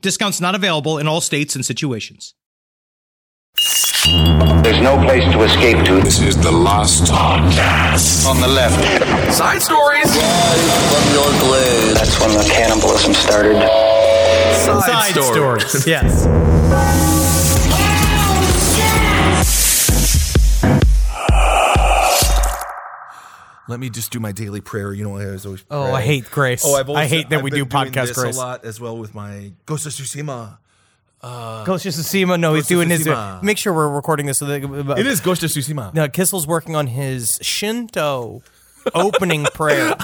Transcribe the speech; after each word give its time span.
Discounts 0.00 0.40
not 0.40 0.54
available 0.54 0.98
in 0.98 1.06
all 1.08 1.20
states 1.20 1.54
and 1.56 1.64
situations. 1.64 2.34
There's 4.62 4.80
no 4.80 4.96
place 5.04 5.24
to 5.32 5.42
escape 5.42 5.84
to. 5.86 6.00
This 6.00 6.20
is 6.20 6.36
the 6.36 6.52
last 6.52 7.04
podcast. 7.10 8.26
On 8.28 8.40
the 8.40 8.48
left. 8.48 8.78
Side 9.34 9.62
stories. 9.62 10.04
That's 11.94 12.20
when 12.20 12.30
the 12.36 12.44
cannibalism 12.52 13.14
started. 13.14 13.56
Side, 14.64 15.14
stories. 15.22 15.86
Yes. 15.86 17.25
Let 23.68 23.80
me 23.80 23.90
just 23.90 24.12
do 24.12 24.20
my 24.20 24.32
daily 24.32 24.60
prayer. 24.60 24.92
You 24.92 25.04
know, 25.04 25.16
I 25.16 25.24
always 25.26 25.44
always. 25.46 25.64
Oh. 25.70 25.92
I 25.92 26.02
hate 26.02 26.30
grace. 26.30 26.62
Oh, 26.64 26.74
I've 26.76 26.88
always, 26.88 27.04
I 27.04 27.06
hate 27.06 27.30
that 27.30 27.38
I've 27.38 27.42
we 27.44 27.50
do 27.50 27.66
podcast 27.66 28.08
this 28.08 28.18
grace. 28.18 28.36
a 28.36 28.38
lot 28.38 28.64
as 28.64 28.80
well 28.80 28.96
with 28.96 29.14
my 29.14 29.52
Ghost 29.66 29.86
of 29.86 29.92
Tsushima. 29.92 30.58
Uh, 31.22 31.64
Ghost 31.64 31.84
of 31.86 31.92
Tsushima. 31.94 32.38
No, 32.38 32.54
he's 32.54 32.64
Ghost 32.64 32.70
of 32.70 32.76
doing 32.76 32.90
his. 32.90 33.08
Uh, 33.08 33.40
make 33.42 33.58
sure 33.58 33.72
we're 33.72 33.88
recording 33.88 34.26
this 34.26 34.38
so 34.38 34.46
that 34.46 34.62
uh, 34.64 34.94
It 34.94 35.06
is 35.06 35.20
Ghost 35.20 35.42
of 35.42 35.50
Tsushima. 35.50 35.92
No, 35.94 36.08
Kissel's 36.08 36.46
working 36.46 36.76
on 36.76 36.86
his 36.86 37.38
Shinto 37.42 38.42
opening 38.94 39.44
prayer 39.54 39.96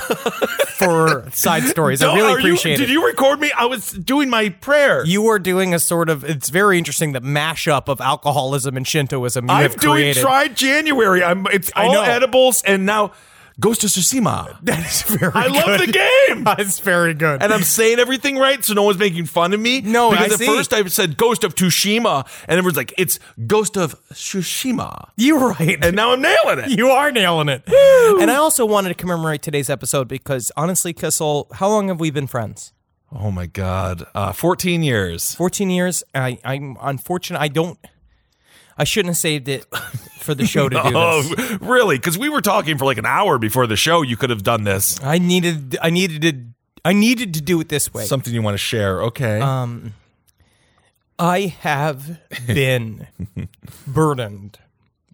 for 0.76 1.30
side 1.30 1.62
stories. 1.64 2.02
I 2.02 2.14
really 2.16 2.32
appreciate 2.32 2.44
you- 2.44 2.52
appreciate 2.54 2.76
Did 2.78 2.90
you 2.90 3.06
record 3.06 3.38
me? 3.40 3.52
I 3.56 3.66
was 3.66 3.92
doing 3.92 4.28
my 4.30 4.48
prayer. 4.48 5.04
You 5.04 5.28
are 5.28 5.38
doing 5.38 5.74
a 5.74 5.78
sort 5.78 6.08
of. 6.08 6.24
It's 6.24 6.48
very 6.50 6.78
interesting 6.78 7.12
the 7.12 7.20
mashup 7.20 7.88
of 7.88 8.00
alcoholism 8.00 8.76
and 8.76 8.86
Shintoism 8.86 9.44
you 9.46 9.54
I'm 9.54 9.70
doing 9.72 9.94
created. 9.94 10.20
Try 10.22 10.48
January. 10.48 11.22
I'm. 11.22 11.46
It's 11.52 11.70
I 11.76 11.86
all 11.86 11.92
know. 11.94 12.02
edibles 12.02 12.62
and 12.62 12.84
now 12.86 13.12
Ghost 13.60 13.84
of 13.84 13.90
Tsushima. 13.90 14.58
that 14.64 14.78
is 14.86 15.02
very. 15.02 15.32
I 15.34 15.46
love 15.46 15.80
the 15.80 15.92
game. 15.92 16.44
That's 16.56 16.78
very 16.80 17.14
good. 17.14 17.42
and 17.42 17.52
I'm 17.52 17.62
saying 17.62 17.98
everything 17.98 18.38
right, 18.38 18.64
so 18.64 18.74
no 18.74 18.82
one's 18.84 18.98
making 18.98 19.26
fun 19.26 19.52
of 19.52 19.60
me. 19.60 19.80
No, 19.80 20.10
because 20.10 20.30
I 20.30 20.34
at 20.34 20.38
see. 20.38 20.46
first 20.46 20.72
I 20.72 20.84
said 20.86 21.16
Ghost 21.16 21.44
of 21.44 21.54
Tsushima, 21.54 22.26
and 22.48 22.58
everyone's 22.58 22.76
like, 22.76 22.94
"It's 22.98 23.18
Ghost 23.46 23.76
of 23.76 23.94
Tsushima," 24.12 25.08
You're 25.16 25.50
right. 25.50 25.78
and 25.84 25.94
now 25.96 26.12
I'm 26.12 26.20
nailing 26.22 26.58
it. 26.60 26.70
you 26.78 26.88
are 26.88 27.10
nailing 27.12 27.48
it. 27.48 27.62
And 27.66 28.30
I 28.30 28.36
also 28.36 28.64
wanted 28.66 28.88
to 28.90 28.94
commemorate 28.94 29.42
today's 29.42 29.70
episode 29.70 30.08
because 30.08 30.50
honestly, 30.56 30.92
Kissel, 30.92 31.48
how 31.54 31.68
long 31.68 31.88
have 31.88 32.00
we 32.00 32.10
been 32.10 32.26
friends? 32.26 32.72
oh 33.14 33.30
my 33.30 33.44
god, 33.46 34.06
uh, 34.14 34.32
14 34.32 34.82
years. 34.82 35.34
14 35.34 35.68
years. 35.68 36.02
I, 36.14 36.38
I'm 36.44 36.78
unfortunate. 36.80 37.38
I 37.40 37.48
don't. 37.48 37.78
I 38.76 38.84
shouldn't 38.84 39.10
have 39.10 39.18
saved 39.18 39.48
it 39.48 39.64
for 40.20 40.34
the 40.34 40.46
show 40.46 40.68
to 40.68 40.76
do 40.76 40.82
this. 40.90 40.92
Oh, 40.94 41.58
really? 41.60 41.96
Because 41.98 42.18
we 42.18 42.28
were 42.28 42.40
talking 42.40 42.78
for 42.78 42.84
like 42.84 42.98
an 42.98 43.06
hour 43.06 43.38
before 43.38 43.66
the 43.66 43.76
show. 43.76 44.02
You 44.02 44.16
could 44.16 44.30
have 44.30 44.42
done 44.42 44.64
this. 44.64 45.02
I 45.02 45.18
needed. 45.18 45.76
I 45.82 45.90
needed 45.90 46.22
to. 46.22 46.44
I 46.84 46.92
needed 46.92 47.34
to 47.34 47.40
do 47.40 47.60
it 47.60 47.68
this 47.68 47.92
way. 47.94 48.04
Something 48.04 48.34
you 48.34 48.42
want 48.42 48.54
to 48.54 48.58
share? 48.58 49.02
Okay. 49.02 49.40
Um, 49.40 49.94
I 51.18 51.54
have 51.60 52.18
been 52.46 53.06
burdened 53.86 54.58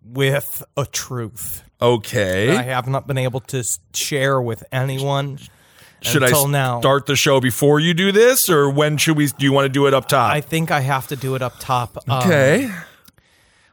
with 0.03 0.65
a 0.77 0.87
truth 0.87 1.63
okay. 1.81 2.57
I 2.57 2.63
have 2.63 2.89
not 2.89 3.07
been 3.07 3.19
able 3.19 3.41
to 3.41 3.63
share 3.95 4.41
with 4.41 4.65
anyone 4.73 5.39
should 6.01 6.23
until 6.23 6.47
I 6.47 6.51
now. 6.51 6.81
start 6.81 7.07
the 7.07 7.17
show 7.17 7.41
before 7.41 7.81
you 7.81 7.95
do 7.95 8.13
this, 8.13 8.49
or 8.49 8.71
when 8.71 8.97
should 8.97 9.17
we? 9.17 9.27
Do 9.27 9.45
you 9.45 9.53
want 9.53 9.67
to 9.67 9.69
do 9.69 9.87
it 9.87 9.95
up 9.95 10.09
top? 10.09 10.33
I 10.33 10.41
think 10.41 10.71
I 10.71 10.81
have 10.81 11.09
to 11.09 11.17
do 11.17 11.35
it 11.35 11.43
up 11.43 11.55
top. 11.59 11.99
Um, 12.09 12.23
okay. 12.23 12.71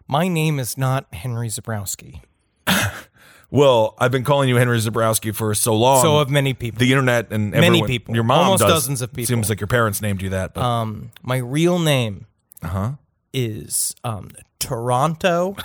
My 0.08 0.28
name 0.28 0.60
is 0.60 0.78
not 0.78 1.12
Henry 1.14 1.48
Zebrowski. 1.48 2.22
well, 3.50 3.96
I've 3.98 4.12
been 4.12 4.24
calling 4.24 4.50
you 4.50 4.56
Henry 4.58 4.78
Zebrowski 4.80 5.34
for 5.34 5.54
so 5.56 5.76
long. 5.76 6.02
So 6.04 6.20
have 6.20 6.30
many 6.30 6.54
people. 6.54 6.80
the 6.80 6.92
internet 6.92 7.32
and 7.32 7.52
Many 7.52 7.68
everyone- 7.68 7.88
people. 7.88 8.16
Your 8.16 8.24
mom 8.24 8.46
Almost 8.46 8.62
does. 8.62 8.72
dozens 8.72 9.02
of 9.02 9.12
people. 9.14 9.28
Seems 9.28 9.50
like 9.50 9.60
your 9.60 9.68
parents 9.68 10.02
named 10.02 10.22
you 10.22 10.30
that. 10.30 10.54
But 10.54 10.64
Um, 10.64 11.12
my 11.24 11.38
real 11.38 11.80
name 11.80 12.28
Uh-huh. 12.62 12.92
is 13.34 13.96
um, 14.04 14.30
Toronto 14.60 15.56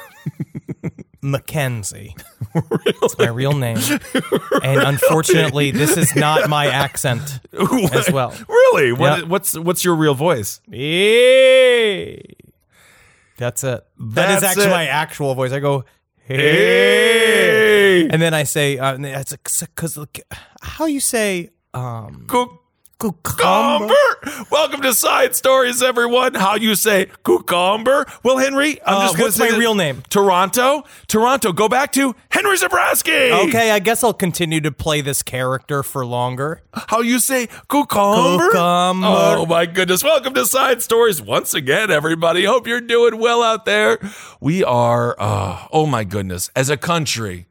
Mackenzie. 1.23 2.17
It's 2.55 3.19
my 3.19 3.29
real 3.29 3.53
name. 3.53 3.79
And 4.63 4.81
unfortunately, 4.83 5.71
this 5.71 5.97
is 5.97 6.15
not 6.17 6.49
my 6.51 6.67
accent 6.67 7.41
as 7.93 8.11
well. 8.11 8.35
really, 8.49 8.93
what, 8.93 9.21
Yep. 9.21 9.29
what's 9.29 9.59
what's 9.59 9.85
your 9.85 9.95
real 9.95 10.15
voice? 10.15 10.61
Hey. 10.71 12.23
That's 13.41 13.65
it. 13.65 13.83
That 13.99 14.31
is 14.33 14.43
That's 14.43 14.45
actually 14.53 14.67
it. 14.67 14.71
my 14.71 14.87
actual 14.87 15.35
voice. 15.35 15.51
I 15.53 15.61
go, 15.61 15.87
hey. 16.27 18.07
And 18.11 18.21
then 18.21 18.35
I 18.35 18.43
say, 18.45 18.77
uh, 18.77 18.99
that's 18.99 19.35
because 19.61 19.99
how 20.61 20.85
you 20.85 21.01
say, 21.01 21.51
um, 21.73 22.27
Cucumber. 22.29 22.60
Cucumber? 23.01 23.95
Welcome 24.51 24.83
to 24.83 24.93
Side 24.93 25.35
Stories, 25.35 25.83
everyone. 25.83 26.35
How 26.35 26.57
you 26.57 26.75
say 26.75 27.07
cucumber? 27.25 28.05
Well, 28.23 28.37
Henry, 28.37 28.79
I'm 28.85 28.95
Uh, 28.97 29.01
just 29.05 29.15
gonna 29.15 29.25
what's 29.25 29.37
say 29.37 29.51
my 29.53 29.57
real 29.57 29.75
name? 29.75 30.03
Toronto. 30.11 30.85
Toronto. 31.09 31.51
Go 31.53 31.67
back 31.67 31.93
to 31.93 32.15
Henry 32.31 32.59
Zebrowski. 32.59 33.31
Okay, 33.49 33.71
I 33.71 33.79
guess 33.79 34.05
I'll 34.05 34.13
continue 34.13 34.61
to 34.61 34.71
play 34.71 35.01
this 35.01 35.23
character 35.23 35.83
for 35.83 36.05
longer. 36.05 36.61
How 36.89 37.01
you 37.01 37.21
say 37.21 37.49
cucumber? 37.71 38.51
Cucumber. 38.51 39.07
Oh 39.09 39.47
my 39.47 39.65
goodness. 39.65 40.05
Welcome 40.05 40.35
to 40.35 40.45
Side 40.45 40.83
Stories 40.83 41.23
once 41.23 41.55
again, 41.55 41.91
everybody. 41.91 42.45
Hope 42.45 42.67
you're 42.67 42.83
doing 42.83 43.19
well 43.19 43.43
out 43.43 43.65
there. 43.65 43.99
We 44.43 44.63
are, 44.63 45.17
uh, 45.19 45.67
oh 45.73 45.87
my 45.87 46.05
goodness, 46.05 46.51
as 46.55 46.69
a 46.69 46.77
country, 46.77 47.47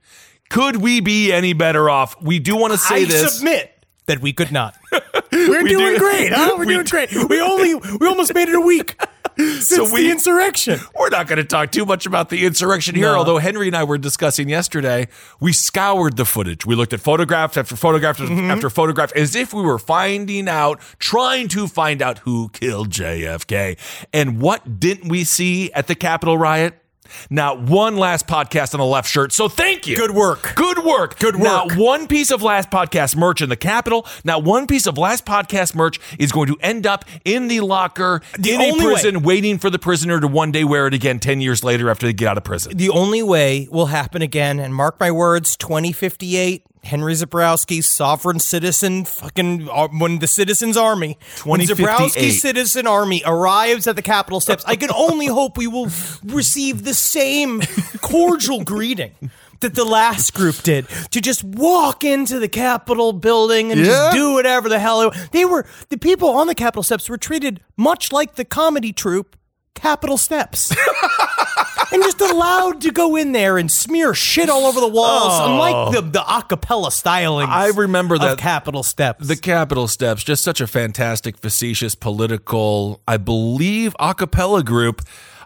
could 0.51 0.75
we 0.75 0.99
be 0.99 1.31
any 1.33 1.53
better 1.53 1.89
off? 1.89 2.21
We 2.21 2.37
do 2.37 2.55
want 2.55 2.73
to 2.73 2.77
say 2.77 3.01
I 3.01 3.05
this. 3.05 3.37
submit 3.37 3.75
that 4.05 4.21
we 4.21 4.31
could 4.33 4.51
not. 4.51 4.75
We're 5.49 5.63
We 5.63 5.69
doing 5.69 5.93
do- 5.93 5.99
great, 5.99 6.31
huh? 6.33 6.51
We're 6.57 6.65
we 6.65 6.73
doing 6.73 6.85
do- 6.85 6.89
great. 6.91 7.13
We 7.29 7.41
only 7.41 7.75
we 7.75 8.07
almost 8.07 8.33
made 8.33 8.49
it 8.49 8.55
a 8.55 8.61
week 8.61 8.95
since 9.37 9.91
we- 9.91 10.03
the 10.03 10.11
insurrection. 10.11 10.79
We're 10.97 11.09
not 11.09 11.27
going 11.27 11.37
to 11.37 11.43
talk 11.43 11.71
too 11.71 11.85
much 11.85 12.05
about 12.05 12.29
the 12.29 12.45
insurrection 12.45 12.95
here, 12.95 13.11
No. 13.11 13.19
although 13.19 13.37
Henry 13.37 13.67
and 13.67 13.75
I 13.75 13.83
were 13.83 13.97
discussing 13.97 14.49
yesterday. 14.49 15.07
We 15.39 15.53
scoured 15.53 16.17
the 16.17 16.25
footage. 16.25 16.65
We 16.65 16.75
looked 16.75 16.93
at 16.93 16.99
photographs 16.99 17.57
after 17.57 17.75
photograph 17.75 18.17
Mm-hmm. 18.19 18.51
after 18.51 18.69
photograph 18.69 19.11
as 19.15 19.35
if 19.35 19.53
we 19.53 19.61
were 19.61 19.79
finding 19.79 20.47
out, 20.49 20.81
trying 20.99 21.47
to 21.49 21.67
find 21.67 22.01
out 22.01 22.19
who 22.19 22.49
killed 22.49 22.89
JFK. 22.89 23.77
And 24.13 24.41
what 24.41 24.79
didn't 24.79 25.09
we 25.09 25.23
see 25.23 25.71
at 25.73 25.87
the 25.87 25.95
Capitol 25.95 26.37
riot? 26.37 26.75
Not 27.29 27.61
one 27.61 27.97
last 27.97 28.27
podcast 28.27 28.73
on 28.73 28.79
the 28.79 28.85
left 28.85 29.09
shirt. 29.09 29.31
So 29.31 29.47
thank 29.49 29.87
you. 29.87 29.95
Good 29.95 30.11
work. 30.11 30.53
Good 30.55 30.79
work. 30.83 31.19
Good 31.19 31.35
work. 31.35 31.43
Not 31.43 31.75
one 31.75 32.07
piece 32.07 32.31
of 32.31 32.41
last 32.41 32.69
podcast 32.69 33.15
merch 33.15 33.41
in 33.41 33.49
the 33.49 33.55
Capitol. 33.55 34.05
Not 34.23 34.43
one 34.43 34.67
piece 34.67 34.87
of 34.87 34.97
last 34.97 35.25
podcast 35.25 35.75
merch 35.75 35.99
is 36.17 36.31
going 36.31 36.47
to 36.47 36.57
end 36.61 36.85
up 36.87 37.05
in 37.25 37.47
the 37.47 37.59
locker 37.61 38.21
The 38.37 38.51
in 38.53 38.61
a 38.61 38.65
only 38.71 38.85
way- 38.85 38.93
prison, 38.93 39.21
waiting 39.21 39.57
for 39.57 39.69
the 39.69 39.79
prisoner 39.79 40.19
to 40.19 40.27
one 40.27 40.51
day 40.51 40.63
wear 40.63 40.87
it 40.87 40.93
again 40.93 41.19
10 41.19 41.41
years 41.41 41.63
later 41.63 41.89
after 41.89 42.05
they 42.07 42.13
get 42.13 42.27
out 42.29 42.37
of 42.37 42.43
prison. 42.43 42.75
The 42.75 42.89
only 42.89 43.23
way 43.23 43.67
will 43.71 43.87
happen 43.87 44.21
again, 44.21 44.59
and 44.59 44.73
mark 44.75 44.99
my 44.99 45.11
words, 45.11 45.55
2058, 45.57 46.63
Henry 46.83 47.13
Zebrowski, 47.13 47.83
sovereign 47.83 48.39
citizen, 48.39 49.05
fucking, 49.05 49.67
uh, 49.69 49.89
when 49.89 50.19
the 50.19 50.27
citizens' 50.27 50.77
army, 50.77 51.17
when 51.43 51.59
2058. 51.59 51.85
Zebrowski 51.87 52.31
citizen 52.31 52.87
army 52.87 53.21
arrives 53.25 53.85
at 53.87 53.95
the 53.95 54.01
Capitol 54.01 54.39
steps, 54.39 54.63
I 54.65 54.75
can 54.75 54.89
only 54.91 55.25
hope 55.39 55.57
we 55.57 55.67
will 55.67 55.89
receive 56.23 56.83
the 56.85 56.93
same 56.93 57.61
cordial 58.01 58.63
greeting 58.63 59.11
that 59.59 59.75
the 59.75 59.83
last 59.83 60.33
group 60.33 60.55
did 60.63 60.87
to 61.11 61.19
just 61.19 61.43
walk 61.43 62.05
into 62.05 62.39
the 62.39 62.47
Capitol 62.47 63.11
building 63.11 63.71
and 63.73 63.81
Yeah. 63.81 63.87
just 63.87 64.15
do 64.15 64.33
whatever 64.33 64.69
the 64.69 64.79
hell 64.79 65.09
they, 65.11 65.19
they 65.33 65.45
were. 65.45 65.65
The 65.89 65.97
people 65.97 66.29
on 66.29 66.47
the 66.47 66.55
Capitol 66.55 66.81
steps 66.81 67.09
were 67.09 67.17
treated 67.17 67.59
much 67.75 68.13
like 68.13 68.35
the 68.35 68.45
comedy 68.45 68.93
troupe 68.93 69.35
Capitol 69.75 70.17
steps. 70.17 70.73
just 72.19 72.31
allowed 72.31 72.81
to 72.81 72.91
go 72.91 73.15
in 73.15 73.31
there 73.31 73.57
and 73.57 73.71
smear 73.71 74.13
shit 74.13 74.49
all 74.49 74.65
over 74.65 74.79
the 74.79 74.87
walls, 74.87 75.33
oh. 75.33 75.51
unlike 75.51 75.95
the 75.95 76.01
the 76.01 76.19
acapella 76.19 76.91
styling. 76.91 77.47
Oh. 77.47 77.51
I 77.51 77.67
remember 77.69 78.17
that- 78.17 78.37
Capitol 78.37 78.83
steps. 78.83 79.27
The 79.27 79.35
Capitol 79.35 79.87
Steps, 79.87 80.23
just 80.23 80.43
such 80.43 80.61
a 80.61 80.67
fantastic, 80.67 81.37
facetious, 81.37 81.95
political, 81.95 83.01
I 83.07 83.17
believe, 83.17 83.95
a 83.99 84.13
cappella 84.13 84.63
group. 84.63 85.01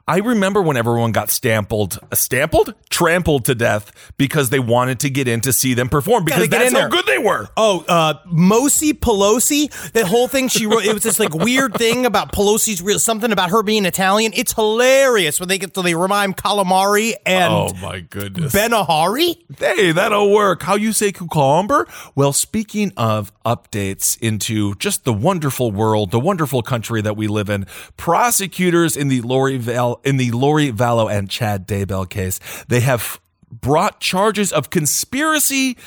I 0.05 0.17
remember 0.17 0.61
when 0.61 0.75
everyone 0.75 1.13
got 1.13 1.29
stampled, 1.29 1.97
stampled, 2.13 2.73
trampled 2.89 3.45
to 3.45 3.55
death 3.55 4.11
because 4.17 4.49
they 4.49 4.59
wanted 4.59 4.99
to 5.01 5.09
get 5.09 5.29
in 5.29 5.39
to 5.41 5.53
see 5.53 5.73
them 5.73 5.87
perform 5.87 6.25
because 6.25 6.49
that's 6.49 6.73
how 6.73 6.79
there. 6.79 6.89
good 6.89 7.05
they 7.05 7.19
were. 7.19 7.47
Oh, 7.55 7.85
uh, 7.87 8.15
Mosi 8.25 8.91
Pelosi, 8.91 9.91
that 9.93 10.05
whole 10.05 10.27
thing 10.27 10.49
she 10.49 10.65
wrote, 10.65 10.83
it 10.83 10.93
was 10.93 11.03
this 11.03 11.21
like 11.21 11.33
weird 11.33 11.75
thing 11.75 12.05
about 12.05 12.33
Pelosi's 12.33 12.81
real, 12.81 12.99
something 12.99 13.31
about 13.31 13.51
her 13.51 13.63
being 13.63 13.85
Italian. 13.85 14.33
It's 14.35 14.51
hilarious 14.51 15.39
when 15.39 15.47
they 15.47 15.57
get 15.57 15.73
to, 15.75 15.81
they 15.81 15.95
rhyme 15.95 16.33
calamari 16.33 17.13
and 17.25 17.53
Oh 17.53 17.73
my 17.81 18.01
goodness. 18.01 18.53
Benahari. 18.53 19.37
Hey, 19.57 19.93
that'll 19.93 20.31
work. 20.33 20.63
How 20.63 20.75
you 20.75 20.91
say 20.91 21.13
cucumber? 21.13 21.87
Well, 22.13 22.33
speaking 22.33 22.91
of 22.97 23.31
updates 23.45 24.19
into 24.19 24.75
just 24.75 25.05
the 25.05 25.13
wonderful 25.13 25.71
world, 25.71 26.11
the 26.11 26.19
wonderful 26.19 26.61
country 26.61 27.01
that 27.01 27.15
we 27.15 27.27
live 27.27 27.49
in, 27.49 27.65
prosecutors 27.95 28.97
in 28.97 29.07
the 29.07 29.21
Lori 29.21 29.57
Val- 29.93 30.01
in 30.03 30.17
the 30.17 30.31
Lori 30.31 30.71
Vallow 30.71 31.11
and 31.11 31.29
Chad 31.29 31.67
Daybell 31.67 32.09
case, 32.09 32.39
they 32.67 32.79
have 32.81 33.19
brought 33.51 33.99
charges 33.99 34.51
of 34.51 34.69
conspiracy 34.69 35.77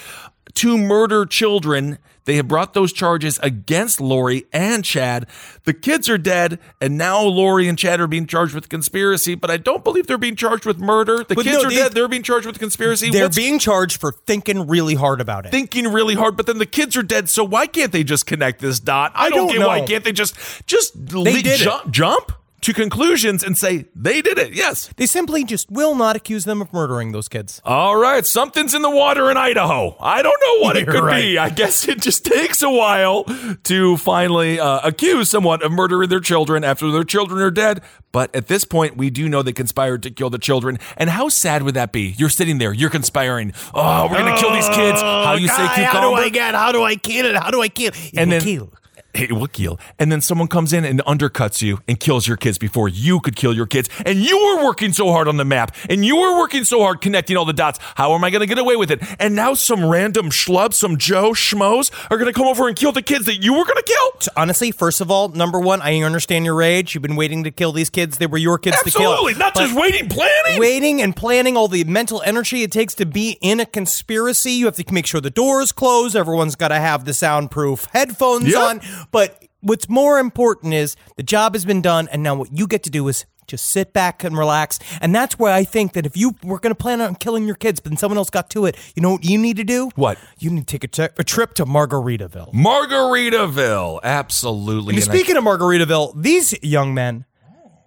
to 0.55 0.79
murder 0.79 1.27
children. 1.27 1.99
They 2.25 2.37
have 2.37 2.49
brought 2.49 2.75
those 2.75 2.93
charges 2.93 3.39
against 3.41 4.01
Lori 4.01 4.47
and 4.53 4.85
Chad. 4.85 5.29
The 5.63 5.73
kids 5.73 6.09
are 6.09 6.19
dead, 6.19 6.59
and 6.81 6.99
now 6.99 7.23
Lori 7.23 7.69
and 7.69 7.79
Chad 7.79 8.01
are 8.01 8.09
being 8.09 8.27
charged 8.27 8.53
with 8.53 8.69
conspiracy, 8.69 9.37
but 9.37 9.49
I 9.49 9.59
don't 9.59 9.85
believe 9.85 10.09
they're 10.09 10.19
being 10.19 10.35
charged 10.35 10.65
with 10.67 10.79
murder. 10.79 11.19
The 11.19 11.37
But 11.37 11.45
kids 11.45 11.59
no, 11.63 11.69
are 11.69 11.71
they- 11.71 11.77
dead. 11.77 11.93
They're 11.93 12.09
being 12.09 12.25
charged 12.25 12.45
with 12.47 12.59
conspiracy. 12.59 13.11
They're 13.11 13.25
What's 13.27 13.37
being 13.37 13.61
charged 13.61 14.01
for 14.01 14.11
thinking 14.27 14.67
really 14.67 14.95
hard 14.95 15.21
about 15.21 15.47
it. 15.47 15.51
thinking 15.53 15.87
really 15.93 16.15
hard, 16.15 16.37
but 16.37 16.47
then 16.47 16.59
the 16.59 16.67
kids 16.67 16.97
are 16.97 17.03
dead. 17.05 17.29
So 17.29 17.45
why 17.45 17.69
can't 17.69 17.93
they 17.93 18.03
just 18.03 18.27
connect 18.27 18.61
this 18.61 18.81
dot? 18.81 19.13
I, 19.15 19.27
I 19.27 19.31
don't, 19.31 19.47
don't 19.49 19.59
get 19.59 19.67
why 19.67 19.81
can't 19.83 20.03
they 20.03 20.13
just 20.13 20.35
just 20.67 20.97
le- 21.13 21.31
did 21.31 21.61
jump, 21.61 21.91
jump 21.93 22.33
to 22.67 22.73
conclusions 22.73 23.45
and 23.45 23.57
say 23.57 23.87
they 23.95 24.21
did 24.21 24.39
it? 24.39 24.53
Yes. 24.53 24.91
They 24.97 25.07
simply 25.07 25.45
just 25.45 25.71
will 25.71 25.95
not 25.95 26.17
accuse 26.17 26.45
them 26.45 26.61
of 26.61 26.73
murdering 26.73 27.13
those 27.13 27.29
kids. 27.29 27.61
All 27.65 27.97
right, 27.97 28.27
something's 28.27 28.75
in 28.75 28.83
the 28.83 28.91
water 28.91 29.31
in 29.31 29.37
Idaho. 29.37 29.97
I 30.01 30.21
don't 30.21 30.41
know 30.45 30.65
what 30.65 30.77
it 30.77 30.85
You're 30.87 30.95
could 30.95 31.05
right. 31.05 31.21
be. 31.21 31.39
I 31.39 31.49
guess 31.49 31.87
it 31.87 32.01
just 32.03 32.25
takes 32.25 32.63
a 32.63 32.71
while 32.71 33.23
to 33.65 33.97
finally 33.99 34.59
uh, 34.59 34.81
accuse 34.83 35.31
someone 35.31 35.63
of 35.63 35.71
murdering 35.71 36.09
their 36.09 36.19
children 36.19 36.65
after 36.65 36.91
their 36.91 37.05
children 37.05 37.41
are 37.41 37.53
dead. 37.53 37.83
But 38.11 38.35
at 38.35 38.49
this 38.49 38.65
point, 38.65 38.97
we 38.97 39.11
do 39.11 39.29
know 39.29 39.43
they 39.43 39.53
conspired 39.53 40.03
to 40.03 40.11
kill 40.11 40.31
the 40.31 40.39
children. 40.39 40.81
And 40.97 41.09
how 41.09 41.29
sad 41.29 41.63
would 41.63 41.75
that 41.75 41.93
be? 41.93 42.15
You're 42.19 42.31
sitting 42.31 42.59
there, 42.59 42.73
you're 42.73 42.91
conspiring. 42.91 43.53
Oh, 43.75 44.09
we're 44.11 44.19
gonna 44.19 44.39
kill 44.39 44.53
these 44.53 44.69
kids. 44.71 45.01
How 45.01 45.35
you 45.35 45.47
say 45.47 45.69
cucumber? 45.69 45.85
How 45.85 46.01
do 46.01 46.15
I 46.15 46.29
get? 46.31 46.55
How 46.57 46.73
do 46.73 46.83
I 46.83 46.97
kill 46.97 47.27
it? 47.27 47.37
How 47.37 47.51
do 47.53 47.61
I 47.63 47.69
kill? 47.69 47.93
It 47.95 48.15
and 48.17 48.33
then 48.33 48.41
kill. 48.43 48.73
It 49.17 49.33
will 49.33 49.47
kill. 49.47 49.81
And 49.99 50.13
then 50.13 50.21
someone 50.21 50.47
comes 50.49 50.73
in 50.73 50.85
and 50.85 51.01
undercuts 51.07 51.63
you 51.63 51.81
and 51.89 51.99
kills 51.99 52.29
your 52.29 52.37
kids 52.37 52.59
before 52.59 52.89
you 52.89 53.21
could 53.21 53.35
kill 53.35 53.55
your 53.55 53.67
kids. 53.67 53.89
And 54.05 54.19
you 54.19 54.37
were 54.39 54.65
working 54.65 54.93
so 54.93 55.11
hard 55.11 55.27
on 55.27 55.37
the 55.39 55.45
map 55.45 55.75
and 55.89 56.05
you 56.05 56.17
were 56.17 56.39
working 56.39 56.65
so 56.65 56.81
hard 56.83 57.01
connecting 57.01 57.37
all 57.37 57.45
the 57.45 57.53
dots. 57.53 57.79
How 57.95 58.15
am 58.15 58.23
I 58.25 58.31
going 58.31 58.41
to 58.41 58.47
get 58.47 58.59
away 58.59 58.77
with 58.77 58.91
it? 58.91 59.01
And 59.19 59.35
now 59.35 59.55
some 59.55 59.85
random 59.85 60.31
schlub, 60.31 60.75
some 60.75 60.99
Joe 60.99 61.31
schmoes 61.33 61.91
are 62.11 62.19
going 62.19 62.33
to 62.33 62.39
come 62.39 62.47
over 62.47 62.69
and 62.69 62.77
kill 62.77 62.93
the 62.93 63.03
kids 63.03 63.25
that 63.27 63.43
you 63.43 63.53
were 63.55 63.65
going 63.65 63.77
to 63.77 63.83
kill. 63.83 64.33
Honestly, 64.37 64.71
first 64.71 65.01
of 65.01 65.11
all, 65.11 65.29
number 65.29 65.59
one, 65.59 65.81
I 65.83 66.01
understand 66.03 66.45
your 66.45 66.55
rage. 66.55 66.95
You've 66.95 67.03
been 67.03 67.17
waiting 67.17 67.45
to 67.45 67.51
kill 67.51 67.73
these 67.73 67.91
kids. 67.91 68.19
They 68.19 68.27
were 68.27 68.39
your 68.39 68.59
kids 68.59 68.83
to 68.83 68.91
kill. 68.91 69.13
Absolutely. 69.13 69.39
Not 69.39 69.55
But 69.55 69.61
just 69.67 69.75
waiting, 69.77 70.09
planning. 70.09 70.61
waiting 70.61 71.01
and 71.03 71.17
planning 71.17 71.57
all 71.57 71.69
the 71.69 71.85
mental 71.85 72.23
energy 72.25 72.63
it 72.63 72.73
takes 72.73 72.95
to 72.97 73.07
be 73.07 73.39
in 73.41 73.61
a 73.61 73.67
conspiracy. 73.67 74.53
You 74.53 74.67
have 74.67 74.77
to 74.77 74.85
make 74.93 75.07
sure 75.07 75.21
the 75.21 75.31
doors 75.31 75.73
close. 75.73 76.15
Everyone's 76.15 76.55
got 76.57 76.69
to 76.69 76.77
have 76.77 77.05
the 77.05 77.15
soundproof 77.15 77.87
headphones 77.93 78.49
Yeah. 78.49 78.59
on. 78.59 78.81
But 79.11 79.45
what's 79.61 79.89
more 79.89 80.19
important 80.19 80.75
is 80.75 80.97
the 81.17 81.23
job 81.23 81.55
has 81.55 81.65
been 81.65 81.83
done, 81.83 82.09
and 82.13 82.23
now 82.23 82.35
what 82.35 82.53
you 82.53 82.67
get 82.67 82.83
to 82.85 82.91
do 82.91 83.07
is 83.09 83.25
just 83.47 83.67
sit 83.67 83.93
back 83.93 84.25
and 84.25 84.37
relax. 84.37 84.79
And 85.01 85.15
that's 85.15 85.39
why 85.39 85.53
I 85.53 85.63
think 85.63 85.93
that 85.93 86.05
if 86.05 86.17
you 86.17 86.35
were 86.43 86.59
going 86.59 86.73
to 86.73 86.75
plan 86.81 87.01
on 87.01 87.15
killing 87.15 87.47
your 87.47 87.55
kids, 87.55 87.79
but 87.79 87.91
then 87.91 87.97
someone 87.97 88.19
else 88.19 88.29
got 88.31 88.51
to 88.51 88.67
it, 88.67 88.77
you 88.97 89.03
know 89.03 89.13
what 89.13 89.25
you 89.25 89.39
need 89.39 89.57
to 89.59 89.65
do? 89.65 89.91
What? 89.95 90.19
You 90.39 90.51
need 90.51 90.67
to 90.67 90.79
take 90.79 90.83
a, 90.99 91.25
trip 91.25 91.55
to 91.55 91.65
Margaritaville. 91.65 92.53
Margaritaville. 92.53 94.01
Absolutely. 94.03 94.95
And 94.95 95.03
And 95.03 95.11
I- 95.11 95.15
speaking 95.15 95.37
of 95.37 95.45
Margaritaville, 95.45 96.21
these 96.21 96.55
young 96.63 96.95
men, 96.95 97.25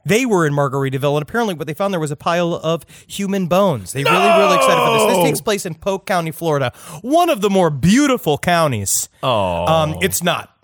they 0.05 0.25
were 0.25 0.47
in 0.47 0.53
Margaritaville, 0.53 1.15
and 1.15 1.21
apparently 1.21 1.53
what 1.55 1.67
they 1.67 1.73
found 1.73 1.93
there 1.93 1.99
was 1.99 2.09
a 2.11 2.15
pile 2.15 2.53
of 2.55 2.85
human 3.05 3.47
bones. 3.47 3.91
They 3.91 4.03
really, 4.03 4.15
really 4.17 4.55
excited 4.55 4.81
for 4.83 5.07
this. 5.07 5.17
This 5.17 5.23
takes 5.25 5.41
place 5.41 5.65
in 5.65 5.75
Polk 5.75 6.05
County, 6.05 6.31
Florida, 6.31 6.71
one 7.01 7.29
of 7.29 7.41
the 7.41 7.49
more 7.49 7.69
beautiful 7.69 8.37
counties. 8.37 9.09
Oh, 9.21 9.65
um, 9.65 9.97
it's 10.01 10.23
not. 10.23 10.55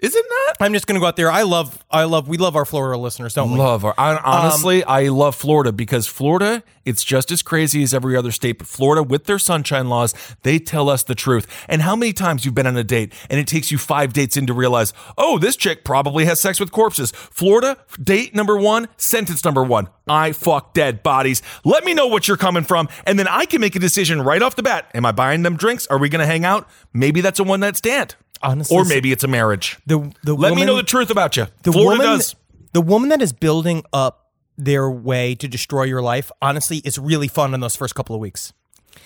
Is 0.00 0.14
it 0.14 0.24
not? 0.28 0.56
I'm 0.60 0.72
just 0.72 0.86
gonna 0.86 1.00
go 1.00 1.06
out 1.06 1.16
there. 1.16 1.30
I 1.30 1.42
love, 1.42 1.84
I 1.90 2.04
love, 2.04 2.28
we 2.28 2.38
love 2.38 2.54
our 2.54 2.64
Florida 2.64 2.98
listeners, 2.98 3.34
don't 3.34 3.52
we? 3.52 3.58
Love 3.58 3.84
Our, 3.84 3.94
I, 3.98 4.12
um, 4.14 4.20
honestly, 4.24 4.84
I 4.84 5.08
love 5.08 5.34
Florida 5.34 5.72
because 5.72 6.06
Florida, 6.06 6.62
it's 6.84 7.02
just 7.02 7.30
as 7.32 7.42
crazy 7.42 7.82
as 7.82 7.92
every 7.92 8.16
other 8.16 8.30
state. 8.30 8.58
But 8.58 8.66
Florida, 8.66 9.02
with 9.02 9.24
their 9.24 9.38
sunshine 9.38 9.88
laws, 9.88 10.14
they 10.42 10.58
tell 10.58 10.88
us 10.88 11.02
the 11.02 11.14
truth. 11.14 11.46
And 11.68 11.82
how 11.82 11.96
many 11.96 12.12
times 12.12 12.44
you've 12.44 12.54
been 12.54 12.66
on 12.66 12.76
a 12.76 12.84
date 12.84 13.12
and 13.28 13.40
it 13.40 13.46
takes 13.46 13.70
you 13.72 13.78
five 13.78 14.12
dates 14.12 14.36
in 14.36 14.46
to 14.46 14.54
realize, 14.54 14.92
oh, 15.18 15.38
this 15.38 15.56
chick 15.56 15.84
probably 15.84 16.24
has 16.26 16.40
sex 16.40 16.60
with 16.60 16.70
corpses. 16.70 17.10
Florida, 17.10 17.76
date 18.02 18.34
number 18.34 18.56
one, 18.56 18.88
sentence 18.96 19.44
number 19.44 19.64
one. 19.64 19.88
I 20.06 20.32
fuck 20.32 20.74
dead 20.74 21.02
bodies. 21.02 21.42
Let 21.64 21.84
me 21.84 21.92
know 21.92 22.06
what 22.06 22.28
you're 22.28 22.36
coming 22.38 22.64
from, 22.64 22.88
and 23.04 23.18
then 23.18 23.28
I 23.28 23.44
can 23.44 23.60
make 23.60 23.76
a 23.76 23.78
decision 23.78 24.22
right 24.22 24.40
off 24.40 24.56
the 24.56 24.62
bat. 24.62 24.90
Am 24.94 25.04
I 25.04 25.12
buying 25.12 25.42
them 25.42 25.56
drinks? 25.56 25.86
Are 25.88 25.98
we 25.98 26.08
going 26.08 26.20
to 26.20 26.26
hang 26.26 26.44
out? 26.44 26.68
Maybe 26.94 27.20
that's 27.20 27.38
a 27.38 27.44
one 27.44 27.60
night 27.60 27.76
stand. 27.76 28.16
Honestly, 28.42 28.76
or 28.76 28.84
maybe 28.84 29.12
it's 29.12 29.24
a 29.24 29.28
marriage. 29.28 29.78
the 29.86 29.98
the 30.24 30.34
Let 30.34 30.50
me 30.50 30.60
woman- 30.62 30.66
know 30.66 30.76
the 30.76 30.82
truth 30.82 31.10
about 31.10 31.36
you. 31.36 31.46
the 31.62 31.72
Florida 31.72 32.02
woman, 32.02 32.18
does. 32.18 32.34
the 32.72 32.80
woman 32.80 33.08
that 33.10 33.20
is 33.22 33.32
building 33.32 33.82
up 33.92 34.26
their 34.56 34.90
way 34.90 35.34
to 35.36 35.46
destroy 35.48 35.84
your 35.84 36.02
life. 36.02 36.30
Honestly, 36.42 36.78
is 36.78 36.98
really 36.98 37.28
fun 37.28 37.54
in 37.54 37.60
those 37.60 37.76
first 37.76 37.94
couple 37.94 38.14
of 38.14 38.20
weeks. 38.20 38.52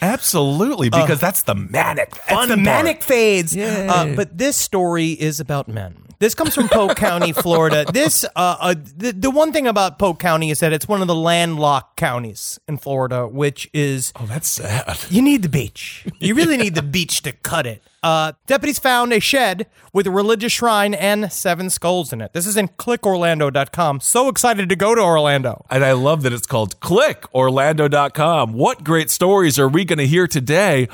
Absolutely, 0.00 0.88
because 0.90 1.20
that's 1.20 1.42
the 1.42 1.54
manic 1.54 2.14
fun 2.14 2.48
the 2.48 2.56
manic 2.56 3.02
phase. 3.02 3.56
Uh, 3.56 4.14
but 4.16 4.36
this 4.38 4.56
story 4.56 5.10
is 5.10 5.38
about 5.40 5.68
men. 5.68 6.01
This 6.22 6.36
comes 6.36 6.54
from 6.54 6.68
Polk 6.68 6.94
County, 6.96 7.32
Florida. 7.32 7.84
This, 7.92 8.24
uh, 8.24 8.28
uh, 8.36 8.74
the, 8.96 9.10
the 9.10 9.28
one 9.28 9.52
thing 9.52 9.66
about 9.66 9.98
Polk 9.98 10.20
County 10.20 10.50
is 10.50 10.60
that 10.60 10.72
it's 10.72 10.86
one 10.86 11.00
of 11.00 11.08
the 11.08 11.16
landlocked 11.16 11.96
counties 11.96 12.60
in 12.68 12.78
Florida, 12.78 13.26
which 13.26 13.68
is 13.74 14.12
Oh, 14.14 14.26
that's 14.26 14.46
sad. 14.46 14.98
you 15.10 15.20
need 15.20 15.42
the 15.42 15.48
beach. 15.48 16.06
You 16.20 16.36
really 16.36 16.56
need 16.56 16.76
the 16.76 16.82
beach 16.82 17.22
to 17.22 17.32
cut 17.32 17.66
it. 17.66 17.82
Uh, 18.04 18.32
deputies 18.46 18.78
found 18.78 19.12
a 19.12 19.18
shed 19.18 19.66
with 19.92 20.06
a 20.06 20.12
religious 20.12 20.52
shrine 20.52 20.94
and 20.94 21.32
seven 21.32 21.70
skulls 21.70 22.12
in 22.12 22.20
it. 22.20 22.32
This 22.34 22.46
is 22.46 22.56
in 22.56 22.68
clickorlando.com. 22.68 23.98
So 23.98 24.28
excited 24.28 24.68
to 24.68 24.76
go 24.76 24.94
to 24.94 25.00
Orlando. 25.00 25.64
And 25.70 25.84
I 25.84 25.90
love 25.90 26.22
that 26.22 26.32
it's 26.32 26.46
called 26.46 26.78
clickorlando.com. 26.78 28.52
What 28.52 28.84
great 28.84 29.10
stories 29.10 29.58
are 29.58 29.68
we 29.68 29.84
going 29.84 29.98
to 29.98 30.06
hear 30.06 30.28
today? 30.28 30.88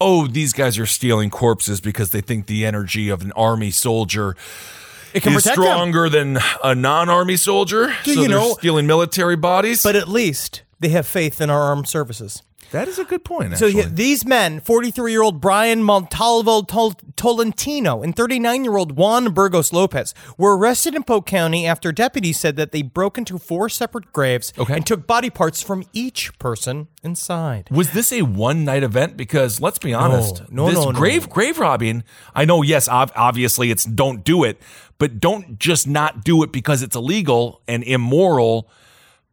Oh, 0.00 0.26
these 0.26 0.52
guys 0.52 0.78
are 0.78 0.86
stealing 0.86 1.28
corpses 1.30 1.80
because 1.80 2.10
they 2.10 2.20
think 2.22 2.46
the 2.46 2.64
energy 2.64 3.08
of 3.10 3.20
an 3.22 3.32
army 3.32 3.70
soldier 3.70 4.34
It 5.12 5.22
can 5.22 5.32
is 5.34 5.42
protect 5.42 5.56
them. 5.56 5.64
stronger 5.64 6.08
than 6.08 6.38
a 6.64 6.74
non-army 6.74 7.36
soldier. 7.36 7.92
So 8.04 8.12
you 8.12 8.20
they're 8.22 8.28
know- 8.30 8.54
stealing 8.54 8.86
military 8.86 9.36
bodies. 9.36 9.82
But 9.82 9.96
at 9.96 10.08
least 10.08 10.62
they 10.78 10.88
have 10.90 11.06
faith 11.06 11.40
in 11.40 11.50
our 11.50 11.60
armed 11.60 11.88
services. 11.88 12.42
That 12.72 12.88
is 12.88 12.98
a 12.98 13.04
good 13.04 13.24
point. 13.24 13.56
So 13.58 13.66
Actually. 13.66 13.82
yeah, 13.82 13.88
these 13.92 14.24
men, 14.24 14.60
43-year-old 14.60 15.40
Brian 15.40 15.82
Montalvo 15.82 16.62
Tol- 16.62 16.94
Tolentino 17.16 18.02
and 18.02 18.14
39-year-old 18.14 18.96
Juan 18.96 19.32
Burgos 19.32 19.72
Lopez, 19.72 20.14
were 20.38 20.56
arrested 20.56 20.94
in 20.94 21.02
Polk 21.02 21.26
County 21.26 21.66
after 21.66 21.92
deputies 21.92 22.38
said 22.38 22.56
that 22.56 22.72
they 22.72 22.82
broke 22.82 23.18
into 23.18 23.38
four 23.38 23.68
separate 23.68 24.12
graves 24.12 24.52
Okay. 24.58 24.74
and 24.74 24.86
took 24.86 25.06
body 25.06 25.30
parts 25.30 25.62
from 25.62 25.84
each 25.92 26.36
person 26.38 26.88
inside. 27.02 27.68
Was 27.70 27.90
this 27.92 28.12
a 28.12 28.22
one 28.22 28.64
night 28.64 28.82
event? 28.82 29.16
Because 29.16 29.60
let's 29.60 29.78
be 29.78 29.92
honest, 29.94 30.42
No, 30.50 30.66
this 30.66 30.74
no, 30.76 30.90
no. 30.90 30.98
grave 30.98 31.28
grave 31.28 31.58
robbing. 31.58 32.04
I 32.34 32.44
know, 32.44 32.62
yes, 32.62 32.88
ob- 32.88 33.12
obviously 33.16 33.70
it's 33.70 33.84
don't 33.84 34.24
do 34.24 34.44
it, 34.44 34.60
but 34.98 35.18
don't 35.20 35.58
just 35.58 35.86
not 35.88 36.24
do 36.24 36.42
it 36.42 36.52
because 36.52 36.82
it's 36.82 36.94
illegal 36.96 37.62
and 37.66 37.82
immoral. 37.84 38.68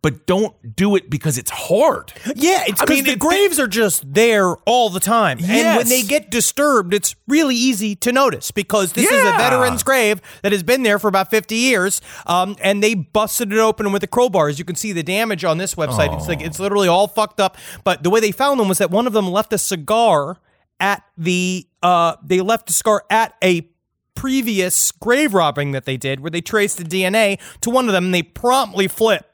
But 0.08 0.26
don't 0.26 0.74
do 0.74 0.96
it 0.96 1.10
because 1.10 1.38
it's 1.38 1.52
hard. 1.52 2.14
Yeah, 2.34 2.64
it's 2.66 2.80
I 2.80 2.86
because 2.86 2.90
mean, 2.96 3.04
the 3.04 3.12
it- 3.12 3.20
graves 3.20 3.60
are 3.60 3.68
just 3.68 4.14
there 4.14 4.56
all 4.66 4.90
the 4.90 5.02
time. 5.02 5.38
And 5.44 5.76
when 5.76 5.90
they 5.90 6.02
get 6.02 6.32
disturbed, 6.32 6.94
it's 6.94 7.14
really 7.28 7.56
easy 7.58 7.94
to 7.98 8.14
notice 8.14 8.50
because 8.52 8.94
this 8.94 9.12
is 9.12 9.20
a 9.20 9.32
veteran's 9.38 9.84
grave 9.84 10.22
that 10.44 10.54
has 10.54 10.64
been 10.64 10.84
there 10.84 10.98
for 10.98 11.10
about 11.10 11.30
50 11.30 11.56
years. 11.58 12.00
Um, 12.26 12.56
and 12.62 12.82
they 12.82 12.94
busted 12.94 13.52
it 13.52 13.60
open 13.60 13.92
with 13.92 14.02
a 14.02 14.08
crowbar. 14.08 14.48
As 14.48 14.60
you 14.60 14.64
can 14.64 14.78
see, 14.78 14.94
the 14.94 15.04
damage 15.04 15.44
on 15.44 15.58
this 15.58 15.76
website, 15.76 16.16
it's 16.16 16.30
like 16.30 16.40
it's 16.40 16.58
literally 16.58 16.88
all 16.88 17.10
fucked 17.10 17.42
up. 17.42 17.58
But 17.84 18.04
the 18.04 18.10
way 18.10 18.22
they 18.22 18.32
found 18.32 18.62
them 18.62 18.70
was 18.70 18.78
that 18.78 18.90
one 18.90 19.08
of 19.08 19.12
them 19.14 19.28
left 19.30 19.52
a 19.52 19.58
cigar 19.58 20.40
at 20.80 21.04
the 21.18 21.68
uh 21.84 22.16
they 22.24 22.40
left 22.40 22.70
a 22.70 22.74
cigar 22.74 23.04
at 23.10 23.34
a 23.44 23.68
previous 24.16 24.92
grave 24.94 25.34
robbing 25.34 25.74
that 25.74 25.86
they 25.86 25.96
did 25.96 26.22
where 26.22 26.32
they 26.32 26.42
traced 26.42 26.78
the 26.78 26.84
DNA 26.84 27.40
to 27.62 27.70
one 27.70 27.88
of 27.88 27.94
them 27.94 28.06
and 28.06 28.14
they 28.14 28.24
promptly 28.24 28.88
flipped 28.88 29.26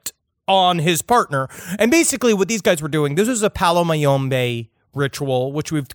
on 0.53 0.79
his 0.79 1.01
partner. 1.01 1.47
And 1.79 1.89
basically, 1.91 2.33
what 2.33 2.47
these 2.47 2.61
guys 2.61 2.81
were 2.81 2.87
doing, 2.89 3.15
this 3.15 3.27
was 3.27 3.41
a 3.43 3.49
Palo 3.49 3.83
Mayombe 3.83 4.69
ritual, 4.93 5.51
which 5.51 5.71
we've 5.71 5.87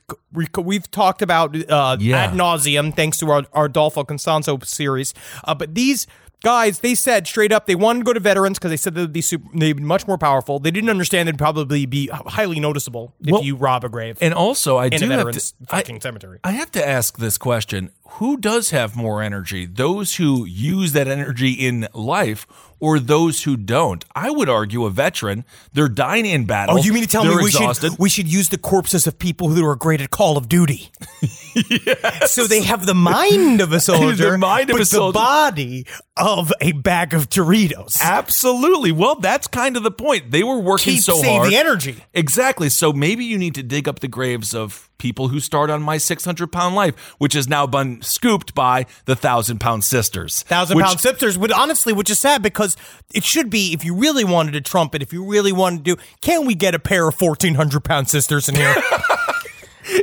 we've 0.58 0.90
talked 0.90 1.22
about 1.22 1.54
uh, 1.70 1.96
Yeah. 2.00 2.24
ad 2.24 2.30
nauseum, 2.32 2.94
thanks 2.94 3.18
to 3.18 3.30
our, 3.30 3.44
our 3.52 3.66
Adolfo 3.66 4.02
Constanzo 4.04 4.64
series. 4.66 5.14
Uh, 5.44 5.54
but 5.54 5.74
these 5.76 6.06
guys, 6.42 6.80
they 6.80 6.94
said 6.94 7.26
straight 7.26 7.52
up 7.52 7.66
they 7.66 7.74
wanted 7.76 8.00
to 8.00 8.04
go 8.04 8.12
to 8.12 8.20
veterans 8.20 8.58
because 8.58 8.70
they 8.70 8.76
said 8.76 8.94
they'd 8.96 9.12
be 9.12 9.20
super, 9.20 9.46
they'd 9.54 9.74
be 9.74 9.82
much 9.82 10.06
more 10.08 10.18
powerful. 10.18 10.58
They 10.58 10.70
didn't 10.72 10.90
understand 10.90 11.28
they'd 11.28 11.38
probably 11.38 11.86
be 11.86 12.08
highly 12.12 12.58
noticeable 12.60 13.14
if 13.20 13.30
Well, 13.32 13.42
you 13.44 13.54
rob 13.56 13.84
a 13.84 13.88
grave 13.88 14.18
And 14.20 14.34
also, 14.34 14.76
I 14.78 14.88
do 14.88 15.08
have 15.10 15.30
to, 15.30 15.52
I, 15.70 15.82
cemetery. 16.00 16.40
I 16.42 16.52
have 16.52 16.70
to 16.72 16.86
ask 16.86 17.18
this 17.18 17.38
question: 17.38 17.90
Who 18.12 18.36
does 18.36 18.70
have 18.70 18.96
more 18.96 19.22
energy? 19.22 19.66
Those 19.66 20.16
who 20.16 20.44
use 20.44 20.92
that 20.92 21.06
energy 21.08 21.52
in 21.52 21.86
life, 21.94 22.46
or 22.80 22.98
those 22.98 23.44
who 23.44 23.56
don't? 23.56 24.04
I 24.14 24.30
would 24.30 24.48
argue 24.48 24.84
a 24.86 24.90
veteran. 24.90 25.44
They're 25.72 25.88
dying 25.88 26.26
in 26.26 26.44
battle. 26.46 26.76
Oh, 26.76 26.82
you 26.82 26.92
mean 26.92 27.02
to 27.04 27.08
tell 27.08 27.24
me 27.24 27.34
we 27.36 27.46
exhausted. 27.46 27.90
should 27.92 27.98
we 27.98 28.08
should 28.08 28.26
use 28.32 28.48
the 28.48 28.58
corpses 28.58 29.06
of 29.06 29.18
people 29.18 29.50
who 29.50 29.64
are 29.66 29.76
great 29.76 30.00
at 30.00 30.10
Call 30.10 30.36
of 30.36 30.48
Duty? 30.48 30.90
So 32.26 32.46
they 32.46 32.62
have 32.62 32.86
the 32.86 32.94
mind 33.12 33.60
of 33.60 33.72
a 33.72 33.80
soldier, 33.80 34.38
mind 34.38 34.70
of 34.70 34.74
but 34.74 34.82
a 34.82 34.84
soldier. 34.84 35.12
the 35.12 35.18
body 35.18 35.86
of 36.16 36.52
a 36.60 36.70
bag 36.72 37.14
of 37.14 37.28
Doritos. 37.28 37.98
Absolutely. 38.00 38.92
Well, 38.92 39.16
that's 39.16 39.48
kind 39.48 39.76
of 39.76 39.82
the 39.82 39.90
point. 39.90 40.30
They 40.30 40.44
were 40.44 40.58
working 40.60 40.94
Keep 40.94 41.02
so 41.02 41.16
save 41.16 41.38
hard. 41.40 41.50
the 41.50 41.56
energy. 41.56 42.04
Exactly. 42.14 42.68
So 42.68 42.92
maybe 42.92 43.24
you 43.24 43.38
need 43.38 43.56
to 43.56 43.64
dig 43.64 43.88
up 43.88 43.98
the 44.00 44.08
graves 44.08 44.54
of 44.54 44.87
people 44.98 45.28
who 45.28 45.40
starred 45.40 45.70
on 45.70 45.82
My 45.82 45.96
600 45.96 46.50
Pound 46.52 46.74
Life, 46.74 47.14
which 47.18 47.32
has 47.34 47.48
now 47.48 47.66
been 47.66 48.02
scooped 48.02 48.54
by 48.54 48.86
the 49.06 49.16
Thousand 49.16 49.58
Pound 49.60 49.84
Sisters. 49.84 50.42
Thousand 50.42 50.76
which- 50.76 50.86
pound 50.86 50.98
sipsters 50.98 51.36
would 51.36 51.52
honestly, 51.52 51.92
which 51.92 52.10
is 52.10 52.18
sad 52.18 52.42
because 52.42 52.76
it 53.14 53.24
should 53.24 53.48
be 53.50 53.72
if 53.72 53.84
you 53.84 53.94
really 53.94 54.24
wanted 54.24 54.52
to 54.52 54.60
trumpet, 54.60 55.00
if 55.02 55.12
you 55.12 55.24
really 55.24 55.52
wanted 55.52 55.84
to 55.84 55.94
do, 55.96 56.02
can 56.20 56.46
we 56.46 56.54
get 56.54 56.74
a 56.74 56.78
pair 56.78 57.08
of 57.08 57.14
fourteen 57.14 57.54
hundred 57.54 57.84
pound 57.84 58.08
sisters 58.08 58.48
in 58.48 58.54
here? 58.56 58.74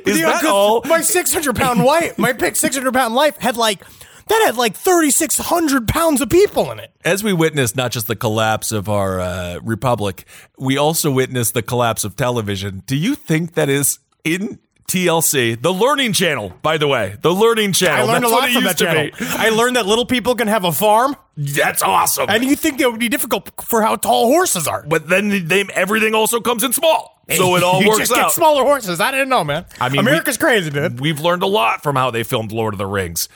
Is 0.05 0.19
Yeah, 0.19 0.31
that 0.31 0.45
all? 0.45 0.81
My 0.85 1.01
six 1.01 1.31
hundred 1.31 1.55
pound 1.55 1.83
wife, 1.83 2.17
my 2.17 2.33
pick 2.33 2.55
six 2.55 2.75
hundred 2.75 2.93
pound 2.93 3.13
life 3.13 3.37
had 3.37 3.55
like 3.55 3.83
that 4.27 4.43
had 4.47 4.57
like 4.57 4.75
thirty 4.75 5.11
six 5.11 5.37
hundred 5.37 5.87
pounds 5.87 6.21
of 6.21 6.29
people 6.29 6.71
in 6.71 6.79
it. 6.79 6.91
As 7.03 7.23
we 7.23 7.33
witnessed 7.33 7.75
not 7.75 7.91
just 7.91 8.07
the 8.07 8.15
collapse 8.15 8.71
of 8.71 8.89
our 8.89 9.19
uh, 9.19 9.59
republic, 9.61 10.25
we 10.57 10.75
also 10.77 11.11
witnessed 11.11 11.53
the 11.53 11.61
collapse 11.61 12.03
of 12.03 12.15
television. 12.15 12.81
Do 12.87 12.95
you 12.95 13.13
think 13.13 13.53
that 13.53 13.69
is 13.69 13.99
in 14.23 14.57
TLC, 14.87 15.59
the 15.61 15.73
Learning 15.73 16.13
Channel? 16.13 16.53
By 16.61 16.77
the 16.77 16.87
way, 16.87 17.15
the 17.21 17.31
Learning 17.33 17.73
Channel. 17.73 18.07
I 18.09 18.13
learned 18.13 18.23
That's 18.23 18.33
a 18.33 18.35
lot 18.35 18.49
from 18.51 18.63
that 18.65 18.77
channel. 18.77 19.09
I 19.39 19.49
learned 19.49 19.75
that 19.75 19.85
little 19.85 20.05
people 20.05 20.35
can 20.35 20.47
have 20.47 20.63
a 20.63 20.71
farm, 20.71 21.15
That's 21.35 21.81
awesome. 21.81 22.27
and 22.29 22.43
you 22.43 22.55
think 22.55 22.77
that 22.79 22.89
would 22.91 22.99
be 22.99 23.09
difficult 23.09 23.49
for 23.63 23.81
how 23.81 23.95
tall 23.95 24.27
horses 24.27 24.67
are. 24.67 24.83
but 24.87 25.09
then 25.09 25.47
they, 25.47 25.63
everything 25.73 26.13
also 26.13 26.39
comes 26.39 26.63
in 26.63 26.71
small, 26.71 27.21
so 27.35 27.55
it 27.55 27.63
all 27.63 27.81
you 27.81 27.87
works 27.89 27.99
just 27.99 28.11
out. 28.13 28.17
get 28.27 28.31
smaller 28.31 28.63
horses. 28.63 28.99
I 29.01 29.11
didn't 29.11 29.29
know, 29.29 29.43
man. 29.43 29.65
I 29.81 29.89
mean, 29.89 29.99
America's 29.99 30.37
we- 30.37 30.41
crazy, 30.45 30.69
dude. 30.69 30.99
We've 30.99 31.19
learned 31.19 31.43
a 31.43 31.47
lot 31.47 31.81
from 31.83 31.95
how 31.95 32.11
they 32.11 32.23
filmed 32.23 32.51
Lord 32.51 32.73
of 32.73 32.77
the 32.77 32.85
Rings. 32.85 33.27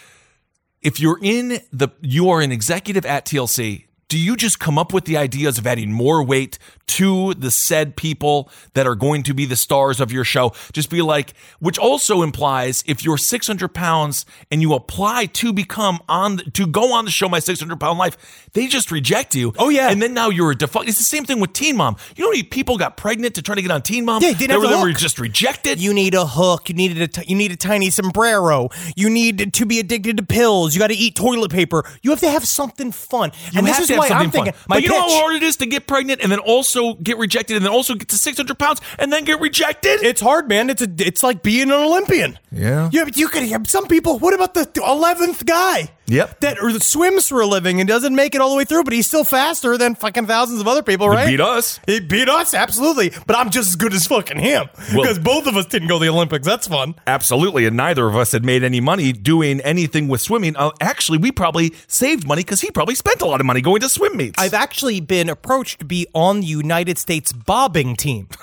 If 0.81 0.99
you're 0.99 1.19
in 1.21 1.59
the, 1.73 1.89
you 1.99 2.29
are 2.29 2.39
an 2.41 2.51
executive 2.53 3.05
at 3.05 3.25
TLC. 3.25 3.85
Do 4.09 4.17
you 4.17 4.35
just 4.35 4.59
come 4.59 4.79
up 4.79 4.91
with 4.91 5.05
the 5.05 5.17
ideas 5.17 5.59
of 5.59 5.67
adding 5.67 5.91
more 5.91 6.23
weight 6.23 6.57
to 6.87 7.35
the 7.35 7.51
said 7.51 7.95
people 7.95 8.49
that 8.73 8.87
are 8.87 8.95
going 8.95 9.21
to 9.21 9.35
be 9.35 9.45
the 9.45 9.55
stars 9.55 10.01
of 10.01 10.11
your 10.11 10.23
show? 10.23 10.51
Just 10.73 10.89
be 10.89 11.03
like, 11.03 11.35
which 11.59 11.77
also 11.77 12.23
implies 12.23 12.83
if 12.87 13.03
you're 13.03 13.19
600 13.19 13.67
pounds 13.67 14.25
and 14.49 14.63
you 14.63 14.73
apply 14.73 15.27
to 15.27 15.53
become 15.53 15.99
on, 16.09 16.37
the, 16.37 16.43
to 16.51 16.65
go 16.65 16.91
on 16.91 17.05
the 17.05 17.11
show 17.11 17.29
My 17.29 17.37
600 17.37 17.79
Pound 17.79 17.99
Life, 17.99 18.49
they 18.53 18.65
just 18.65 18.91
reject 18.91 19.35
you. 19.35 19.53
Oh, 19.59 19.69
yeah. 19.69 19.91
And 19.91 20.01
then 20.01 20.15
now 20.15 20.29
you're 20.29 20.49
a 20.49 20.55
defunct. 20.55 20.89
It's 20.89 20.97
the 20.97 21.03
same 21.03 21.25
thing 21.25 21.39
with 21.39 21.53
Teen 21.53 21.77
Mom. 21.77 21.95
You 22.15 22.23
know 22.23 22.29
how 22.29 22.31
many 22.31 22.43
people 22.43 22.79
got 22.79 22.97
pregnant 22.97 23.35
to 23.35 23.43
try 23.43 23.53
to 23.53 23.61
get 23.61 23.69
on 23.69 23.83
Teen 23.83 24.05
Mom? 24.05 24.23
Yeah, 24.23 24.29
didn't 24.29 24.47
They 24.47 24.53
have 24.53 24.61
were, 24.63 24.69
the 24.69 24.75
they 24.77 24.81
were 24.81 24.93
just 24.93 25.19
rejected. 25.19 25.79
You 25.79 25.93
need 25.93 26.15
a 26.15 26.25
hook. 26.25 26.67
You 26.69 26.73
needed 26.73 26.99
a 26.99 27.07
t- 27.07 27.25
you 27.27 27.35
need 27.35 27.51
a 27.51 27.55
tiny 27.55 27.91
sombrero. 27.91 28.69
You 28.95 29.11
need 29.11 29.53
to 29.53 29.65
be 29.67 29.79
addicted 29.79 30.17
to 30.17 30.23
pills. 30.23 30.73
You 30.73 30.79
got 30.79 30.87
to 30.87 30.95
eat 30.95 31.15
toilet 31.15 31.51
paper. 31.51 31.83
You 32.01 32.09
have 32.09 32.21
to 32.21 32.29
have 32.31 32.47
something 32.47 32.91
fun. 32.91 33.31
You 33.51 33.59
and 33.59 33.67
this 33.67 33.79
is 33.79 33.98
to 34.07 34.13
why 34.13 34.19
something 34.19 34.25
I'm 34.25 34.31
thinking. 34.31 34.53
fun. 34.53 34.65
My 34.69 34.75
but 34.77 34.83
you 34.83 34.89
know 34.89 35.01
how 35.01 35.21
hard 35.21 35.35
it 35.35 35.43
is 35.43 35.57
to 35.57 35.65
get 35.65 35.87
pregnant 35.87 36.21
and 36.21 36.31
then 36.31 36.39
also 36.39 36.93
get 36.95 37.17
rejected 37.17 37.57
and 37.57 37.65
then 37.65 37.71
also 37.71 37.95
get 37.95 38.09
to 38.09 38.17
600 38.17 38.57
pounds 38.57 38.81
and 38.97 39.11
then 39.11 39.23
get 39.25 39.39
rejected? 39.39 40.01
It's 40.03 40.21
hard, 40.21 40.47
man. 40.49 40.69
It's 40.69 40.81
a 40.81 40.87
it's 40.97 41.23
like 41.23 41.43
being 41.43 41.69
an 41.69 41.71
Olympian. 41.71 42.39
Yeah. 42.51 42.89
Yeah, 42.91 43.03
but 43.05 43.17
you 43.17 43.27
could 43.27 43.43
have 43.43 43.69
some 43.69 43.87
people. 43.87 44.19
What 44.19 44.33
about 44.33 44.53
the 44.53 44.69
eleventh 44.85 45.45
guy? 45.45 45.91
Yep. 46.09 46.39
That 46.41 46.61
or 46.61 46.71
swims 46.79 47.27
for 47.29 47.41
a 47.41 47.45
living 47.45 47.79
and 47.79 47.87
doesn't 47.87 48.15
make 48.15 48.35
it 48.35 48.41
all 48.41 48.49
the 48.51 48.57
way 48.57 48.65
through, 48.65 48.83
but 48.83 48.93
he's 48.93 49.07
still 49.07 49.23
faster 49.23 49.77
than 49.77 49.95
fucking 49.95 50.25
thousands 50.27 50.59
of 50.61 50.67
other 50.67 50.83
people, 50.83 51.07
right? 51.09 51.27
He 51.27 51.33
beat 51.37 51.41
us. 51.41 51.79
He 51.85 51.99
beat 51.99 52.27
us, 52.29 52.53
absolutely. 52.53 53.11
But 53.27 53.35
I'm 53.37 53.49
just 53.49 53.69
as 53.69 53.75
good 53.75 53.93
as 53.93 54.07
fucking 54.07 54.39
him 54.39 54.69
Well- 54.93 55.01
because 55.03 55.19
both 55.19 55.47
of 55.47 55.55
us 55.55 55.65
didn't 55.67 55.87
go 55.87 55.99
to 55.99 56.05
the 56.05 56.09
Olympics. 56.11 56.45
That's 56.45 56.67
fun. 56.67 56.95
Absolutely. 57.07 57.65
And 57.65 57.77
neither 57.77 58.07
of 58.07 58.15
us 58.15 58.31
had 58.31 58.43
made 58.43 58.63
any 58.63 58.81
money 58.81 59.11
doing 59.13 59.61
anything 59.61 60.07
with 60.07 60.21
swimming. 60.21 60.55
Uh, 60.55 60.71
actually, 60.81 61.17
we 61.19 61.31
probably 61.31 61.73
saved 61.87 62.27
money 62.27 62.41
because 62.41 62.61
he 62.61 62.71
probably 62.71 62.95
spent 62.95 63.21
a 63.21 63.25
lot 63.25 63.39
of 63.39 63.45
money 63.45 63.61
going 63.61 63.81
to 63.81 63.89
swim 63.89 64.17
meets. 64.17 64.39
I've 64.41 64.53
actually 64.53 64.99
been 64.99 65.29
approached 65.29 65.79
to 65.79 65.85
be 65.85 66.07
on 66.13 66.41
the 66.41 66.47
United 66.47 66.97
States 66.97 67.31
bobbing 67.31 67.95
team. 67.95 68.27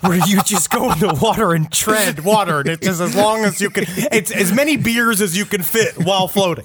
Where 0.00 0.18
you 0.26 0.42
just 0.42 0.68
go 0.70 0.90
in 0.90 0.98
the 0.98 1.14
water 1.22 1.52
and 1.52 1.70
tread 1.70 2.24
water, 2.24 2.58
and 2.58 2.70
it's 2.70 2.84
just 2.84 3.00
as 3.00 3.14
long 3.14 3.44
as 3.44 3.60
you 3.60 3.70
can. 3.70 3.84
It's 4.10 4.32
as 4.32 4.52
many 4.52 4.76
beers 4.76 5.20
as 5.22 5.36
you 5.36 5.44
can 5.44 5.62
fit 5.62 5.96
while 5.96 6.26
floating. 6.26 6.64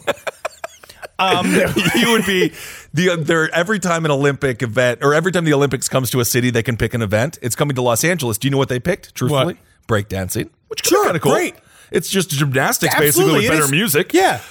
Um, 1.19 1.47
you 1.95 2.11
would 2.11 2.25
be 2.25 2.53
the 2.93 3.15
there 3.17 3.49
every 3.53 3.79
time 3.79 4.05
an 4.05 4.11
Olympic 4.11 4.61
event 4.61 4.99
or 5.01 5.13
every 5.13 5.31
time 5.31 5.45
the 5.45 5.53
Olympics 5.53 5.87
comes 5.89 6.09
to 6.11 6.19
a 6.19 6.25
city, 6.25 6.49
they 6.51 6.63
can 6.63 6.77
pick 6.77 6.93
an 6.93 7.01
event. 7.01 7.39
It's 7.41 7.55
coming 7.55 7.75
to 7.75 7.81
Los 7.81 8.03
Angeles. 8.03 8.37
Do 8.37 8.47
you 8.47 8.51
know 8.51 8.57
what 8.57 8.69
they 8.69 8.79
picked? 8.79 9.15
Truthfully, 9.15 9.55
What? 9.55 9.57
breakdancing, 9.87 10.49
which 10.67 10.85
Sure, 10.85 11.03
kind 11.05 11.15
of 11.15 11.21
cool. 11.21 11.33
great. 11.33 11.55
It's 11.91 12.09
just 12.09 12.29
gymnastics, 12.29 12.93
Absolutely, 12.93 13.07
basically 13.41 13.45
it 13.45 13.49
with 13.49 13.57
better 13.59 13.63
is. 13.65 13.71
music. 13.71 14.13
Yeah. 14.13 14.41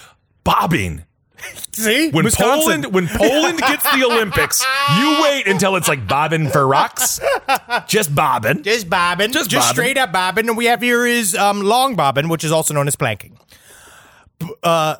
bobbing. 0.45 1.05
See, 1.73 2.11
When 2.11 2.25
Wisconsin. 2.25 2.83
Poland 2.83 2.95
when 2.95 3.09
Poland 3.09 3.59
gets 3.61 3.85
the 3.93 4.03
Olympics, 4.05 4.65
you 4.99 5.21
wait 5.23 5.47
until 5.47 5.77
it's 5.77 5.87
like 5.87 6.09
bobbing 6.09 6.49
for 6.49 6.67
rocks. 6.67 7.21
Just 7.87 8.15
bobbing. 8.15 8.63
Just 8.63 8.89
bobbing. 8.89 9.33
Just 9.33 9.51
Just, 9.51 9.63
bobbing. 9.69 9.75
straight 9.75 9.99
up 9.99 10.13
bobbing. 10.13 10.49
And 10.49 10.57
we 10.57 10.65
have 10.65 10.81
here 10.81 11.05
is 11.07 11.35
um, 11.37 11.61
long 11.61 11.95
bobbing, 11.95 12.29
which 12.31 12.43
is 12.43 12.51
also 12.53 12.73
known 12.73 12.89
as 12.89 12.97
planking. 12.97 13.39
Uh, 14.63 14.97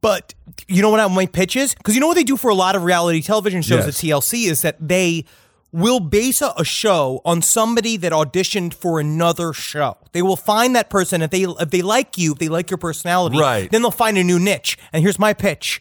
but 0.00 0.34
you 0.68 0.82
know 0.82 0.90
what 0.90 1.08
my 1.10 1.26
pitch 1.26 1.56
is? 1.56 1.74
Because 1.74 1.94
you 1.94 2.00
know 2.00 2.06
what 2.08 2.16
they 2.16 2.24
do 2.24 2.36
for 2.36 2.50
a 2.50 2.54
lot 2.54 2.76
of 2.76 2.84
reality 2.84 3.22
television 3.22 3.62
shows 3.62 3.86
Yes. 3.86 3.88
at 3.88 3.94
TLC 3.94 4.48
is 4.50 4.62
that 4.62 4.76
they 4.80 5.24
will 5.72 6.00
base 6.00 6.42
a, 6.42 6.52
a 6.56 6.64
show 6.64 7.20
on 7.24 7.40
somebody 7.42 7.96
that 7.96 8.10
auditioned 8.12 8.74
for 8.74 8.98
another 8.98 9.52
show. 9.52 9.96
They 10.12 10.22
will 10.22 10.36
find 10.36 10.74
that 10.74 10.90
person 10.90 11.22
if 11.22 11.30
they 11.30 11.42
if 11.42 11.70
they 11.70 11.82
like 11.82 12.18
you, 12.18 12.32
if 12.32 12.38
they 12.38 12.48
like 12.48 12.70
your 12.70 12.78
personality, 12.78 13.38
Right. 13.38 13.70
Then 13.70 13.82
they'll 13.82 13.90
find 13.92 14.18
a 14.18 14.24
new 14.24 14.38
niche. 14.38 14.76
And 14.92 15.02
here's 15.02 15.18
my 15.18 15.32
pitch: 15.32 15.80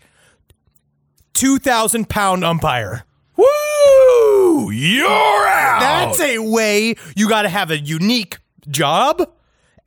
two 1.34 1.58
thousand 1.60 2.10
pound 2.10 2.44
umpire. 2.44 3.04
Woo! 3.36 4.70
You're 4.72 5.08
out. 5.08 5.80
That's 5.80 6.20
a 6.20 6.40
way 6.40 6.96
you 7.16 7.30
got 7.30 7.44
to 7.44 7.50
have 7.50 7.72
a 7.72 7.78
unique 7.80 8.38
job 8.70 9.28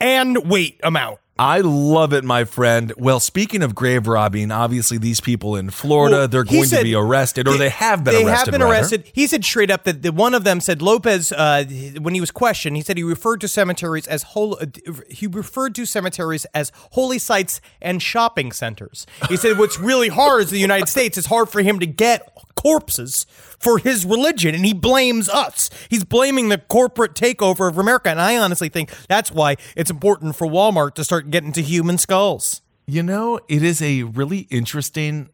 and 0.01 0.49
weight 0.51 0.81
amount. 0.83 1.19
I 1.43 1.59
love 1.59 2.13
it, 2.13 2.23
my 2.23 2.45
friend. 2.45 2.93
Well, 2.97 3.19
speaking 3.19 3.65
of 3.65 3.75
grave 3.75 4.07
robbing, 4.07 4.53
obviously 4.53 4.97
these 4.97 5.21
people 5.21 5.57
in 5.57 5.71
Florida, 5.71 6.17
Well, 6.19 6.29
they're 6.29 6.45
going 6.45 6.67
said- 6.67 6.79
to 6.79 6.85
be 6.85 6.95
arrested, 6.95 7.49
or 7.49 7.57
they, 7.57 7.69
have 7.69 8.05
been 8.05 8.15
they 8.15 8.23
arrested. 8.25 8.29
They 8.29 8.37
have 8.37 8.47
been 8.53 8.61
rather. 8.61 8.73
arrested. 8.75 9.11
He 9.13 9.27
said 9.27 9.45
straight 9.45 9.69
up 9.69 9.83
that 9.83 10.03
the, 10.03 10.13
one 10.13 10.35
of 10.35 10.45
them 10.45 10.61
said 10.61 10.81
Lopez 10.81 11.33
uh, 11.33 11.65
when 12.01 12.15
he 12.15 12.21
was 12.21 12.31
questioned. 12.31 12.77
He 12.77 12.83
said 12.83 12.97
he 12.97 13.03
referred 13.03 13.41
to 13.41 13.49
cemeteries 13.49 14.07
as 14.07 14.23
whole. 14.23 14.57
Uh, 14.61 14.67
he 15.11 15.27
referred 15.27 15.75
to 15.75 15.85
cemeteries 15.85 16.45
as 16.55 16.71
holy 16.93 17.19
sites 17.19 17.61
and 17.81 18.01
shopping 18.01 18.53
centers. 18.53 19.05
He 19.29 19.37
said 19.37 19.59
what's 19.59 19.81
really 19.81 20.09
hard 20.11 20.43
is 20.45 20.51
the 20.51 20.61
United 20.61 20.89
States. 20.89 21.19
It's 21.19 21.27
hard 21.27 21.49
for 21.49 21.61
him 21.63 21.81
to 21.81 21.87
get 21.87 22.33
corpses 22.55 23.27
for 23.59 23.79
his 23.79 24.05
religion, 24.05 24.55
and 24.55 24.65
he 24.65 24.73
blames 24.73 25.29
us. 25.29 25.71
He's 25.89 26.05
blaming 26.05 26.49
the 26.49 26.59
corporate 26.59 27.15
takeover 27.15 27.69
of 27.69 27.79
America, 27.79 28.11
and 28.11 28.21
I 28.21 28.37
honestly 28.37 28.69
think 28.69 28.91
that's 29.09 29.31
why 29.31 29.57
it's 29.77 29.91
important 29.91 30.37
for 30.37 30.47
Walmart 30.47 30.95
to 30.95 31.05
start 31.05 31.31
getting 31.31 31.53
to 31.53 31.63
human 31.63 31.99
skulls. 31.99 32.63
You 32.87 33.03
know, 33.03 33.41
it 33.49 33.63
is 33.63 33.81
a 33.81 34.03
really 34.03 34.41
interesting, 34.51 35.31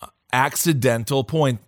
uh, 0.00 0.06
accidental 0.32 1.24
point, 1.24 1.60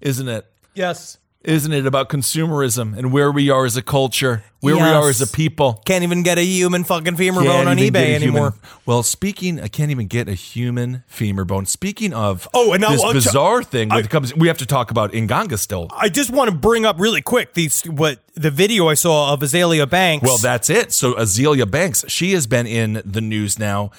isn't 0.00 0.28
it? 0.28 0.46
Yes. 0.74 1.18
Isn't 1.46 1.72
it 1.72 1.86
about 1.86 2.08
consumerism 2.08 2.98
and 2.98 3.12
where 3.12 3.30
we 3.30 3.50
are 3.50 3.64
as 3.64 3.76
a 3.76 3.82
culture, 3.82 4.42
where 4.58 4.74
we 4.74 4.80
are 4.80 5.08
as 5.08 5.20
a 5.22 5.28
people? 5.28 5.80
Can't 5.84 6.02
even 6.02 6.24
get 6.24 6.38
a 6.38 6.42
human 6.44 6.82
fucking 6.82 7.14
femur 7.16 7.44
bone 7.44 7.66
Can't 7.66 7.68
on 7.68 7.76
eBay 7.76 7.92
get 7.92 7.94
a 7.94 8.08
human- 8.18 8.24
anymore. 8.24 8.54
well, 8.84 9.04
speaking, 9.04 9.60
I 9.60 9.68
can't 9.68 9.92
even 9.92 10.08
get 10.08 10.28
a 10.28 10.34
human 10.34 11.04
femur 11.06 11.44
bone. 11.44 11.64
Speaking 11.66 12.12
of 12.12 12.48
Oh, 12.52 12.72
and 12.72 12.80
now 12.80 12.90
this 12.90 13.00
I'll 13.00 13.12
t- 13.12 13.18
bizarre 13.18 13.62
thing, 13.62 13.90
when 13.90 13.98
I- 13.98 14.00
it 14.00 14.10
comes, 14.10 14.34
we 14.34 14.48
have 14.48 14.58
to 14.58 14.66
talk 14.66 14.90
about 14.90 15.12
Inganga 15.12 15.56
still. 15.56 15.88
I 15.96 16.08
just 16.08 16.30
want 16.30 16.50
to 16.50 16.56
bring 16.56 16.84
up 16.84 16.96
really 16.98 17.22
quick 17.22 17.54
these 17.54 17.82
what 17.82 18.18
the 18.34 18.50
video 18.50 18.88
I 18.88 18.94
saw 18.94 19.32
of 19.32 19.38
Azealia 19.40 19.88
Banks. 19.88 20.26
Well, 20.26 20.38
that's 20.38 20.68
it. 20.68 20.92
So 20.92 21.14
Azealia 21.14 21.70
Banks, 21.70 22.04
she 22.08 22.32
has 22.32 22.48
been 22.48 22.66
in 22.66 23.02
the 23.04 23.20
news 23.20 23.56
now. 23.56 23.92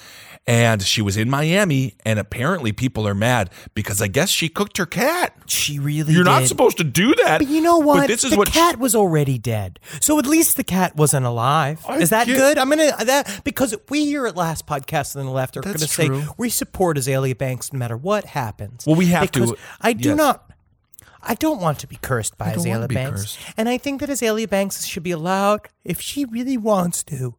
And 0.48 0.80
she 0.82 1.02
was 1.02 1.18
in 1.18 1.28
Miami, 1.28 1.94
and 2.06 2.18
apparently 2.18 2.72
people 2.72 3.06
are 3.06 3.14
mad 3.14 3.50
because 3.74 4.00
I 4.00 4.06
guess 4.08 4.30
she 4.30 4.48
cooked 4.48 4.78
her 4.78 4.86
cat. 4.86 5.34
She 5.44 5.78
really 5.78 6.14
You're 6.14 6.24
not 6.24 6.46
supposed 6.46 6.78
to 6.78 6.84
do 6.84 7.14
that. 7.16 7.40
But 7.40 7.48
you 7.48 7.60
know 7.60 7.76
what? 7.76 8.00
But 8.00 8.06
this 8.06 8.24
is 8.24 8.30
the 8.30 8.38
what 8.38 8.48
cat 8.48 8.78
was 8.78 8.94
already 8.94 9.36
dead, 9.36 9.78
so 10.00 10.18
at 10.18 10.24
least 10.24 10.56
the 10.56 10.64
cat 10.64 10.96
wasn't 10.96 11.26
alive. 11.26 11.84
I 11.86 11.98
is 11.98 12.08
that 12.08 12.26
get- 12.26 12.36
good? 12.38 12.56
I'm 12.56 12.70
gonna 12.70 12.92
uh, 12.98 13.04
that 13.04 13.42
because 13.44 13.74
we 13.90 14.06
here 14.06 14.26
at 14.26 14.36
Last 14.36 14.66
Podcast 14.66 15.16
on 15.16 15.26
the 15.26 15.30
Left 15.32 15.54
are 15.58 15.60
That's 15.60 15.76
gonna 15.76 15.86
say 15.86 16.06
true. 16.06 16.22
we 16.38 16.48
support 16.48 16.96
Azealia 16.96 17.36
Banks 17.36 17.70
no 17.70 17.78
matter 17.78 17.98
what 17.98 18.24
happens. 18.24 18.86
Well, 18.86 18.96
we 18.96 19.06
have 19.06 19.30
to, 19.32 19.54
I 19.82 19.92
do 19.92 20.08
yes. 20.08 20.16
not. 20.16 20.50
I 21.22 21.34
don't 21.34 21.60
want 21.60 21.78
to 21.80 21.86
be 21.86 21.96
cursed 22.00 22.38
by 22.38 22.52
Azealia 22.54 22.88
Banks, 22.92 23.36
cursed. 23.36 23.38
and 23.58 23.68
I 23.68 23.76
think 23.76 24.00
that 24.00 24.08
Azealia 24.08 24.48
Banks 24.48 24.86
should 24.86 25.02
be 25.02 25.10
allowed 25.10 25.68
if 25.84 26.00
she 26.00 26.24
really 26.24 26.56
wants 26.56 27.02
to. 27.04 27.34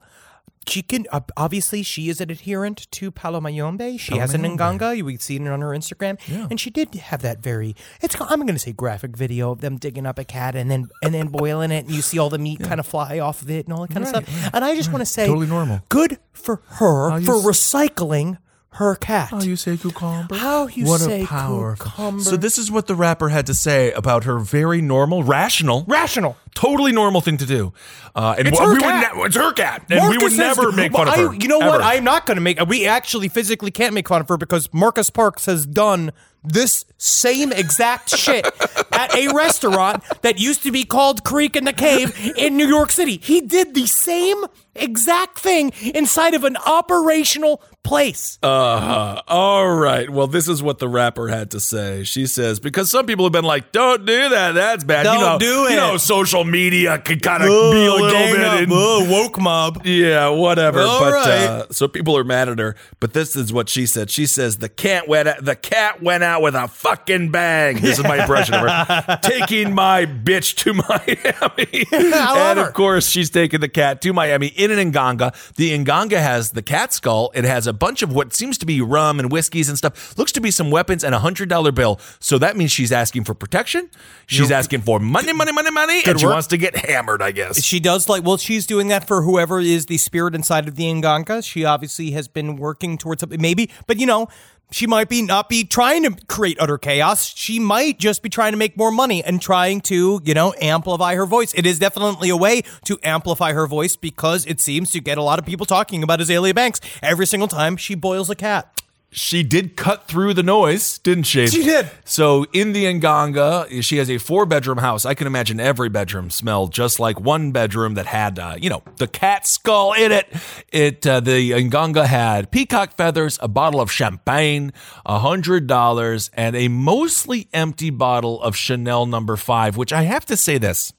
She 0.68 0.82
can 0.84 1.08
uh, 1.12 1.22
obviously 1.36 1.82
she 1.82 2.10
is 2.10 2.22
an 2.22 2.30
adherent 2.30 2.92
to 2.92 3.12
Palo 3.12 3.40
Mayombe. 3.42 3.98
She 3.98 4.18
has 4.18 4.34
an 4.34 4.44
Nganga. 4.44 5.02
We've 5.02 5.22
seen 5.22 5.48
it 5.48 5.50
on 5.50 5.62
her 5.62 5.70
Instagram, 5.70 6.20
and 6.50 6.60
she 6.60 6.70
did 6.70 6.94
have 6.94 7.22
that 7.22 7.40
very. 7.42 7.76
It's 8.02 8.16
I'm 8.20 8.42
going 8.42 8.54
to 8.54 8.60
say 8.60 8.72
graphic 8.74 9.18
video 9.18 9.52
of 9.52 9.62
them 9.62 9.78
digging 9.78 10.06
up 10.06 10.20
a 10.20 10.24
cat 10.24 10.56
and 10.56 10.70
then 10.70 10.90
and 11.02 11.14
then 11.14 11.28
boiling 11.30 11.72
it, 11.72 11.86
and 11.86 11.96
you 11.96 12.02
see 12.02 12.20
all 12.20 12.30
the 12.30 12.38
meat 12.38 12.60
kind 12.60 12.80
of 12.80 12.86
fly 12.86 13.20
off 13.20 13.42
of 13.42 13.50
it 13.50 13.66
and 13.66 13.74
all 13.74 13.82
that 13.82 13.92
kind 13.94 14.04
of 14.04 14.10
stuff. 14.10 14.52
And 14.54 14.64
I 14.64 14.76
just 14.76 14.92
want 14.92 15.02
to 15.02 15.06
say, 15.08 15.26
Totally 15.26 15.48
normal. 15.48 15.82
Good 15.90 16.20
for 16.34 16.62
her 16.66 17.20
you 17.20 17.26
for 17.26 17.34
recycling 17.34 18.38
her 18.74 18.96
cat. 18.96 19.30
How 19.30 19.42
you 19.42 19.56
say 19.56 19.78
cucumber? 19.78 20.36
How 20.36 20.68
you 20.68 20.86
what 20.86 21.00
say 21.00 21.24
a 21.24 21.26
powerful. 21.26 21.86
cucumber. 21.90 22.24
So 22.24 22.38
this 22.38 22.58
is 22.58 22.70
what 22.72 22.88
the 22.88 22.96
rapper 22.96 23.30
had 23.30 23.48
to 23.48 23.54
say 23.54 23.92
about 23.94 24.26
her 24.26 24.40
very 24.40 24.82
normal, 24.82 25.24
rational, 25.24 25.86
rational. 25.88 26.38
Totally 26.56 26.92
normal 26.92 27.22
thing 27.22 27.38
to 27.38 27.46
do. 27.46 27.74
Uh, 28.16 28.36
and 28.38 28.48
It's 28.48 28.60
we 28.60 28.66
her 28.66 28.72
would 28.74 28.82
cat. 28.82 29.16
ne- 29.16 29.22
it's 29.24 29.36
her 29.36 29.54
cat, 29.54 29.84
and 29.90 30.02
we 30.10 30.18
would 30.18 30.32
Marcus 30.34 30.38
has- 30.38 30.58
never 30.58 30.72
make 30.72 30.92
fun 30.92 31.06
Well, 31.08 31.14
of 31.14 31.20
her. 31.20 31.30
I- 31.32 31.38
you 31.42 31.48
know 31.48 31.60
what? 31.60 31.82
I'm 31.82 32.04
not 32.04 32.26
going 32.26 32.36
to 32.36 32.42
make. 32.42 32.60
We 32.68 32.86
actually 32.88 33.30
physically 33.30 33.72
can't 33.72 33.94
make 33.94 34.08
fun 34.08 34.22
of 34.22 34.28
her 34.30 34.38
because 34.38 34.68
Marcus 34.74 35.10
Parks 35.10 35.46
has 35.46 35.66
done 35.66 36.12
this 36.44 36.86
same 36.98 37.52
exact 37.52 38.10
shit 38.18 38.46
at 38.94 39.14
a 39.16 39.34
restaurant 39.34 40.04
that 40.22 40.40
used 40.40 40.64
to 40.64 40.72
be 40.72 40.86
called 40.86 41.24
Creek 41.24 41.56
and 41.56 41.68
the 41.68 41.74
Cave 41.74 42.34
in 42.38 42.58
New 42.58 42.68
York 42.68 42.92
City. 42.92 43.20
He 43.22 43.42
did 43.42 43.74
the 43.76 43.86
same 43.86 44.44
exact 44.76 45.38
thing 45.40 45.72
inside 45.94 46.34
of 46.34 46.46
an 46.46 46.56
operational 46.66 47.62
place. 47.84 48.40
Uh-huh. 48.42 49.22
all 49.28 49.70
right. 49.76 50.10
Well, 50.10 50.28
this 50.28 50.48
is 50.48 50.64
what 50.64 50.80
the 50.80 50.88
rapper 50.88 51.28
had 51.28 51.52
to 51.52 51.60
say. 51.60 52.04
She 52.04 52.26
says 52.26 52.60
because 52.62 52.90
some 52.90 53.06
people 53.06 53.26
have 53.26 53.32
been 53.34 53.44
like, 53.46 53.72
"Don't 53.74 54.06
do 54.06 54.30
that. 54.30 54.54
That's 54.54 54.84
bad." 54.86 55.06
you 55.06 55.12
Don't 55.12 55.22
know, 55.22 55.40
do 55.40 55.66
it. 55.68 55.72
You 55.72 55.76
know, 55.76 55.98
social 55.98 56.39
media 56.44 56.98
could 57.00 57.22
kind 57.22 57.44
of 57.44 57.50
be 57.50 57.86
a 57.86 57.92
little 57.94 58.10
bit. 58.10 58.42
up. 58.42 58.62
in- 58.62 58.70
Oh, 58.72 59.08
woke 59.10 59.40
mob. 59.40 59.86
Yeah, 59.86 60.30
whatever. 60.30 60.82
All 60.82 61.00
but 61.00 61.14
right. 61.14 61.28
uh, 61.28 61.66
so 61.72 61.88
people 61.88 62.16
are 62.18 62.24
mad 62.24 62.50
at 62.50 62.60
her. 62.60 62.76
But 63.00 63.14
this 63.14 63.36
is 63.36 63.52
what 63.54 63.70
she 63.70 63.86
said. 63.86 64.10
She 64.12 64.26
says 64.26 64.58
the 64.58 64.70
cat 64.70 65.08
went 65.08 65.28
out, 65.28 65.44
the 65.44 65.56
cat 65.56 66.02
went 66.04 66.24
out 66.24 66.42
with 66.42 66.56
a 66.56 66.68
fucking 66.68 67.32
bang. 67.32 67.80
This 67.80 67.98
is 67.98 68.04
my 68.04 68.22
impression 68.22 68.56
of 68.56 68.62
her 68.62 69.20
taking 69.24 69.74
my 69.74 70.06
bitch 70.06 70.56
to 70.58 70.74
Miami. 70.74 71.86
and 71.92 72.60
of 72.60 72.74
course, 72.74 73.10
she's 73.10 73.30
taking 73.30 73.60
the 73.60 73.70
cat 73.70 74.02
to 74.02 74.14
Miami 74.14 74.48
in 74.48 74.72
an 74.72 74.92
Nganga. 74.92 75.34
The 75.56 75.78
Nganga 75.78 76.20
has 76.20 76.52
the 76.52 76.62
cat 76.62 76.94
skull. 76.94 77.32
It 77.34 77.44
has 77.46 77.68
a 77.68 77.74
bunch 77.74 78.02
of 78.02 78.14
what 78.14 78.34
seems 78.34 78.58
to 78.60 78.66
be 78.66 78.82
rum 78.82 79.20
and 79.20 79.32
whiskeys 79.32 79.70
and 79.70 79.78
stuff. 79.78 80.18
Looks 80.18 80.32
to 80.34 80.42
be 80.42 80.52
some 80.52 80.72
weapons 80.72 81.04
and 81.04 81.14
a 81.16 81.20
hundred 81.20 81.50
dollar 81.50 81.72
bill. 81.72 82.00
So 82.20 82.38
that 82.38 82.56
means 82.58 82.72
she's 82.72 82.92
asking 82.92 83.24
for 83.24 83.34
protection. 83.34 83.90
She's 84.28 84.52
asking 84.52 84.82
for 84.82 85.00
money, 85.00 85.34
money, 85.34 85.52
money, 85.52 85.72
money, 85.72 86.02
and 86.06 86.20
she. 86.20 86.26
Wants 86.30 86.48
to 86.48 86.58
get 86.58 86.76
hammered. 86.76 87.22
I 87.22 87.32
guess. 87.32 87.64
She 87.64 87.80
does 87.80 88.10
like 88.10 88.24
well, 88.24 88.38
she's 88.38 88.66
doing 88.66 88.88
that 88.90 89.08
for 89.08 89.22
whoever 89.22 89.60
is 89.60 89.88
the 89.88 89.98
spirit 89.98 90.36
inside 90.36 90.68
of 90.68 90.76
the 90.76 90.86
Nganga. 90.86 91.44
She 91.44 91.66
obviously 91.66 92.12
has 92.12 92.28
been 92.28 92.56
working 92.56 92.98
towards 92.98 93.22
something, 93.22 93.42
maybe, 93.42 93.70
but 93.88 93.98
you 93.98 94.06
know, 94.06 94.28
she 94.72 94.86
might 94.86 95.10
be 95.10 95.22
not 95.22 95.50
be 95.50 95.64
trying 95.64 96.04
to 96.04 96.26
create 96.28 96.58
utter 96.60 96.78
chaos. 96.78 97.34
She 97.36 97.60
might 97.60 98.00
just 98.00 98.22
be 98.22 98.30
trying 98.30 98.52
to 98.52 98.58
make 98.58 98.78
more 98.78 98.92
money 98.92 99.24
and 99.24 99.42
trying 99.42 99.82
to, 99.82 100.22
you 100.24 100.34
know, 100.34 100.54
amplify 100.62 101.16
her 101.16 101.26
voice. 101.26 101.54
It 101.54 101.66
is 101.66 101.80
definitely 101.80 102.30
a 102.30 102.38
way 102.38 102.62
to 102.86 103.00
amplify 103.04 103.54
her 103.54 103.68
voice 103.68 103.96
because 103.96 104.46
it 104.46 104.62
seems 104.62 104.92
to 104.92 105.00
get 105.00 105.18
a 105.18 105.24
lot 105.24 105.40
of 105.40 105.46
people 105.46 105.66
talking 105.66 106.04
about 106.04 106.20
Azealia 106.20 106.54
Banks 106.54 106.80
every 107.02 107.26
single 107.26 107.48
time 107.48 107.78
she 107.78 107.96
boils 107.96 108.30
a 108.30 108.36
cat. 108.36 108.82
She 109.12 109.42
did 109.42 109.76
cut 109.76 110.08
through 110.08 110.36
the 110.36 110.44
noise, 110.44 111.00
didn't 111.00 111.24
she? 111.24 111.48
She 111.48 111.64
did. 111.64 111.90
So 112.06 112.46
in 112.54 112.74
the 112.74 112.86
Nganga, 112.86 113.82
she 113.84 113.98
has 113.98 114.10
a 114.10 114.20
four 114.20 114.46
bedroom 114.46 114.78
house. 114.78 115.04
I 115.04 115.16
can 115.16 115.26
imagine 115.26 115.60
every 115.60 115.90
bedroom 115.90 116.30
smelled 116.30 116.72
just 116.72 117.00
like 117.00 117.20
one 117.20 117.52
bedroom 117.52 117.96
that 117.96 118.06
had, 118.06 118.38
uh, 118.38 118.56
you 118.60 118.70
know, 118.70 118.84
the 118.98 119.08
cat 119.08 119.48
skull 119.48 119.94
in 119.94 120.12
it. 120.12 120.28
It 120.72 121.08
uh, 121.08 121.22
the 121.22 121.52
Nganga 121.52 122.06
had 122.06 122.52
peacock 122.52 122.96
feathers, 122.96 123.40
a 123.42 123.48
bottle 123.48 123.82
of 123.82 123.92
champagne, 123.92 124.74
a 125.06 125.20
hundred 125.20 125.66
dollars, 125.66 126.30
and 126.34 126.56
a 126.56 126.68
mostly 126.68 127.48
empty 127.52 127.90
bottle 127.90 128.42
of 128.42 128.56
Chanel 128.56 129.08
Number 129.08 129.36
Five. 129.36 129.76
Which 129.76 129.92
I 129.92 130.04
have 130.04 130.26
to 130.28 130.38
say 130.38 130.60
this, 130.60 130.94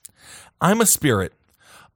I'm 0.61 0.81
a 0.81 0.87
spirit. 0.87 1.33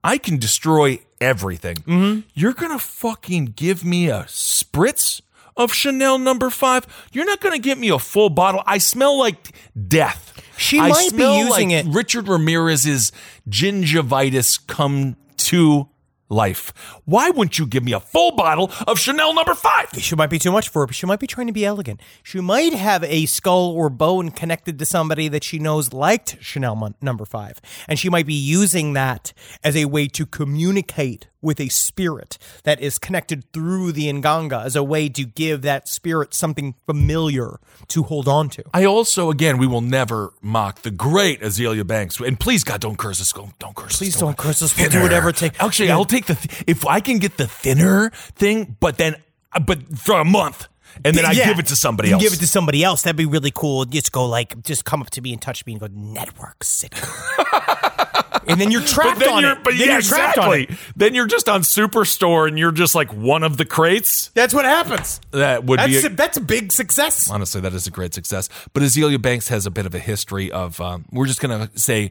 I 0.04 0.18
can 0.18 0.36
destroy 0.36 1.00
everything. 1.20 1.76
Mm-hmm. 1.78 2.20
You're 2.34 2.52
gonna 2.52 2.78
fucking 2.78 3.54
give 3.56 3.84
me 3.84 4.10
a 4.10 4.24
spritz 4.24 5.22
of 5.56 5.72
Chanel 5.72 6.18
number 6.18 6.50
five? 6.50 6.86
You're 7.12 7.24
not 7.26 7.40
gonna 7.40 7.58
get 7.58 7.78
me 7.78 7.88
a 7.90 7.98
full 7.98 8.30
bottle. 8.30 8.62
I 8.66 8.78
smell 8.78 9.18
like 9.18 9.54
death. 9.88 10.32
She 10.56 10.78
I 10.78 10.88
might 10.88 11.16
be 11.16 11.38
using 11.38 11.70
like 11.70 11.86
it- 11.86 11.92
Richard 11.92 12.28
Ramirez's 12.28 13.10
gingivitis 13.48 14.64
come 14.66 15.16
to 15.38 15.88
life. 16.30 16.72
Why 17.04 17.30
wouldn't 17.30 17.58
you 17.58 17.66
give 17.66 17.84
me 17.84 17.92
a 17.92 18.00
full 18.00 18.32
bottle 18.32 18.70
of 18.86 18.98
Chanel 18.98 19.34
number 19.34 19.54
five? 19.54 19.88
She 19.98 20.16
might 20.16 20.30
be 20.30 20.38
too 20.38 20.50
much 20.50 20.68
for 20.68 20.80
her, 20.82 20.86
but 20.86 20.94
she 20.96 21.06
might 21.06 21.20
be 21.20 21.26
trying 21.26 21.46
to 21.48 21.52
be 21.52 21.64
elegant. 21.64 22.00
She 22.22 22.40
might 22.40 22.72
have 22.72 23.04
a 23.04 23.26
skull 23.26 23.70
or 23.72 23.90
bone 23.90 24.30
connected 24.30 24.78
to 24.78 24.86
somebody 24.86 25.28
that 25.28 25.44
she 25.44 25.58
knows 25.58 25.92
liked 25.92 26.38
Chanel 26.40 26.94
number 27.00 27.24
five. 27.24 27.60
And 27.88 27.98
she 27.98 28.08
might 28.08 28.26
be 28.26 28.34
using 28.34 28.94
that 28.94 29.32
as 29.62 29.76
a 29.76 29.84
way 29.84 30.08
to 30.08 30.24
communicate 30.26 31.28
with 31.44 31.60
a 31.60 31.68
spirit 31.68 32.38
that 32.64 32.80
is 32.80 32.98
connected 32.98 33.44
through 33.52 33.92
the 33.92 34.06
Nganga 34.12 34.64
as 34.64 34.74
a 34.74 34.82
way 34.82 35.08
to 35.10 35.24
give 35.24 35.62
that 35.62 35.86
spirit 35.86 36.34
something 36.34 36.74
familiar 36.86 37.60
to 37.88 38.02
hold 38.02 38.26
on 38.26 38.48
to. 38.50 38.64
I 38.72 38.84
also, 38.84 39.30
again, 39.30 39.58
we 39.58 39.66
will 39.66 39.80
never 39.82 40.32
mock 40.42 40.82
the 40.82 40.90
great 40.90 41.40
Azealia 41.42 41.86
Banks. 41.86 42.18
And 42.18 42.40
please, 42.40 42.64
God, 42.64 42.80
don't 42.80 42.96
curse 42.96 43.20
us. 43.20 43.32
Don't 43.32 43.76
curse 43.76 43.92
us. 43.92 43.98
Please 43.98 44.16
don't 44.16 44.36
curse 44.36 44.62
us. 44.62 44.76
We'll 44.76 44.88
do 44.90 45.02
whatever 45.02 45.28
it 45.28 45.36
takes. 45.36 45.60
Actually, 45.60 45.88
Yeah. 45.88 45.94
I'll 45.96 46.04
take 46.04 46.26
the, 46.26 46.34
th- 46.34 46.64
if 46.66 46.86
I 46.86 47.00
can 47.00 47.18
get 47.18 47.36
the 47.36 47.46
thinner 47.46 48.10
thing, 48.10 48.76
but 48.80 48.96
then, 48.96 49.16
but 49.66 49.98
for 49.98 50.18
a 50.20 50.24
month, 50.24 50.66
and 51.04 51.14
then 51.16 51.24
I 51.26 51.32
Yeah. 51.32 51.46
give 51.48 51.58
it 51.58 51.66
to 51.66 51.76
somebody 51.76 52.08
You 52.10 52.14
else. 52.14 52.22
Give 52.22 52.32
it 52.32 52.38
to 52.38 52.46
somebody 52.46 52.84
else. 52.84 53.02
That'd 53.02 53.16
be 53.16 53.26
really 53.26 53.50
cool. 53.52 53.84
Just 53.84 54.12
go 54.12 54.26
like, 54.26 54.62
just 54.62 54.84
come 54.84 55.02
up 55.02 55.10
to 55.10 55.20
me 55.20 55.32
and 55.32 55.42
touch 55.42 55.66
me 55.66 55.72
and 55.72 55.80
go, 55.80 55.88
network 55.90 56.60
sitcom. 56.60 57.90
and 58.48 58.60
then 58.60 58.70
you're 58.70 58.80
trapped 58.82 59.20
then 59.20 59.28
on 59.28 59.42
you're, 59.42 59.52
it. 59.52 59.64
but 59.64 59.70
then 59.72 59.80
yeah, 59.88 59.92
you're 59.94 60.02
trapped 60.02 60.38
on 60.38 60.52
exactly. 60.54 60.76
Then 60.96 61.14
you're 61.14 61.26
just 61.26 61.48
on 61.48 61.62
Superstore 61.62 62.48
and 62.48 62.58
you're 62.58 62.72
just 62.72 62.94
like 62.94 63.12
one 63.12 63.42
of 63.42 63.56
the 63.56 63.64
crates. 63.64 64.28
That's 64.34 64.54
what 64.54 64.64
happens. 64.64 65.20
That 65.32 65.64
would 65.64 65.78
be 65.84 65.92
That's 65.92 66.04
a- 66.04 66.08
a, 66.08 66.10
that's 66.10 66.36
a 66.36 66.40
big 66.40 66.72
success. 66.72 67.30
Honestly, 67.30 67.60
that 67.60 67.72
is 67.74 67.86
a 67.86 67.90
great 67.90 68.14
success. 68.14 68.48
But 68.72 68.82
Azealia 68.82 69.20
Banks 69.20 69.48
has 69.48 69.66
a 69.66 69.70
bit 69.70 69.86
of 69.86 69.94
a 69.94 69.98
history 69.98 70.50
of, 70.50 70.80
um, 70.80 71.04
we're 71.10 71.26
just 71.26 71.40
going 71.40 71.68
to 71.68 71.78
say, 71.78 72.10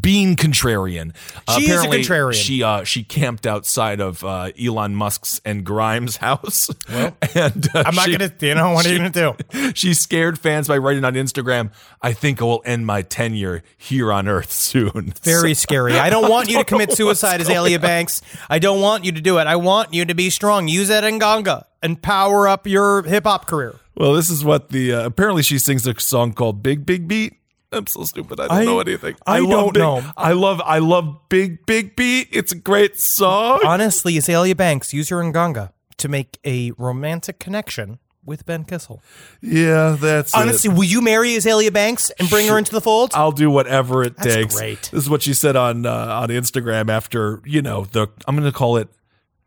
being 0.00 0.36
contrarian. 0.36 1.14
She 1.56 1.64
is 1.64 1.70
a 1.70 1.74
apparently, 1.74 2.02
contrarian. 2.02 2.34
She 2.34 2.62
uh, 2.62 2.84
she 2.84 3.04
camped 3.04 3.46
outside 3.46 4.00
of 4.00 4.24
uh, 4.24 4.50
Elon 4.60 4.94
Musk's 4.94 5.40
and 5.44 5.64
Grimes' 5.64 6.16
house. 6.16 6.68
Well, 6.88 7.16
and 7.34 7.68
uh, 7.74 7.84
I'm 7.86 7.94
not 7.94 8.06
she- 8.06 8.16
gonna. 8.16 8.32
You 8.40 8.54
know 8.54 8.70
what 8.72 8.86
are 8.86 8.92
you 8.92 8.98
gonna 8.98 9.10
do? 9.10 9.34
She 9.74 9.94
scared 9.94 10.38
fans 10.38 10.66
by 10.68 10.78
writing 10.78 11.04
on 11.04 11.14
Instagram, 11.14 11.72
"I 12.02 12.12
think 12.12 12.40
I 12.42 12.44
will 12.44 12.62
end 12.64 12.86
my 12.86 13.02
tenure 13.02 13.62
here 13.76 14.12
on 14.12 14.28
Earth 14.28 14.50
soon." 14.50 15.12
Very 15.22 15.54
So- 15.54 15.60
scary. 15.62 15.98
I 15.98 16.10
don't 16.10 16.30
want 16.30 16.48
you 16.48 16.54
to 16.58 16.64
don't 16.64 16.70
know 16.72 16.76
commit 16.76 16.88
what's 16.88 16.96
suicide, 16.98 17.40
Azealia 17.40 17.80
Banks. 17.80 18.22
I 18.50 18.58
don't 18.58 18.80
want 18.80 19.04
you 19.04 19.12
to 19.12 19.20
do 19.20 19.38
it. 19.38 19.46
I 19.46 19.56
want 19.56 19.94
you 19.94 20.04
to 20.04 20.14
be 20.14 20.30
strong. 20.30 20.68
Use 20.68 20.88
that 20.88 21.04
Nganga 21.04 21.64
and 21.82 22.00
power 22.02 22.48
up 22.48 22.66
your 22.66 23.02
hip 23.02 23.24
hop 23.24 23.46
career. 23.46 23.76
Well, 23.96 24.12
this 24.14 24.30
is 24.30 24.44
what 24.44 24.70
the 24.70 24.92
uh, 24.94 25.06
apparently 25.06 25.42
she 25.42 25.58
sings 25.58 25.86
a 25.86 25.98
song 26.00 26.32
called 26.32 26.62
"Big 26.62 26.84
Big 26.84 27.06
Beat." 27.08 27.37
I'm 27.70 27.86
so 27.86 28.04
stupid. 28.04 28.40
I 28.40 28.48
don't 28.48 28.56
I- 28.58 28.64
know 28.64 28.80
anything. 28.80 29.16
I 29.26 29.40
love 29.40 29.50
don't 29.50 29.74
big, 29.74 29.82
know. 29.82 30.02
I 30.16 30.32
love 30.32 30.60
I 30.64 30.78
love 30.78 31.28
Big 31.28 31.66
Big 31.66 31.96
Beat. 31.96 32.28
It's 32.32 32.52
a 32.52 32.56
great 32.56 32.98
song. 32.98 33.60
Honestly, 33.64 34.14
Azealia 34.14 34.56
Banks, 34.56 34.94
use 34.94 35.10
your 35.10 35.22
Nganga 35.22 35.72
to 35.98 36.08
make 36.08 36.38
a 36.46 36.70
romantic 36.78 37.38
connection 37.38 37.98
with 38.24 38.44
Ben 38.46 38.64
Kissel. 38.64 39.02
Yeah, 39.42 39.96
that's 40.00 40.34
it. 40.34 40.38
Honestly, 40.38 40.70
will 40.70 40.84
you 40.84 41.00
marry 41.02 41.30
Azealia 41.30 41.72
Banks 41.72 42.10
and 42.18 42.28
bring 42.30 42.46
her 42.48 42.56
into 42.58 42.72
the 42.72 42.80
fold? 42.80 43.10
I'll 43.14 43.32
do 43.32 43.50
whatever 43.50 44.02
it 44.02 44.16
That's 44.16 44.34
takes. 44.34 44.54
great. 44.56 44.82
This 44.92 45.04
is 45.04 45.10
what 45.10 45.22
she 45.22 45.34
said 45.34 45.56
on 45.56 45.84
uh, 45.86 45.92
on 45.92 46.28
Instagram 46.28 46.88
after 46.90 47.40
you 47.44 47.60
know 47.62 47.84
the 47.84 48.08
I'm 48.26 48.34
going 48.36 48.50
to 48.50 48.56
call 48.56 48.76
it 48.78 48.88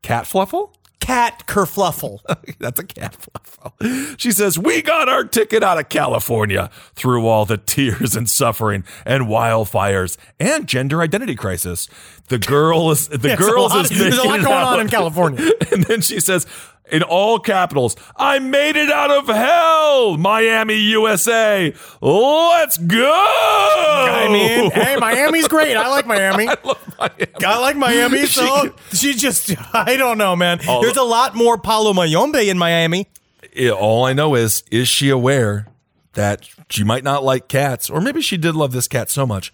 cat 0.04 0.26
fluffle. 0.26 0.74
Cat 1.02 1.44
kerfluffle. 1.48 2.20
That's 2.60 2.80
a 2.80 2.86
cat 2.86 3.18
fluffo. 3.20 4.18
She 4.18 4.32
says, 4.32 4.58
We 4.58 4.82
got 4.82 5.10
our 5.10 5.26
ticket 5.26 5.64
out 5.64 5.78
of 5.78 5.90
California 5.90 6.70
through 6.96 7.28
all 7.28 7.46
the 7.46 7.58
tears 7.58 8.16
and 8.16 8.30
suffering 8.30 8.86
and 9.06 9.26
wildfires 9.26 10.16
and 10.40 10.68
gender 10.68 11.02
identity 11.02 11.36
crisis. 11.36 11.90
The 12.32 12.40
girl 12.40 12.92
is 12.92 13.08
the 13.10 13.34
a 13.34 13.38
girls 13.38 13.72
lot- 13.74 13.92
is 13.92 13.98
there's 14.00 14.18
a 14.18 14.24
lot 14.24 14.42
going 14.42 14.46
out. 14.46 14.74
on 14.74 14.80
in 14.80 14.88
California. 14.90 15.52
And 15.72 15.84
then 15.86 16.02
she 16.02 16.20
says, 16.20 16.46
in 16.92 17.02
all 17.04 17.40
capitals, 17.40 17.96
I 18.18 18.40
made 18.40 18.76
it 18.76 18.90
out 18.92 19.10
of 19.12 19.28
hell, 19.28 20.18
Miami, 20.18 20.76
USA. 20.76 21.74
Let's 22.02 22.78
go. 22.78 23.10
I 23.10 24.28
mean, 24.32 24.72
hey, 24.72 24.96
Miami's 25.00 25.48
great. 25.48 25.76
I 25.78 25.88
like 25.90 26.06
Miami. 26.06 26.48
I 26.50 26.58
love 26.64 26.96
Miami. 27.00 27.46
I 27.46 27.60
like 27.60 27.76
Miami. 27.78 28.26
So 28.26 28.74
she 28.94 29.14
just, 29.14 29.54
I 29.74 29.96
don't 29.96 30.18
know, 30.18 30.36
man. 30.36 30.60
There's 30.66 30.98
a 30.98 31.04
lot 31.04 31.36
more 31.36 31.58
Palo 31.58 31.94
Mayombe 31.94 32.50
in 32.50 32.58
Miami. 32.58 33.08
Yeah, 33.56 33.72
all 33.72 34.04
I 34.06 34.12
know 34.14 34.36
is, 34.36 34.64
is 34.72 34.88
she 34.90 35.10
aware 35.10 35.68
that 36.14 36.48
she 36.70 36.84
might 36.84 37.04
not 37.06 37.24
like 37.24 37.48
cats, 37.48 37.90
or 37.90 38.02
maybe 38.02 38.22
she 38.22 38.36
did 38.38 38.56
love 38.56 38.72
this 38.74 38.88
cat 38.90 39.10
so 39.10 39.26
much, 39.26 39.54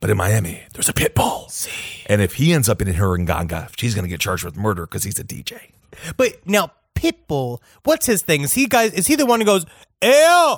but 0.00 0.10
in 0.10 0.16
Miami, 0.18 0.62
there's 0.74 0.88
a 0.90 0.92
pit 0.92 1.14
bull. 1.14 1.48
And 2.06 2.22
if 2.22 2.34
he 2.34 2.52
ends 2.52 2.68
up 2.68 2.80
in 2.80 2.88
her 2.88 3.18
Nganga, 3.18 3.70
she's 3.76 3.94
going 3.94 4.04
to 4.04 4.08
get 4.08 4.20
charged 4.20 4.44
with 4.44 4.56
murder 4.56 4.86
because 4.86 5.04
he's 5.04 5.18
a 5.18 5.24
DJ. 5.24 5.70
But 6.16 6.46
now 6.46 6.72
Pitbull, 6.94 7.60
what's 7.84 8.06
his 8.06 8.22
thing? 8.22 8.42
Is 8.42 8.54
he 8.54 8.66
guys? 8.66 8.92
Is 8.94 9.06
he 9.06 9.16
the 9.16 9.26
one 9.26 9.40
who 9.40 9.46
goes 9.46 9.66
ew? 10.02 10.56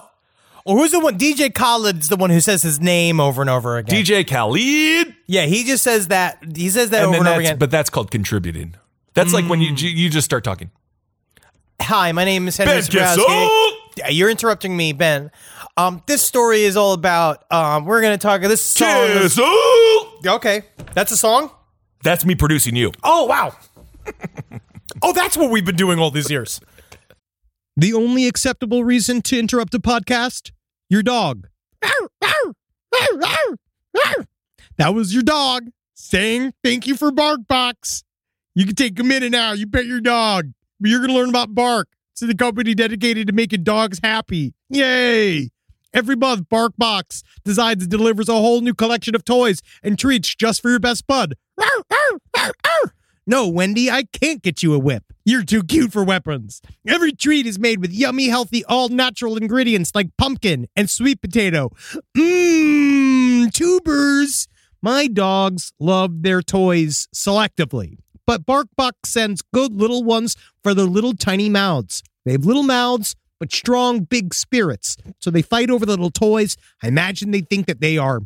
Or 0.64 0.76
who's 0.76 0.92
the 0.92 1.00
one? 1.00 1.18
DJ 1.18 1.50
Khaled's 1.50 2.08
the 2.08 2.16
one 2.16 2.28
who 2.28 2.40
says 2.40 2.60
his 2.60 2.78
name 2.78 3.20
over 3.20 3.40
and 3.40 3.48
over 3.48 3.78
again. 3.78 4.04
DJ 4.04 4.28
Khaled. 4.28 5.14
yeah, 5.26 5.46
he 5.46 5.64
just 5.64 5.82
says 5.82 6.08
that. 6.08 6.38
He 6.54 6.68
says 6.68 6.90
that 6.90 7.04
And 7.04 7.08
over 7.08 7.18
and 7.18 7.28
over 7.28 7.40
again. 7.40 7.58
but 7.58 7.70
that's 7.70 7.88
called 7.88 8.10
contributing. 8.10 8.74
That's 9.14 9.32
like 9.32 9.48
when 9.48 9.60
you 9.60 9.72
mm. 9.72 9.80
you 9.80 10.10
just 10.10 10.26
start 10.26 10.44
talking. 10.44 10.70
Hi, 11.80 12.12
my 12.12 12.24
name 12.24 12.46
is 12.48 12.56
Henry 12.56 12.74
Ben 12.74 12.82
Zebrowski. 12.82 13.70
You're 14.10 14.30
interrupting 14.30 14.76
me, 14.76 14.92
Ben. 14.92 15.30
Um, 15.78 16.02
this 16.06 16.22
story 16.22 16.64
is 16.64 16.76
all 16.76 16.92
about. 16.92 17.44
Um, 17.52 17.84
we're 17.84 18.02
gonna 18.02 18.18
talk. 18.18 18.42
This 18.42 18.64
song. 18.64 19.08
is- 19.10 19.38
okay, 20.26 20.62
that's 20.92 21.12
a 21.12 21.16
song. 21.16 21.52
That's 22.02 22.24
me 22.24 22.34
producing 22.34 22.74
you. 22.74 22.90
Oh 23.04 23.26
wow. 23.26 23.56
oh, 25.02 25.12
that's 25.12 25.36
what 25.36 25.50
we've 25.52 25.64
been 25.64 25.76
doing 25.76 26.00
all 26.00 26.10
these 26.10 26.30
years. 26.30 26.60
The 27.76 27.94
only 27.94 28.26
acceptable 28.26 28.82
reason 28.82 29.22
to 29.22 29.38
interrupt 29.38 29.72
a 29.72 29.78
podcast? 29.78 30.50
Your 30.90 31.04
dog. 31.04 31.46
That 34.78 34.94
was 34.94 35.14
your 35.14 35.22
dog 35.22 35.68
saying 35.94 36.54
thank 36.64 36.86
you 36.86 36.96
for 36.96 37.10
BarkBox. 37.10 38.02
You 38.54 38.64
can 38.66 38.74
take 38.74 38.98
a 38.98 39.04
minute 39.04 39.30
now. 39.30 39.52
You 39.52 39.66
bet 39.66 39.86
your 39.86 40.00
dog. 40.00 40.52
But 40.80 40.90
you're 40.90 41.00
going 41.00 41.10
to 41.10 41.16
learn 41.16 41.28
about 41.28 41.54
Bark. 41.54 41.88
It's 42.12 42.20
the 42.20 42.34
company 42.34 42.74
dedicated 42.74 43.26
to 43.28 43.32
making 43.32 43.64
dogs 43.64 44.00
happy. 44.02 44.54
Yay! 44.70 45.50
Every 45.94 46.16
month, 46.16 46.48
BarkBox 46.48 47.22
designs 47.44 47.82
and 47.82 47.90
delivers 47.90 48.28
a 48.28 48.34
whole 48.34 48.60
new 48.60 48.74
collection 48.74 49.14
of 49.14 49.24
toys 49.24 49.62
and 49.82 49.98
treats 49.98 50.34
just 50.34 50.60
for 50.60 50.70
your 50.70 50.80
best 50.80 51.06
bud. 51.06 51.34
No, 53.26 53.46
Wendy, 53.46 53.90
I 53.90 54.04
can't 54.04 54.42
get 54.42 54.62
you 54.62 54.72
a 54.72 54.78
whip. 54.78 55.04
You're 55.24 55.44
too 55.44 55.62
cute 55.62 55.92
for 55.92 56.02
weapons. 56.02 56.62
Every 56.86 57.12
treat 57.12 57.44
is 57.44 57.58
made 57.58 57.80
with 57.80 57.92
yummy, 57.92 58.28
healthy, 58.28 58.64
all 58.64 58.88
natural 58.88 59.36
ingredients 59.36 59.92
like 59.94 60.16
pumpkin 60.16 60.66
and 60.74 60.88
sweet 60.88 61.20
potato. 61.20 61.70
Mmm, 62.16 63.52
tubers. 63.52 64.48
My 64.80 65.06
dogs 65.08 65.72
love 65.78 66.22
their 66.22 66.40
toys 66.40 67.08
selectively, 67.14 67.98
but 68.26 68.46
BarkBox 68.46 68.92
sends 69.04 69.42
good 69.52 69.74
little 69.74 70.04
ones 70.04 70.34
for 70.62 70.72
their 70.72 70.86
little 70.86 71.14
tiny 71.14 71.50
mouths. 71.50 72.02
They 72.24 72.32
have 72.32 72.46
little 72.46 72.62
mouths, 72.62 73.14
but 73.38 73.52
strong, 73.52 74.00
big 74.00 74.34
spirits. 74.34 74.96
So 75.18 75.30
they 75.30 75.42
fight 75.42 75.70
over 75.70 75.86
the 75.86 75.92
little 75.92 76.10
toys. 76.10 76.56
I 76.82 76.88
imagine 76.88 77.30
they 77.30 77.40
think 77.40 77.66
that 77.66 77.80
they 77.80 77.98
are 77.98 78.20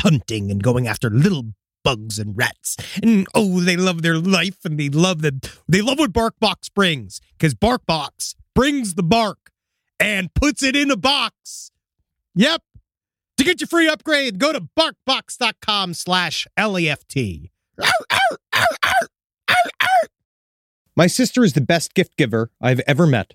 hunting 0.00 0.50
and 0.50 0.62
going 0.62 0.86
after 0.86 1.10
little 1.10 1.54
bugs 1.82 2.18
and 2.18 2.36
rats. 2.36 2.76
And 3.02 3.26
oh, 3.34 3.60
they 3.60 3.76
love 3.76 4.02
their 4.02 4.18
life 4.18 4.64
and 4.64 4.78
they 4.78 4.88
love 4.88 5.22
the 5.22 5.48
they 5.68 5.82
love 5.82 5.98
what 5.98 6.12
BarkBox 6.12 6.72
brings 6.74 7.20
because 7.38 7.54
BarkBox 7.54 8.34
brings 8.54 8.94
the 8.94 9.02
bark 9.02 9.50
and 10.00 10.32
puts 10.34 10.62
it 10.62 10.74
in 10.74 10.90
a 10.90 10.96
box. 10.96 11.70
Yep. 12.34 12.62
To 13.36 13.44
get 13.44 13.60
your 13.60 13.68
free 13.68 13.88
upgrade, 13.88 14.38
go 14.38 14.52
to 14.52 14.60
barkbox.com 14.78 15.94
slash 15.94 16.46
left. 16.56 17.16
My 20.96 21.08
sister 21.08 21.42
is 21.42 21.54
the 21.54 21.60
best 21.60 21.94
gift 21.94 22.16
giver 22.16 22.50
I've 22.60 22.80
ever 22.86 23.06
met 23.06 23.34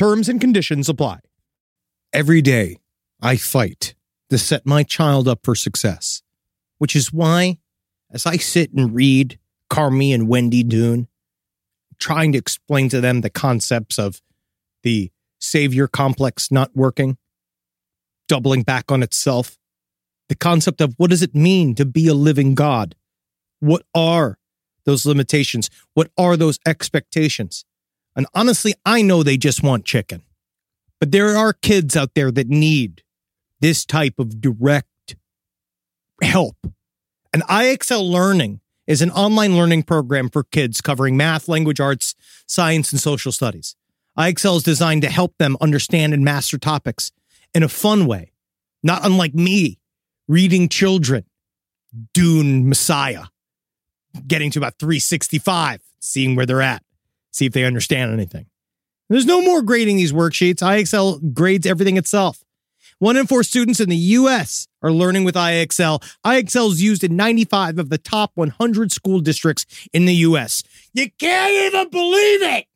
Terms 0.00 0.30
and 0.30 0.40
conditions 0.40 0.88
apply. 0.88 1.18
Every 2.10 2.40
day, 2.40 2.78
I 3.20 3.36
fight 3.36 3.94
to 4.30 4.38
set 4.38 4.64
my 4.64 4.82
child 4.82 5.28
up 5.28 5.40
for 5.44 5.54
success, 5.54 6.22
which 6.78 6.96
is 6.96 7.12
why, 7.12 7.58
as 8.10 8.24
I 8.24 8.38
sit 8.38 8.72
and 8.72 8.94
read 8.94 9.38
Carmi 9.68 10.14
and 10.14 10.26
Wendy 10.26 10.62
Dune, 10.62 11.06
trying 11.98 12.32
to 12.32 12.38
explain 12.38 12.88
to 12.88 13.02
them 13.02 13.20
the 13.20 13.28
concepts 13.28 13.98
of 13.98 14.22
the 14.84 15.12
savior 15.38 15.86
complex 15.86 16.50
not 16.50 16.74
working, 16.74 17.18
doubling 18.26 18.62
back 18.62 18.90
on 18.90 19.02
itself, 19.02 19.58
the 20.30 20.34
concept 20.34 20.80
of 20.80 20.94
what 20.96 21.10
does 21.10 21.22
it 21.22 21.34
mean 21.34 21.74
to 21.74 21.84
be 21.84 22.08
a 22.08 22.14
living 22.14 22.54
God? 22.54 22.94
What 23.58 23.82
are 23.94 24.38
those 24.86 25.04
limitations? 25.04 25.68
What 25.92 26.10
are 26.16 26.38
those 26.38 26.58
expectations? 26.64 27.66
And 28.16 28.26
honestly, 28.34 28.74
I 28.84 29.02
know 29.02 29.22
they 29.22 29.36
just 29.36 29.62
want 29.62 29.84
chicken. 29.84 30.22
But 30.98 31.12
there 31.12 31.36
are 31.36 31.52
kids 31.52 31.96
out 31.96 32.14
there 32.14 32.30
that 32.30 32.48
need 32.48 33.02
this 33.60 33.84
type 33.84 34.18
of 34.18 34.40
direct 34.40 35.16
help. 36.22 36.56
And 37.32 37.42
IXL 37.44 38.08
Learning 38.10 38.60
is 38.86 39.02
an 39.02 39.10
online 39.12 39.56
learning 39.56 39.84
program 39.84 40.28
for 40.28 40.42
kids 40.42 40.80
covering 40.80 41.16
math, 41.16 41.48
language 41.48 41.80
arts, 41.80 42.14
science, 42.46 42.92
and 42.92 43.00
social 43.00 43.32
studies. 43.32 43.76
IXL 44.18 44.56
is 44.56 44.62
designed 44.62 45.02
to 45.02 45.08
help 45.08 45.38
them 45.38 45.56
understand 45.60 46.12
and 46.12 46.24
master 46.24 46.58
topics 46.58 47.12
in 47.54 47.62
a 47.62 47.68
fun 47.68 48.06
way, 48.06 48.32
not 48.82 49.04
unlike 49.06 49.34
me 49.34 49.78
reading 50.28 50.68
children 50.68 51.24
Dune 52.12 52.68
Messiah, 52.68 53.24
getting 54.26 54.50
to 54.52 54.58
about 54.58 54.78
365, 54.78 55.80
seeing 56.00 56.36
where 56.36 56.46
they're 56.46 56.62
at, 56.62 56.82
see 57.30 57.46
if 57.46 57.52
they 57.52 57.64
understand 57.64 58.12
anything. 58.12 58.46
There's 59.08 59.26
no 59.26 59.42
more 59.42 59.62
grading 59.62 59.96
these 59.96 60.12
worksheets. 60.12 60.56
IXL 60.62 61.32
grades 61.34 61.66
everything 61.66 61.96
itself. 61.96 62.44
One 62.98 63.16
in 63.16 63.26
four 63.26 63.42
students 63.42 63.80
in 63.80 63.88
the 63.88 63.96
US 63.96 64.68
are 64.82 64.92
learning 64.92 65.24
with 65.24 65.34
IXL. 65.34 66.02
IXL 66.24 66.70
is 66.70 66.82
used 66.82 67.02
in 67.02 67.16
95 67.16 67.78
of 67.78 67.88
the 67.88 67.98
top 67.98 68.32
100 68.34 68.92
school 68.92 69.20
districts 69.20 69.66
in 69.92 70.04
the 70.04 70.14
US. 70.16 70.62
You 70.92 71.10
can't 71.18 71.74
even 71.74 71.88
believe 71.90 72.42
it. 72.42 72.66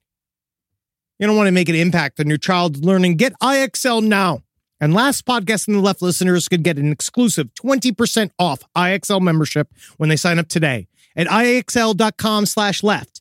You 1.19 1.27
don't 1.27 1.37
want 1.37 1.47
to 1.47 1.53
make 1.53 1.69
an 1.69 1.75
impact 1.75 2.19
on 2.21 2.27
your 2.27 2.39
child's 2.39 2.81
learning. 2.85 3.17
Get 3.17 3.39
IXL 3.41 4.03
now 4.03 4.43
And 4.81 4.93
last 4.93 5.25
podcast 5.25 5.69
in 5.69 5.75
the 5.75 5.81
left 5.81 6.03
listeners 6.03 6.49
could 6.49 6.63
get 6.65 6.79
an 6.79 6.91
exclusive 6.91 7.49
20% 7.55 8.31
off 8.39 8.61
IXL 8.77 9.21
membership 9.21 9.69
when 9.99 10.09
they 10.09 10.17
sign 10.17 10.39
up 10.39 10.49
today 10.49 10.89
at 11.17 11.27
IXL.com 11.29 12.47
slash 12.47 12.83
left. 12.83 13.14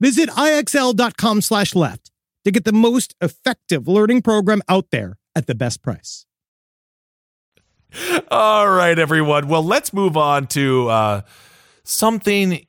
Visit 0.00 0.28
IXL.com 0.30 1.40
slash 1.40 1.74
left 1.74 2.10
to 2.44 2.50
get 2.50 2.64
the 2.64 2.72
most 2.72 3.14
effective 3.20 3.88
learning 3.88 4.22
program 4.22 4.62
out 4.68 4.90
there 4.90 5.18
at 5.34 5.46
the 5.46 5.54
best 5.54 5.82
price. 5.82 6.26
All 8.30 8.68
right, 8.68 8.98
everyone. 8.98 9.48
Well, 9.48 9.64
let's 9.64 9.92
move 9.92 10.16
on 10.16 10.46
to 10.48 10.88
uh, 10.88 11.20
something. 11.84 12.66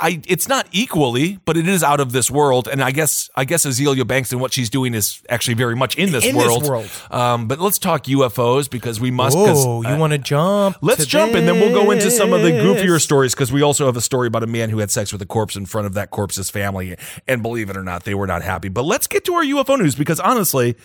I 0.00 0.20
it's 0.26 0.48
not 0.48 0.66
equally, 0.72 1.38
but 1.44 1.56
it 1.56 1.68
is 1.68 1.82
out 1.84 2.00
of 2.00 2.12
this 2.12 2.30
world, 2.30 2.66
and 2.68 2.82
I 2.82 2.90
guess 2.90 3.28
I 3.36 3.44
guess 3.44 3.66
Azealia 3.66 4.06
Banks 4.06 4.32
and 4.32 4.40
what 4.40 4.52
she's 4.52 4.70
doing 4.70 4.94
is 4.94 5.22
actually 5.28 5.54
very 5.54 5.76
much 5.76 5.96
in 5.96 6.10
this 6.12 6.24
In 6.24 6.34
this 6.36 6.44
world. 6.46 6.66
world. 6.68 6.90
Um, 7.10 7.46
but 7.48 7.60
let's 7.60 7.78
talk 7.78 8.04
UFOs 8.04 8.70
because 8.70 8.98
we 9.00 9.10
must. 9.10 9.36
Oh, 9.38 9.82
you 9.82 9.88
uh, 9.88 9.98
want 9.98 10.12
to 10.12 10.18
jump? 10.18 10.76
Let's 10.80 11.06
jump 11.06 11.34
and 11.34 11.46
then 11.46 11.60
we'll 11.60 11.72
go 11.74 11.90
into 11.90 12.10
some 12.10 12.32
of 12.32 12.42
the 12.42 12.50
goofier 12.50 13.00
stories 13.00 13.34
because 13.34 13.52
we 13.52 13.62
also 13.62 13.86
have 13.86 13.96
a 13.96 14.00
story 14.00 14.26
about 14.26 14.42
a 14.42 14.46
man 14.46 14.70
who 14.70 14.78
had 14.78 14.90
sex 14.90 15.12
with 15.12 15.20
a 15.22 15.26
corpse 15.26 15.54
in 15.56 15.66
front 15.66 15.86
of 15.86 15.94
that 15.94 16.10
corpse's 16.10 16.50
family. 16.50 16.96
And 17.28 17.42
believe 17.42 17.68
it 17.70 17.76
or 17.76 17.82
not, 17.84 18.04
they 18.04 18.14
were 18.14 18.26
not 18.26 18.42
happy. 18.42 18.68
But 18.70 18.84
let's 18.84 19.06
get 19.06 19.24
to 19.26 19.34
our 19.34 19.44
UFO 19.44 19.78
news 19.78 19.94
because 19.94 20.18
honestly, 20.20 20.76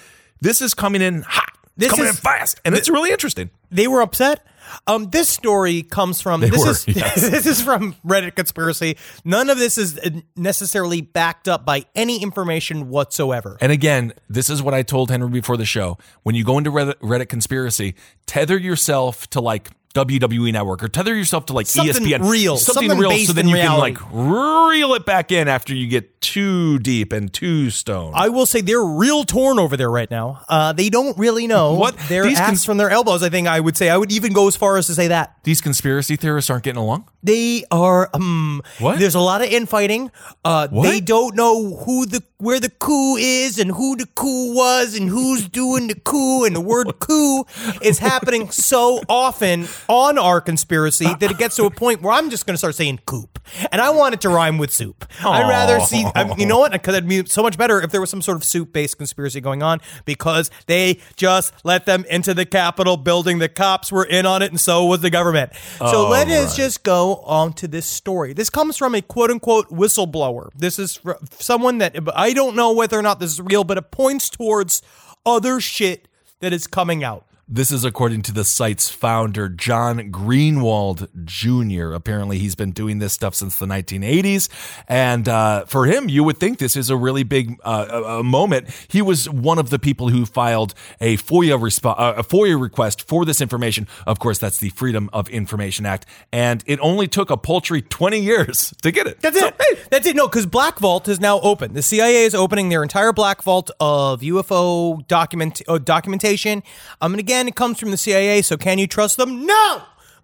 this 0.41 0.61
is 0.61 0.73
coming 0.73 1.01
in 1.01 1.21
hot. 1.21 1.51
This 1.77 1.87
This 1.89 1.91
coming 1.91 2.05
is- 2.09 2.15
in 2.17 2.21
fast. 2.21 2.59
And 2.65 2.75
it's 2.75 2.89
really 2.89 3.11
interesting. 3.11 3.49
They 3.71 3.87
were 3.87 4.01
upset. 4.01 4.45
Um, 4.87 5.09
this 5.09 5.29
story 5.29 5.81
comes 5.83 6.21
from 6.21 6.41
this 6.41 6.51
were, 6.51 6.71
is 6.71 6.87
yes. 6.87 7.29
this 7.29 7.45
is 7.45 7.61
from 7.61 7.95
Reddit 8.05 8.35
conspiracy. 8.35 8.97
None 9.23 9.49
of 9.49 9.57
this 9.57 9.77
is 9.77 9.99
necessarily 10.35 11.01
backed 11.01 11.47
up 11.47 11.65
by 11.65 11.85
any 11.95 12.21
information 12.21 12.89
whatsoever. 12.89 13.57
And 13.61 13.71
again, 13.71 14.13
this 14.29 14.49
is 14.49 14.61
what 14.61 14.73
I 14.73 14.83
told 14.83 15.11
Henry 15.11 15.29
before 15.29 15.57
the 15.57 15.65
show. 15.65 15.97
When 16.23 16.35
you 16.35 16.43
go 16.43 16.57
into 16.57 16.71
Reddit, 16.71 16.95
Reddit 16.95 17.29
conspiracy, 17.29 17.95
tether 18.25 18.57
yourself 18.57 19.29
to 19.31 19.41
like 19.41 19.71
WWE 19.95 20.51
Network 20.53 20.83
or 20.83 20.87
tether 20.87 21.15
yourself 21.15 21.45
to 21.47 21.53
like 21.53 21.65
Something 21.67 22.03
ESPN. 22.03 22.29
real, 22.29 22.57
something, 22.57 22.89
something 22.89 22.99
real, 22.99 23.17
so 23.25 23.33
then 23.33 23.47
you 23.47 23.55
reality. 23.55 23.95
can 23.95 24.05
like 24.13 24.69
reel 24.71 24.93
it 24.93 25.05
back 25.05 25.31
in 25.31 25.47
after 25.47 25.73
you 25.73 25.87
get 25.87 26.21
too 26.21 26.79
deep 26.79 27.13
and 27.13 27.31
too 27.33 27.69
stoned. 27.69 28.13
I 28.15 28.29
will 28.29 28.45
say 28.45 28.61
they're 28.61 28.83
real 28.83 29.23
torn 29.23 29.57
over 29.59 29.77
there 29.77 29.89
right 29.91 30.09
now. 30.11 30.41
Uh, 30.49 30.73
they 30.73 30.89
don't 30.89 31.17
really 31.17 31.47
know 31.47 31.73
What? 31.73 31.97
their 32.09 32.23
These 32.25 32.37
ass 32.37 32.47
cons- 32.47 32.65
from 32.65 32.77
their 32.77 32.89
elbows. 32.89 33.23
I 33.23 33.29
think 33.29 33.47
I 33.47 33.59
would 33.59 33.77
say 33.77 33.89
I 33.89 33.97
would 33.97 34.11
even 34.11 34.33
go 34.33 34.47
as 34.47 34.55
far 34.55 34.77
as 34.77 34.87
to 34.87 34.95
say 34.95 35.07
that 35.07 35.37
These 35.43 35.61
conspiracy 35.61 36.15
theorists 36.15 36.49
aren't 36.49 36.63
getting 36.63 36.81
along. 36.81 37.07
they 37.23 37.63
are. 37.71 38.09
Um, 38.13 38.61
What? 38.79 38.99
There's 38.99 39.15
a 39.15 39.19
lot 39.19 39.41
of 39.41 39.47
infighting. 39.49 40.11
Uh? 40.43 40.67
They 40.67 40.99
don't 40.99 41.35
know 41.35 41.75
who 41.85 42.05
the 42.05 42.21
where 42.37 42.59
the 42.59 42.69
coup 42.69 43.15
is 43.15 43.57
and 43.57 43.71
who 43.71 43.95
the 43.95 44.05
coup 44.07 44.53
was 44.53 44.95
and 44.95 45.09
who's 45.09 45.47
doing 45.47 45.87
the 45.87 45.95
coup. 45.95 46.43
And 46.43 46.55
the 46.55 46.61
word 46.61 46.99
coup 46.99 47.45
is 47.81 47.99
happening 47.99 48.51
so 48.51 49.01
often 49.07 49.67
on 49.87 50.17
our 50.17 50.41
conspiracy 50.41 51.05
that 51.05 51.31
it 51.31 51.37
gets 51.37 51.55
to 51.57 51.65
a 51.65 51.71
point 51.71 52.01
where 52.01 52.13
I'm 52.13 52.29
just 52.29 52.45
going 52.45 52.53
to 52.53 52.57
start 52.57 52.75
saying 52.75 53.01
coop, 53.05 53.39
and 53.71 53.81
I 53.81 53.89
want 53.89 54.13
it 54.13 54.21
to 54.21 54.29
rhyme 54.29 54.57
with 54.57 54.71
soup. 54.71 55.05
I'd 55.23 55.47
rather 55.47 55.79
see. 55.79 56.05
I, 56.15 56.33
you 56.37 56.45
know 56.45 56.59
what? 56.59 56.71
Because 56.71 56.95
it'd 56.95 57.09
be 57.09 57.25
so 57.25 57.43
much 57.43 57.57
better 57.57 57.81
if 57.81 57.91
there 57.91 58.01
was 58.01 58.09
some 58.09 58.21
sort 58.21 58.37
of 58.37 58.43
soup-based 58.43 58.97
conspiracy 58.97 59.41
going 59.41 59.63
on 59.63 59.81
because 60.05 60.51
they 60.67 60.99
just 61.15 61.53
let 61.63 61.85
them 61.85 62.05
into 62.09 62.33
the 62.33 62.45
Capitol 62.45 62.97
building. 62.97 63.39
The 63.39 63.49
cops 63.49 63.91
were 63.91 64.05
in 64.05 64.25
on 64.25 64.41
it, 64.41 64.51
and 64.51 64.59
so 64.59 64.85
was 64.85 65.01
the 65.01 65.09
government. 65.09 65.51
So 65.77 66.07
oh, 66.07 66.09
let 66.09 66.27
us 66.29 66.55
just 66.55 66.83
go 66.83 67.17
on 67.17 67.53
to 67.53 67.67
this 67.67 67.85
story. 67.85 68.33
This 68.33 68.49
comes 68.49 68.77
from 68.77 68.95
a 68.95 69.01
quote-unquote 69.01 69.69
whistleblower. 69.69 70.49
This 70.55 70.79
is 70.79 70.99
someone 71.39 71.79
that 71.79 71.95
I 72.15 72.33
don't 72.33 72.55
know 72.55 72.71
whether 72.71 72.97
or 72.97 73.01
not 73.01 73.19
this 73.19 73.31
is 73.31 73.41
real, 73.41 73.63
but 73.63 73.77
it 73.77 73.91
points 73.91 74.29
towards 74.29 74.81
other 75.25 75.59
shit 75.59 76.07
that 76.39 76.53
is 76.53 76.67
coming 76.67 77.03
out. 77.03 77.24
This 77.47 77.71
is 77.71 77.85
according 77.85 78.23
to 78.23 78.31
the 78.31 78.43
site's 78.43 78.89
founder, 78.89 79.49
John 79.49 80.11
Greenwald 80.11 81.07
Jr. 81.25 81.93
Apparently, 81.93 82.39
he's 82.39 82.55
been 82.55 82.71
doing 82.71 82.97
this 82.97 83.13
stuff 83.13 83.35
since 83.35 83.59
the 83.59 83.67
1980s. 83.67 84.49
And 84.87 85.29
uh, 85.29 85.65
for 85.65 85.85
him, 85.85 86.09
you 86.09 86.23
would 86.23 86.39
think 86.39 86.57
this 86.57 86.75
is 86.75 86.89
a 86.89 86.97
really 86.97 87.21
big 87.21 87.59
uh, 87.63 88.01
a, 88.19 88.23
moment. 88.23 88.69
He 88.87 88.99
was 88.99 89.29
one 89.29 89.59
of 89.59 89.69
the 89.69 89.77
people 89.77 90.09
who 90.09 90.25
filed 90.25 90.73
a 90.99 91.17
FOIA, 91.17 91.59
resp- 91.59 91.85
uh, 91.85 92.15
a 92.17 92.23
FOIA 92.23 92.59
request 92.59 93.07
for 93.07 93.25
this 93.25 93.39
information. 93.39 93.87
Of 94.07 94.17
course, 94.17 94.39
that's 94.39 94.57
the 94.57 94.69
Freedom 94.69 95.07
of 95.13 95.29
Information 95.29 95.85
Act. 95.85 96.07
And 96.31 96.63
it 96.65 96.79
only 96.79 97.07
took 97.07 97.29
a 97.29 97.37
paltry 97.37 97.83
20 97.83 98.19
years 98.21 98.73
to 98.81 98.89
get 98.89 99.05
it. 99.05 99.21
That's 99.21 99.37
it. 99.37 99.55
That's 99.91 100.07
it. 100.07 100.15
No, 100.15 100.27
because 100.27 100.47
Black 100.47 100.79
Vault 100.79 101.07
is 101.07 101.19
now 101.19 101.39
open. 101.41 101.73
The 101.73 101.83
CIA 101.83 102.23
is 102.23 102.33
opening 102.33 102.69
their 102.69 102.81
entire 102.81 103.13
Black 103.13 103.43
Vault 103.43 103.69
of 103.79 104.21
UFO 104.21 105.07
document 105.07 105.61
uh, 105.67 105.77
documentation. 105.77 106.63
Um, 107.01 107.13
and 107.13 107.19
again, 107.35 107.47
it 107.47 107.55
comes 107.55 107.79
from 107.79 107.91
the 107.91 107.97
CIA. 107.97 108.41
So 108.41 108.57
can 108.57 108.79
you 108.79 108.87
trust 108.87 109.17
them? 109.17 109.45
No. 109.45 109.83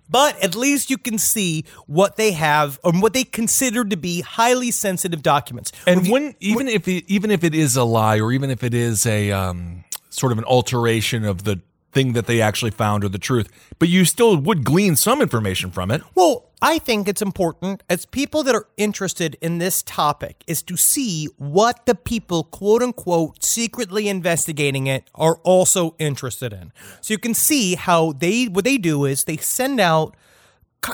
But 0.10 0.41
at 0.43 0.56
least 0.56 0.89
you 0.89 0.97
can 0.97 1.17
see 1.17 1.63
what 1.88 2.17
they 2.17 2.34
have, 2.34 2.80
or 2.84 2.91
what 2.93 3.13
they 3.13 3.24
consider 3.24 3.86
to 3.86 3.95
be 3.95 4.21
highly 4.21 4.71
sensitive 4.71 5.24
documents. 5.24 5.71
And 5.88 6.10
when 6.10 6.36
even 6.41 6.67
if 6.67 6.88
it, 6.88 7.06
even 7.08 7.32
if 7.32 7.45
it 7.45 7.56
is 7.56 7.78
a 7.78 7.86
lie 7.86 8.19
or 8.19 8.34
even 8.34 8.50
if 8.50 8.62
it 8.62 8.74
is 8.74 9.06
a 9.06 9.32
um, 9.32 9.86
sort 10.10 10.34
of 10.34 10.38
an 10.38 10.43
alteration 10.45 11.24
of 11.24 11.45
the 11.45 11.62
thing 11.93 12.13
that 12.13 12.26
they 12.26 12.41
actually 12.41 12.71
found 12.71 13.06
or 13.06 13.10
the 13.10 13.19
truth, 13.19 13.47
but 13.80 13.88
you 13.88 14.04
still 14.04 14.36
would 14.36 14.65
glean 14.65 14.97
some 14.97 15.21
information 15.21 15.71
from 15.71 15.91
it. 15.91 16.02
Well, 16.13 16.50
I 16.62 16.78
think 16.78 17.08
it's 17.08 17.24
important 17.24 17.82
as 17.89 18.06
people 18.06 18.43
that 18.43 18.54
are 18.54 18.67
interested 18.78 19.36
in 19.41 19.58
this 19.58 19.82
topic 19.82 20.43
is 20.45 20.62
to 20.63 20.78
see 20.78 21.28
what 21.38 21.88
the 21.88 21.95
people, 21.95 22.43
quote 22.43 22.84
unquote, 22.84 23.43
secretly 23.43 24.08
investigating 24.08 24.86
it 24.86 25.10
are 25.15 25.38
also 25.38 25.95
interested 25.97 26.54
in. 26.54 26.71
So 27.02 27.13
you 27.13 27.17
can 27.17 27.34
see 27.34 27.76
how 27.76 28.12
they, 28.12 28.45
what 28.45 28.63
they 28.63 28.78
do 28.78 29.06
is 29.06 29.24
they 29.24 29.38
send 29.38 29.80
out 29.80 30.15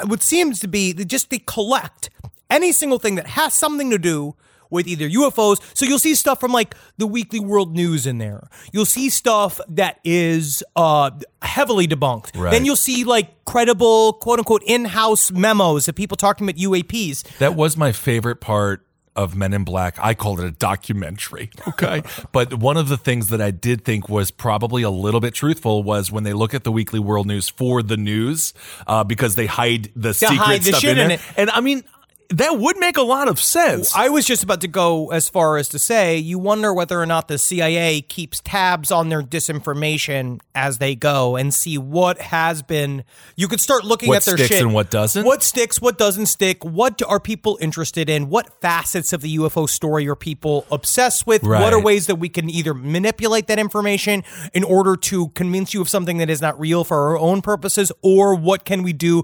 what 0.06 0.22
seems 0.22 0.60
to 0.60 0.68
be 0.68 0.92
they 0.92 1.06
just 1.06 1.30
they 1.30 1.40
collect 1.40 2.10
any 2.50 2.72
single 2.72 3.00
thing 3.00 3.16
that 3.16 3.28
has 3.28 3.54
something 3.54 3.90
to 3.90 3.98
do 3.98 4.36
with 4.70 4.88
either 4.88 5.10
UFOs. 5.10 5.62
So 5.76 5.86
you'll 5.86 6.00
see 6.00 6.16
stuff 6.16 6.40
from 6.40 6.52
like 6.52 6.76
the 6.98 7.08
Weekly 7.08 7.40
World 7.40 7.76
News 7.76 8.08
in 8.08 8.18
there. 8.18 8.50
You'll 8.72 8.86
see 8.86 9.10
stuff 9.10 9.60
that 9.70 10.00
is 10.04 10.64
uh, 10.76 11.12
heavily 11.42 11.88
debunked. 11.88 12.40
Right. 12.40 12.52
Then 12.52 12.66
you'll 12.66 12.76
see 12.76 13.04
like 13.04 13.46
credible, 13.46 14.14
quote 14.14 14.40
unquote, 14.40 14.64
in-house 14.66 15.32
memos 15.32 15.88
of 15.88 15.96
people 15.96 16.18
talking 16.18 16.48
about 16.48 16.60
UAPs. 16.60 17.38
That 17.38 17.56
was 17.56 17.78
my 17.78 17.92
favorite 17.92 18.42
part 18.42 18.84
of 19.18 19.36
Men 19.36 19.52
in 19.52 19.64
Black. 19.64 19.98
I 20.00 20.14
called 20.14 20.40
it 20.40 20.46
a 20.46 20.52
documentary. 20.52 21.50
Okay. 21.68 22.02
but 22.32 22.56
one 22.56 22.78
of 22.78 22.88
the 22.88 22.98
things 22.98 23.30
that 23.30 23.42
I 23.42 23.52
did 23.52 23.84
think 23.84 24.10
was 24.10 24.32
probably 24.32 24.84
a 24.84 24.90
little 24.90 25.20
bit 25.20 25.34
truthful 25.34 25.84
was 25.84 26.12
when 26.12 26.24
they 26.24 26.34
look 26.34 26.54
at 26.54 26.64
the 26.64 26.72
Weekly 26.72 27.00
World 27.00 27.28
News 27.28 27.50
for 27.50 27.84
the 27.84 27.98
news, 27.98 28.54
uh, 28.88 29.04
because 29.04 29.36
they 29.36 29.46
hide 29.46 29.92
the 29.96 30.14
secret 30.14 30.38
hide 30.38 30.62
the 30.62 30.74
stuff 30.74 30.84
in, 30.84 30.98
in 30.98 31.12
it. 31.12 31.22
And 31.36 31.50
I 31.52 31.62
mean, 31.62 31.84
that 32.30 32.58
would 32.60 32.78
make 32.78 32.98
a 32.98 33.02
lot 33.02 33.28
of 33.28 33.40
sense. 33.40 33.96
I 33.96 34.10
was 34.10 34.26
just 34.26 34.44
about 34.44 34.62
to 34.62 34.68
go 34.68 35.12
as 35.12 35.30
far 35.30 35.58
as 35.58 35.70
to 35.70 35.80
say, 35.80 36.18
you 36.18 36.38
wonder 36.38 36.74
whether 36.74 37.00
or 37.02 37.06
not 37.06 37.28
the 37.28 37.38
CIA 37.38 38.02
keeps 38.02 38.42
tabs 38.42 38.92
on 38.92 39.10
their 39.10 39.22
disinformation 39.22 40.40
as 40.54 40.78
they 40.80 40.96
go 40.96 41.36
and 41.36 41.54
see 41.54 41.78
what 41.78 42.20
has 42.20 42.62
been. 42.62 43.04
You 43.36 43.48
could 43.48 43.62
start 43.62 43.86
looking 43.86 44.10
What 44.10 44.18
at 44.18 44.24
their 44.24 44.38
sticks 44.38 44.50
shit. 44.50 44.62
and 44.62 44.74
what 44.74 44.90
doesn't? 44.90 45.26
What 45.26 45.44
sticks, 45.44 45.80
what 45.82 45.98
doesn't 45.98 46.26
stick, 46.26 46.64
what 46.66 47.02
are 47.04 47.20
people 47.20 47.58
interested 47.62 48.10
in, 48.10 48.30
what 48.30 48.60
facets 48.62 49.14
of 49.14 49.22
the 49.22 49.38
UFO 49.38 49.68
story 49.70 50.08
are 50.08 50.16
people 50.16 50.66
obsessed 50.72 51.26
with, 51.28 51.44
what 51.44 51.74
are 51.74 51.82
ways 51.82 52.08
that 52.08 52.16
we 52.16 52.30
can 52.30 52.50
either 52.50 52.74
manipulate 52.74 53.48
that 53.48 53.60
information 53.60 54.24
in 54.54 54.64
order 54.64 54.96
to 54.98 55.30
convince 55.30 55.74
you 55.74 55.82
of 55.82 55.90
something 55.90 56.18
that 56.18 56.30
is 56.30 56.42
not 56.42 56.60
real 56.60 56.84
for 56.84 57.10
our 57.10 57.18
own 57.18 57.42
purposes, 57.42 57.92
or 58.02 58.36
what 58.36 58.66
can 58.66 58.84
we 58.84 58.92
do 58.94 59.24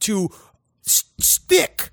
to 0.00 0.28
s- 0.86 1.04
stick 1.18 1.90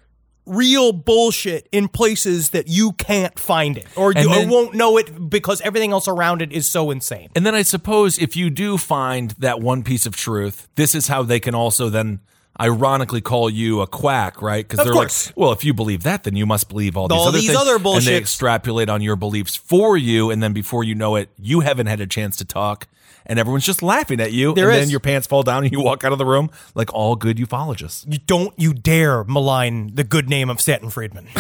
real 0.50 0.92
bullshit 0.92 1.70
in 1.72 1.88
places 1.88 2.50
that 2.50 2.68
you 2.68 2.94
can't 2.94 3.38
find 3.40 3.78
it 3.78 3.88
or 3.96 4.12
you 4.14 4.32
And 4.32 4.52
or 4.52 4.54
won't 4.54 4.76
know 4.76 4.98
it 4.98 5.30
because 5.30 5.62
everything 5.62 5.92
else 5.92 6.08
around 6.08 6.42
it 6.42 6.52
is 6.52 6.68
so 6.68 6.92
insane. 6.92 7.30
And 7.36 7.46
then 7.46 7.56
I 7.56 7.62
suppose 7.62 8.18
if 8.18 8.36
you 8.36 8.50
do 8.50 8.78
find 8.78 9.32
that 9.40 9.62
one 9.62 9.84
piece 9.84 10.06
of 10.06 10.16
truth, 10.16 10.68
this 10.76 10.96
is 10.96 11.08
how 11.08 11.24
they 11.24 11.40
can 11.40 11.56
also 11.56 11.90
then 11.90 12.20
ironically 12.62 13.22
call 13.22 13.50
you 13.50 13.80
a 13.80 13.88
quack, 13.88 14.42
right? 14.42 14.68
Because 14.68 14.84
they're 14.84 14.94
course. 14.94 15.28
like, 15.28 15.38
well, 15.38 15.52
if 15.54 15.64
you 15.64 15.74
believe 15.74 16.04
that, 16.04 16.24
then 16.24 16.36
you 16.36 16.46
must 16.46 16.68
believe 16.68 16.98
all 16.98 17.08
these 17.08 17.18
All 17.18 17.28
other 17.30 17.38
these 17.38 17.48
things. 17.48 17.60
other 17.60 17.78
And 17.78 18.02
they 18.02 18.18
extrapolate 18.18 18.90
on 18.90 19.02
your 19.02 19.16
beliefs 19.16 19.56
for 19.56 19.96
you, 19.96 20.30
and 20.30 20.44
then 20.44 20.52
before 20.52 20.84
you 20.84 20.94
know 20.94 21.16
it, 21.16 21.30
you 21.38 21.62
haven't 21.62 21.88
had 21.88 22.02
a 22.02 22.08
chance 22.08 22.36
to 22.38 22.46
talk, 22.46 22.88
and 23.30 23.39
everyone's 23.39 23.63
just 23.65 23.82
laughing 23.82 24.20
at 24.20 24.34
you. 24.34 24.54
There 24.54 24.70
and 24.70 24.78
is. 24.78 24.86
then 24.86 24.89
your 24.89 25.00
pants 25.00 25.28
fall 25.28 25.44
down, 25.44 25.63
and 25.63 25.72
you 25.72 25.80
walk 25.80 26.04
out 26.04 26.12
of 26.12 26.18
the 26.18 26.26
room 26.26 26.50
like 26.76 26.94
all 26.94 27.15
good 27.15 27.38
ufologists. 27.38 28.12
You 28.12 28.20
don't 28.26 28.54
you 28.60 28.74
dare 28.74 29.24
malign 29.24 29.96
the 29.96 30.04
good 30.04 30.28
name 30.28 30.50
of 30.50 30.60
Stanton 30.60 30.89
Friedman. 30.89 31.28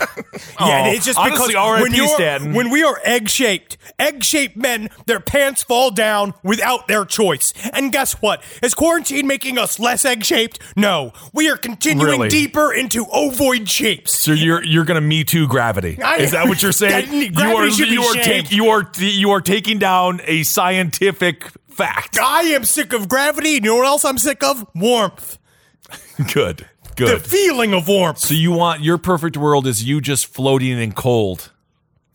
yeah, 0.60 0.84
oh, 0.88 0.92
it's 0.92 1.04
just 1.06 1.18
honestly, 1.18 1.48
because 1.54 1.80
when, 1.82 1.94
you're- 1.94 2.08
Stanton. 2.08 2.54
when 2.54 2.70
we 2.70 2.82
are 2.82 3.00
egg 3.04 3.28
shaped, 3.28 3.76
egg 3.98 4.22
shaped 4.24 4.56
men, 4.56 4.88
their 5.06 5.20
pants 5.20 5.62
fall 5.62 5.90
down 5.90 6.34
without 6.42 6.88
their 6.88 7.04
choice. 7.04 7.52
And 7.72 7.92
guess 7.92 8.14
what? 8.22 8.42
Is 8.62 8.74
quarantine 8.74 9.26
making 9.26 9.58
us 9.58 9.78
less 9.78 10.04
egg 10.04 10.24
shaped? 10.24 10.58
No, 10.76 11.12
we 11.32 11.48
are 11.50 11.56
continuing 11.56 12.06
Really? 12.12 12.28
deeper 12.28 12.72
into 12.72 13.04
ovoid 13.06 13.68
shapes. 13.68 14.16
So 14.18 14.32
you're 14.32 14.62
you're 14.64 14.84
gonna 14.84 15.00
me 15.00 15.24
too 15.24 15.46
gravity? 15.48 16.00
I- 16.02 16.16
Is 16.18 16.32
that 16.32 16.48
what 16.48 16.62
you're 16.62 16.72
saying? 16.84 17.06
That- 17.06 17.14
you 17.14 17.30
gravity 17.32 17.68
are 17.68 17.70
should 17.70 17.88
be 17.88 17.94
you 17.94 18.02
are 18.02 18.14
shamed. 18.14 18.52
you 18.52 18.68
are 18.68 18.90
you 18.98 19.30
are 19.30 19.40
taking 19.40 19.78
down 19.78 20.20
a 20.24 20.42
scientific 20.42 21.48
fact. 21.68 22.18
I 22.20 22.40
am 22.42 22.64
sick 22.64 22.92
of 22.92 23.08
gravity. 23.08 23.50
You 23.50 23.60
know 23.60 23.76
what 23.76 23.86
else 23.86 24.04
I'm 24.04 24.18
sick 24.18 24.42
of? 24.42 24.66
Warmth. 24.74 25.38
Good. 26.32 26.66
The 26.96 27.18
feeling 27.20 27.74
of 27.74 27.86
warmth. 27.88 28.18
So 28.18 28.34
you 28.34 28.52
want 28.52 28.82
your 28.82 28.96
perfect 28.98 29.36
world 29.36 29.66
is 29.66 29.84
you 29.84 30.00
just 30.00 30.26
floating 30.26 30.78
in 30.80 30.92
cold. 30.92 31.50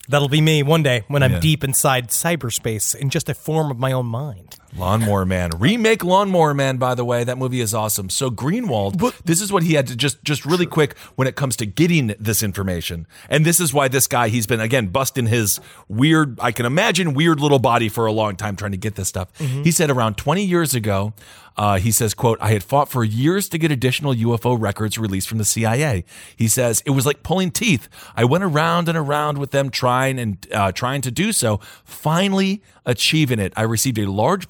That'll 0.10 0.28
be 0.30 0.42
me 0.42 0.64
one 0.64 0.82
day 0.84 1.04
when 1.08 1.22
I'm 1.24 1.34
Yeah. 1.34 1.40
deep 1.40 1.64
inside 1.64 2.10
cyberspace 2.10 2.96
in 2.96 3.10
just 3.10 3.30
a 3.30 3.34
form 3.34 3.70
of 3.72 3.78
my 3.78 3.92
own 3.92 4.08
mind. 4.08 4.56
Lawnmower 4.76 5.26
Man. 5.26 5.52
Remake 5.58 6.04
Lawnmower 6.04 6.54
Man, 6.54 6.78
by 6.78 6.96
the 6.96 7.06
way. 7.06 7.24
That 7.24 7.38
movie 7.38 7.62
is 7.62 7.74
awesome. 7.74 8.10
So 8.10 8.30
Greenwald, 8.30 9.14
this 9.26 9.42
is 9.42 9.52
what 9.52 9.64
he 9.64 9.74
had 9.74 9.88
to 9.88 9.96
just 9.96 10.24
just 10.24 10.46
really 10.46 10.66
quick 10.66 10.98
when 11.16 11.28
it 11.28 11.36
comes 11.36 11.56
to 11.58 11.66
getting 11.66 12.16
this 12.20 12.42
information. 12.44 13.08
And 13.30 13.46
this 13.46 13.60
is 13.60 13.74
why 13.74 13.88
this 13.88 14.08
guy, 14.08 14.30
he's 14.30 14.48
been 14.48 14.60
again 14.62 14.88
busting 14.88 15.28
his 15.28 15.60
weird, 15.88 16.40
I 16.40 16.52
can 16.52 16.66
imagine 16.66 17.14
weird 17.14 17.40
little 17.40 17.60
body 17.60 17.90
for 17.90 18.06
a 18.06 18.12
long 18.12 18.36
time 18.36 18.56
trying 18.56 18.72
to 18.72 18.78
get 18.78 18.96
this 18.96 19.08
stuff. 19.08 19.30
He 19.40 19.72
said 19.72 19.90
around 19.90 20.16
20 20.18 20.44
years 20.44 20.74
ago, 20.74 21.14
uh, 21.58 21.78
he 21.78 21.92
says, 21.92 22.14
quote, 22.14 22.38
I 22.42 22.52
had 22.52 22.64
fought 22.64 22.90
for 22.90 23.04
years 23.04 23.50
to 23.50 23.58
get 23.58 23.72
additional 23.72 24.14
UFO 24.14 24.60
records 24.60 24.98
released 24.98 25.28
from 25.28 25.38
the 25.38 25.46
CIA. 25.46 26.06
He 26.36 26.48
says, 26.48 26.82
it 26.86 26.92
was 26.92 27.06
like 27.06 27.24
pulling 27.24 27.52
teeth. 27.52 27.90
I 28.16 28.24
went 28.24 28.44
around 28.44 28.88
and 28.88 28.98
around 28.98 29.38
with 29.38 29.52
them 29.52 29.70
trying 29.70 30.18
and 30.18 30.48
uh, 30.54 30.72
trying 30.72 31.02
to 31.02 31.12
do 31.12 31.34
so. 31.34 31.60
Finally 31.84 32.62
achieving 32.86 33.38
it, 33.38 33.54
I 33.56 33.64
received 33.64 34.00
a 34.00 34.10
large 34.10 34.48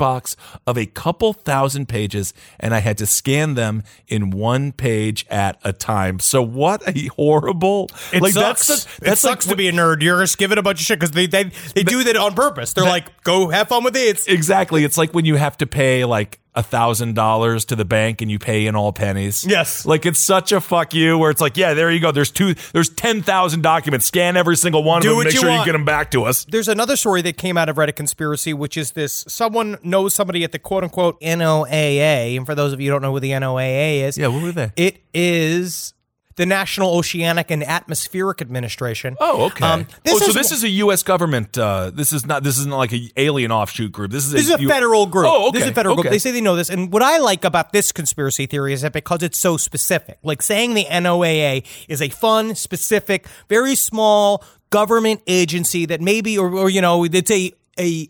of 0.67 0.77
a 0.77 0.85
couple 0.85 1.33
thousand 1.33 1.87
pages 1.87 2.33
and 2.59 2.73
I 2.73 2.79
had 2.79 2.97
to 2.99 3.05
scan 3.05 3.53
them 3.55 3.83
in 4.07 4.29
one 4.31 4.71
page 4.71 5.25
at 5.29 5.57
a 5.63 5.73
time. 5.73 6.19
So 6.19 6.41
what 6.41 6.81
a 6.87 7.07
horrible, 7.07 7.89
It 8.13 8.21
like 8.21 8.33
sucks. 8.33 8.67
that's, 8.67 8.83
such- 8.83 9.01
it 9.07 9.17
sucks 9.17 9.45
like, 9.47 9.51
to 9.51 9.55
be 9.55 9.67
a 9.67 9.71
nerd. 9.71 10.01
You're 10.01 10.21
just 10.21 10.37
giving 10.37 10.57
a 10.57 10.61
bunch 10.61 10.79
of 10.79 10.85
shit 10.85 10.99
because 10.99 11.11
they 11.11 11.27
they, 11.27 11.45
they 11.75 11.83
do 11.83 12.03
that 12.03 12.15
on 12.15 12.33
purpose. 12.33 12.73
They're 12.73 12.83
like, 12.85 13.23
go 13.23 13.49
have 13.49 13.67
fun 13.69 13.83
with 13.83 13.95
it. 13.95 13.99
It's 14.07 14.27
Exactly. 14.27 14.83
It's 14.83 14.97
like 14.97 15.13
when 15.13 15.25
you 15.25 15.35
have 15.35 15.57
to 15.57 15.67
pay 15.67 16.05
like 16.05 16.39
a 16.53 16.61
thousand 16.61 17.15
dollars 17.15 17.63
to 17.65 17.75
the 17.75 17.85
bank 17.85 18.21
and 18.21 18.29
you 18.29 18.37
pay 18.37 18.67
in 18.67 18.75
all 18.75 18.91
pennies. 18.91 19.45
Yes. 19.47 19.85
Like 19.85 20.05
it's 20.05 20.19
such 20.19 20.51
a 20.51 20.59
fuck 20.59 20.93
you 20.93 21.17
where 21.17 21.31
it's 21.31 21.39
like, 21.39 21.55
yeah, 21.55 21.73
there 21.73 21.89
you 21.89 21.99
go. 21.99 22.11
There's 22.11 22.31
two, 22.31 22.55
there's 22.73 22.89
10,000 22.89 23.61
documents. 23.61 24.05
Scan 24.05 24.35
every 24.35 24.57
single 24.57 24.83
one 24.83 24.97
of 24.99 25.03
them. 25.03 25.17
Make 25.17 25.33
you 25.33 25.39
sure 25.39 25.49
want. 25.49 25.61
you 25.61 25.65
get 25.65 25.71
them 25.71 25.85
back 25.85 26.11
to 26.11 26.23
us. 26.23 26.45
There's 26.45 26.67
another 26.67 26.95
story 26.95 27.21
that 27.21 27.37
came 27.37 27.57
out 27.57 27.69
of 27.69 27.77
Reddit 27.77 27.95
conspiracy, 27.95 28.53
which 28.53 28.75
is 28.75 28.91
this: 28.91 29.23
someone 29.27 29.77
knows 29.83 30.13
somebody 30.13 30.43
at 30.43 30.51
the 30.51 30.59
quote 30.59 30.83
unquote 30.83 31.19
NOAA, 31.21 32.35
and 32.37 32.45
for 32.45 32.55
those 32.55 32.73
of 32.73 32.81
you 32.81 32.89
who 32.89 32.95
don't 32.95 33.01
know 33.01 33.11
who 33.13 33.19
the 33.19 33.31
NOAA 33.31 34.01
is, 34.03 34.17
Yeah, 34.17 34.27
what 34.27 34.43
were 34.43 34.51
they? 34.51 34.71
It 34.75 35.01
is 35.13 35.93
the 36.41 36.47
National 36.47 36.97
Oceanic 36.97 37.51
and 37.51 37.63
Atmospheric 37.63 38.41
Administration. 38.41 39.15
Oh, 39.19 39.45
okay. 39.45 39.63
Um, 39.63 39.85
oh, 40.07 40.17
so 40.17 40.29
is- 40.29 40.33
this 40.33 40.51
is 40.51 40.63
a 40.63 40.69
U.S. 40.69 41.03
government. 41.03 41.55
Uh, 41.55 41.91
this 41.91 42.11
is 42.11 42.25
not. 42.25 42.41
This 42.41 42.57
isn't 42.57 42.71
like 42.71 42.91
a 42.91 43.11
alien 43.15 43.51
offshoot 43.51 43.91
group. 43.91 44.09
This 44.09 44.25
is 44.25 44.31
This 44.31 44.49
is 44.49 44.55
a 44.55 44.59
U- 44.59 44.67
federal 44.67 45.05
group. 45.05 45.27
Oh, 45.29 45.49
okay. 45.49 45.59
This 45.59 45.65
is 45.65 45.69
a 45.69 45.75
federal 45.75 45.93
okay. 45.93 46.01
group. 46.01 46.11
They 46.11 46.17
say 46.17 46.31
they 46.31 46.41
know 46.41 46.55
this. 46.55 46.71
And 46.71 46.91
what 46.91 47.03
I 47.03 47.19
like 47.19 47.45
about 47.45 47.73
this 47.73 47.91
conspiracy 47.91 48.47
theory 48.47 48.73
is 48.73 48.81
that 48.81 48.91
because 48.91 49.21
it's 49.21 49.37
so 49.37 49.55
specific, 49.55 50.17
like 50.23 50.41
saying 50.41 50.73
the 50.73 50.85
NOAA 50.85 51.63
is 51.87 52.01
a 52.01 52.09
fun, 52.09 52.55
specific, 52.55 53.27
very 53.47 53.75
small 53.75 54.43
government 54.71 55.21
agency 55.27 55.85
that 55.85 56.01
maybe, 56.01 56.39
or, 56.39 56.51
or 56.55 56.71
you 56.71 56.81
know, 56.81 57.03
it's 57.03 57.29
a, 57.29 57.51
a, 57.79 58.09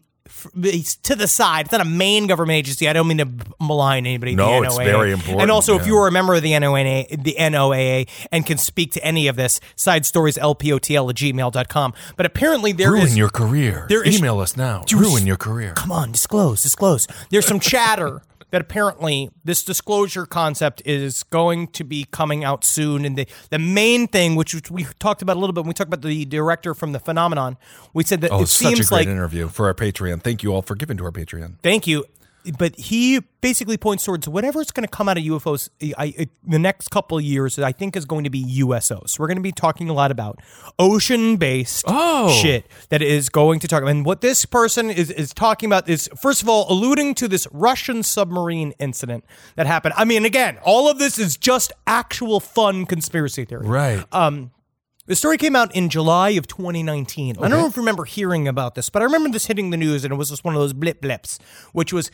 it's 0.63 0.95
to 0.97 1.15
the 1.15 1.27
side. 1.27 1.65
It's 1.65 1.71
not 1.71 1.81
a 1.81 1.85
main 1.85 2.27
government 2.27 2.57
agency. 2.57 2.87
I 2.89 2.93
don't 2.93 3.07
mean 3.07 3.17
to 3.19 3.27
malign 3.59 4.05
anybody. 4.05 4.35
No, 4.35 4.59
the 4.61 4.67
it's 4.67 4.77
very 4.77 5.11
important, 5.11 5.41
And 5.41 5.51
also, 5.51 5.77
if 5.77 5.85
you 5.85 5.97
are 5.97 6.07
a 6.07 6.11
member 6.11 6.33
of 6.35 6.41
the 6.41 6.51
NOAA, 6.51 7.23
the 7.23 7.35
NOAA 7.39 8.07
and 8.31 8.45
can 8.45 8.57
speak 8.57 8.91
to 8.93 9.03
any 9.03 9.27
of 9.27 9.35
this, 9.35 9.59
side 9.75 10.05
stories 10.05 10.37
lpotl 10.37 11.09
at 11.09 11.15
gmail.com. 11.15 11.93
But 12.17 12.25
apparently, 12.25 12.71
there 12.71 12.95
is 12.95 13.03
Ruin 13.05 13.17
your 13.17 13.29
career. 13.29 13.85
there 13.89 14.03
is- 14.03 14.17
Email 14.17 14.39
us 14.39 14.55
now. 14.57 14.83
Ruin 14.93 15.25
your 15.27 15.37
career. 15.37 15.73
come 15.73 15.91
on, 15.91 16.11
disclose, 16.11 16.61
disclose. 16.63 17.07
There's 17.29 17.45
some 17.45 17.59
chatter 17.59 18.21
that 18.51 18.61
apparently 18.61 19.29
this 19.43 19.63
disclosure 19.63 20.25
concept 20.25 20.81
is 20.85 21.23
going 21.23 21.67
to 21.69 21.83
be 21.83 22.05
coming 22.11 22.43
out 22.43 22.63
soon. 22.63 23.05
And 23.05 23.17
the, 23.17 23.27
the 23.49 23.59
main 23.59 24.07
thing, 24.07 24.35
which, 24.35 24.69
we 24.69 24.85
talked 24.99 25.21
about 25.21 25.37
a 25.37 25.39
little 25.39 25.53
bit 25.53 25.61
when 25.61 25.69
we 25.69 25.73
talked 25.73 25.91
about 25.91 26.01
the 26.07 26.25
director 26.25 26.73
from 26.73 26.91
the 26.91 26.99
phenomenon, 26.99 27.57
we 27.93 28.03
said 28.03 28.21
that 28.21 28.31
Oh, 28.31 28.43
it 28.43 28.47
such 28.47 28.73
a 28.73 28.75
seems 28.75 28.89
great 28.89 28.99
like 28.99 29.07
interview 29.07 29.47
for 29.47 29.67
our 29.67 29.73
Patreon. 29.73 30.21
Thank 30.21 30.43
you 30.43 30.53
all 30.53 30.61
for 30.61 30.75
giving 30.75 30.97
to 30.97 31.05
our 31.05 31.11
Patreon. 31.11 31.55
Thank 31.63 31.87
you. 31.87 32.05
But 32.57 32.75
he 32.77 33.21
basically 33.41 33.77
points 33.77 34.03
towards 34.03 34.27
whatever's 34.27 34.71
going 34.71 34.85
to 34.87 34.91
come 34.91 35.09
out 35.09 35.17
of 35.17 35.23
UFOs 35.23 35.69
I, 35.97 36.13
I, 36.17 36.27
the 36.43 36.59
next 36.59 36.89
couple 36.89 37.17
of 37.17 37.23
years, 37.23 37.57
I 37.59 37.71
think 37.71 37.95
is 37.95 38.05
going 38.05 38.23
to 38.23 38.29
be 38.29 38.43
USOs. 38.61 39.17
We're 39.19 39.27
going 39.27 39.37
to 39.37 39.41
be 39.43 39.51
talking 39.51 39.89
a 39.89 39.93
lot 39.93 40.11
about 40.11 40.39
ocean 40.79 41.37
based 41.37 41.85
Oh. 41.87 42.29
shit 42.41 42.65
that 42.89 43.01
is 43.01 43.29
going 43.29 43.59
to 43.59 43.67
talk 43.67 43.81
about. 43.81 43.91
And 43.91 44.05
what 44.05 44.21
this 44.21 44.45
person 44.45 44.89
is, 44.89 45.09
is 45.11 45.33
talking 45.33 45.67
about 45.67 45.89
is, 45.89 46.09
first 46.19 46.41
of 46.41 46.49
all, 46.49 46.65
alluding 46.71 47.15
to 47.15 47.27
this 47.27 47.47
Russian 47.51 48.03
submarine 48.03 48.73
incident 48.79 49.25
that 49.55 49.67
happened. 49.67 49.93
I 49.97 50.05
mean, 50.05 50.25
again, 50.25 50.57
all 50.63 50.89
of 50.89 50.99
this 50.99 51.17
is 51.19 51.37
just 51.37 51.71
actual 51.87 52.39
fun 52.39 52.85
conspiracy 52.85 53.45
theory. 53.45 53.67
Right. 53.67 54.03
Um, 54.11 54.51
The 55.11 55.17
story 55.17 55.37
came 55.37 55.57
out 55.57 55.75
in 55.75 55.89
July 55.89 56.29
of 56.29 56.47
2019. 56.47 57.35
I 57.35 57.49
don't 57.49 57.59
know 57.59 57.67
if 57.67 57.75
you 57.75 57.81
remember 57.81 58.05
hearing 58.05 58.47
about 58.47 58.75
this, 58.75 58.89
but 58.89 59.01
I 59.01 59.03
remember 59.03 59.27
this 59.27 59.47
hitting 59.47 59.69
the 59.69 59.75
news, 59.75 60.05
and 60.05 60.13
it 60.13 60.15
was 60.15 60.29
just 60.29 60.45
one 60.45 60.55
of 60.55 60.61
those 60.61 60.71
blip 60.71 61.01
blips, 61.01 61.37
which 61.73 61.91
was 61.91 62.11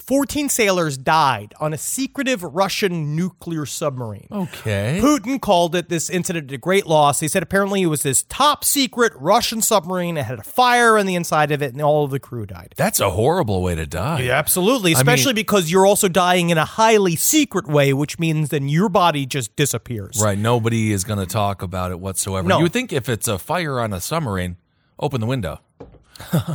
14 0.00 0.48
sailors 0.48 0.98
died 0.98 1.54
on 1.60 1.72
a 1.72 1.78
secretive 1.78 2.42
Russian 2.42 3.16
nuclear 3.16 3.64
submarine. 3.64 4.28
okay. 4.30 5.00
Putin 5.02 5.40
called 5.40 5.74
it 5.74 5.88
this 5.88 6.10
incident 6.10 6.52
a 6.52 6.58
great 6.58 6.86
loss. 6.86 7.20
He 7.20 7.28
said 7.28 7.42
apparently 7.42 7.82
it 7.82 7.86
was 7.86 8.02
this 8.02 8.22
top 8.24 8.64
secret 8.64 9.12
Russian 9.16 9.62
submarine. 9.62 10.16
It 10.16 10.24
had 10.24 10.40
a 10.40 10.42
fire 10.42 10.98
on 10.98 11.06
the 11.06 11.14
inside 11.14 11.50
of 11.50 11.62
it, 11.62 11.72
and 11.72 11.80
all 11.80 12.04
of 12.04 12.10
the 12.10 12.20
crew 12.20 12.44
died. 12.46 12.74
That's 12.76 13.00
a 13.00 13.10
horrible 13.10 13.62
way 13.62 13.74
to 13.74 13.86
die. 13.86 14.20
Yeah, 14.20 14.32
absolutely. 14.38 14.92
Especially 14.92 15.32
because 15.32 15.70
you're 15.70 15.86
also 15.86 16.08
dying 16.08 16.50
in 16.50 16.58
a 16.58 16.64
highly 16.64 17.16
secret 17.16 17.66
way, 17.66 17.92
which 17.92 18.18
means 18.18 18.50
then 18.50 18.68
your 18.68 18.88
body 18.88 19.26
just 19.26 19.56
disappears. 19.56 20.20
Right. 20.22 20.38
Nobody 20.38 20.92
is 20.92 21.04
going 21.04 21.18
to 21.20 21.26
talk 21.26 21.62
about 21.62 21.90
it 21.90 22.00
whatsoever. 22.00 22.46
No. 22.46 22.58
You 22.58 22.64
would 22.64 22.72
think 22.72 22.92
if 22.92 23.08
it's 23.08 23.28
a 23.28 23.38
fire 23.38 23.80
on 23.80 23.92
a 23.92 24.00
submarine, 24.00 24.56
open 24.98 25.20
the 25.20 25.26
window, 25.26 25.60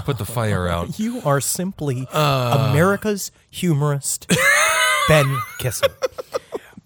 put 0.05 0.17
the 0.17 0.25
fire 0.25 0.67
out. 0.67 0.97
You 1.03 1.21
are 1.25 1.41
simply 1.41 2.07
Uh. 2.11 2.69
America's 2.71 3.31
humorist, 3.49 4.31
Ben 5.07 5.37
Kissel. 5.59 5.89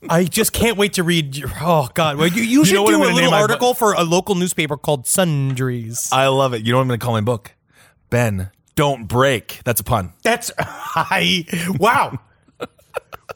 I 0.10 0.24
just 0.24 0.54
can't 0.54 0.78
wait 0.78 0.94
to 0.94 1.04
read. 1.04 1.36
Your, 1.36 1.50
oh 1.60 1.90
God! 1.94 2.18
Well, 2.18 2.28
you, 2.28 2.44
you 2.44 2.64
should 2.66 2.76
do 2.76 2.96
a 2.96 2.98
little 2.98 3.18
name 3.18 3.32
my 3.32 3.42
article 3.42 3.74
for 3.74 3.94
a 3.94 4.04
local 4.04 4.36
newspaper 4.36 4.78
called 4.78 5.06
Sundries. 5.08 6.10
I 6.12 6.28
love 6.28 6.54
it. 6.54 6.64
You 6.66 6.72
know 6.72 6.78
what 6.78 6.84
I'm 6.84 6.88
going 6.88 7.00
to 7.00 7.04
call 7.04 7.14
my 7.14 7.22
book? 7.22 7.52
Ben, 8.10 8.52
don't 8.76 9.08
break. 9.08 9.60
That's 9.66 9.82
a 9.82 9.84
pun. 9.84 10.14
That's 10.24 10.52
I. 10.60 11.46
Wow, 11.80 12.20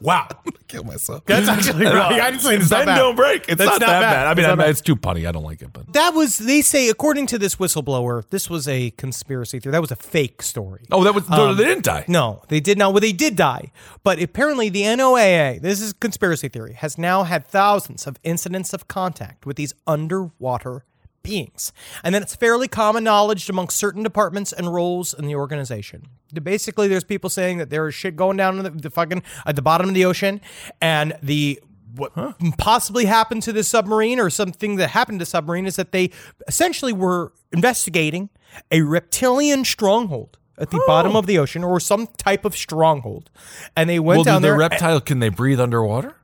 wow. 0.02 0.28
i 0.46 0.50
Kill 0.68 0.84
myself. 0.84 1.24
That's 1.26 1.48
actually 1.48 1.84
right. 1.86 2.20
I 2.20 2.30
didn't 2.30 2.42
say 2.42 2.56
it's 2.56 2.68
Ben, 2.70 2.80
not 2.80 2.86
bad. 2.86 2.96
don't 2.98 3.14
break. 3.16 3.44
It's 3.48 3.58
That's 3.58 3.72
not, 3.72 3.80
not 3.80 3.86
that 3.86 4.00
bad. 4.00 4.12
bad. 4.12 4.26
I 4.26 4.30
mean, 4.30 4.38
It's 4.38 4.48
not 4.48 4.52
I- 4.58 4.62
bad. 4.64 4.70
it's 4.70 4.80
too 4.80 4.96
punny. 4.96 5.28
I 5.28 5.32
don't 5.32 5.42
like 5.44 5.60
it, 5.62 5.72
but 5.72 5.92
That 5.92 6.14
was 6.14 6.38
they 6.38 6.62
say 6.62 6.88
according 6.88 7.26
to 7.28 7.38
this 7.38 7.56
whistleblower, 7.56 8.24
this 8.30 8.48
was 8.48 8.66
a 8.68 8.90
conspiracy 8.92 9.60
theory. 9.60 9.72
That 9.72 9.80
was 9.82 9.90
a 9.90 9.96
fake 9.96 10.40
story. 10.42 10.84
oh, 10.90 11.04
that 11.04 11.14
was 11.14 11.28
no, 11.28 11.50
um, 11.50 11.56
they 11.56 11.64
didn't 11.64 11.84
die. 11.84 12.04
No, 12.08 12.42
they 12.48 12.60
did 12.60 12.78
not. 12.78 12.92
Well, 12.94 13.00
they 13.00 13.12
did 13.12 13.36
die. 13.36 13.70
But 14.02 14.20
apparently, 14.22 14.68
the 14.70 14.82
NOAA, 14.82 15.60
this 15.60 15.80
is 15.82 15.92
conspiracy 15.92 16.48
theory, 16.48 16.72
has 16.74 16.96
now 16.96 17.24
had 17.24 17.46
thousands 17.46 18.06
of 18.06 18.18
incidents 18.24 18.72
of 18.72 18.88
contact 18.88 19.44
with 19.46 19.56
these 19.56 19.74
underwater 19.86 20.84
beings. 21.22 21.72
And 22.02 22.14
then 22.14 22.22
it's 22.22 22.34
fairly 22.34 22.66
common 22.66 23.04
knowledge 23.04 23.48
amongst 23.48 23.76
certain 23.76 24.02
departments 24.02 24.52
and 24.52 24.72
roles 24.74 25.14
in 25.14 25.26
the 25.26 25.36
organization. 25.36 26.08
Basically, 26.42 26.88
there's 26.88 27.04
people 27.04 27.30
saying 27.30 27.58
that 27.58 27.70
there 27.70 27.86
is 27.88 27.94
shit 27.94 28.16
going 28.16 28.36
down 28.36 28.58
in 28.58 28.64
the, 28.64 28.70
the 28.70 28.90
fucking 28.90 29.22
at 29.46 29.56
the 29.56 29.62
bottom 29.62 29.88
of 29.88 29.94
the 29.94 30.04
ocean, 30.04 30.40
and 30.80 31.16
the 31.22 31.60
what 31.94 32.12
possibly 32.58 33.04
happened 33.04 33.42
to 33.42 33.52
the 33.52 33.62
submarine 33.62 34.18
or 34.18 34.30
something 34.30 34.76
that 34.76 34.88
happened 34.88 35.20
to 35.20 35.26
submarine 35.26 35.66
is 35.66 35.76
that 35.76 35.92
they 35.92 36.10
essentially 36.48 36.92
were 36.92 37.32
investigating 37.52 38.30
a 38.70 38.80
reptilian 38.82 39.64
stronghold 39.64 40.38
at 40.58 40.70
the 40.70 40.82
bottom 40.86 41.16
oh. 41.16 41.18
of 41.18 41.26
the 41.26 41.38
ocean 41.38 41.62
or 41.64 41.78
some 41.80 42.06
type 42.16 42.44
of 42.44 42.56
stronghold. 42.56 43.30
And 43.76 43.90
they 43.90 43.98
went 43.98 44.18
Well, 44.18 44.24
do 44.24 44.30
down 44.30 44.42
the 44.42 44.48
there. 44.48 44.56
reptile 44.56 45.00
can 45.00 45.18
they 45.18 45.28
breathe 45.28 45.60
underwater? 45.60 46.16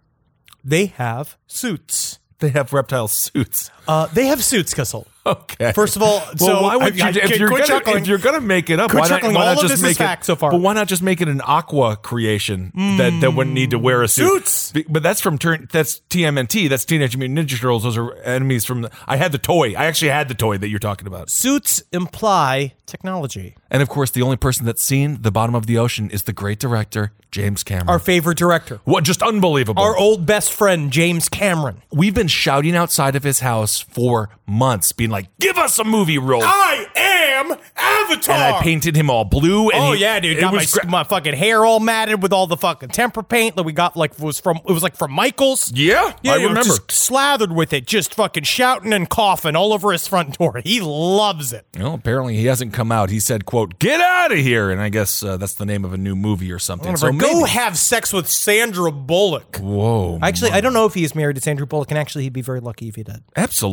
they 0.64 0.86
have 0.86 1.36
suits. 1.46 2.18
They 2.40 2.50
have 2.50 2.72
reptile 2.72 3.08
suits. 3.08 3.70
Uh, 3.88 4.06
they 4.08 4.26
have 4.26 4.44
suits, 4.44 4.74
Kissel. 4.74 5.06
Okay. 5.24 5.72
First 5.72 5.96
of 5.96 6.02
all, 6.02 6.18
well, 6.26 6.36
so 6.36 6.62
why 6.62 6.76
would 6.76 6.96
you, 6.96 7.04
I- 7.04 7.08
if, 7.10 7.38
you're 7.38 7.48
gonna, 7.50 7.80
if 7.98 8.06
you're 8.06 8.18
gonna 8.18 8.40
make 8.40 8.70
it 8.70 8.80
up, 8.80 8.90
Quit 8.90 9.02
why 9.02 9.08
not, 9.08 9.22
why 9.22 9.32
not 9.54 9.60
just 9.60 9.82
make 9.82 10.00
it 10.00 10.24
so 10.24 10.36
far. 10.36 10.50
But 10.50 10.60
why 10.60 10.72
not 10.72 10.88
just 10.88 11.02
make 11.02 11.20
it 11.20 11.28
an 11.28 11.40
aqua 11.44 11.96
creation 11.96 12.72
that, 12.98 13.18
that 13.20 13.32
wouldn't 13.32 13.54
need 13.54 13.70
to 13.70 13.78
wear 13.78 14.02
a 14.02 14.08
suit? 14.08 14.46
Suits! 14.46 14.84
But 14.88 15.02
that's 15.02 15.20
from 15.20 15.36
turn. 15.38 15.68
That's 15.70 16.00
TMNT. 16.10 16.68
That's 16.68 16.84
Teenage 16.84 17.16
Mutant 17.16 17.38
Ninja 17.38 17.60
Turtles. 17.60 17.82
Those 17.82 17.96
are 17.98 18.14
enemies 18.22 18.64
from. 18.64 18.82
The, 18.82 18.90
I 19.06 19.16
had 19.16 19.32
the 19.32 19.38
toy. 19.38 19.74
I 19.74 19.86
actually 19.86 20.10
had 20.10 20.28
the 20.28 20.34
toy 20.34 20.56
that 20.58 20.68
you're 20.68 20.78
talking 20.78 21.06
about. 21.06 21.28
suits 21.30 21.82
imply 21.92 22.74
technology. 22.86 23.54
And 23.70 23.82
of 23.82 23.88
course, 23.90 24.10
the 24.10 24.22
only 24.22 24.36
person 24.38 24.64
that's 24.64 24.82
seen 24.82 25.20
the 25.20 25.30
bottom 25.30 25.54
of 25.54 25.66
the 25.66 25.76
ocean 25.78 26.10
is 26.10 26.22
the 26.22 26.32
great 26.32 26.58
director 26.58 27.12
James 27.30 27.62
Cameron. 27.62 27.90
Our 27.90 27.98
favorite 27.98 28.38
director, 28.38 28.80
what? 28.84 29.04
Just 29.04 29.22
unbelievable. 29.22 29.82
our 29.82 29.96
old 29.96 30.24
best 30.24 30.52
friend 30.52 30.90
James 30.90 31.28
Cameron. 31.28 31.82
We've 31.92 32.14
been 32.14 32.28
shouting 32.28 32.74
outside 32.74 33.14
of 33.14 33.24
his 33.24 33.40
house 33.40 33.77
for 33.80 34.30
months, 34.46 34.92
being 34.92 35.10
like, 35.10 35.28
"Give 35.38 35.56
us 35.58 35.78
a 35.78 35.84
movie 35.84 36.18
role." 36.18 36.42
I 36.44 36.86
am 36.96 37.56
Avatar. 37.76 38.34
and 38.34 38.56
I 38.56 38.60
painted 38.62 38.96
him 38.96 39.10
all 39.10 39.24
blue. 39.24 39.70
And 39.70 39.82
Oh 39.84 39.92
he- 39.92 40.00
yeah, 40.00 40.20
dude! 40.20 40.38
Got 40.40 40.54
my, 40.54 40.64
gra- 40.64 40.86
my 40.86 41.04
fucking 41.04 41.34
hair 41.34 41.64
all 41.64 41.80
matted 41.80 42.22
with 42.22 42.32
all 42.32 42.46
the 42.46 42.56
fucking 42.56 42.90
temper 42.90 43.22
paint 43.22 43.56
that 43.56 43.62
we 43.62 43.72
got. 43.72 43.96
Like 43.96 44.18
was 44.18 44.40
from 44.40 44.58
it 44.68 44.72
was 44.72 44.82
like 44.82 44.96
from 44.96 45.12
Michaels. 45.12 45.72
Yeah, 45.74 46.12
yeah, 46.22 46.32
I 46.32 46.36
remember. 46.36 46.74
slathered 46.88 47.52
with 47.52 47.72
it, 47.72 47.86
just 47.86 48.14
fucking 48.14 48.44
shouting 48.44 48.92
and 48.92 49.08
coughing 49.08 49.56
all 49.56 49.72
over 49.72 49.92
his 49.92 50.06
front 50.06 50.38
door. 50.38 50.60
He 50.64 50.80
loves 50.80 51.52
it. 51.52 51.66
Well, 51.78 51.94
apparently 51.94 52.36
he 52.36 52.46
hasn't 52.46 52.72
come 52.72 52.90
out. 52.92 53.10
He 53.10 53.20
said, 53.20 53.44
"quote 53.46 53.78
Get 53.78 54.00
out 54.00 54.32
of 54.32 54.38
here," 54.38 54.70
and 54.70 54.80
I 54.80 54.88
guess 54.88 55.22
uh, 55.22 55.36
that's 55.36 55.54
the 55.54 55.66
name 55.66 55.84
of 55.84 55.92
a 55.92 55.98
new 55.98 56.16
movie 56.16 56.50
or 56.52 56.58
something. 56.58 56.96
So 56.96 57.06
Whatever. 57.10 57.32
Go 57.32 57.40
maybe- 57.40 57.50
have 57.50 57.76
sex 57.78 58.12
with 58.12 58.28
Sandra 58.30 58.90
Bullock. 58.92 59.58
Whoa! 59.58 60.18
Actually, 60.22 60.52
I 60.52 60.60
don't 60.60 60.72
know 60.72 60.86
if 60.86 60.94
he 60.94 61.04
is 61.04 61.14
married 61.14 61.36
to 61.36 61.42
Sandra 61.42 61.66
Bullock, 61.66 61.90
and 61.90 61.98
actually, 61.98 62.24
he'd 62.24 62.32
be 62.32 62.42
very 62.42 62.60
lucky 62.60 62.88
if 62.88 62.94
he 62.96 63.02
did. 63.02 63.22
Absolutely. 63.36 63.67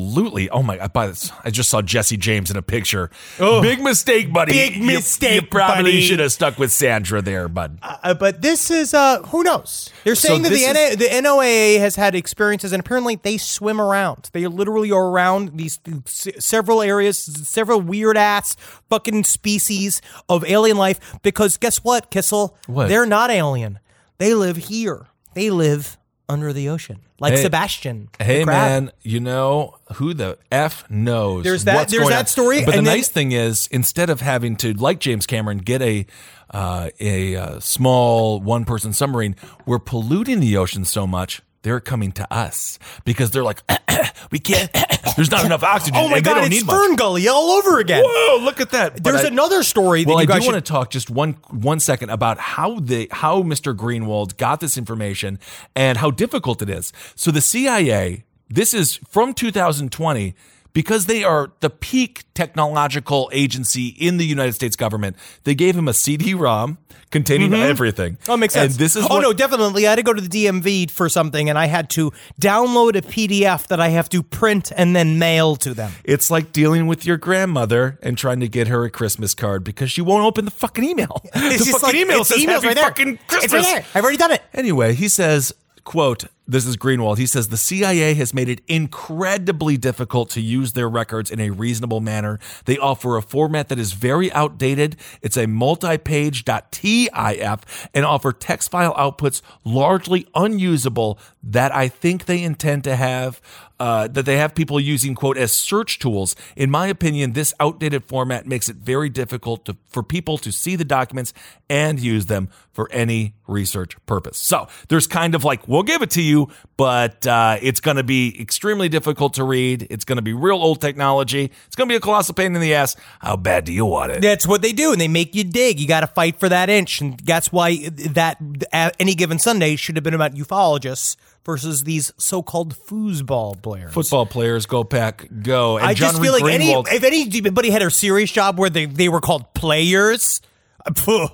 Oh 0.51 0.63
my! 0.63 0.77
This, 1.07 1.31
I 1.43 1.49
just 1.49 1.69
saw 1.69 1.81
Jesse 1.81 2.17
James 2.17 2.51
in 2.51 2.57
a 2.57 2.61
picture. 2.61 3.09
Big 3.37 3.81
mistake, 3.81 4.31
buddy. 4.33 4.51
Big 4.53 4.75
You- 4.75 4.83
mistake, 4.85 5.41
You, 5.41 5.47
probably 5.47 5.83
buddy. 5.83 6.01
should 6.01 6.19
have 6.19 6.31
stuck 6.31 6.57
with 6.57 6.71
Sandra 6.71 7.21
there, 7.21 7.47
bud. 7.47 7.79
Uh, 7.81 8.13
but 8.13 8.41
this 8.41 8.69
is 8.71 8.93
uh, 8.93 9.21
who 9.23 9.43
knows? 9.43 9.91
They're 10.03 10.15
So 10.15 10.27
saying 10.29 10.43
that 10.43 10.49
the, 10.49 10.55
this 10.55 10.73
NA, 10.73 10.95
the 11.21 11.27
NOAA 11.27 11.79
has 11.79 11.95
had 11.95 12.15
experiences, 12.15 12.71
and 12.71 12.79
apparently 12.79 13.15
they 13.15 13.37
swim 13.37 13.79
around. 13.81 14.29
They 14.33 14.47
literally 14.47 14.91
are 14.91 15.07
around 15.09 15.57
these 15.57 15.79
several 16.05 16.81
areas, 16.81 17.17
several 17.17 17.81
weird 17.81 18.17
ass 18.17 18.55
fucking 18.89 19.23
species 19.23 20.01
of 20.29 20.43
alien 20.45 20.77
life. 20.77 21.19
Because 21.21 21.57
guess 21.57 21.83
what, 21.83 22.09
Kissel? 22.11 22.55
What? 22.67 22.87
They're 22.87 23.05
not 23.05 23.29
alien. 23.29 23.79
They 24.17 24.33
live 24.33 24.57
here. 24.57 25.07
They 25.33 25.49
live 25.49 25.97
under 26.29 26.53
the 26.53 26.69
ocean, 26.69 27.01
like 27.19 27.33
Hey. 27.33 27.43
Sebastian. 27.43 28.09
Hey 28.19 28.43
man, 28.45 28.91
you 29.01 29.19
know 29.19 29.77
who 29.95 30.13
the 30.13 30.37
f 30.51 30.83
knows? 30.89 31.43
There's 31.43 31.63
that- 31.65 31.89
there's 31.89 32.07
that 32.09 32.19
on. 32.19 32.25
story, 32.27 32.59
But 32.65 32.71
the 32.71 32.77
then- 32.77 32.83
nice 32.83 33.07
thing 33.09 33.31
is, 33.31 33.67
instead 33.71 34.09
of 34.09 34.21
having 34.21 34.55
to, 34.57 34.73
like 34.73 34.99
James 34.99 35.25
Cameron, 35.25 35.59
get 35.59 35.81
a 35.81 36.05
uh, 36.51 36.89
a 36.99 37.35
uh, 37.35 37.59
small 37.59 38.39
one 38.39 38.65
person 38.65 38.93
submarine, 38.93 39.35
we're 39.65 39.79
polluting 39.79 40.39
the 40.39 40.55
ocean 40.57 40.85
so 40.85 41.07
much. 41.07 41.41
They're 41.65 41.79
coming 41.79 42.11
to 42.11 42.31
us 42.31 42.77
because 43.05 43.31
they're 43.31 43.43
like, 43.43 43.59
we 44.31 44.37
can't. 44.37 44.69
There's 45.15 45.31
not 45.31 45.45
enough 45.45 45.63
oxygen. 45.63 45.99
Oh 45.99 46.07
my 46.07 46.19
god, 46.21 46.37
it's 46.45 46.49
need 46.51 46.65
much. 46.67 46.95
Gully 46.95 47.27
all 47.27 47.49
over 47.53 47.79
again. 47.79 48.03
Whoa, 48.05 48.37
look 48.45 48.61
at 48.61 48.69
that. 48.69 49.01
But 49.01 49.13
There's 49.13 49.25
I- 49.25 49.29
another 49.29 49.63
story 49.63 50.03
that 50.03 50.09
Well, 50.09 50.19
I 50.19 50.21
you 50.21 50.27
do 50.27 50.33
guys 50.33 50.43
want 50.45 50.55
to 50.55 50.61
talk 50.61 50.91
just 50.91 51.09
one 51.09 51.33
one 51.49 51.79
second 51.79 52.11
about 52.11 52.37
how 52.37 52.79
the 52.79 53.07
how 53.09 53.41
Mr. 53.41 53.75
Greenewald 53.75 54.37
got 54.37 54.59
this 54.59 54.77
information 54.77 55.39
and 55.75 55.97
how 55.97 56.11
difficult 56.11 56.61
it 56.61 56.69
is. 56.69 56.93
So 57.15 57.31
the 57.31 57.41
CIA, 57.41 58.25
this 58.47 58.75
is 58.75 58.97
from 59.09 59.33
2020 59.33 60.35
because 60.75 61.05
they 61.05 61.23
are 61.23 61.51
the 61.61 61.69
peak 61.69 62.25
technological 62.33 63.29
agency 63.31 63.87
in 63.87 64.17
the 64.17 64.25
United 64.25 64.51
States 64.51 64.75
government. 64.75 65.15
They 65.45 65.55
gave 65.55 65.73
him 65.75 65.87
a 65.87 65.93
CD-ROM 65.93 66.77
containing 67.11 67.51
mm-hmm. 67.51 67.61
everything. 67.61 68.17
Oh, 68.27 68.35
makes 68.35 68.53
sense. 68.53 68.73
And 68.73 68.79
this 68.79 68.97
is 68.97 69.05
oh 69.05 69.15
what, 69.15 69.21
no, 69.21 69.31
definitely. 69.31 69.87
I 69.87 69.91
had 69.91 69.95
to 69.95 70.03
go 70.03 70.11
to 70.11 70.21
the 70.21 70.27
DMV 70.27 70.91
for 70.91 71.07
something, 71.07 71.49
and 71.49 71.57
I 71.57 71.67
had 71.67 71.89
to 71.91 72.11
download 72.41 72.97
a 72.97 73.01
PDF 73.01 73.67
that 73.67 73.79
I 73.79 73.87
have 73.89 74.09
to 74.09 74.21
print 74.21 74.73
and 74.75 74.93
then 74.93 75.17
mail 75.17 75.55
to 75.57 75.73
them. 75.73 75.93
It's 76.03 76.29
like 76.29 76.51
dealing 76.51 76.87
with 76.87 77.05
your 77.05 77.15
grandmother 77.15 77.97
and 78.03 78.17
trying 78.17 78.41
to 78.41 78.49
get 78.49 78.67
her 78.67 78.83
a 78.83 78.89
Christmas 78.89 79.33
card 79.33 79.63
because 79.63 79.89
she 79.89 80.01
won't 80.01 80.25
open 80.25 80.43
the 80.43 80.51
fucking 80.51 80.83
email. 80.83 81.21
the 81.33 81.39
It's 81.39 81.65
just 81.65 81.79
fucking 81.79 81.87
like, 81.87 81.95
email 81.95 82.25
says 82.25 82.39
emails 82.39 82.63
right 82.63 82.75
there. 82.75 82.83
fucking 82.83 83.17
Christmas. 83.27 83.43
It's 83.45 83.53
right 83.53 83.63
there. 83.63 83.85
I've 83.95 84.03
already 84.03 84.17
done 84.17 84.31
it. 84.31 84.43
Anyway, 84.53 84.93
he 84.93 85.07
says, 85.07 85.53
quote, 85.85 86.25
this 86.47 86.65
is 86.65 86.77
Greenewald. 86.77 87.17
He 87.17 87.25
says 87.25 87.49
the 87.49 87.57
CIA 87.57 88.13
has 88.13 88.33
made 88.33 88.49
it 88.49 88.61
incredibly 88.67 89.77
difficult 89.77 90.29
to 90.31 90.41
use 90.41 90.73
their 90.73 90.87
records 90.87 91.31
in 91.31 91.39
a 91.39 91.49
reasonable 91.49 92.01
manner. 92.01 92.39
They 92.65 92.77
offer 92.77 93.17
a 93.17 93.21
format 93.21 93.69
that 93.69 93.79
is 93.79 93.93
very 93.93 94.31
outdated. 94.31 94.95
It's 95.21 95.37
a 95.37 95.47
multi-page 95.47 96.45
.tif 96.45 97.87
and 97.93 98.05
offer 98.05 98.31
text 98.31 98.69
file 98.69 98.93
outputs 98.93 99.41
largely 99.63 100.27
unusable 100.35 101.19
that 101.43 101.73
I 101.73 101.87
think 101.87 102.25
they 102.25 102.43
intend 102.43 102.83
to 102.85 102.95
have 102.95 103.41
uh, 103.79 104.07
that 104.07 104.25
they 104.25 104.37
have 104.37 104.55
people 104.55 104.79
using 104.79 105.15
quote 105.15 105.37
as 105.37 105.51
search 105.51 105.99
tools. 105.99 106.35
In 106.55 106.71
my 106.71 106.87
opinion, 106.87 107.33
this 107.33 107.53
outdated 107.59 108.05
format 108.05 108.47
makes 108.47 108.69
it 108.69 108.77
very 108.77 109.09
difficult 109.09 109.65
to, 109.65 109.75
for 109.89 110.01
people 110.01 110.37
to 110.39 110.51
see 110.51 110.77
the 110.77 110.85
documents 110.85 111.33
and 111.69 111.99
use 111.99 112.27
them 112.27 112.49
for 112.71 112.89
any 112.91 113.33
research 113.47 113.97
purpose. 114.05 114.37
So 114.37 114.67
there's 114.87 115.07
kind 115.07 115.35
of 115.35 115.43
like 115.43 115.67
we'll 115.67 115.83
give 115.83 116.01
it 116.01 116.09
to 116.11 116.21
you, 116.35 116.49
but 116.77 117.25
uh, 117.25 117.57
it's 117.61 117.79
going 117.79 117.97
to 117.97 118.03
be 118.03 118.39
extremely 118.39 118.89
difficult 118.89 119.35
to 119.35 119.43
read. 119.43 119.87
It's 119.89 120.05
going 120.05 120.17
to 120.17 120.21
be 120.21 120.33
real 120.33 120.57
old 120.57 120.81
technology. 120.81 121.51
It's 121.67 121.75
going 121.75 121.87
to 121.87 121.93
be 121.93 121.97
a 121.97 121.99
colossal 121.99 122.33
pain 122.33 122.55
in 122.55 122.61
the 122.61 122.73
ass. 122.73 122.95
How 123.19 123.35
bad 123.37 123.65
do 123.65 123.73
you 123.73 123.85
want 123.85 124.11
it? 124.11 124.21
That's 124.21 124.47
what 124.47 124.61
they 124.61 124.73
do, 124.73 124.91
and 124.91 124.99
they 124.99 125.07
make 125.07 125.35
you 125.35 125.43
dig. 125.43 125.79
You 125.79 125.87
got 125.87 126.01
to 126.01 126.07
fight 126.07 126.39
for 126.39 126.49
that 126.49 126.69
inch, 126.69 127.01
and 127.01 127.19
that's 127.19 127.51
why 127.51 127.89
that 127.89 128.37
at 128.71 128.95
any 128.99 129.15
given 129.15 129.39
Sunday 129.39 129.75
should 129.75 129.95
have 129.95 130.03
been 130.03 130.13
about 130.13 130.33
ufologists 130.33 131.15
versus 131.45 131.83
these 131.83 132.11
so-called 132.17 132.75
foosball 132.75 133.61
players. 133.61 133.93
Football 133.93 134.25
players, 134.25 134.65
go 134.65 134.83
pack, 134.83 135.27
go. 135.43 135.77
And 135.77 135.85
I 135.85 135.93
John 135.93 136.11
just 136.11 136.21
feel 136.21 136.33
like 136.33 136.51
any 136.51 136.71
if 136.71 137.03
anybody 137.03 137.69
had 137.69 137.81
a 137.81 137.91
serious 137.91 138.31
job 138.31 138.57
where 138.57 138.69
they, 138.69 138.85
they 138.85 139.09
were 139.09 139.21
called 139.21 139.53
players, 139.53 140.41
uh, 140.85 140.93
phew, 140.93 141.27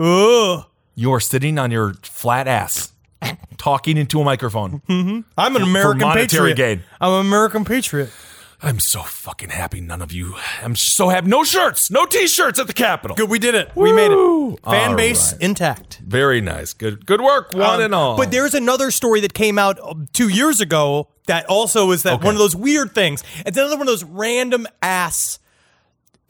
ugh. 0.00 0.66
you're 0.94 1.20
sitting 1.20 1.58
on 1.58 1.70
your 1.70 1.94
flat 2.02 2.48
ass, 2.48 2.91
talking 3.62 3.96
into 3.96 4.20
a 4.20 4.24
microphone. 4.24 4.82
I'm 5.38 5.56
an 5.56 5.62
American 5.62 6.10
patriot. 6.10 6.56
gain. 6.56 6.82
I'm 7.00 7.12
an 7.12 7.20
American 7.26 7.64
patriot. 7.64 8.10
I'm 8.64 8.78
so 8.80 9.02
fucking 9.02 9.50
happy 9.50 9.80
none 9.80 10.02
of 10.02 10.12
you. 10.12 10.34
I'm 10.62 10.74
so 10.76 11.08
happy. 11.08 11.28
No 11.28 11.42
shirts, 11.44 11.90
no 11.90 12.04
t-shirts 12.06 12.58
at 12.60 12.66
the 12.68 12.72
Capitol. 12.72 13.16
Good, 13.16 13.28
we 13.30 13.38
did 13.40 13.54
it. 13.56 13.70
We 13.76 13.92
made 13.92 14.10
it. 14.12 14.58
Fan 14.64 14.90
All 14.90 14.96
base 14.96 15.32
right. 15.32 15.42
intact. 15.42 15.98
Very 16.04 16.40
nice. 16.40 16.72
Good 16.72 17.06
good 17.06 17.20
work, 17.20 17.54
one 17.54 17.62
Um, 17.76 17.80
and 17.80 17.94
all. 17.94 18.16
But 18.16 18.30
there's 18.32 18.54
another 18.54 18.90
story 18.90 19.20
that 19.20 19.32
came 19.34 19.58
out 19.58 19.78
um, 19.80 20.06
two 20.12 20.28
years 20.28 20.60
ago 20.60 21.08
that 21.26 21.46
also 21.46 21.90
is 21.92 22.02
that 22.04 22.14
Okay. 22.14 22.24
one 22.24 22.34
of 22.34 22.38
those 22.40 22.54
weird 22.56 22.94
things. 22.94 23.22
It's 23.46 23.56
another 23.56 23.76
one 23.76 23.82
of 23.82 23.92
those 23.92 24.04
random 24.04 24.66
ass 24.80 25.38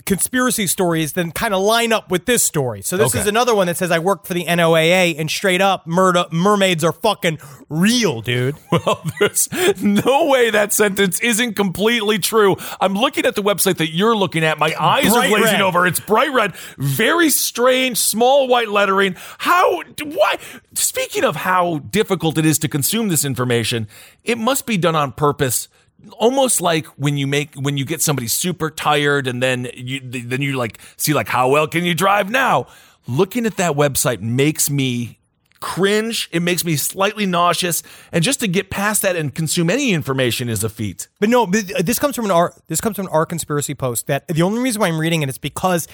conspiracy 0.04 0.66
stories 0.66 1.12
then 1.12 1.30
kind 1.30 1.54
of 1.54 1.60
line 1.62 1.92
up 1.92 2.10
with 2.10 2.26
this 2.26 2.42
story. 2.42 2.82
So 2.82 2.96
this 2.96 3.08
Okay. 3.12 3.20
is 3.20 3.26
another 3.28 3.54
one 3.54 3.68
that 3.68 3.76
says 3.76 3.92
I 3.92 4.00
work 4.00 4.26
for 4.26 4.34
the 4.34 4.44
NOAA 4.46 5.16
and 5.16 5.30
straight 5.30 5.60
up 5.60 5.86
murder 5.86 6.24
mermaids 6.32 6.82
are 6.82 6.90
fucking 6.92 7.38
real, 7.68 8.20
dude. 8.20 8.56
Well, 8.72 9.04
there's 9.20 9.48
no 9.80 10.26
way 10.26 10.50
that 10.50 10.72
sentence 10.72 11.20
isn't 11.20 11.54
completely 11.54 12.18
true. 12.18 12.56
I'm 12.80 12.94
looking 12.94 13.26
at 13.26 13.36
the 13.36 13.42
website 13.42 13.76
that 13.76 13.90
you're 13.92 14.16
looking 14.16 14.42
at. 14.44 14.58
My 14.58 14.74
eyes 14.80 15.08
Bright 15.12 15.26
are 15.26 15.28
glazing 15.38 15.52
red. 15.52 15.62
over. 15.62 15.86
It's 15.86 16.00
bright 16.00 16.32
red, 16.32 16.56
very 16.78 17.30
strange, 17.30 17.98
small 17.98 18.48
white 18.48 18.70
lettering. 18.70 19.14
How? 19.38 19.82
Why? 20.02 20.38
Speaking 20.74 21.22
of 21.22 21.36
how 21.36 21.78
difficult 21.90 22.38
it 22.38 22.46
is 22.46 22.58
to 22.60 22.68
consume 22.68 23.08
this 23.08 23.24
information, 23.24 23.86
it 24.24 24.38
must 24.38 24.66
be 24.66 24.76
done 24.76 24.96
on 24.96 25.12
purpose. 25.12 25.68
Almost 26.12 26.60
like 26.60 26.86
when 26.98 27.16
you 27.16 27.26
make 27.26 27.54
when 27.54 27.76
you 27.76 27.84
get 27.84 28.02
somebody 28.02 28.28
super 28.28 28.70
tired 28.70 29.26
and 29.26 29.42
then 29.42 29.68
you 29.74 30.00
then 30.00 30.42
you 30.42 30.56
like 30.56 30.78
see 30.96 31.14
like 31.14 31.28
how 31.28 31.48
well 31.48 31.66
can 31.66 31.84
you 31.84 31.94
drive 31.94 32.30
now? 32.30 32.66
Looking 33.06 33.46
at 33.46 33.56
that 33.56 33.72
website 33.72 34.20
makes 34.20 34.70
me 34.70 35.18
cringe. 35.62 36.28
It 36.32 36.40
makes 36.40 36.64
me 36.64 36.76
slightly 36.76 37.24
nauseous. 37.24 37.82
And 38.10 38.22
just 38.22 38.40
to 38.40 38.48
get 38.48 38.68
past 38.68 39.00
that 39.02 39.16
and 39.16 39.34
consume 39.34 39.70
any 39.70 39.92
information 39.92 40.50
is 40.50 40.62
a 40.62 40.68
feat. 40.68 41.08
But 41.20 41.30
no, 41.30 41.44
uh, 41.44 41.82
this 41.82 41.98
comes 41.98 42.14
from 42.14 42.26
an 42.26 42.30
R. 42.30 42.52
This 42.66 42.82
comes 42.82 42.96
from 42.96 43.06
an 43.06 43.12
R 43.12 43.24
conspiracy 43.24 43.74
post. 43.74 44.08
That 44.08 44.28
the 44.28 44.42
only 44.42 44.60
reason 44.60 44.80
why 44.80 44.88
I'm 44.88 44.98
reading 44.98 45.22
it 45.22 45.30
is 45.30 45.38
because 45.38 45.88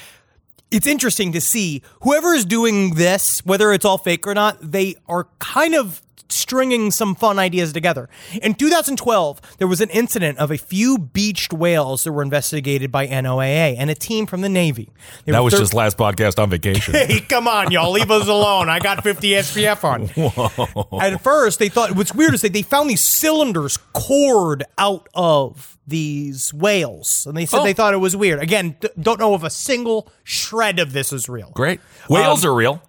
it's 0.70 0.86
interesting 0.86 1.32
to 1.32 1.40
see 1.40 1.82
whoever 2.02 2.34
is 2.34 2.44
doing 2.44 2.94
this, 2.94 3.44
whether 3.46 3.72
it's 3.72 3.84
all 3.84 3.98
fake 3.98 4.26
or 4.26 4.34
not. 4.34 4.58
They 4.60 4.96
are 5.06 5.28
kind 5.38 5.74
of 5.74 6.02
stringing 6.28 6.90
some 6.90 7.14
fun 7.14 7.38
ideas 7.38 7.72
together. 7.72 8.08
In 8.42 8.54
2012, 8.54 9.40
there 9.58 9.66
was 9.68 9.80
an 9.80 9.90
incident 9.90 10.38
of 10.38 10.50
a 10.50 10.58
few 10.58 10.98
beached 10.98 11.52
whales 11.52 12.04
that 12.04 12.12
were 12.12 12.22
investigated 12.22 12.90
by 12.92 13.06
NOAA 13.06 13.76
and 13.78 13.90
a 13.90 13.94
team 13.94 14.26
from 14.26 14.40
the 14.42 14.48
Navy. 14.48 14.90
They 15.24 15.32
That 15.32 15.42
was 15.42 15.54
thir- 15.54 15.60
just 15.60 15.74
last 15.74 15.96
podcast 15.96 16.38
on 16.42 16.50
vacation. 16.50 16.94
Hey, 17.08 17.20
come 17.20 17.48
on, 17.48 17.70
y'all, 17.70 17.90
leave 17.92 18.10
us 18.10 18.28
alone. 18.28 18.68
I 18.68 18.78
got 18.80 19.02
50 19.02 19.30
SPF 19.30 19.84
on. 19.84 21.00
At 21.02 21.22
first, 21.22 21.58
they 21.58 21.68
thought 21.68 21.92
what's 21.96 22.14
weird 22.14 22.34
is 22.34 22.42
that 22.42 22.52
they 22.52 22.62
found 22.62 22.90
these 22.90 23.00
cylinders 23.00 23.78
cored 23.92 24.64
out 24.76 25.08
of 25.14 25.78
these 25.86 26.52
whales, 26.52 27.24
and 27.26 27.34
they 27.36 27.46
said 27.46 27.60
Oh. 27.60 27.64
they 27.64 27.72
thought 27.72 27.94
it 27.94 27.98
was 27.98 28.14
weird. 28.14 28.42
Again, 28.42 28.76
d- 28.80 28.88
don't 29.00 29.18
know 29.18 29.34
if 29.34 29.42
a 29.42 29.48
single 29.50 30.08
shred 30.22 30.78
of 30.78 30.92
this 30.92 31.12
is 31.14 31.28
real. 31.28 31.50
Great. 31.54 31.80
Whales 32.10 32.44
um, 32.44 32.50
are 32.50 32.54
real. 32.54 32.82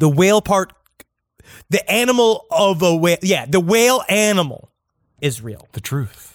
The 0.00 0.08
whale 0.08 0.40
part, 0.42 0.72
the 1.70 1.90
animal 1.90 2.46
of 2.50 2.82
a 2.82 2.94
whale, 2.94 3.18
yeah, 3.22 3.46
the 3.46 3.60
whale 3.60 4.02
animal 4.08 4.70
is 5.20 5.40
real. 5.40 5.68
The 5.72 5.80
truth. 5.80 6.30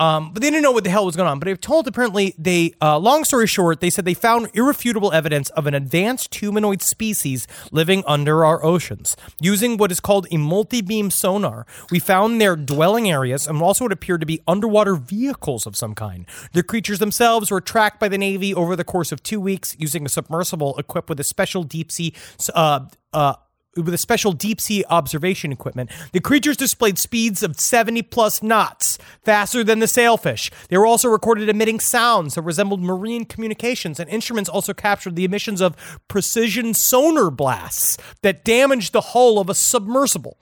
Um, 0.00 0.32
but 0.32 0.42
they 0.42 0.50
didn't 0.50 0.62
know 0.62 0.70
what 0.70 0.84
the 0.84 0.90
hell 0.90 1.04
was 1.04 1.16
going 1.16 1.28
on. 1.28 1.40
But 1.40 1.46
they've 1.46 1.60
told 1.60 1.88
apparently 1.88 2.34
they, 2.38 2.72
uh, 2.80 2.98
long 2.98 3.24
story 3.24 3.48
short, 3.48 3.80
they 3.80 3.90
said 3.90 4.04
they 4.04 4.14
found 4.14 4.48
irrefutable 4.54 5.12
evidence 5.12 5.50
of 5.50 5.66
an 5.66 5.74
advanced 5.74 6.32
humanoid 6.36 6.82
species 6.82 7.48
living 7.72 8.04
under 8.06 8.44
our 8.44 8.64
oceans. 8.64 9.16
Using 9.40 9.76
what 9.76 9.90
is 9.90 9.98
called 9.98 10.28
a 10.30 10.36
multi 10.36 10.82
beam 10.82 11.10
sonar, 11.10 11.66
we 11.90 11.98
found 11.98 12.40
their 12.40 12.54
dwelling 12.54 13.10
areas 13.10 13.48
and 13.48 13.60
also 13.60 13.86
what 13.86 13.92
appeared 13.92 14.20
to 14.20 14.26
be 14.26 14.40
underwater 14.46 14.94
vehicles 14.94 15.66
of 15.66 15.76
some 15.76 15.96
kind. 15.96 16.26
The 16.52 16.62
creatures 16.62 17.00
themselves 17.00 17.50
were 17.50 17.60
tracked 17.60 17.98
by 17.98 18.08
the 18.08 18.18
Navy 18.18 18.54
over 18.54 18.76
the 18.76 18.84
course 18.84 19.10
of 19.10 19.22
two 19.24 19.40
weeks 19.40 19.74
using 19.80 20.06
a 20.06 20.08
submersible 20.08 20.78
equipped 20.78 21.08
with 21.08 21.18
a 21.18 21.24
special 21.24 21.64
deep 21.64 21.90
sea. 21.90 22.14
Uh, 22.54 22.86
uh, 23.12 23.34
with 23.76 23.94
a 23.94 23.98
special 23.98 24.32
deep 24.32 24.60
sea 24.60 24.84
observation 24.88 25.52
equipment. 25.52 25.90
The 26.12 26.20
creatures 26.20 26.56
displayed 26.56 26.98
speeds 26.98 27.42
of 27.42 27.58
70 27.58 28.02
plus 28.02 28.42
knots, 28.42 28.98
faster 29.24 29.62
than 29.62 29.78
the 29.78 29.86
sailfish. 29.86 30.50
They 30.68 30.78
were 30.78 30.86
also 30.86 31.08
recorded 31.08 31.48
emitting 31.48 31.80
sounds 31.80 32.34
that 32.34 32.42
resembled 32.42 32.82
marine 32.82 33.24
communications, 33.24 34.00
and 34.00 34.08
instruments 34.10 34.50
also 34.50 34.74
captured 34.74 35.16
the 35.16 35.24
emissions 35.24 35.60
of 35.60 35.76
precision 36.08 36.74
sonar 36.74 37.30
blasts 37.30 37.98
that 38.22 38.44
damaged 38.44 38.92
the 38.92 39.00
hull 39.00 39.38
of 39.38 39.48
a 39.48 39.54
submersible. 39.54 40.36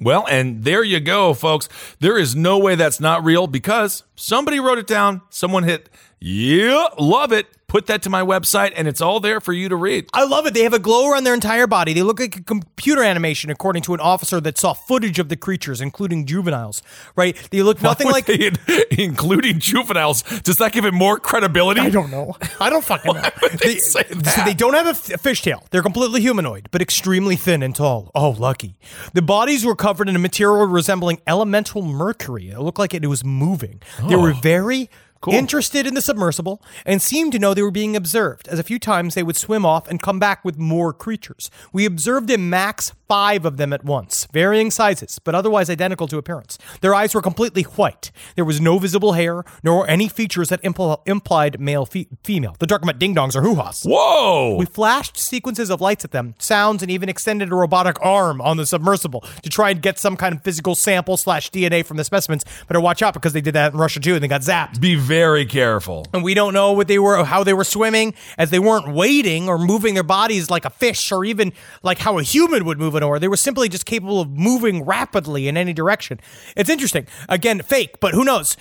Well, 0.00 0.26
and 0.28 0.64
there 0.64 0.82
you 0.82 1.00
go, 1.00 1.34
folks. 1.34 1.68
There 2.00 2.18
is 2.18 2.34
no 2.34 2.58
way 2.58 2.76
that's 2.76 2.98
not 2.98 3.22
real 3.22 3.46
because 3.46 4.04
somebody 4.16 4.58
wrote 4.58 4.78
it 4.78 4.86
down. 4.86 5.20
Someone 5.28 5.64
hit, 5.64 5.90
yeah, 6.24 6.86
love 7.00 7.32
it. 7.32 7.46
Put 7.66 7.86
that 7.86 8.02
to 8.02 8.10
my 8.10 8.20
website, 8.20 8.74
and 8.76 8.86
it's 8.86 9.00
all 9.00 9.18
there 9.18 9.40
for 9.40 9.52
you 9.52 9.68
to 9.70 9.76
read. 9.76 10.06
I 10.12 10.24
love 10.24 10.46
it. 10.46 10.52
They 10.54 10.62
have 10.62 10.74
a 10.74 10.78
glow 10.78 11.10
around 11.10 11.24
their 11.24 11.34
entire 11.34 11.66
body. 11.66 11.94
They 11.94 12.02
look 12.02 12.20
like 12.20 12.36
a 12.36 12.42
computer 12.42 13.02
animation, 13.02 13.50
according 13.50 13.82
to 13.84 13.94
an 13.94 14.00
officer 14.00 14.40
that 14.42 14.56
saw 14.56 14.72
footage 14.72 15.18
of 15.18 15.30
the 15.30 15.36
creatures, 15.36 15.80
including 15.80 16.26
juveniles. 16.26 16.82
Right? 17.16 17.34
They 17.50 17.62
look 17.62 17.82
nothing 17.82 18.08
like. 18.08 18.26
they- 18.26 18.52
including 18.90 19.58
juveniles. 19.58 20.22
Does 20.42 20.58
that 20.58 20.72
give 20.72 20.84
it 20.84 20.92
more 20.94 21.18
credibility? 21.18 21.80
I 21.80 21.88
don't 21.88 22.10
know. 22.10 22.36
I 22.60 22.70
don't 22.70 22.84
fucking 22.84 23.14
know. 23.14 23.22
they 23.62 23.78
so 23.78 24.02
that? 24.02 24.44
they 24.44 24.54
don't 24.54 24.74
have 24.74 24.86
a 24.86 24.90
f- 24.90 25.22
fishtail. 25.22 25.68
They're 25.70 25.82
completely 25.82 26.20
humanoid, 26.20 26.68
but 26.70 26.82
extremely 26.82 27.34
thin 27.34 27.64
and 27.64 27.74
tall. 27.74 28.12
Oh, 28.14 28.30
lucky. 28.30 28.76
The 29.14 29.22
bodies 29.22 29.64
were 29.64 29.74
covered 29.74 30.08
in 30.08 30.14
a 30.14 30.20
material 30.20 30.66
resembling 30.66 31.20
elemental 31.26 31.82
mercury. 31.82 32.50
It 32.50 32.60
looked 32.60 32.78
like 32.78 32.94
it 32.94 33.06
was 33.06 33.24
moving. 33.24 33.80
They 34.08 34.14
were 34.14 34.32
oh. 34.32 34.40
very 34.40 34.88
interested 35.30 35.86
in 35.86 35.94
the 35.94 36.02
submersible 36.02 36.62
and 36.84 37.00
seemed 37.00 37.32
to 37.32 37.38
know 37.38 37.54
they 37.54 37.62
were 37.62 37.70
being 37.70 37.94
observed, 37.96 38.48
as 38.48 38.58
a 38.58 38.62
few 38.62 38.78
times 38.78 39.14
they 39.14 39.22
would 39.22 39.36
swim 39.36 39.64
off 39.64 39.88
and 39.88 40.00
come 40.02 40.18
back 40.18 40.44
with 40.44 40.58
more 40.58 40.92
creatures. 40.92 41.50
We 41.72 41.84
observed 41.86 42.30
a 42.30 42.38
max 42.38 42.92
five 43.08 43.44
of 43.44 43.58
them 43.58 43.74
at 43.74 43.84
once, 43.84 44.26
varying 44.32 44.70
sizes, 44.70 45.18
but 45.18 45.34
otherwise 45.34 45.68
identical 45.68 46.08
to 46.08 46.16
appearance. 46.16 46.56
Their 46.80 46.94
eyes 46.94 47.14
were 47.14 47.20
completely 47.20 47.62
white. 47.64 48.10
There 48.36 48.44
was 48.44 48.58
no 48.60 48.78
visible 48.78 49.12
hair, 49.12 49.44
nor 49.62 49.86
any 49.88 50.08
features 50.08 50.48
that 50.48 50.62
impl- 50.62 51.02
implied 51.06 51.60
male 51.60 51.84
fe- 51.84 52.08
female. 52.24 52.56
They're 52.58 52.66
talking 52.66 52.88
about 52.88 52.98
ding 52.98 53.14
dongs 53.14 53.36
or 53.36 53.42
hoo 53.42 53.56
ha's. 53.56 53.82
Whoa! 53.84 54.56
We 54.58 54.64
flashed 54.64 55.18
sequences 55.18 55.68
of 55.68 55.80
lights 55.82 56.06
at 56.06 56.12
them, 56.12 56.34
sounds, 56.38 56.80
and 56.82 56.90
even 56.90 57.10
extended 57.10 57.52
a 57.52 57.54
robotic 57.54 57.96
arm 58.00 58.40
on 58.40 58.56
the 58.56 58.64
submersible 58.64 59.20
to 59.42 59.50
try 59.50 59.70
and 59.70 59.82
get 59.82 59.98
some 59.98 60.16
kind 60.16 60.34
of 60.34 60.42
physical 60.42 60.74
sample 60.74 61.18
slash 61.18 61.50
DNA 61.50 61.84
from 61.84 61.98
the 61.98 62.04
specimens. 62.04 62.44
Better 62.66 62.80
watch 62.80 63.02
out 63.02 63.12
because 63.12 63.34
they 63.34 63.42
did 63.42 63.54
that 63.54 63.74
in 63.74 63.78
Russia 63.78 64.00
too, 64.00 64.14
and 64.14 64.22
they 64.24 64.28
got 64.28 64.40
zapped. 64.40 64.80
Be 64.80 64.94
very 65.12 65.44
careful. 65.44 66.06
And 66.14 66.24
we 66.24 66.32
don't 66.32 66.54
know 66.54 66.72
what 66.72 66.88
they 66.88 66.98
were, 66.98 67.22
how 67.22 67.44
they 67.44 67.52
were 67.52 67.64
swimming, 67.64 68.14
as 68.38 68.48
they 68.48 68.58
weren't 68.58 68.94
wading 68.94 69.46
or 69.46 69.58
moving 69.58 69.92
their 69.92 70.02
bodies 70.02 70.48
like 70.48 70.64
a 70.64 70.70
fish, 70.70 71.12
or 71.12 71.22
even 71.22 71.52
like 71.82 71.98
how 71.98 72.18
a 72.18 72.22
human 72.22 72.64
would 72.64 72.78
move 72.78 72.94
an 72.94 73.02
oar. 73.02 73.18
They 73.18 73.28
were 73.28 73.36
simply 73.36 73.68
just 73.68 73.84
capable 73.84 74.22
of 74.22 74.30
moving 74.30 74.86
rapidly 74.86 75.48
in 75.48 75.58
any 75.58 75.74
direction. 75.74 76.18
It's 76.56 76.70
interesting. 76.70 77.06
Again, 77.28 77.60
fake, 77.60 78.00
but 78.00 78.14
who 78.14 78.24
knows? 78.24 78.56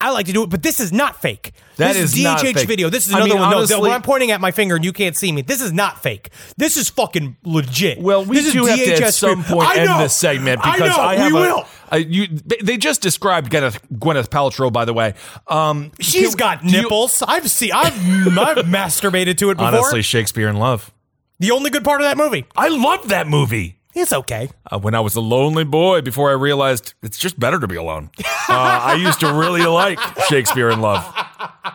I 0.00 0.10
like 0.10 0.26
to 0.26 0.32
do 0.32 0.42
it, 0.42 0.48
but 0.50 0.62
this 0.62 0.80
is 0.80 0.90
not 0.92 1.20
fake. 1.20 1.52
That 1.76 1.92
this 1.92 2.14
is 2.14 2.22
not 2.22 2.40
DHH 2.40 2.64
video. 2.66 2.88
This 2.88 3.06
is 3.06 3.12
I 3.12 3.18
another 3.18 3.34
mean, 3.34 3.40
one. 3.40 3.50
No, 3.50 3.56
honestly- 3.58 3.78
when 3.80 3.90
I'm 3.92 4.00
pointing 4.02 4.30
at 4.30 4.40
my 4.40 4.50
finger 4.50 4.74
and 4.74 4.84
you 4.84 4.92
can't 4.92 5.14
see 5.16 5.30
me, 5.32 5.42
this 5.42 5.60
is 5.60 5.72
not 5.72 6.02
fake. 6.02 6.30
This 6.56 6.78
is 6.78 6.88
fucking 6.88 7.36
legit. 7.44 7.98
Well, 8.00 8.24
we 8.24 8.36
this 8.36 8.46
is 8.46 8.52
do 8.54 8.64
have 8.64 8.78
to 8.78 9.04
at 9.04 9.12
some 9.14 9.44
point 9.44 9.68
I 9.68 9.76
end 9.76 9.86
know. 9.90 9.98
this 9.98 10.16
segment 10.16 10.60
I 10.64 10.72
because 10.76 10.96
know. 10.96 11.02
I, 11.02 11.16
have 11.16 11.32
we 11.32 11.38
a- 11.38 11.40
will. 11.42 11.64
a- 11.90 11.98
you, 11.98 12.26
they- 12.62 12.78
just 12.78 13.02
described 13.02 13.50
Gwyneth, 13.52 13.78
Gwyneth 13.94 14.28
Paltrow, 14.28 14.72
by 14.72 14.84
the 14.86 14.94
way. 14.94 15.12
Um, 15.46 15.92
She's 16.00 16.30
do- 16.30 16.36
got 16.38 16.62
do 16.62 16.68
you- 16.68 16.82
nipples. 16.82 17.22
I've 17.26 17.50
seen. 17.50 17.72
I've, 17.74 17.92
I've 18.38 18.64
masturbated 18.64 19.36
to 19.38 19.50
it 19.50 19.56
before. 19.58 19.74
honestly, 19.74 20.00
Shakespeare 20.02 20.48
in 20.48 20.56
Love. 20.56 20.90
the 21.38 21.50
only 21.50 21.68
good 21.68 21.84
part 21.84 22.00
of 22.00 22.06
that 22.06 22.16
movie. 22.16 22.46
I 22.56 22.68
love 22.68 23.08
that 23.08 23.26
movie. 23.28 23.78
It's 23.96 24.12
okay. 24.12 24.50
Uh, 24.70 24.78
when 24.78 24.94
I 24.94 25.00
was 25.00 25.16
a 25.16 25.22
lonely 25.22 25.64
boy, 25.64 26.02
before 26.02 26.28
I 26.28 26.34
realized 26.34 26.92
it's 27.02 27.16
just 27.16 27.40
better 27.40 27.58
to 27.58 27.66
be 27.66 27.76
alone. 27.76 28.10
Uh, 28.48 28.52
I 28.52 28.94
used 28.94 29.20
to 29.20 29.32
really 29.32 29.64
like 29.64 29.98
Shakespeare 30.28 30.68
in 30.68 30.80
Love, 30.80 31.02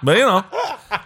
but 0.03 0.17
you 0.17 0.24
know, 0.24 0.45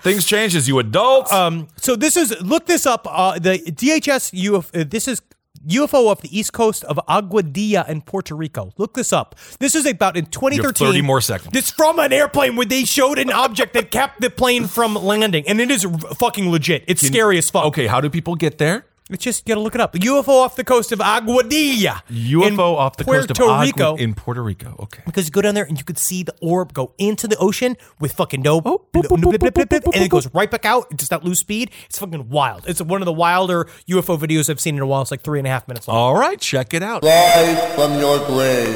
things 0.01 0.25
change 0.25 0.55
as 0.55 0.67
you 0.67 0.77
adult. 0.77 1.31
Um, 1.31 1.69
so 1.77 1.95
this 1.95 2.17
is 2.17 2.39
look 2.41 2.65
this 2.65 2.85
up. 2.85 3.07
Uh, 3.09 3.39
the 3.39 3.57
DHS 3.59 4.33
UFO. 4.43 4.81
Uh, 4.81 4.83
this 4.87 5.07
is 5.07 5.21
UFO 5.67 6.07
off 6.07 6.21
the 6.21 6.37
east 6.37 6.53
coast 6.53 6.83
of 6.83 6.99
Aguadilla 7.09 7.87
in 7.89 8.01
Puerto 8.01 8.35
Rico. 8.35 8.73
Look 8.77 8.93
this 8.93 9.11
up. 9.11 9.35
This 9.59 9.73
is 9.73 9.87
about 9.87 10.15
in 10.17 10.27
2013. 10.27 10.87
30 10.87 11.01
more 11.01 11.21
seconds. 11.21 11.55
It's 11.55 11.71
from 11.71 11.97
an 11.97 12.13
airplane 12.13 12.55
where 12.55 12.67
they 12.67 12.83
showed 12.83 13.17
an 13.17 13.31
object 13.31 13.73
that 13.73 13.89
kept 13.89 14.21
the 14.21 14.29
plane 14.29 14.67
from 14.67 14.93
landing, 14.95 15.47
and 15.47 15.59
it 15.59 15.71
is 15.71 15.83
fucking 16.17 16.51
legit. 16.51 16.83
It's 16.87 17.01
scary 17.01 17.37
as 17.37 17.49
fuck. 17.49 17.65
okay, 17.65 17.87
how 17.87 18.01
do 18.01 18.09
people 18.09 18.35
get 18.35 18.57
there? 18.59 18.85
It's 19.11 19.23
just 19.23 19.47
you 19.47 19.53
gotta 19.53 19.61
look 19.63 19.75
it 19.75 19.81
up. 19.81 19.93
UFO 19.93 20.29
off 20.29 20.55
the 20.55 20.63
coast 20.63 20.91
of 20.91 20.97
Aguadilla. 20.97 22.01
in 22.09 22.15
UFO 22.41 22.75
off 22.75 22.97
the 22.97 23.03
coast 23.03 23.29
of 23.29 23.37
Puerto 23.37 23.51
Agua- 23.53 23.65
Rico. 23.65 23.95
in 23.97 24.15
Puerto 24.15 24.41
Rico. 24.41 24.75
Okay. 24.79 25.03
because 25.05 25.25
you 25.25 25.31
go 25.31 25.41
down 25.41 25.53
there 25.53 25.63
and 25.63 25.77
you 25.77 25.83
could 25.83 25.99
see 25.99 26.23
the 26.23 26.33
orb 26.41 26.73
go 26.73 26.91
into 26.97 27.27
the 27.27 27.37
ocean 27.37 27.77
with 27.99 28.13
fucking 28.13 28.41
no, 28.41 28.63
Oh, 28.65 28.81
blip, 28.93 29.07
blip, 29.09 29.21
blip, 29.21 29.39
blip, 29.53 29.69
blip, 29.69 29.85
and 29.93 30.03
it 30.03 30.09
goes 30.09 30.27
right 30.33 30.49
back 30.49 30.65
out. 30.65 30.89
Just 30.97 31.11
that 31.11 31.23
loose 31.23 31.39
speed. 31.39 31.69
It's 31.85 31.99
fucking 31.99 32.29
wild. 32.29 32.63
It's 32.67 32.81
one 32.81 33.01
of 33.01 33.05
the 33.05 33.13
wilder 33.13 33.67
UFO 33.87 34.17
videos 34.17 34.49
I've 34.49 34.59
seen 34.59 34.75
in 34.75 34.81
a 34.81 34.87
while. 34.87 35.03
It's 35.03 35.11
like 35.11 35.21
three 35.21 35.39
and 35.39 35.47
a 35.47 35.51
half 35.51 35.67
minutes 35.67 35.87
long. 35.87 35.97
All 35.97 36.15
right, 36.15 36.39
check 36.39 36.73
it 36.73 36.81
out. 36.81 37.03
Rise 37.03 37.75
from 37.75 37.99
your 37.99 38.25
grave. 38.25 38.75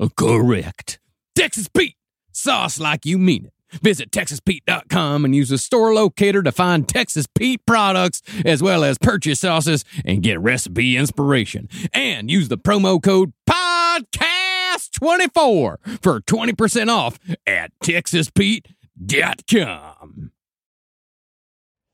Uh, 0.00 0.08
correct. 0.16 0.98
Texas 1.36 1.68
Pete, 1.68 1.96
sauce 2.32 2.80
like 2.80 3.04
you 3.04 3.18
mean 3.18 3.46
it. 3.46 3.52
Visit 3.82 4.10
TexasPete.com 4.10 5.24
and 5.24 5.32
use 5.34 5.48
the 5.50 5.58
store 5.58 5.94
locator 5.94 6.42
to 6.42 6.50
find 6.50 6.88
Texas 6.88 7.26
Pete 7.32 7.64
products 7.66 8.20
as 8.44 8.60
well 8.62 8.82
as 8.82 8.98
purchase 8.98 9.38
sauces 9.40 9.84
and 10.04 10.22
get 10.22 10.40
recipe 10.40 10.96
inspiration. 10.96 11.68
And 11.92 12.30
use 12.30 12.48
the 12.48 12.58
promo 12.58 13.02
code 13.02 13.32
PODCAST24 13.48 16.02
for 16.02 16.20
20% 16.20 16.88
off 16.88 17.18
at 17.46 17.70
TexasPete.com. 17.84 20.32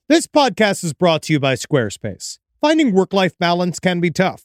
This 0.09 0.28
podcast 0.28 0.84
is 0.84 0.94
brought 0.94 1.22
to 1.22 1.32
you 1.32 1.40
by 1.40 1.54
Squarespace. 1.54 2.38
Finding 2.61 2.94
work 2.94 3.12
life 3.12 3.36
balance 3.38 3.80
can 3.80 3.98
be 4.00 4.11
tough, 4.11 4.44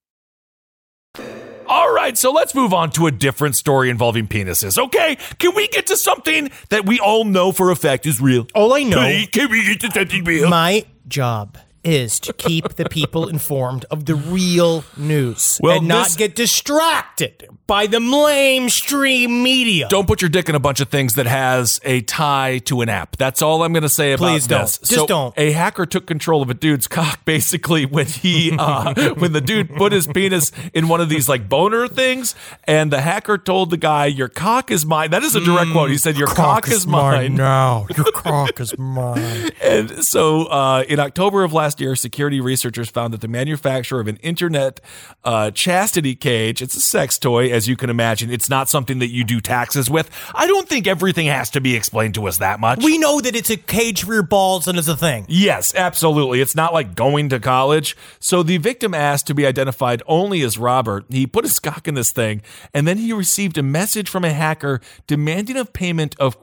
Right, 2.01 2.17
so 2.17 2.31
let's 2.31 2.55
move 2.55 2.73
on 2.73 2.89
to 2.93 3.05
a 3.05 3.11
different 3.11 3.55
story 3.55 3.91
involving 3.91 4.27
penises. 4.27 4.75
Okay, 4.85 5.17
can 5.37 5.53
we 5.53 5.67
get 5.67 5.85
to 5.85 5.95
something 5.95 6.49
that 6.69 6.83
we 6.83 6.99
all 6.99 7.25
know 7.25 7.51
for 7.51 7.69
a 7.69 7.75
fact 7.75 8.07
is 8.07 8.19
real? 8.19 8.47
All 8.55 8.73
I 8.73 8.81
know, 8.81 8.97
Can, 8.97 9.27
can 9.27 9.51
we 9.51 9.63
get 9.63 9.81
to 9.81 9.91
something 9.91 10.23
real? 10.23 10.49
my 10.49 10.83
job 11.07 11.59
is 11.83 12.19
to 12.19 12.33
keep 12.33 12.75
the 12.75 12.87
people 12.89 13.27
informed 13.27 13.85
of 13.91 14.05
the 14.05 14.15
real 14.15 14.83
news 14.97 15.59
Well, 15.61 15.77
and 15.77 15.87
not 15.87 16.05
this- 16.05 16.15
get 16.15 16.35
distracted 16.35 17.47
by 17.67 17.87
the 17.87 17.99
mainstream 17.99 19.43
media. 19.43 19.87
Don't 19.89 20.07
put 20.07 20.21
your 20.21 20.29
dick 20.29 20.49
in 20.49 20.55
a 20.55 20.59
bunch 20.59 20.81
of 20.81 20.89
things 20.89 21.15
that 21.15 21.25
has 21.25 21.79
a 21.83 22.01
tie 22.01 22.59
to 22.65 22.81
an 22.81 22.89
app. 22.89 23.15
That's 23.17 23.41
all 23.41 23.63
I'm 23.63 23.71
going 23.73 23.83
to 23.83 23.89
say 23.89 24.11
about 24.13 24.25
this. 24.25 24.31
Please 24.33 24.47
don't. 24.47 24.61
this. 24.61 24.77
Just 24.79 24.91
so 24.91 25.07
don't. 25.07 25.33
A 25.37 25.51
hacker 25.51 25.85
took 25.85 26.05
control 26.05 26.41
of 26.41 26.49
a 26.49 26.53
dude's 26.53 26.87
cock 26.87 27.23
basically 27.25 27.85
when 27.85 28.05
he 28.07 28.55
uh, 28.57 29.13
when 29.17 29.31
the 29.33 29.41
dude 29.41 29.73
put 29.75 29.91
his 29.91 30.05
penis 30.07 30.51
in 30.73 30.87
one 30.87 31.01
of 31.01 31.09
these 31.09 31.29
like 31.29 31.47
boner 31.47 31.87
things, 31.87 32.35
and 32.65 32.91
the 32.91 33.01
hacker 33.01 33.37
told 33.37 33.69
the 33.69 33.77
guy, 33.77 34.05
"Your 34.05 34.27
cock 34.27 34.69
is 34.69 34.85
mine." 34.85 35.11
That 35.11 35.23
is 35.23 35.35
a 35.35 35.39
direct 35.39 35.71
quote. 35.71 35.89
He 35.89 35.97
said, 35.97 36.17
"Your 36.17 36.27
cock, 36.27 36.67
is, 36.69 36.85
mine." 36.85 37.35
now. 37.35 37.87
Your 37.95 38.11
cock 38.13 38.59
is 38.59 38.77
mine. 38.77 39.51
And 39.61 40.03
so, 40.03 40.45
uh, 40.45 40.83
in 40.87 40.99
October 40.99 41.43
of 41.43 41.53
last 41.53 41.70
year, 41.79 41.95
security 41.95 42.41
researchers 42.41 42.89
found 42.89 43.13
that 43.13 43.21
the 43.21 43.27
manufacturer 43.27 43.99
of 43.99 44.07
an 44.07 44.17
internet 44.17 44.79
uh, 45.23 45.51
chastity 45.51 46.15
cage, 46.15 46.61
it's 46.61 46.75
a 46.75 46.81
sex 46.81 47.17
toy, 47.17 47.51
as 47.51 47.67
you 47.67 47.77
can 47.77 47.89
imagine. 47.89 48.31
It's 48.31 48.49
not 48.49 48.69
something 48.69 48.99
that 48.99 49.09
you 49.09 49.23
do 49.23 49.39
taxes 49.39 49.89
with. 49.89 50.09
I 50.33 50.47
don't 50.47 50.67
think 50.67 50.87
everything 50.87 51.27
has 51.27 51.49
to 51.51 51.61
be 51.61 51.75
explained 51.75 52.15
to 52.15 52.27
us 52.27 52.39
that 52.39 52.59
much. 52.59 52.83
We 52.83 52.97
know 52.97 53.21
that 53.21 53.35
it's 53.35 53.49
a 53.49 53.57
cage 53.57 54.03
for 54.03 54.13
your 54.13 54.23
balls 54.23 54.67
and 54.67 54.77
it's 54.77 54.87
a 54.87 54.97
thing. 54.97 55.25
Yes, 55.29 55.73
absolutely. 55.75 56.41
It's 56.41 56.55
not 56.55 56.73
like 56.73 56.95
going 56.95 57.29
to 57.29 57.39
college. 57.39 57.95
So 58.19 58.43
the 58.43 58.57
victim 58.57 58.93
asked 58.93 59.27
to 59.27 59.33
be 59.33 59.45
identified 59.45 60.03
only 60.07 60.41
as 60.41 60.57
Robert. 60.57 61.05
He 61.09 61.27
put 61.27 61.45
his 61.45 61.59
cock 61.59 61.87
in 61.87 61.95
this 61.95 62.11
thing, 62.11 62.41
and 62.73 62.87
then 62.87 62.97
he 62.97 63.13
received 63.13 63.57
a 63.57 63.63
message 63.63 64.09
from 64.09 64.25
a 64.25 64.33
hacker 64.33 64.81
demanding 65.07 65.57
a 65.57 65.65
payment 65.65 66.15
of 66.19 66.37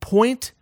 point 0.00 0.52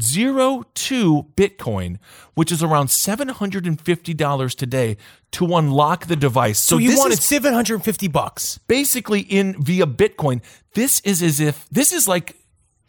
zero 0.00 0.64
two 0.74 1.26
Bitcoin, 1.36 1.98
which 2.34 2.50
is 2.52 2.62
around 2.62 2.88
seven 2.88 3.28
hundred 3.28 3.66
and 3.66 3.80
fifty 3.80 4.14
dollars 4.14 4.54
today, 4.54 4.96
to 5.32 5.56
unlock 5.56 6.06
the 6.06 6.16
device. 6.16 6.58
So, 6.60 6.76
So, 6.76 6.78
you 6.78 6.96
wanted 6.98 7.22
750 7.22 8.08
bucks. 8.08 8.58
basically 8.66 9.20
in 9.20 9.60
via 9.62 9.86
Bitcoin. 9.86 10.40
This 10.74 11.00
is 11.00 11.22
as 11.22 11.40
if 11.40 11.68
this 11.70 11.92
is 11.92 12.06
like 12.08 12.36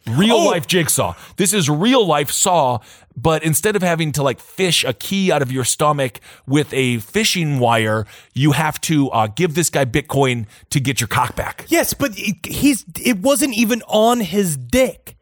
real 0.06 0.36
Oh. 0.36 0.44
life 0.50 0.66
jigsaw. 0.68 1.14
This 1.36 1.52
is 1.52 1.68
real 1.68 2.06
life 2.06 2.30
saw, 2.30 2.78
but 3.16 3.42
instead 3.42 3.74
of 3.74 3.82
having 3.82 4.12
to 4.12 4.22
like 4.22 4.38
fish 4.38 4.84
a 4.84 4.92
key 4.92 5.32
out 5.32 5.42
of 5.42 5.50
your 5.50 5.64
stomach 5.64 6.20
with 6.46 6.72
a 6.72 6.98
fishing 6.98 7.58
wire, 7.58 8.06
you 8.32 8.52
have 8.52 8.80
to 8.82 9.10
uh, 9.10 9.26
give 9.26 9.54
this 9.54 9.68
guy 9.70 9.84
Bitcoin 9.84 10.46
to 10.70 10.78
get 10.78 11.00
your 11.00 11.08
cock 11.08 11.34
back. 11.34 11.64
Yes, 11.68 11.92
but 11.94 12.12
it, 12.16 12.36
he's 12.46 12.84
it 13.04 13.18
wasn't 13.18 13.54
even 13.54 13.82
on 13.88 14.20
his 14.20 14.56
dick. 14.56 15.15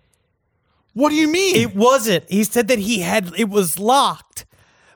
What 0.94 1.10
do 1.10 1.16
you 1.16 1.28
mean? 1.28 1.56
It 1.56 1.74
wasn't. 1.76 2.24
He 2.30 2.44
said 2.44 2.68
that 2.68 2.78
he 2.78 3.00
had 3.00 3.32
it 3.36 3.48
was 3.48 3.78
locked, 3.78 4.46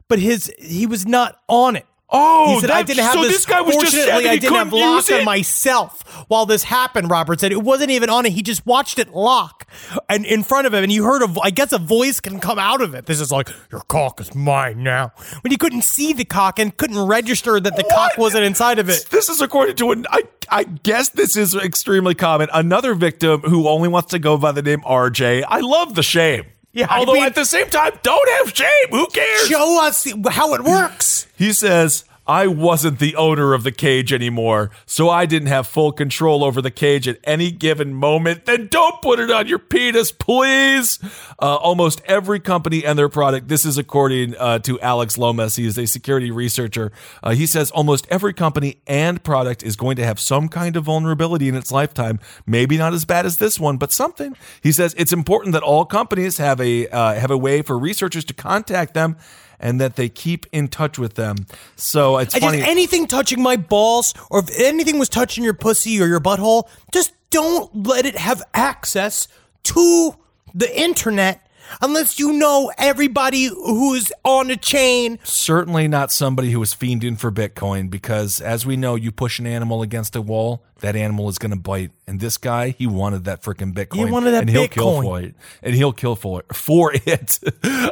but 0.08 0.18
his 0.18 0.52
he 0.58 0.86
was 0.86 1.06
not 1.06 1.40
on 1.48 1.76
it. 1.76 1.86
Oh, 2.10 2.58
said, 2.60 2.70
I 2.70 2.82
didn't 2.84 3.04
have 3.04 3.12
so 3.12 3.22
this. 3.22 3.32
this 3.32 3.46
guy 3.46 3.60
was 3.60 3.76
just 3.76 3.94
Fortunately, 3.94 4.22
that 4.24 4.30
I 4.30 4.36
didn't 4.38 4.54
have 4.54 4.72
lock 4.72 5.10
on 5.12 5.24
myself 5.26 6.02
while 6.28 6.46
this 6.46 6.62
happened. 6.62 7.10
Robert 7.10 7.38
said 7.38 7.52
it 7.52 7.62
wasn't 7.62 7.90
even 7.90 8.08
on 8.08 8.24
it. 8.24 8.32
He 8.32 8.40
just 8.40 8.64
watched 8.64 8.98
it 8.98 9.10
lock 9.14 9.66
and 10.08 10.24
in 10.24 10.42
front 10.42 10.66
of 10.66 10.72
him, 10.72 10.82
and 10.84 10.90
you 10.90 11.04
heard 11.04 11.22
a. 11.22 11.28
I 11.42 11.50
guess 11.50 11.70
a 11.72 11.78
voice 11.78 12.18
can 12.20 12.40
come 12.40 12.58
out 12.58 12.80
of 12.80 12.94
it. 12.94 13.04
This 13.04 13.20
is 13.20 13.30
like 13.30 13.50
your 13.70 13.82
cock 13.82 14.20
is 14.22 14.34
mine 14.34 14.82
now. 14.82 15.12
When 15.42 15.50
you 15.50 15.58
couldn't 15.58 15.82
see 15.82 16.14
the 16.14 16.24
cock 16.24 16.58
and 16.58 16.74
couldn't 16.74 16.98
register 16.98 17.60
that 17.60 17.76
the 17.76 17.84
cock 17.84 18.16
wasn't 18.16 18.44
inside 18.44 18.78
of 18.78 18.88
it. 18.88 19.06
This 19.10 19.28
is 19.28 19.42
according 19.42 19.76
to 19.76 19.92
an. 19.92 20.06
I, 20.10 20.22
I 20.48 20.64
guess 20.64 21.10
this 21.10 21.36
is 21.36 21.54
extremely 21.54 22.14
common. 22.14 22.48
Another 22.54 22.94
victim 22.94 23.42
who 23.42 23.68
only 23.68 23.88
wants 23.90 24.12
to 24.12 24.18
go 24.18 24.38
by 24.38 24.52
the 24.52 24.62
name 24.62 24.80
RJ. 24.80 25.44
I 25.46 25.60
love 25.60 25.94
the 25.94 26.02
shame. 26.02 26.46
Yeah, 26.78 26.86
I 26.88 26.98
Although 26.98 27.14
mean- 27.14 27.24
at 27.24 27.34
the 27.34 27.44
same 27.44 27.68
time, 27.70 27.90
don't 28.04 28.28
have 28.38 28.54
shame. 28.56 28.88
Who 28.90 29.08
cares? 29.08 29.48
Show 29.48 29.84
us 29.84 30.06
how 30.30 30.54
it 30.54 30.62
works. 30.62 31.26
He 31.36 31.52
says, 31.52 32.04
I 32.28 32.46
wasn't 32.46 32.98
the 32.98 33.16
owner 33.16 33.54
of 33.54 33.62
the 33.62 33.72
cage 33.72 34.12
anymore, 34.12 34.70
so 34.84 35.08
I 35.08 35.24
didn't 35.24 35.48
have 35.48 35.66
full 35.66 35.92
control 35.92 36.44
over 36.44 36.60
the 36.60 36.70
cage 36.70 37.08
at 37.08 37.18
any 37.24 37.50
given 37.50 37.94
moment. 37.94 38.44
Then 38.44 38.66
don't 38.66 39.00
put 39.00 39.18
it 39.18 39.30
on 39.30 39.48
your 39.48 39.58
penis, 39.58 40.12
please. 40.12 40.98
Uh, 41.40 41.56
almost 41.56 42.02
every 42.04 42.38
company 42.38 42.84
and 42.84 42.98
their 42.98 43.08
product, 43.08 43.48
this 43.48 43.64
is 43.64 43.78
according 43.78 44.36
uh, 44.36 44.58
to 44.58 44.78
Alex 44.80 45.16
Lomas. 45.16 45.56
He 45.56 45.66
is 45.66 45.78
a 45.78 45.86
security 45.86 46.30
researcher. 46.30 46.92
Uh, 47.22 47.30
he 47.30 47.46
says 47.46 47.70
almost 47.70 48.06
every 48.10 48.34
company 48.34 48.82
and 48.86 49.24
product 49.24 49.62
is 49.62 49.74
going 49.74 49.96
to 49.96 50.04
have 50.04 50.20
some 50.20 50.50
kind 50.50 50.76
of 50.76 50.84
vulnerability 50.84 51.48
in 51.48 51.54
its 51.54 51.72
lifetime. 51.72 52.20
Maybe 52.46 52.76
not 52.76 52.92
as 52.92 53.06
bad 53.06 53.24
as 53.24 53.38
this 53.38 53.58
one, 53.58 53.78
but 53.78 53.90
something. 53.90 54.36
He 54.62 54.72
says 54.72 54.94
it's 54.98 55.14
important 55.14 55.54
that 55.54 55.62
all 55.62 55.86
companies 55.86 56.36
have 56.36 56.60
a 56.60 56.88
uh, 56.88 57.14
have 57.14 57.30
a 57.30 57.38
way 57.38 57.62
for 57.62 57.78
researchers 57.78 58.24
to 58.26 58.34
contact 58.34 58.92
them 58.92 59.16
and 59.60 59.80
that 59.80 59.96
they 59.96 60.08
keep 60.08 60.46
in 60.52 60.68
touch 60.68 60.98
with 60.98 61.14
them. 61.14 61.46
So 61.76 62.18
it's 62.18 62.34
I 62.34 62.40
funny. 62.40 62.58
just 62.58 62.70
anything 62.70 63.06
touching 63.06 63.42
my 63.42 63.56
balls, 63.56 64.14
or 64.30 64.40
if 64.40 64.50
anything 64.58 64.98
was 64.98 65.08
touching 65.08 65.44
your 65.44 65.54
pussy 65.54 66.00
or 66.00 66.06
your 66.06 66.20
butthole, 66.20 66.68
just 66.92 67.12
don't 67.30 67.86
let 67.86 68.06
it 68.06 68.16
have 68.16 68.42
access 68.54 69.28
to 69.64 70.14
the 70.54 70.80
internet 70.80 71.48
unless 71.82 72.18
you 72.18 72.32
know 72.32 72.72
everybody 72.78 73.46
who's 73.46 74.12
on 74.24 74.50
a 74.50 74.56
chain. 74.56 75.18
Certainly 75.22 75.88
not 75.88 76.10
somebody 76.10 76.50
who 76.50 76.62
is 76.62 76.74
fiending 76.74 77.18
for 77.18 77.30
Bitcoin 77.30 77.90
because, 77.90 78.40
as 78.40 78.64
we 78.64 78.76
know, 78.76 78.94
you 78.94 79.12
push 79.12 79.38
an 79.38 79.46
animal 79.46 79.82
against 79.82 80.16
a 80.16 80.22
wall, 80.22 80.62
that 80.80 80.96
animal 80.96 81.28
is 81.28 81.38
going 81.38 81.50
to 81.50 81.56
bite. 81.58 81.90
And 82.06 82.20
this 82.20 82.36
guy, 82.38 82.70
he 82.70 82.86
wanted 82.86 83.24
that 83.24 83.42
freaking 83.42 83.72
Bitcoin. 83.72 83.96
He 83.96 84.04
wanted 84.06 84.30
that 84.32 84.42
and 84.42 84.50
he'll 84.50 84.68
kill 84.68 85.02
for 85.02 85.20
it. 85.20 85.34
And 85.62 85.74
he'll 85.74 85.92
kill 85.92 86.16
for 86.16 86.40
it. 86.40 86.54
For 86.54 86.92
it. 87.06 87.38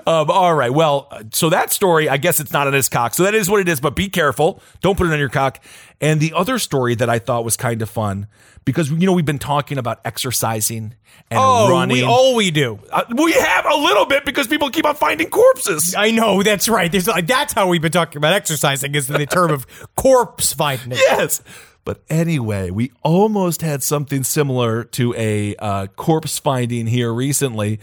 um, 0.07 0.31
all 0.31 0.55
right. 0.55 0.73
Well, 0.73 1.09
uh, 1.11 1.25
so 1.33 1.51
that 1.51 1.73
story, 1.73 2.09
I 2.09 2.17
guess 2.17 2.41
it's 2.41 2.53
not 2.53 2.67
on 2.67 2.73
his 2.73 2.89
cock. 2.89 3.15
So 3.15 3.25
that 3.25 3.35
is 3.35 3.51
what 3.51 3.61
it 3.61 3.69
is. 3.69 3.81
But 3.81 3.95
be 3.97 4.09
careful. 4.09 4.63
Don't 4.81 4.97
put 4.97 5.07
it 5.07 5.13
on 5.13 5.19
your 5.19 5.29
cock. 5.29 5.63
And 6.01 6.21
the 6.21 6.33
other 6.35 6.59
story 6.59 6.95
that 6.97 7.09
I 7.11 7.19
thought 7.19 7.45
was 7.45 7.57
kind 7.57 7.81
of 7.83 7.89
fun 7.91 8.27
because 8.65 8.91
you 8.91 9.07
know 9.07 9.13
we've 9.13 9.25
been 9.25 9.39
talking 9.39 9.79
about 9.79 10.01
exercising 10.05 10.95
and 11.31 11.41
Oh, 11.41 11.71
running. 11.71 11.95
we 11.97 12.03
all 12.03 12.35
we 12.35 12.51
do. 12.51 12.79
Uh, 12.93 13.05
we 13.17 13.33
have 13.33 13.65
a 13.65 13.77
little 13.77 14.05
bit 14.07 14.25
because 14.27 14.47
people 14.47 14.69
keep 14.71 14.85
on 14.85 14.95
finding 14.95 15.31
corpses. 15.31 15.95
I 15.97 16.11
know 16.11 16.43
that's 16.43 16.69
right. 16.69 16.91
There's 16.93 17.07
like 17.09 17.27
that's 17.27 17.53
how 17.55 17.69
we've 17.69 17.81
been 17.81 17.93
talking 17.93 18.19
about 18.19 18.33
exercising 18.35 18.95
is 18.95 19.09
in 19.09 19.17
the 19.19 19.27
term 19.27 19.51
of 19.51 19.67
corpse 19.97 20.53
finding. 20.53 20.99
Yes. 20.99 21.43
But 21.87 22.03
anyway, 22.11 22.71
we 22.71 22.91
almost 23.05 23.63
had 23.63 23.81
something 23.81 24.25
similar 24.25 24.83
to 24.83 25.15
a 25.15 25.55
uh, 25.57 25.87
corpse 25.87 26.37
finding 26.37 26.89
here 26.89 27.13
recently. 27.15 27.79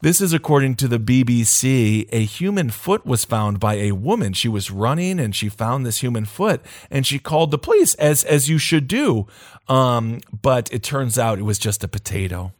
This 0.00 0.20
is 0.20 0.32
according 0.32 0.76
to 0.76 0.86
the 0.86 1.00
BBC. 1.00 2.08
A 2.12 2.24
human 2.24 2.70
foot 2.70 3.04
was 3.04 3.24
found 3.24 3.58
by 3.58 3.74
a 3.74 3.92
woman. 3.92 4.32
She 4.32 4.48
was 4.48 4.70
running 4.70 5.18
and 5.18 5.34
she 5.34 5.48
found 5.48 5.84
this 5.84 5.98
human 5.98 6.24
foot 6.24 6.60
and 6.88 7.04
she 7.04 7.18
called 7.18 7.50
the 7.50 7.58
police 7.58 7.94
as 7.94 8.22
as 8.22 8.48
you 8.48 8.58
should 8.58 8.86
do. 8.86 9.26
Um, 9.68 10.20
but 10.40 10.72
it 10.72 10.84
turns 10.84 11.18
out 11.18 11.40
it 11.40 11.42
was 11.42 11.58
just 11.58 11.82
a 11.82 11.88
potato. 11.88 12.52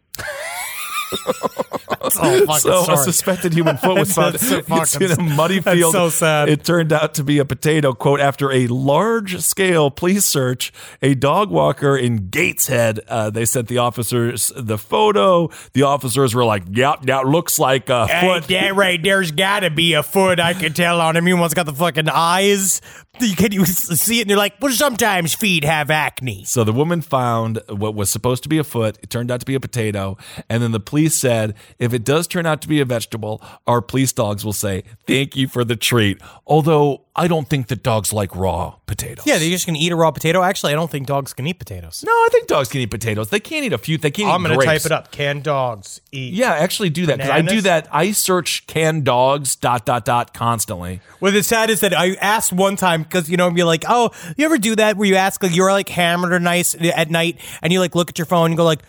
Oh, 2.14 2.58
so 2.58 2.92
a 2.92 2.96
suspected 2.98 3.52
human 3.54 3.76
foot 3.76 3.98
was 3.98 4.12
found. 4.14 4.38
So 4.40 4.58
in 5.00 5.10
a 5.12 5.22
muddy 5.22 5.60
that's 5.60 5.76
field. 5.76 5.92
so 5.92 6.08
sad. 6.10 6.48
It 6.48 6.64
turned 6.64 6.92
out 6.92 7.14
to 7.14 7.24
be 7.24 7.38
a 7.38 7.44
potato. 7.44 7.92
Quote: 7.94 8.20
After 8.20 8.50
a 8.52 8.66
large-scale 8.66 9.90
police 9.92 10.24
search, 10.24 10.72
a 11.00 11.14
dog 11.14 11.50
walker 11.50 11.96
in 11.96 12.28
Gateshead, 12.28 13.00
uh, 13.08 13.30
they 13.30 13.44
sent 13.44 13.68
the 13.68 13.78
officers 13.78 14.52
the 14.56 14.78
photo. 14.78 15.48
The 15.72 15.82
officers 15.82 16.34
were 16.34 16.44
like, 16.44 16.64
"Yep, 16.70 17.02
that 17.02 17.26
looks 17.26 17.58
like 17.58 17.88
a 17.88 18.06
Hey, 18.06 18.20
foot." 18.26 18.48
that 18.48 18.74
right 18.74 19.00
there's 19.02 19.30
got 19.32 19.60
to 19.60 19.70
be 19.70 19.94
a 19.94 20.02
foot 20.02 20.40
I 20.40 20.54
can 20.54 20.72
tell 20.72 21.00
on 21.00 21.16
him. 21.16 21.22
One's 21.38 21.54
got 21.54 21.66
the 21.66 21.72
fucking 21.72 22.08
eyes. 22.08 22.80
You 23.20 23.36
can 23.36 23.52
you 23.52 23.66
see 23.66 24.18
it 24.18 24.22
and 24.22 24.30
you're 24.30 24.38
like, 24.38 24.54
well, 24.60 24.72
sometimes 24.72 25.34
feet 25.34 25.64
have 25.64 25.90
acne. 25.90 26.44
So 26.44 26.64
the 26.64 26.72
woman 26.72 27.02
found 27.02 27.60
what 27.68 27.94
was 27.94 28.08
supposed 28.08 28.42
to 28.44 28.48
be 28.48 28.56
a 28.56 28.64
foot. 28.64 28.98
It 29.02 29.10
turned 29.10 29.30
out 29.30 29.40
to 29.40 29.46
be 29.46 29.54
a 29.54 29.60
potato. 29.60 30.16
And 30.48 30.62
then 30.62 30.72
the 30.72 30.80
police 30.80 31.01
said, 31.08 31.54
if 31.78 31.92
it 31.92 32.04
does 32.04 32.26
turn 32.26 32.46
out 32.46 32.62
to 32.62 32.68
be 32.68 32.80
a 32.80 32.84
vegetable, 32.84 33.42
our 33.66 33.80
police 33.80 34.12
dogs 34.12 34.44
will 34.44 34.52
say, 34.52 34.84
thank 35.06 35.36
you 35.36 35.48
for 35.48 35.64
the 35.64 35.76
treat. 35.76 36.20
Although 36.46 37.02
I 37.14 37.28
don't 37.28 37.48
think 37.48 37.68
that 37.68 37.82
dogs 37.82 38.12
like 38.12 38.34
raw 38.34 38.76
potatoes. 38.86 39.26
Yeah, 39.26 39.36
they're 39.38 39.50
just 39.50 39.66
gonna 39.66 39.78
eat 39.78 39.92
a 39.92 39.96
raw 39.96 40.10
potato. 40.10 40.42
Actually, 40.42 40.72
I 40.72 40.76
don't 40.76 40.90
think 40.90 41.06
dogs 41.06 41.34
can 41.34 41.46
eat 41.46 41.58
potatoes. 41.58 42.02
No, 42.06 42.12
I 42.12 42.28
think 42.32 42.46
dogs 42.48 42.70
can 42.70 42.80
eat 42.80 42.90
potatoes. 42.90 43.28
They 43.28 43.40
can't 43.40 43.66
eat 43.66 43.74
a 43.74 43.78
few. 43.78 43.98
They 43.98 44.10
can't 44.10 44.30
I'm 44.30 44.40
eat 44.40 44.48
gonna 44.48 44.64
type 44.64 44.86
it 44.86 44.92
up. 44.92 45.10
Can 45.12 45.42
dogs 45.42 46.00
eat? 46.10 46.32
Yeah, 46.32 46.52
actually 46.52 46.88
do 46.88 47.06
that 47.06 47.18
because 47.18 47.30
I 47.30 47.42
do 47.42 47.60
that. 47.62 47.88
I 47.92 48.12
search 48.12 48.66
can 48.66 49.02
dogs 49.02 49.56
dot 49.56 49.84
dot 49.84 50.06
dot 50.06 50.32
constantly. 50.32 51.00
Well, 51.20 51.32
the 51.32 51.42
sad 51.42 51.68
is 51.68 51.80
that 51.80 51.92
I 51.92 52.14
asked 52.14 52.52
one 52.52 52.76
time 52.76 53.02
because 53.02 53.28
you 53.28 53.36
know 53.36 53.50
be 53.50 53.62
like, 53.62 53.84
oh, 53.88 54.10
you 54.38 54.46
ever 54.46 54.56
do 54.56 54.74
that 54.76 54.96
where 54.96 55.06
you 55.06 55.16
ask 55.16 55.42
like 55.42 55.54
you're 55.54 55.70
like 55.70 55.90
hammered 55.90 56.32
or 56.32 56.40
nice 56.40 56.74
at 56.74 57.10
night 57.10 57.38
and 57.60 57.72
you 57.72 57.80
like 57.80 57.94
look 57.94 58.08
at 58.08 58.18
your 58.18 58.26
phone 58.26 58.52
and 58.52 58.56
go 58.56 58.64
like. 58.64 58.80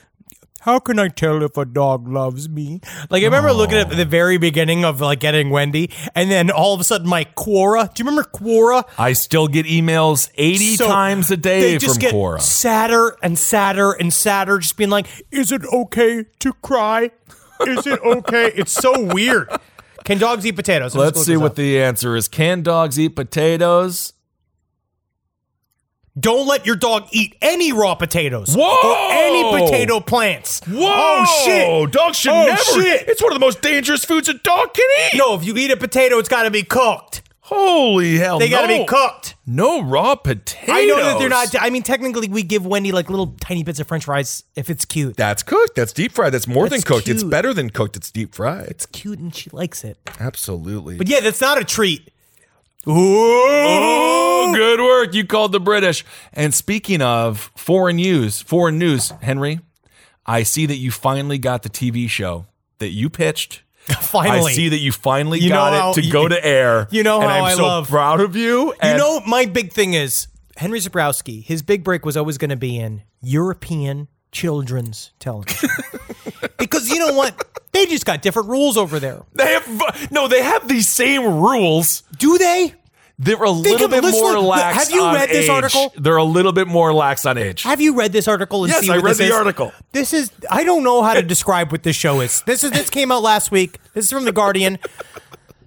How 0.64 0.80
can 0.80 0.98
I 0.98 1.10
tell 1.10 1.44
if 1.44 1.58
a 1.58 1.66
dog 1.66 2.08
loves 2.08 2.48
me? 2.48 2.80
Like 3.10 3.22
I 3.22 3.26
remember 3.26 3.52
looking 3.52 3.78
at 3.78 3.90
the 3.90 4.06
very 4.06 4.38
beginning 4.38 4.86
of 4.86 5.02
like 5.02 5.20
getting 5.20 5.50
Wendy, 5.50 5.92
and 6.16 6.32
then 6.32 6.50
all 6.50 6.74
of 6.74 6.80
a 6.80 6.86
sudden 6.86 7.10
my 7.10 7.26
Quora. 7.26 7.94
Do 7.94 8.02
you 8.02 8.10
remember 8.10 8.30
Quora? 8.30 8.86
I 8.98 9.12
still 9.12 9.50
get 9.50 9.66
emails 9.66 10.30
eighty 10.36 10.78
So 10.78 10.88
times 10.88 11.32
a 11.32 11.38
day 11.38 11.78
from 11.80 11.98
get 11.98 12.14
Quora. 12.14 12.40
Sadder 12.40 13.18
and 13.22 13.38
sadder 13.38 13.92
and 13.92 14.14
sadder, 14.14 14.58
just 14.60 14.78
being 14.78 14.90
like, 14.90 15.08
"Is 15.32 15.52
it 15.52 15.64
okay 15.66 16.24
to 16.40 16.54
cry? 16.54 17.12
Is 17.68 17.86
it 17.86 18.00
okay?" 18.00 18.48
it's 18.56 18.72
so 18.72 19.14
weird. 19.14 19.50
Can 20.06 20.18
dogs 20.18 20.46
eat 20.46 20.54
potatoes? 20.54 20.96
Let's 20.96 21.26
see 21.26 21.36
what 21.36 21.58
the 21.58 21.82
answer 21.82 22.16
is. 22.16 22.30
Can 22.30 22.64
dogs 22.64 22.98
eat 22.98 23.18
potatoes? 23.18 24.14
Don't 26.20 26.48
let 26.48 26.66
your 26.68 26.76
dog 26.76 27.08
eat 27.12 27.36
any 27.42 27.74
raw 27.74 27.96
potatoes. 27.96 28.56
Whoa! 28.56 28.64
Or 28.68 29.12
any 29.12 29.66
potato 29.66 30.00
plants. 30.00 30.62
Whoa! 30.68 30.76
Oh 30.86 31.44
shit! 31.44 31.92
Dogs 31.92 32.18
should 32.20 32.32
Oh, 32.32 32.46
never. 32.46 32.62
shit! 32.62 33.08
It's 33.08 33.22
one 33.22 33.32
of 33.32 33.36
the 33.36 33.44
most 33.44 33.62
dangerous 33.64 34.06
foods 34.06 34.30
a 34.30 34.36
dog 34.36 34.76
can 34.76 34.86
eat. 35.08 35.18
No, 35.18 35.34
if 35.34 35.44
you 35.44 35.56
eat 35.58 35.72
a 35.72 35.78
potato, 35.78 36.20
it's 36.20 36.30
got 36.30 36.44
to 36.44 36.52
be 36.52 36.62
cooked. 36.62 37.24
Holy 37.40 38.18
hell! 38.20 38.38
They 38.38 38.48
got 38.48 38.62
to 38.62 38.68
no. 38.68 38.78
be 38.84 38.86
cooked. 38.86 39.34
No 39.48 39.82
raw 39.82 40.14
potatoes. 40.14 40.70
I 40.74 40.86
know 40.86 40.98
that 40.98 41.18
they're 41.20 41.30
not. 41.30 41.48
I 41.60 41.72
mean, 41.72 41.82
technically, 41.84 42.30
we 42.30 42.44
give 42.44 42.64
Wendy 42.66 42.92
like 42.92 43.10
little 43.10 43.36
tiny 43.42 43.64
bits 43.64 43.80
of 43.80 43.88
French 43.88 44.06
fries 44.06 44.44
if 44.56 44.70
it's 44.70 44.86
cute. 44.86 45.18
That's 45.18 45.42
cooked. 45.42 45.76
That's 45.76 45.92
deep 45.94 46.12
fried. 46.12 46.32
That's 46.32 46.48
more 46.48 46.70
That's 46.70 46.84
than 46.84 46.96
cooked. 46.96 47.10
It's 47.10 47.24
better 47.24 47.56
than 47.56 47.72
cooked. 47.72 47.98
It's 47.98 48.12
deep 48.12 48.36
fried. 48.36 48.68
It's 48.68 48.86
cute 48.86 49.18
and 49.18 49.34
she 49.36 49.50
likes 49.50 49.84
it. 49.84 49.98
Absolutely. 50.20 50.96
But 50.98 51.10
yeah, 51.10 51.22
that's 51.22 51.42
not 51.42 51.60
a 51.60 51.66
treat. 51.66 52.13
Oh, 52.86 54.52
good 54.56 54.80
work. 54.80 55.14
You 55.14 55.26
called 55.26 55.52
the 55.52 55.60
British. 55.60 56.04
And 56.34 56.54
speaking 56.54 57.02
of 57.02 57.52
foreign 57.56 57.96
news, 57.98 58.42
foreign 58.42 58.78
news, 58.78 59.12
Henry, 59.22 59.60
I 60.26 60.44
see 60.44 60.66
that 60.66 60.76
you 60.78 60.92
finally 60.92 61.38
got 61.38 61.64
the 61.64 61.70
TV 61.70 62.10
show 62.10 62.46
that 62.80 62.90
you 62.90 63.10
pitched. 63.10 63.62
Finally. 64.00 64.52
I 64.52 64.54
see 64.56 64.70
that 64.70 64.78
you 64.78 64.94
finally 64.94 65.40
You 65.40 65.50
got 65.50 65.74
it 65.74 65.80
how- 65.80 65.92
to 65.94 66.10
go 66.10 66.28
to 66.30 66.46
air. 66.46 66.88
You 66.92 67.04
know 67.04 67.20
and 67.22 67.30
how 67.30 67.38
I'm 67.40 67.44
I 67.44 67.54
so 67.56 67.64
love- 67.64 67.90
proud 67.90 68.22
of 68.22 68.34
you. 68.36 68.74
You 68.82 68.98
know, 68.98 69.20
my 69.28 69.46
big 69.46 69.74
thing 69.74 69.94
is 69.94 70.28
Henry 70.56 70.80
Zebrowski. 70.80 71.44
His 71.44 71.62
big 71.62 71.84
break 71.84 72.06
was 72.06 72.16
always 72.16 72.38
going 72.38 72.50
to 72.52 72.56
be 72.56 72.80
in 72.80 73.02
European 73.22 74.08
children's 74.34 75.12
television. 75.20 75.70
because 76.58 76.90
you 76.90 77.00
know 77.00 77.14
what? 77.14 77.48
They 77.72 77.86
just 77.86 78.06
got 78.06 78.22
different 78.22 78.50
rules 78.50 78.78
over 78.78 79.00
there. 79.00 79.22
they 79.34 79.54
have 79.54 80.12
no, 80.12 80.28
they 80.28 80.44
have 80.44 80.68
these 80.68 80.90
same 80.90 81.24
rules. 81.24 82.04
Do 82.18 82.38
they? 82.38 82.76
They're 83.20 83.42
a 83.42 83.50
little 83.50 83.88
bit 83.88 84.04
listen, 84.04 84.20
more 84.22 84.40
lax. 84.40 84.76
have 84.76 84.92
you 84.92 85.06
read 85.14 85.30
this 85.30 85.46
age. 85.46 85.50
article? 85.50 85.94
They're 85.98 86.18
a 86.18 86.24
little 86.24 86.52
bit 86.52 86.68
more 86.68 86.92
lax 86.94 87.26
on 87.28 87.38
age. 87.38 87.62
Have 87.62 87.80
you 87.80 87.96
read 87.96 88.12
this 88.12 88.28
article? 88.28 88.64
And 88.64 88.74
Yes, 88.74 88.90
I 88.90 88.96
read 88.96 89.12
this 89.12 89.18
the 89.20 89.26
is? 89.26 89.32
article. 89.32 89.72
This 89.92 90.14
is 90.14 90.32
I 90.50 90.64
don't 90.64 90.84
know 90.84 91.04
how 91.04 91.14
to 91.14 91.22
describe 91.22 91.72
what 91.72 91.84
this 91.84 91.96
show 91.96 92.22
is. 92.22 92.42
This 92.42 92.64
is 92.64 92.72
this 92.72 92.90
came 92.90 93.12
out 93.12 93.22
last 93.22 93.52
week. 93.52 93.78
This 93.94 94.06
is 94.06 94.12
from 94.12 94.26
the 94.26 94.32
Guardian. 94.32 94.80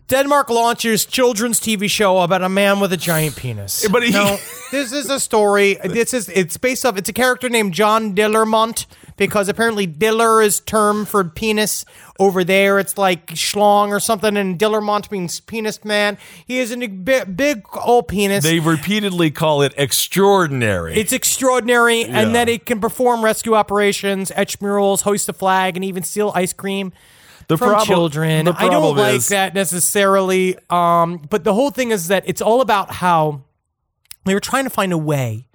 Denmark 0.08 0.50
launches 0.50 1.04
children's 1.04 1.58
TV 1.58 1.90
show 1.90 2.18
about 2.20 2.42
a 2.42 2.48
man 2.48 2.78
with 2.78 2.92
a 2.92 2.96
giant 2.96 3.34
penis. 3.34 3.86
But 3.88 4.04
he- 4.04 4.10
no, 4.12 4.38
this 4.70 4.92
is 4.92 5.10
a 5.10 5.18
story. 5.18 5.78
This 5.82 6.14
is 6.14 6.28
it's 6.28 6.56
based 6.56 6.86
off. 6.86 6.96
It's 6.96 7.08
a 7.08 7.12
character 7.12 7.48
named 7.48 7.74
John 7.74 8.14
Dillermand 8.14 8.86
because 9.16 9.48
apparently 9.48 9.86
Diller 9.86 10.42
is 10.42 10.60
term 10.60 11.06
for 11.06 11.24
penis 11.24 11.84
over 12.20 12.44
there. 12.44 12.78
It's 12.78 12.96
like 12.96 13.26
schlong 13.34 13.88
or 13.88 13.98
something, 13.98 14.36
and 14.36 14.56
Dillermand 14.58 15.10
means 15.10 15.40
penis 15.40 15.84
man. 15.84 16.18
He 16.46 16.58
is 16.60 16.70
a 16.70 16.86
big, 16.86 17.36
big 17.36 17.64
old 17.84 18.06
penis. 18.06 18.44
They 18.44 18.60
repeatedly 18.60 19.32
call 19.32 19.62
it 19.62 19.74
extraordinary. 19.76 20.94
It's 20.94 21.12
extraordinary, 21.12 22.04
and 22.04 22.32
that 22.34 22.48
it 22.48 22.64
can 22.64 22.80
perform 22.80 23.24
rescue 23.24 23.54
operations, 23.54 24.30
etch 24.36 24.60
murals, 24.60 25.02
hoist 25.02 25.28
a 25.28 25.32
flag, 25.32 25.76
and 25.76 25.84
even 25.84 26.04
steal 26.04 26.30
ice 26.34 26.52
cream 26.52 26.92
The 27.48 27.56
from 27.56 27.68
problem- 27.70 27.86
children. 27.86 28.44
the 28.46 28.54
I 28.56 28.68
don't 28.68 28.96
like 28.96 29.14
is- 29.16 29.28
that 29.28 29.54
necessarily. 29.54 30.56
Um, 30.70 31.18
but 31.30 31.44
the 31.44 31.54
whole 31.54 31.70
thing 31.70 31.90
is 31.90 32.08
that 32.08 32.24
it's 32.26 32.42
all 32.42 32.60
about 32.60 32.90
how 32.94 33.42
they 34.24 34.34
were 34.34 34.40
trying 34.40 34.64
to 34.64 34.70
find 34.70 34.92
a 34.92 34.98
way 34.98 35.46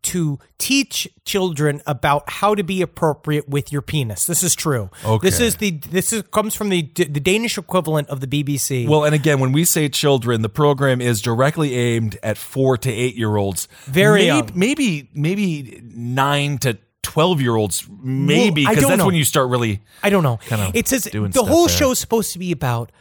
to 0.00 0.38
teach 0.58 1.08
children 1.24 1.82
about 1.84 2.22
how 2.30 2.54
to 2.54 2.62
be 2.62 2.80
appropriate 2.82 3.48
with 3.48 3.72
your 3.72 3.82
penis. 3.82 4.26
This 4.26 4.44
is 4.44 4.54
true. 4.54 4.90
Okay. 5.04 5.26
This 5.26 5.40
is 5.40 5.56
the 5.56 5.72
this 5.72 6.12
is 6.12 6.22
comes 6.32 6.54
from 6.54 6.68
the 6.68 6.82
the 6.94 7.20
Danish 7.20 7.58
equivalent 7.58 8.08
of 8.08 8.20
the 8.20 8.26
BBC. 8.28 8.86
Well, 8.88 9.04
and 9.04 9.12
again, 9.14 9.40
when 9.40 9.50
we 9.52 9.64
say 9.64 9.88
children, 9.88 10.42
the 10.42 10.48
program 10.48 11.00
is 11.00 11.20
directly 11.20 11.74
aimed 11.74 12.16
at 12.22 12.38
four 12.38 12.78
to 12.78 12.90
eight 12.90 13.16
year 13.16 13.36
olds. 13.36 13.66
Very 13.86 14.20
maybe, 14.20 14.26
young. 14.26 14.50
maybe 14.54 15.10
maybe 15.14 15.82
nine 15.84 16.58
to 16.58 16.78
twelve 17.02 17.40
year 17.40 17.56
olds. 17.56 17.86
Maybe 18.02 18.62
because 18.62 18.76
don't 18.82 18.90
that's 18.90 18.98
know. 18.98 19.06
when 19.06 19.14
you 19.14 19.24
start 19.24 19.48
really. 19.48 19.80
I 20.02 20.10
don't 20.10 20.22
know. 20.22 20.38
It 20.74 20.88
says 20.88 21.04
the 21.04 21.44
whole 21.44 21.66
there. 21.66 21.76
show 21.76 21.90
is 21.90 21.98
supposed 21.98 22.32
to 22.32 22.38
be 22.38 22.52
about 22.52 22.92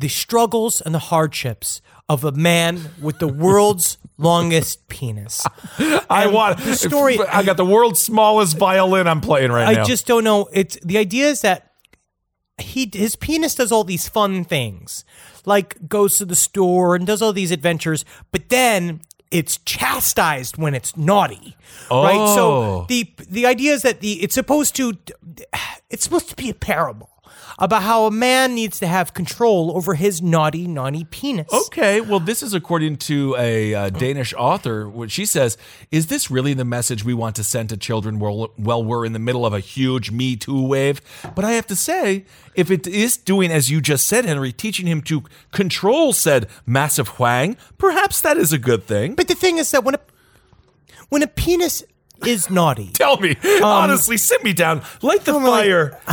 the 0.00 0.08
struggles 0.08 0.80
and 0.80 0.94
the 0.94 0.98
hardships 0.98 1.80
of 2.08 2.24
a 2.24 2.32
man 2.32 2.90
with 3.00 3.18
the 3.18 3.28
world's 3.28 3.98
longest 4.18 4.88
penis. 4.88 5.44
I 5.78 6.24
And 6.24 6.32
want 6.32 6.58
the 6.58 6.74
story. 6.74 7.18
I 7.20 7.42
got 7.42 7.56
the 7.56 7.64
world's 7.64 8.00
smallest 8.00 8.56
violin 8.58 9.06
I'm 9.06 9.20
playing 9.20 9.50
right 9.52 9.66
I 9.68 9.72
now. 9.74 9.82
I 9.82 9.84
just 9.84 10.06
don't 10.06 10.24
know. 10.24 10.48
It's 10.52 10.76
the 10.84 10.98
idea 10.98 11.28
is 11.28 11.40
that 11.42 11.70
he 12.58 12.90
his 12.92 13.16
penis 13.16 13.54
does 13.54 13.72
all 13.72 13.84
these 13.84 14.08
fun 14.08 14.44
things, 14.44 15.04
like 15.44 15.88
goes 15.88 16.18
to 16.18 16.24
the 16.24 16.36
store 16.36 16.94
and 16.94 17.06
does 17.06 17.22
all 17.22 17.32
these 17.32 17.50
adventures, 17.50 18.04
but 18.30 18.48
then 18.48 19.00
it's 19.34 19.58
chastised 19.58 20.56
when 20.56 20.74
it's 20.74 20.96
naughty. 20.96 21.56
Right? 21.90 22.14
Oh. 22.16 22.34
So 22.36 22.86
the 22.88 23.12
the 23.28 23.46
idea 23.46 23.72
is 23.72 23.82
that 23.82 24.00
the 24.00 24.22
it's 24.22 24.34
supposed 24.34 24.76
to 24.76 24.96
it's 25.90 26.04
supposed 26.04 26.30
to 26.30 26.36
be 26.36 26.48
a 26.48 26.54
parable 26.54 27.10
about 27.58 27.82
how 27.82 28.06
a 28.06 28.10
man 28.10 28.54
needs 28.54 28.78
to 28.80 28.86
have 28.86 29.14
control 29.14 29.76
over 29.76 29.94
his 29.94 30.20
naughty 30.20 30.66
naughty 30.66 31.04
penis. 31.04 31.52
Okay, 31.52 32.00
well, 32.00 32.20
this 32.20 32.42
is 32.42 32.54
according 32.54 32.96
to 32.96 33.34
a 33.38 33.74
uh, 33.74 33.90
Danish 33.90 34.34
author. 34.34 34.88
What 34.88 35.10
she 35.10 35.26
says 35.26 35.56
is 35.90 36.08
this 36.08 36.30
really 36.30 36.54
the 36.54 36.64
message 36.64 37.04
we 37.04 37.14
want 37.14 37.36
to 37.36 37.44
send 37.44 37.68
to 37.70 37.76
children 37.76 38.18
while, 38.18 38.84
we're 38.84 39.04
in 39.04 39.12
the 39.12 39.18
middle 39.18 39.46
of 39.46 39.52
a 39.52 39.60
huge 39.60 40.10
Me 40.10 40.36
Too 40.36 40.66
wave? 40.66 41.00
But 41.34 41.44
I 41.44 41.52
have 41.52 41.66
to 41.68 41.76
say, 41.76 42.24
if 42.54 42.70
it 42.70 42.86
is 42.86 43.16
doing 43.16 43.50
as 43.50 43.70
you 43.70 43.80
just 43.80 44.06
said, 44.06 44.24
Henry, 44.24 44.52
teaching 44.52 44.86
him 44.86 45.00
to 45.02 45.24
control 45.52 46.12
said 46.12 46.48
massive 46.66 47.08
Huang, 47.08 47.56
perhaps 47.78 48.20
that 48.20 48.36
is 48.36 48.52
a 48.52 48.58
good 48.58 48.84
thing. 48.84 49.14
But 49.14 49.28
the 49.28 49.34
thing 49.34 49.58
is 49.58 49.70
that 49.70 49.84
when 49.84 49.94
a 49.94 50.00
when 51.08 51.22
a 51.22 51.26
penis 51.26 51.84
is 52.26 52.50
naughty, 52.50 52.90
Tell 52.92 53.18
me, 53.18 53.36
honestly, 53.62 54.16
sit 54.16 54.42
me 54.42 54.52
down, 54.52 54.82
light 55.02 55.24
the 55.24 55.34
fire. 55.34 55.98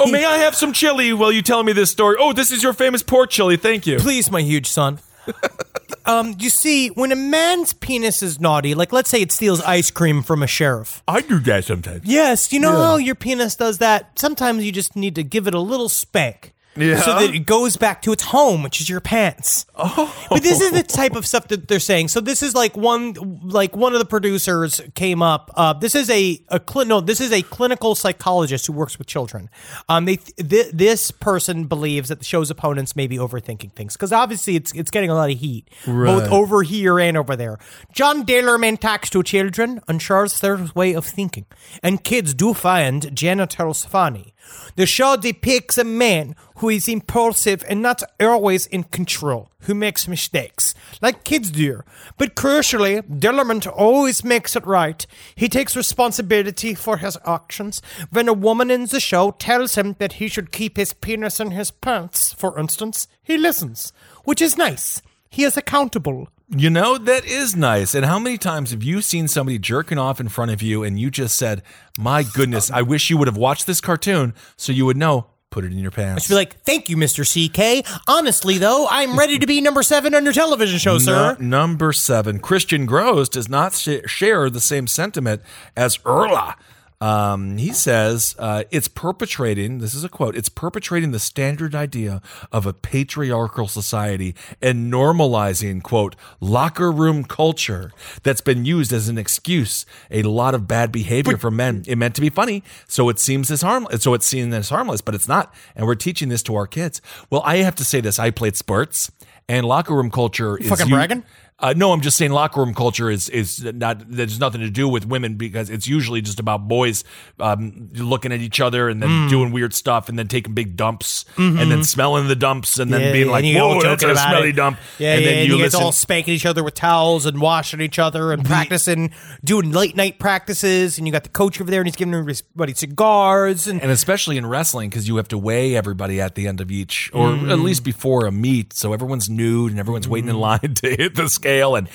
oh, 0.00 0.08
may 0.10 0.24
I 0.24 0.38
have 0.38 0.54
some 0.54 0.72
chili 0.72 1.12
while 1.12 1.32
you 1.32 1.42
tell 1.42 1.62
me 1.62 1.72
this 1.72 1.90
story? 1.90 2.16
Oh, 2.18 2.32
this 2.32 2.50
is 2.50 2.62
your 2.62 2.72
famous 2.72 3.02
pork 3.02 3.30
chili. 3.30 3.56
Thank 3.56 3.86
you. 3.86 3.98
please, 3.98 4.30
my 4.30 4.42
huge 4.42 4.66
son. 4.66 4.98
um, 6.06 6.34
you 6.38 6.50
see, 6.50 6.88
when 6.88 7.12
a 7.12 7.16
man's 7.16 7.72
penis 7.72 8.22
is 8.22 8.40
naughty, 8.40 8.74
like 8.74 8.92
let's 8.92 9.10
say 9.10 9.22
it 9.22 9.32
steals 9.32 9.60
ice 9.62 9.90
cream 9.90 10.22
from 10.22 10.42
a 10.42 10.46
sheriff. 10.46 11.02
I 11.06 11.20
do 11.20 11.38
that 11.40 11.64
sometimes. 11.64 12.02
Yes, 12.04 12.52
you 12.52 12.60
know 12.60 12.72
how 12.72 12.96
your 12.96 13.14
penis 13.14 13.56
does 13.56 13.78
that? 13.78 14.18
Sometimes 14.18 14.64
you 14.64 14.72
just 14.72 14.96
need 14.96 15.14
to 15.14 15.22
give 15.22 15.46
it 15.46 15.54
a 15.54 15.60
little 15.60 15.88
spank. 15.88 16.54
Yeah. 16.74 17.00
So 17.00 17.18
that 17.18 17.34
it 17.34 17.40
goes 17.40 17.76
back 17.76 18.00
to 18.02 18.12
its 18.12 18.24
home, 18.24 18.62
which 18.62 18.80
is 18.80 18.88
your 18.88 19.00
pants. 19.00 19.66
Oh. 19.76 20.14
But 20.30 20.42
this 20.42 20.60
is 20.60 20.72
the 20.72 20.82
type 20.82 21.14
of 21.14 21.26
stuff 21.26 21.48
that 21.48 21.68
they're 21.68 21.80
saying. 21.80 22.08
So 22.08 22.20
this 22.20 22.42
is 22.42 22.54
like 22.54 22.76
one, 22.76 23.40
like 23.42 23.76
one 23.76 23.92
of 23.92 23.98
the 23.98 24.06
producers 24.06 24.80
came 24.94 25.22
up. 25.22 25.50
Uh, 25.54 25.74
this 25.74 25.94
is 25.94 26.08
a, 26.08 26.40
a 26.48 26.58
cli- 26.58 26.86
no, 26.86 27.00
this 27.00 27.20
is 27.20 27.30
a 27.30 27.42
clinical 27.42 27.94
psychologist 27.94 28.66
who 28.66 28.72
works 28.72 28.96
with 28.96 29.06
children. 29.06 29.50
Um, 29.88 30.06
they 30.06 30.16
th- 30.16 30.72
this 30.72 31.10
person 31.10 31.66
believes 31.66 32.08
that 32.08 32.20
the 32.20 32.24
show's 32.24 32.50
opponents 32.50 32.96
may 32.96 33.06
be 33.06 33.18
overthinking 33.18 33.72
things 33.72 33.94
because 33.94 34.12
obviously 34.12 34.56
it's 34.56 34.72
it's 34.72 34.90
getting 34.90 35.10
a 35.10 35.14
lot 35.14 35.30
of 35.30 35.38
heat, 35.38 35.68
both 35.84 36.30
over 36.30 36.62
here 36.62 36.98
and 36.98 37.18
over 37.18 37.36
there. 37.36 37.58
John 37.92 38.24
Dillermand 38.24 38.80
talks 38.80 39.10
to 39.10 39.22
children 39.22 39.80
and 39.88 40.00
shares 40.00 40.40
their 40.40 40.68
way 40.74 40.94
of 40.94 41.04
thinking, 41.04 41.44
and 41.82 42.02
kids 42.02 42.32
do 42.32 42.54
find 42.54 43.14
genitals 43.14 43.84
funny. 43.84 44.32
The 44.76 44.86
show 44.86 45.16
depicts 45.16 45.78
a 45.78 45.84
man 45.84 46.34
who 46.56 46.68
is 46.68 46.88
impulsive 46.88 47.64
and 47.68 47.82
not 47.82 48.02
always 48.20 48.66
in 48.66 48.84
control, 48.84 49.50
who 49.62 49.74
makes 49.74 50.08
mistakes, 50.08 50.74
like 51.00 51.24
kids 51.24 51.50
do. 51.50 51.82
But 52.18 52.34
crucially, 52.34 53.02
Dillermand 53.02 53.66
always 53.66 54.24
makes 54.24 54.56
it 54.56 54.66
right. 54.66 55.06
He 55.34 55.48
takes 55.48 55.76
responsibility 55.76 56.74
for 56.74 56.98
his 56.98 57.18
actions. 57.26 57.82
When 58.10 58.28
a 58.28 58.32
woman 58.32 58.70
in 58.70 58.86
the 58.86 59.00
show 59.00 59.32
tells 59.32 59.76
him 59.76 59.96
that 59.98 60.14
he 60.14 60.28
should 60.28 60.52
keep 60.52 60.76
his 60.76 60.92
penis 60.92 61.40
in 61.40 61.52
his 61.52 61.70
pants, 61.70 62.32
for 62.32 62.58
instance, 62.58 63.08
he 63.22 63.36
listens, 63.36 63.92
which 64.24 64.42
is 64.42 64.56
nice. 64.56 65.02
He 65.30 65.44
is 65.44 65.56
accountable. 65.56 66.28
You 66.54 66.68
know, 66.68 66.98
that 66.98 67.24
is 67.24 67.56
nice. 67.56 67.94
And 67.94 68.04
how 68.04 68.18
many 68.18 68.36
times 68.36 68.72
have 68.72 68.82
you 68.82 69.00
seen 69.00 69.26
somebody 69.26 69.58
jerking 69.58 69.96
off 69.96 70.20
in 70.20 70.28
front 70.28 70.50
of 70.50 70.60
you 70.60 70.84
and 70.84 71.00
you 71.00 71.10
just 71.10 71.38
said, 71.38 71.62
My 71.98 72.22
goodness, 72.22 72.70
I 72.70 72.82
wish 72.82 73.08
you 73.08 73.16
would 73.16 73.28
have 73.28 73.38
watched 73.38 73.66
this 73.66 73.80
cartoon 73.80 74.34
so 74.58 74.70
you 74.70 74.84
would 74.84 74.98
know, 74.98 75.28
put 75.52 75.64
it 75.64 75.70
in 75.72 75.78
your 75.78 75.92
pants. 75.92 76.22
I 76.22 76.26
should 76.26 76.30
be 76.30 76.34
like, 76.34 76.60
thank 76.62 76.88
you, 76.88 76.96
Mr. 76.96 77.22
CK. 77.22 77.86
Honestly, 78.08 78.58
though, 78.58 78.88
I'm 78.90 79.16
ready 79.16 79.38
to 79.38 79.46
be 79.46 79.60
number 79.60 79.82
seven 79.84 80.14
on 80.14 80.24
your 80.24 80.32
television 80.32 80.78
show, 80.80 80.98
sir. 80.98 81.36
Nu- 81.38 81.46
number 81.46 81.92
seven, 81.92 82.40
Christian 82.40 82.86
Groes 82.86 83.28
does 83.28 83.48
not 83.48 83.74
sh- 83.74 84.00
share 84.06 84.50
the 84.50 84.60
same 84.60 84.86
sentiment 84.88 85.42
as 85.76 85.98
Erla. 85.98 86.54
Um, 87.02 87.58
he 87.58 87.72
says 87.72 88.36
uh, 88.38 88.62
it's 88.70 88.86
perpetrating, 88.86 89.78
this 89.78 89.92
is 89.92 90.04
a 90.04 90.08
quote, 90.08 90.36
it's 90.36 90.48
perpetrating 90.48 91.10
the 91.10 91.18
standard 91.18 91.74
idea 91.74 92.22
of 92.52 92.64
a 92.64 92.72
patriarchal 92.72 93.66
society 93.66 94.36
and 94.60 94.92
normalizing, 94.92 95.82
quote, 95.82 96.14
locker 96.38 96.92
room 96.92 97.24
culture 97.24 97.90
that's 98.22 98.40
been 98.40 98.64
used 98.64 98.92
as 98.92 99.08
an 99.08 99.18
excuse, 99.18 99.84
a 100.12 100.22
lot 100.22 100.54
of 100.54 100.68
bad 100.68 100.92
behavior 100.92 101.36
for 101.36 101.50
men. 101.50 101.82
It 101.88 101.98
meant 101.98 102.14
to 102.14 102.20
be 102.20 102.30
funny, 102.30 102.62
so 102.86 103.08
it 103.08 103.18
seems 103.18 103.50
as 103.50 103.62
harmless, 103.62 104.04
so 104.04 104.14
it's 104.14 104.26
seen 104.26 104.52
as 104.54 104.68
harmless, 104.68 105.00
but 105.00 105.16
it's 105.16 105.26
not. 105.26 105.52
And 105.74 105.86
we're 105.86 105.96
teaching 105.96 106.28
this 106.28 106.44
to 106.44 106.54
our 106.54 106.68
kids. 106.68 107.02
Well, 107.30 107.42
I 107.44 107.56
have 107.56 107.74
to 107.76 107.84
say 107.84 108.00
this 108.00 108.20
I 108.20 108.30
played 108.30 108.56
sports, 108.56 109.10
and 109.48 109.66
locker 109.66 109.96
room 109.96 110.12
culture 110.12 110.56
is. 110.56 110.68
fucking 110.68 110.86
u- 110.86 110.94
bragging? 110.94 111.24
Uh, 111.62 111.72
no, 111.76 111.92
I'm 111.92 112.00
just 112.00 112.16
saying 112.18 112.32
locker 112.32 112.60
room 112.60 112.74
culture 112.74 113.08
is 113.10 113.28
is 113.30 113.62
not 113.64 114.02
there's 114.10 114.38
nothing 114.40 114.60
to 114.62 114.70
do 114.70 114.88
with 114.88 115.06
women 115.06 115.36
because 115.36 115.70
it's 115.70 115.86
usually 115.86 116.20
just 116.20 116.40
about 116.40 116.66
boys 116.68 117.04
um, 117.40 117.88
looking 117.94 118.32
at 118.32 118.40
each 118.40 118.60
other 118.60 118.88
and 118.88 119.00
then 119.02 119.08
Mm. 119.08 119.28
doing 119.30 119.52
weird 119.52 119.72
stuff 119.74 120.08
and 120.08 120.18
then 120.18 120.26
taking 120.28 120.54
big 120.54 120.76
dumps 120.76 121.24
and 121.36 121.70
then 121.70 121.84
smelling 121.84 122.28
the 122.28 122.34
dumps 122.36 122.78
and 122.78 122.92
then 122.92 123.00
Mm-hmm. 123.00 123.06
Yeah, 123.06 123.12
being 123.12 123.28
like, 123.28 123.38
and 123.44 123.46
you 123.48 123.54
go 123.54 123.68
whoa, 123.76 123.82
that's 123.82 124.02
a 124.02 124.16
smelly 124.16 124.48
it. 124.50 124.56
dump. 124.56 124.78
Yeah, 124.98 125.14
and 125.14 125.22
yeah, 125.22 125.28
then 125.30 125.38
and 125.40 125.48
you 125.48 125.56
you 125.56 125.62
guys 125.62 125.74
all 125.74 125.92
spanking 125.92 126.34
each 126.34 126.46
other 126.46 126.64
with 126.64 126.74
towels 126.74 127.26
and 127.26 127.40
washing 127.40 127.80
each 127.80 127.98
other 127.98 128.32
and 128.32 128.44
practicing, 128.44 129.12
doing 129.44 129.70
late 129.70 129.94
night 129.96 130.18
practices. 130.18 130.98
And 130.98 131.06
you 131.06 131.12
got 131.12 131.22
the 131.24 131.28
coach 131.30 131.60
over 131.60 131.70
there 131.70 131.80
and 131.80 131.86
he's 131.88 131.96
giving 131.96 132.14
everybody 132.14 132.74
cigars. 132.74 133.66
And 133.68 133.80
and 133.82 133.90
especially 133.90 134.36
in 134.36 134.46
wrestling 134.46 134.88
because 134.90 135.06
you 135.08 135.16
have 135.16 135.28
to 135.28 135.38
weigh 135.38 135.76
everybody 135.76 136.20
at 136.20 136.34
the 136.34 136.48
end 136.48 136.60
of 136.60 136.70
each 136.70 137.10
or 137.12 137.28
Mm. 137.32 137.50
at 137.52 137.58
least 137.60 137.84
before 137.84 138.26
a 138.26 138.32
meet 138.32 138.72
so 138.72 138.92
everyone's 138.92 139.28
nude 139.30 139.70
and 139.70 139.78
everyone's 139.80 140.08
waiting 140.08 140.28
in 140.30 140.38
line 140.38 140.60
to 140.82 140.88
hit 140.96 141.14
the 141.14 141.28
scale 141.28 141.51
and 141.60 141.88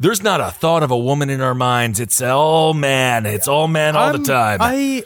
there's 0.00 0.22
not 0.22 0.40
a 0.40 0.50
thought 0.50 0.82
of 0.82 0.90
a 0.90 0.98
woman 0.98 1.30
in 1.30 1.40
our 1.40 1.54
minds 1.54 2.00
it's 2.00 2.20
all 2.20 2.74
man 2.74 3.26
it's 3.26 3.46
all 3.48 3.68
man 3.68 3.94
all 3.96 4.04
I'm- 4.12 4.22
the 4.22 4.28
time 4.28 4.58
I 4.60 5.04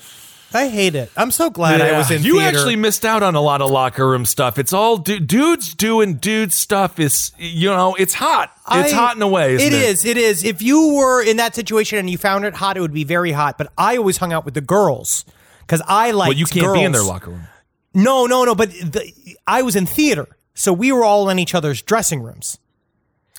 I 0.51 0.69
hate 0.69 0.95
it. 0.95 1.11
I'm 1.15 1.31
so 1.31 1.51
glad 1.51 1.83
I 1.83 1.99
was 1.99 2.11
in 2.11 2.23
theater. 2.23 2.27
you 2.27 2.41
theater. 2.41 2.57
actually 2.57 2.77
missed 2.77 3.05
out 3.05 3.23
on 3.23 3.35
a 3.35 3.41
lot 3.43 3.61
of 3.61 3.71
locker 3.71 4.09
room 4.09 4.25
stuff 4.25 4.59
it's 4.59 4.73
all 4.73 4.97
du- 4.97 5.21
dudes 5.21 5.75
doing 5.75 6.15
dude 6.15 6.55
stuff 6.55 6.99
is 6.99 7.33
you 7.39 7.69
know 7.69 7.95
it's 7.97 8.15
hot 8.15 8.51
it's 8.71 8.91
I- 8.95 8.97
hot 8.97 9.15
in 9.17 9.21
a 9.21 9.29
way 9.29 9.57
isn't 9.57 9.67
It 9.67 9.75
it 9.75 9.83
is. 9.83 10.05
It 10.07 10.17
is. 10.17 10.45
If 10.45 10.63
you 10.63 10.95
were 10.95 11.23
in 11.23 11.37
that 11.37 11.55
situation 11.55 11.99
and 11.99 12.09
you 12.09 12.17
found 12.17 12.47
it 12.47 12.55
hot, 12.55 12.79
it 12.79 12.81
would 12.81 12.95
be 12.95 13.05
very 13.05 13.33
hot. 13.33 13.59
But 13.59 13.71
I 13.77 13.99
always 13.99 14.17
hung 14.17 14.33
out 14.33 14.47
with 14.47 14.55
the 14.55 14.63
girls 14.63 15.27
because 15.61 15.83
I 15.87 16.13
like. 16.13 16.29
well 16.29 16.39
you 16.39 16.47
can't 16.47 16.73
be 16.73 16.83
in 16.83 16.93
their 16.93 17.03
locker 17.03 17.31
room 17.31 17.43
No, 17.93 18.25
no, 18.27 18.45
no. 18.47 18.55
But 18.55 18.71
the, 18.71 19.13
I 19.47 19.61
was 19.61 19.77
in 19.77 19.85
theater, 19.85 20.29
so 20.55 20.73
we 20.73 20.93
were 20.93 21.05
all 21.05 21.29
in 21.29 21.39
each 21.39 21.55
other's 21.55 21.83
dressing 21.83 22.23
rooms. 22.23 22.57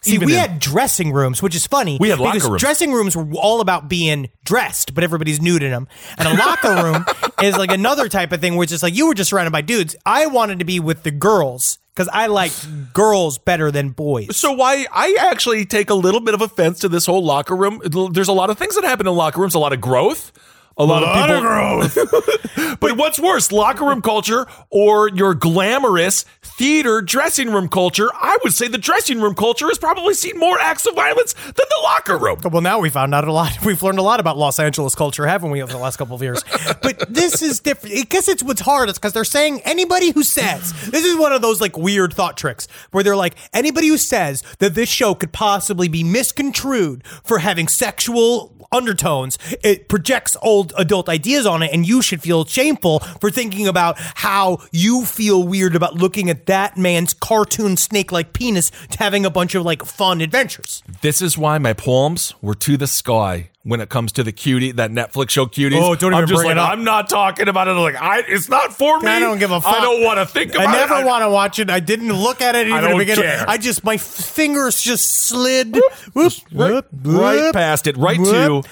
See, 0.02 0.14
Even 0.14 0.28
we 0.28 0.34
in- 0.34 0.40
had 0.40 0.60
dressing 0.60 1.12
rooms, 1.12 1.42
which 1.42 1.56
is 1.56 1.68
funny. 1.68 1.98
We 2.00 2.10
had 2.10 2.20
locker 2.20 2.48
rooms. 2.48 2.62
Dressing 2.62 2.94
rooms 2.94 3.16
were 3.16 3.28
all 3.34 3.60
about 3.62 3.90
being 3.90 4.30
dressed, 4.46 4.94
but 4.96 5.04
everybody's 5.04 5.42
nude 5.42 5.62
in 5.64 5.72
them. 5.72 5.88
And 6.18 6.28
a 6.28 6.34
locker 6.38 6.84
room 6.84 7.06
is 7.44 7.58
like 7.58 7.72
another 7.72 8.08
type 8.08 8.32
of 8.32 8.40
thing 8.42 8.56
where 8.56 8.64
it's 8.64 8.72
just 8.72 8.84
like 8.84 8.96
you 8.96 9.08
were 9.08 9.14
just 9.14 9.30
surrounded 9.32 9.52
by 9.52 9.62
dudes. 9.62 9.96
I 10.06 10.28
wanted 10.28 10.60
to 10.60 10.66
be 10.66 10.80
with 10.80 11.04
the 11.04 11.12
girls 11.12 11.80
because 11.94 12.08
I 12.14 12.28
like 12.28 12.54
girls 12.94 13.38
better 13.38 13.72
than 13.72 13.90
boys. 13.90 14.38
So 14.38 14.54
why 14.54 14.86
I 14.92 15.18
actually 15.20 15.66
take 15.66 15.90
a 15.90 15.96
little 15.96 16.22
bit 16.22 16.34
of 16.34 16.42
offense 16.42 16.80
to 16.80 16.90
this 16.90 17.06
whole 17.06 17.24
locker 17.26 17.56
room. 17.56 17.82
There's 18.14 18.30
a 18.30 18.34
lot 18.34 18.50
of 18.50 18.58
things 18.58 18.76
that 18.76 18.86
happen 18.86 19.06
in 19.06 19.14
locker 19.16 19.42
rooms, 19.42 19.54
a 19.54 19.60
lot 19.60 19.74
of 19.74 19.82
growth. 19.82 20.32
A 20.80 20.86
lot, 20.86 21.04
of 21.04 21.28
people. 21.28 21.42
growth. 21.42 22.80
but 22.80 22.96
what's 22.96 23.20
worse, 23.20 23.52
locker 23.52 23.84
room 23.86 24.02
culture 24.02 24.48
or 24.70 25.10
your 25.10 25.34
glamorous 25.34 26.24
theater 26.42 27.02
dressing 27.02 27.52
room 27.52 27.68
culture? 27.68 28.10
I 28.14 28.38
would 28.44 28.54
say 28.54 28.70
the 28.70 28.78
dressing 28.78 29.20
room 29.20 29.36
culture 29.36 29.68
has 29.68 29.78
probably 29.78 30.14
seen 30.14 30.40
more 30.40 30.58
acts 30.58 30.86
of 30.86 30.96
violence 30.96 31.34
than 31.34 31.54
the 31.56 31.80
locker 31.84 32.18
room. 32.18 32.40
Well, 32.50 32.62
now 32.62 32.80
we 32.80 32.90
found 32.90 33.14
out 33.14 33.28
a 33.28 33.34
lot. 33.34 33.58
We've 33.66 33.84
learned 33.84 34.00
a 34.00 34.04
lot 34.04 34.22
about 34.22 34.38
Los 34.38 34.58
Angeles 34.58 34.96
culture, 34.96 35.28
haven't 35.28 35.52
we, 35.52 35.62
over 35.62 35.74
the 35.74 35.80
last 35.80 35.98
couple 35.98 36.16
of 36.16 36.22
years? 36.22 36.46
but 36.82 37.14
this 37.14 37.42
is 37.42 37.60
different. 37.60 37.98
I 37.98 38.04
guess 38.04 38.30
it's 38.30 38.42
what's 38.42 38.62
hard. 38.62 38.88
It's 38.88 38.98
because 38.98 39.12
they're 39.12 39.26
saying 39.26 39.60
anybody 39.66 40.12
who 40.12 40.24
says 40.24 40.72
this 40.92 41.04
is 41.04 41.18
one 41.18 41.34
of 41.34 41.42
those 41.42 41.60
like 41.60 41.78
weird 41.78 42.14
thought 42.14 42.38
tricks 42.38 42.70
where 42.92 43.04
they're 43.04 43.18
like 43.18 43.36
anybody 43.52 43.90
who 43.90 43.98
says 43.98 44.44
that 44.60 44.76
this 44.76 44.88
show 44.88 45.14
could 45.14 45.34
possibly 45.34 45.90
be 45.90 46.06
misconstrued 46.06 47.06
for 47.06 47.40
having 47.40 47.68
sexual 47.68 48.56
undertones, 48.72 49.38
it 49.64 49.88
projects 49.90 50.38
old 50.42 50.69
adult 50.78 51.10
ideas 51.10 51.46
on 51.46 51.64
it, 51.64 51.72
and 51.74 51.88
you 51.88 52.02
should 52.02 52.22
feel 52.22 52.46
shameful 52.46 53.00
for 53.00 53.30
thinking 53.30 53.68
about 53.68 53.96
how 53.98 54.60
you 54.72 55.06
feel 55.06 55.44
weird 55.44 55.76
about 55.76 55.96
looking 55.96 56.30
at 56.30 56.46
that 56.48 56.78
man's 56.78 57.14
cartoon 57.14 57.78
snake 57.78 58.12
like 58.12 58.34
penis 58.34 58.72
having 58.98 59.26
a 59.26 59.30
bunch 59.30 59.56
of 59.56 59.64
like 59.64 59.84
fun 59.84 60.22
adventures. 60.22 60.84
This 61.02 61.22
is 61.22 61.38
why 61.38 61.58
my 61.58 61.74
poems 61.74 62.34
were 62.42 62.56
to 62.56 62.78
the 62.78 62.88
sky 62.88 63.50
when 63.64 63.82
it 63.82 63.90
comes 63.90 64.12
to 64.14 64.24
the 64.24 64.32
cutie, 64.32 64.72
that 64.72 64.90
Netflix 64.90 65.32
show 65.32 65.46
cuties. 65.46 65.82
Oh, 65.82 65.94
don't 65.96 66.14
even 66.14 66.24
I'm 66.24 66.28
just 66.28 66.40
bring 66.40 66.48
like, 66.48 66.56
it 66.56 66.58
up. 66.58 66.72
I'm 66.72 66.84
not 66.84 67.10
talking 67.10 67.48
about 67.48 67.68
it. 67.68 67.74
Like, 67.74 67.96
I, 67.96 68.24
it's 68.28 68.50
not 68.50 68.74
for 68.74 69.00
me. 69.00 69.08
I 69.08 69.20
don't 69.20 69.38
give 69.38 69.52
a 69.52 69.62
fuck. 69.62 69.76
I 69.76 69.82
don't 69.82 70.04
want 70.04 70.18
to 70.18 70.26
think 70.26 70.56
about 70.56 70.64
it. 70.64 70.70
I 70.70 70.74
never 70.74 71.06
want 71.06 71.24
to 71.24 71.30
watch 71.30 71.60
it. 71.60 71.70
I 71.70 71.80
didn't 71.80 72.12
look 72.14 72.42
at 72.42 72.56
it 72.56 72.68
even 72.68 72.74
I 72.74 72.82
don't 72.82 72.98
begin 72.98 73.18
care. 73.18 73.46
I 73.48 73.58
just 73.58 73.84
my 73.84 73.98
fingers 73.98 74.82
just 74.82 75.06
slid 75.06 75.76
whoop, 76.14 76.34
right, 76.52 76.72
whoop, 76.72 76.88
right 77.04 77.36
whoop, 77.36 77.54
past 77.54 77.86
it, 77.86 77.98
right 77.98 78.20
whoop. 78.20 78.66
to 78.66 78.70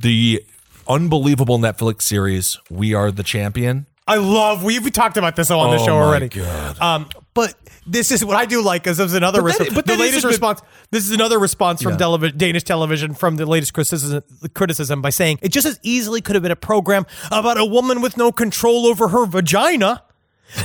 the 0.00 0.44
unbelievable 0.92 1.58
Netflix 1.58 2.02
series 2.02 2.58
"We 2.70 2.94
Are 2.94 3.10
the 3.10 3.22
Champion." 3.22 3.86
I 4.06 4.16
love. 4.16 4.62
We 4.64 4.78
we 4.80 4.90
talked 4.90 5.16
about 5.16 5.36
this 5.36 5.50
on 5.50 5.70
the 5.70 5.76
Oh 5.82 5.86
show 5.86 5.94
my 5.98 6.02
already. 6.06 6.28
God. 6.28 6.80
Um, 6.80 7.08
but 7.34 7.54
this 7.86 8.10
is 8.10 8.24
what 8.24 8.36
I 8.36 8.44
do 8.46 8.60
like. 8.62 8.86
Is 8.86 8.96
there's 8.98 9.14
another 9.14 9.40
response. 9.42 9.72
but 9.72 9.86
the 9.86 9.96
latest 9.96 10.24
response. 10.24 10.60
This 10.90 11.04
is 11.04 11.12
another 11.12 11.38
response 11.38 11.82
from 11.82 11.96
Yeah. 11.98 12.30
Danish 12.36 12.64
television 12.64 13.14
from 13.14 13.36
the 13.36 13.46
latest 13.46 13.72
criticism, 13.72 14.22
criticism 14.54 15.00
by 15.02 15.10
saying 15.10 15.38
it 15.40 15.50
just 15.50 15.66
as 15.66 15.78
easily 15.82 16.20
could 16.20 16.34
have 16.34 16.42
been 16.42 16.52
a 16.52 16.56
program 16.56 17.06
about 17.30 17.58
a 17.58 17.64
woman 17.64 18.00
with 18.02 18.16
no 18.16 18.32
control 18.32 18.86
over 18.86 19.08
her 19.08 19.24
vagina. 19.24 20.02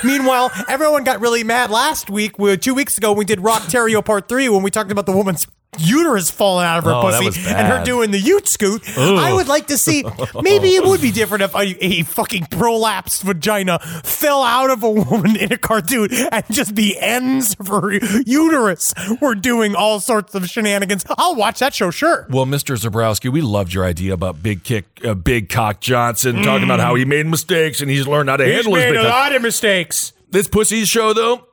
Meanwhile, 0.03 0.51
everyone 0.67 1.05
got 1.05 1.21
really 1.21 1.43
mad 1.45 1.69
last 1.71 2.09
week. 2.09 2.37
We, 2.37 2.57
two 2.57 2.73
weeks 2.73 2.97
ago, 2.97 3.13
we 3.13 3.23
did 3.23 3.39
Rock 3.39 3.61
Terrio 3.63 4.03
Part 4.03 4.27
Three 4.27 4.49
when 4.49 4.61
we 4.63 4.69
talked 4.71 4.91
about 4.91 5.05
the 5.05 5.15
woman's 5.15 5.47
uterus 5.79 6.29
falling 6.31 6.65
out 6.65 6.77
of 6.79 6.83
her 6.85 6.91
Oh, 6.93 7.01
pussy 7.01 7.27
and 7.49 7.67
her 7.67 7.83
doing 7.83 8.11
the 8.11 8.19
Ute 8.19 8.47
scoot. 8.47 8.81
I 8.97 9.33
would 9.33 9.47
like 9.47 9.67
to 9.67 9.77
see. 9.77 10.03
Maybe 10.41 10.75
it 10.75 10.83
would 10.83 11.01
be 11.01 11.11
different 11.11 11.43
if 11.43 11.53
a, 11.55 11.83
a 11.83 12.03
fucking 12.03 12.43
prolapsed 12.45 13.23
vagina 13.23 13.79
fell 14.03 14.43
out 14.43 14.69
of 14.69 14.83
a 14.83 14.89
woman 14.89 15.35
in 15.35 15.51
a 15.51 15.57
cartoon 15.57 16.09
and 16.31 16.43
just 16.51 16.75
the 16.75 16.97
ends 16.99 17.55
of 17.59 17.67
her 17.67 17.93
uterus 18.25 18.93
were 19.21 19.35
doing 19.35 19.75
all 19.75 19.99
sorts 19.99 20.35
of 20.35 20.47
shenanigans. 20.49 21.05
I'll 21.17 21.35
watch 21.35 21.59
that 21.59 21.73
show, 21.73 21.91
sure. 21.91 22.27
Well, 22.29 22.45
Mr. 22.45 22.75
Zebrowski, 22.77 23.31
we 23.31 23.41
loved 23.41 23.73
your 23.73 23.85
idea 23.85 24.13
about 24.13 24.41
Big 24.43 24.63
Kick, 24.63 24.85
uh, 25.03 25.13
Big 25.13 25.49
Cock 25.49 25.81
Johnson, 25.81 26.43
talking 26.43 26.63
about 26.63 26.79
how 26.79 26.95
he 26.95 27.05
made 27.05 27.25
mistakes 27.25 27.81
and 27.81 27.89
he's 27.89 28.07
learned 28.07 28.29
how 28.29 28.37
to 28.37 28.45
handle 28.45 28.75
his 28.75 28.97
a 28.97 29.03
lot 29.03 29.33
of 29.35 29.41
mistakes. 29.41 30.13
This 30.29 30.47
pussy 30.47 30.83
show, 30.85 31.13
though, 31.13 31.47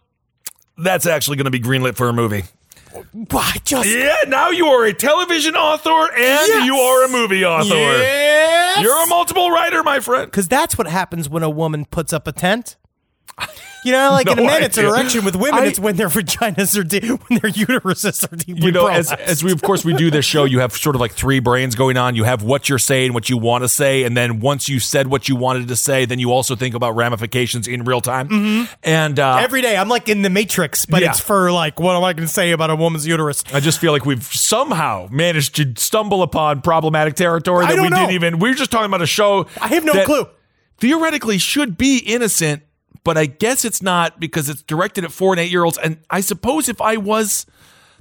that's 0.77 1.07
actually 1.07 1.37
going 1.37 1.45
to 1.45 1.51
be 1.51 1.61
greenlit 1.61 1.97
for 1.97 2.09
a 2.09 2.13
movie. 2.13 2.45
Just 3.65 3.89
Yeah, 3.89 4.17
now 4.29 4.51
you 4.51 4.67
are 4.67 4.85
a 4.85 4.93
television 4.93 5.57
author 5.57 5.91
and 6.13 6.19
Yes. 6.19 6.67
you 6.67 6.77
are 6.77 7.05
a 7.05 7.09
movie 7.09 7.45
author. 7.45 7.75
Yes. 7.75 8.83
You're 8.83 9.03
a 9.05 9.07
multiple 9.07 9.51
writer, 9.51 9.83
my 9.83 10.01
friend. 10.01 10.27
Because 10.31 10.49
that's 10.49 10.77
what 10.79 10.87
happens 10.87 11.29
when 11.29 11.43
a 11.43 11.51
woman 11.51 11.85
puts 11.87 12.13
up 12.13 12.27
a 12.27 12.33
tent. 12.33 12.77
You 13.85 13.93
know, 13.93 14.13
like 14.13 14.27
in 14.31 14.37
No 14.39 14.45
a 14.45 14.47
man, 14.47 14.63
it's 14.63 14.79
an 14.79 14.87
idea. 14.87 14.95
erection 14.97 15.25
with 15.27 15.37
women. 15.37 15.61
I- 15.63 15.67
it's 15.67 15.79
when 15.79 15.97
their 15.97 16.09
vaginas 16.09 16.79
are 16.79 16.85
deep, 16.85 17.03
when 17.29 17.39
their 17.41 17.51
uteruses 17.51 18.33
are 18.33 18.35
deeply 18.37 18.65
you 18.65 18.73
know, 18.73 18.87
as, 18.87 19.13
as 19.13 19.45
we 19.45 19.53
of 19.53 19.61
course 19.61 19.85
we 19.85 19.93
do 19.93 20.11
this 20.11 20.25
show, 20.25 20.45
you 20.45 20.61
have 20.61 20.73
sort 20.73 20.95
of 20.97 21.01
like 21.01 21.13
three 21.13 21.39
brains 21.39 21.75
going 21.75 21.99
on. 21.99 22.15
You 22.15 22.25
have 22.25 22.43
what 22.43 22.67
you're 22.71 22.79
saying, 22.79 23.13
what 23.13 23.29
you 23.29 23.37
want 23.37 23.63
to 23.63 23.69
say, 23.69 24.05
and 24.05 24.17
then 24.17 24.41
once 24.41 24.71
you 24.71 24.81
said 24.81 25.09
what 25.09 25.29
you 25.29 25.37
wanted 25.37 25.69
to 25.69 25.77
say, 25.77 26.07
then 26.07 26.19
you 26.19 26.33
also 26.33 26.57
think 26.57 26.75
about 26.75 26.93
ramifications 26.97 27.69
in 27.69 27.85
real 27.85 28.01
time. 28.01 28.69
And 28.83 29.21
uh, 29.21 29.37
Every 29.43 29.61
day, 29.61 29.77
I'm 29.77 29.91
like 29.91 30.09
in 30.09 30.23
the 30.23 30.31
Matrix, 30.31 30.87
but 30.87 31.03
Yeah. 31.03 31.11
it's 31.11 31.21
for 31.21 31.53
like 31.53 31.79
what 31.79 31.95
am 31.95 32.05
I 32.05 32.15
going 32.15 32.27
to 32.27 32.33
say 32.33 32.53
about 32.53 32.71
a 32.71 32.77
woman's 32.77 33.07
uterus? 33.07 33.45
I 33.53 33.61
just 33.61 33.81
feel 33.81 33.93
like 33.93 34.07
we've 34.07 34.25
somehow 34.25 35.09
managed 35.11 35.57
to 35.57 35.75
stumble 35.77 36.23
upon 36.23 36.63
problematic 36.63 37.17
territory 37.17 37.67
that 37.67 37.77
we 37.77 37.91
know. 37.91 37.97
didn't 37.99 38.13
even. 38.13 38.39
We 38.39 38.51
are 38.51 38.55
just 38.55 38.71
talking 38.71 38.87
about 38.87 39.03
a 39.03 39.07
show. 39.07 39.47
I 39.61 39.69
have 39.69 39.85
no 39.85 40.05
clue. 40.05 40.27
Theoretically, 40.79 41.37
should 41.39 41.77
be 41.77 41.99
innocent, 41.99 42.63
but 43.05 43.17
I 43.17 43.27
guess 43.27 43.65
it's 43.65 43.83
not 43.83 44.19
because 44.19 44.49
it's 44.49 44.63
directed 44.63 45.05
at 45.05 45.13
four 45.13 45.33
and 45.33 45.41
eight 45.41 45.51
year 45.51 45.65
olds. 45.65 45.79
And 45.79 45.99
I 46.11 46.21
suppose 46.21 46.69
if 46.69 46.81
I 46.81 46.97
was 46.97 47.47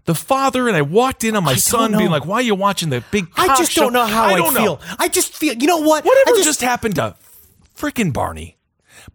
the 0.06 0.16
father 0.16 0.68
and 0.68 0.76
I 0.76 0.82
walked 0.82 1.24
in 1.24 1.36
on 1.36 1.44
my 1.44 1.52
I 1.52 1.56
son 1.56 1.92
being 1.98 2.10
like, 2.10 2.26
"Why 2.26 2.38
are 2.38 2.42
you 2.42 2.56
watching 2.56 2.90
the 2.90 3.04
big?" 3.12 3.28
I 3.38 3.48
just 3.58 3.72
show?" 3.72 3.82
don't 3.84 3.94
know 3.94 4.06
how 4.06 4.26
I, 4.26 4.36
don't 4.36 4.54
feel. 4.54 4.78
know. 4.78 4.80
I 4.98 5.08
just 5.08 5.34
feel. 5.34 5.54
You 5.54 5.68
know 5.68 5.78
what? 5.80 6.04
Whatever 6.06 6.40
I 6.40 6.44
just, 6.44 6.62
happened 6.62 6.96
to 6.96 7.16
freaking 7.78 8.12
Barney. 8.12 8.58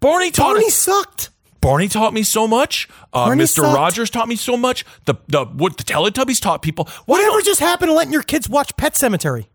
Barney 0.01 0.31
taught 0.31 0.53
Barney 0.55 0.67
us- 0.67 0.75
sucked. 0.75 1.31
Barney 1.61 1.89
taught 1.89 2.15
me 2.15 2.23
so 2.23 2.47
much. 2.47 2.89
Uh, 3.13 3.29
Mr. 3.31 3.49
sucked. 3.49 3.75
Rogers 3.75 4.11
taught 4.11 4.29
me 4.29 4.37
so 4.37 4.57
much. 4.57 4.85
The 5.07 5.15
the 5.27 5.45
what 5.45 5.77
the 5.77 5.85
Teletubbies 5.85 6.41
taught 6.41 6.63
people. 6.63 6.89
Why 7.07 7.19
Whatever 7.19 7.43
just 7.43 7.61
happened 7.61 7.89
to 7.91 7.95
letting 7.95 8.13
your 8.13 8.23
kids 8.23 8.49
watch 8.49 8.77
Pet 8.77 8.95
Sematary? 8.95 9.47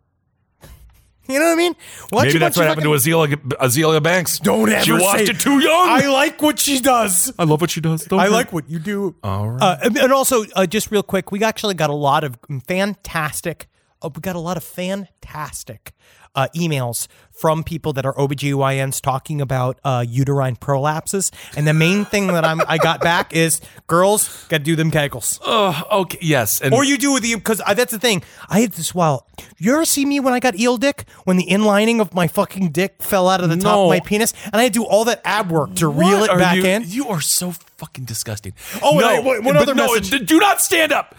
You 1.28 1.39
know 1.39 1.45
what 1.45 1.51
I 1.53 1.55
mean? 1.55 1.76
Watch 2.11 2.26
Maybe 2.28 2.39
that's 2.39 2.57
what 2.57 2.67
happened 2.67 2.84
to 2.84 2.89
Azealia, 2.89 3.36
Azealia 3.36 4.03
Banks. 4.03 4.39
Don't 4.39 4.69
ever 4.69 4.84
She 4.84 4.91
watched 4.91 5.26
say- 5.28 5.32
it 5.32 5.39
too 5.39 5.59
young. 5.59 5.88
I 5.89 6.07
like 6.07 6.41
what 6.41 6.59
she 6.59 6.80
does. 6.82 7.32
I 7.39 7.45
love 7.45 7.61
what 7.61 7.71
she 7.71 7.80
does. 7.80 8.03
Don't 8.05 8.19
I 8.19 8.28
like 8.28 8.51
what 8.51 8.69
you 8.69 8.78
do. 8.80 9.15
All 9.24 9.49
right. 9.51 9.61
Uh, 9.61 9.78
and 9.84 9.97
and 9.97 10.11
also, 10.11 10.43
uh, 10.55 10.65
just 10.65 10.91
real 10.91 11.01
quick, 11.03 11.32
we 11.32 11.41
actually 11.43 11.76
got 11.76 11.89
a 11.89 11.95
lot 11.95 12.26
of 12.26 12.38
fantastic. 12.67 13.67
Uh, 14.01 14.09
we 14.13 14.19
got 14.19 14.36
a 14.36 14.39
lot 14.39 14.57
of 14.57 14.63
fantastic 14.65 15.93
uh, 16.36 16.48
emails 16.56 17.08
from 17.32 17.64
people 17.64 17.94
that 17.94 18.06
are 18.06 18.14
OBGYNs 18.14 19.02
talking 19.02 19.42
about 19.42 19.80
uh, 19.84 20.06
uterine 20.08 20.56
prolapses. 20.56 21.32
And 21.58 21.68
the 21.68 21.74
main 21.74 22.06
thing 22.06 22.28
that 22.28 22.46
I'm, 22.46 22.62
I 22.68 22.78
got 22.78 23.02
back 23.02 23.34
is 23.34 23.60
girls 23.88 24.46
got 24.50 24.60
to 24.60 24.64
do 24.64 24.76
them 24.76 24.92
kegels. 24.92 25.40
Oh, 25.44 25.82
okay. 26.02 26.20
Yes. 26.22 26.62
And 26.62 26.74
Or 26.74 26.84
you 26.84 26.98
do 26.98 27.12
with 27.14 27.24
the 27.24 27.36
because 27.36 27.60
that's 27.76 27.92
the 27.92 28.00
thing. 28.00 28.24
I 28.50 28.60
had 28.62 28.74
this 28.74 28.94
while. 28.94 29.28
You 29.58 29.74
ever 29.74 29.86
see 29.86 30.06
me 30.06 30.20
when 30.20 30.34
I 30.34 30.40
got 30.40 30.60
eel 30.60 30.78
dick 30.78 31.06
when 31.24 31.38
the 31.38 31.46
inlining 31.48 32.00
of 32.02 32.14
my 32.14 32.28
fucking 32.28 32.70
dick 32.72 33.02
fell 33.02 33.28
out 33.30 33.42
of 33.42 33.50
the 33.50 33.56
top 33.56 33.64
No. 33.76 33.84
of 33.86 33.90
my 33.90 34.00
penis, 34.00 34.34
and 34.46 34.56
I 34.56 34.64
had 34.64 34.74
to 34.74 34.80
do 34.80 34.86
all 34.86 35.06
that 35.06 35.22
ab 35.26 35.52
work 35.52 35.74
to 35.76 35.88
reel 35.88 36.24
it 36.24 36.28
back 36.38 36.58
you, 36.58 36.66
in. 36.66 36.84
You 36.86 37.08
are 37.10 37.22
so 37.22 37.52
fucking 37.78 38.06
disgusting. 38.06 38.54
Oh, 38.84 39.00
no. 39.00 39.08
and 39.10 39.18
I- 39.18 39.20
one- 39.20 39.44
one 39.44 39.58
other 39.58 39.74
no, 39.74 39.88
message. 39.94 40.26
Do 40.28 40.40
not 40.40 40.62
stand 40.62 40.92
up. 40.92 41.16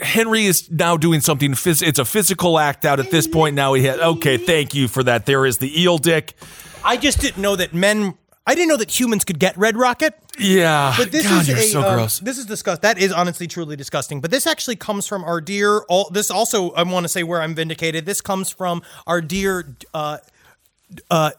Henry 0.00 0.44
is 0.44 0.70
now 0.70 0.96
doing 0.96 1.20
something. 1.20 1.52
Phys- 1.52 1.86
it's 1.86 1.98
a 1.98 2.04
physical 2.04 2.58
act 2.58 2.84
out 2.84 3.00
at 3.00 3.10
this 3.10 3.26
point. 3.26 3.56
Now 3.56 3.74
he 3.74 3.84
had. 3.84 3.98
Okay, 3.98 4.36
thank 4.36 4.74
you 4.74 4.88
for 4.88 5.02
that. 5.02 5.26
There 5.26 5.44
is 5.46 5.58
the 5.58 5.80
eel 5.80 5.98
dick. 5.98 6.34
I 6.84 6.96
just 6.96 7.20
didn't 7.20 7.42
know 7.42 7.56
that 7.56 7.74
men. 7.74 8.14
I 8.46 8.54
didn't 8.54 8.68
know 8.68 8.76
that 8.76 8.98
humans 8.98 9.24
could 9.24 9.38
get 9.38 9.56
red 9.56 9.76
rocket. 9.76 10.14
Yeah. 10.38 10.94
But 10.96 11.10
this 11.10 11.26
God, 11.26 11.42
is 11.42 11.48
you're 11.48 11.56
a, 11.56 11.62
so 11.62 11.82
um, 11.82 11.94
gross. 11.94 12.18
This 12.20 12.38
is 12.38 12.46
disgust. 12.46 12.82
That 12.82 12.98
is 12.98 13.10
honestly 13.10 13.46
truly 13.46 13.74
disgusting. 13.74 14.20
But 14.20 14.30
this 14.30 14.46
actually 14.46 14.76
comes 14.76 15.06
from 15.06 15.24
our 15.24 15.40
dear. 15.40 15.80
All 15.88 16.10
this 16.10 16.30
also 16.30 16.70
I 16.72 16.82
want 16.82 17.04
to 17.04 17.08
say 17.08 17.22
where 17.22 17.40
I'm 17.40 17.54
vindicated. 17.54 18.06
This 18.06 18.20
comes 18.20 18.50
from 18.50 18.82
our 19.06 19.20
dear. 19.20 19.74
Uh, 19.92 20.18
uh, 21.10 21.30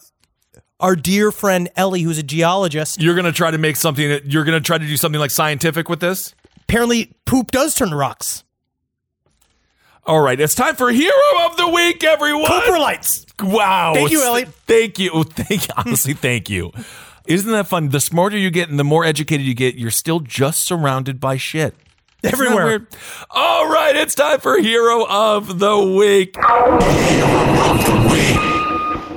our 0.80 0.96
dear 0.96 1.32
friend 1.32 1.70
Ellie, 1.78 2.02
who's 2.02 2.18
a 2.18 2.24
geologist. 2.24 3.02
You're 3.02 3.16
gonna 3.16 3.32
try 3.32 3.52
to 3.52 3.58
make 3.58 3.78
something. 3.78 4.20
You're 4.26 4.44
gonna 4.44 4.60
try 4.60 4.78
to 4.78 4.86
do 4.86 4.98
something 4.98 5.20
like 5.20 5.32
scientific 5.32 5.88
with 5.88 6.02
this. 6.02 6.36
Apparently, 6.68 7.14
poop 7.26 7.52
does 7.52 7.76
turn 7.76 7.90
to 7.90 7.96
rocks. 7.96 8.44
All 10.08 10.22
right, 10.22 10.40
it's 10.40 10.54
time 10.54 10.76
for 10.76 10.92
Hero 10.92 11.46
of 11.46 11.58
the 11.58 11.68
Week, 11.68 12.04
everyone. 12.04 12.46
Pooper 12.46 12.80
lights. 12.80 13.26
Wow. 13.42 13.94
Thank 13.96 14.12
you, 14.12 14.24
Elliot. 14.24 14.50
Thank 14.68 15.00
you. 15.00 15.24
Thank 15.30 15.68
you. 15.68 15.74
honestly, 15.78 16.14
thank 16.14 16.50
you. 16.50 16.72
Isn't 17.28 17.52
that 17.52 17.68
fun? 17.68 17.90
The 17.90 18.00
smarter 18.00 18.38
you 18.38 18.52
get 18.52 18.70
and 18.70 18.78
the 18.78 18.84
more 18.84 19.04
educated 19.04 19.46
you 19.46 19.56
get, 19.56 19.76
you're 19.76 19.90
still 19.90 20.20
just 20.20 20.62
surrounded 20.62 21.20
by 21.20 21.38
shit. 21.38 21.76
Everywhere. 22.24 22.88
All 23.32 23.70
right, 23.70 23.96
it's 23.96 24.16
time 24.16 24.40
for 24.40 24.58
Hero 24.60 25.06
of 25.08 25.60
the 25.60 25.78
Week. 25.80 26.36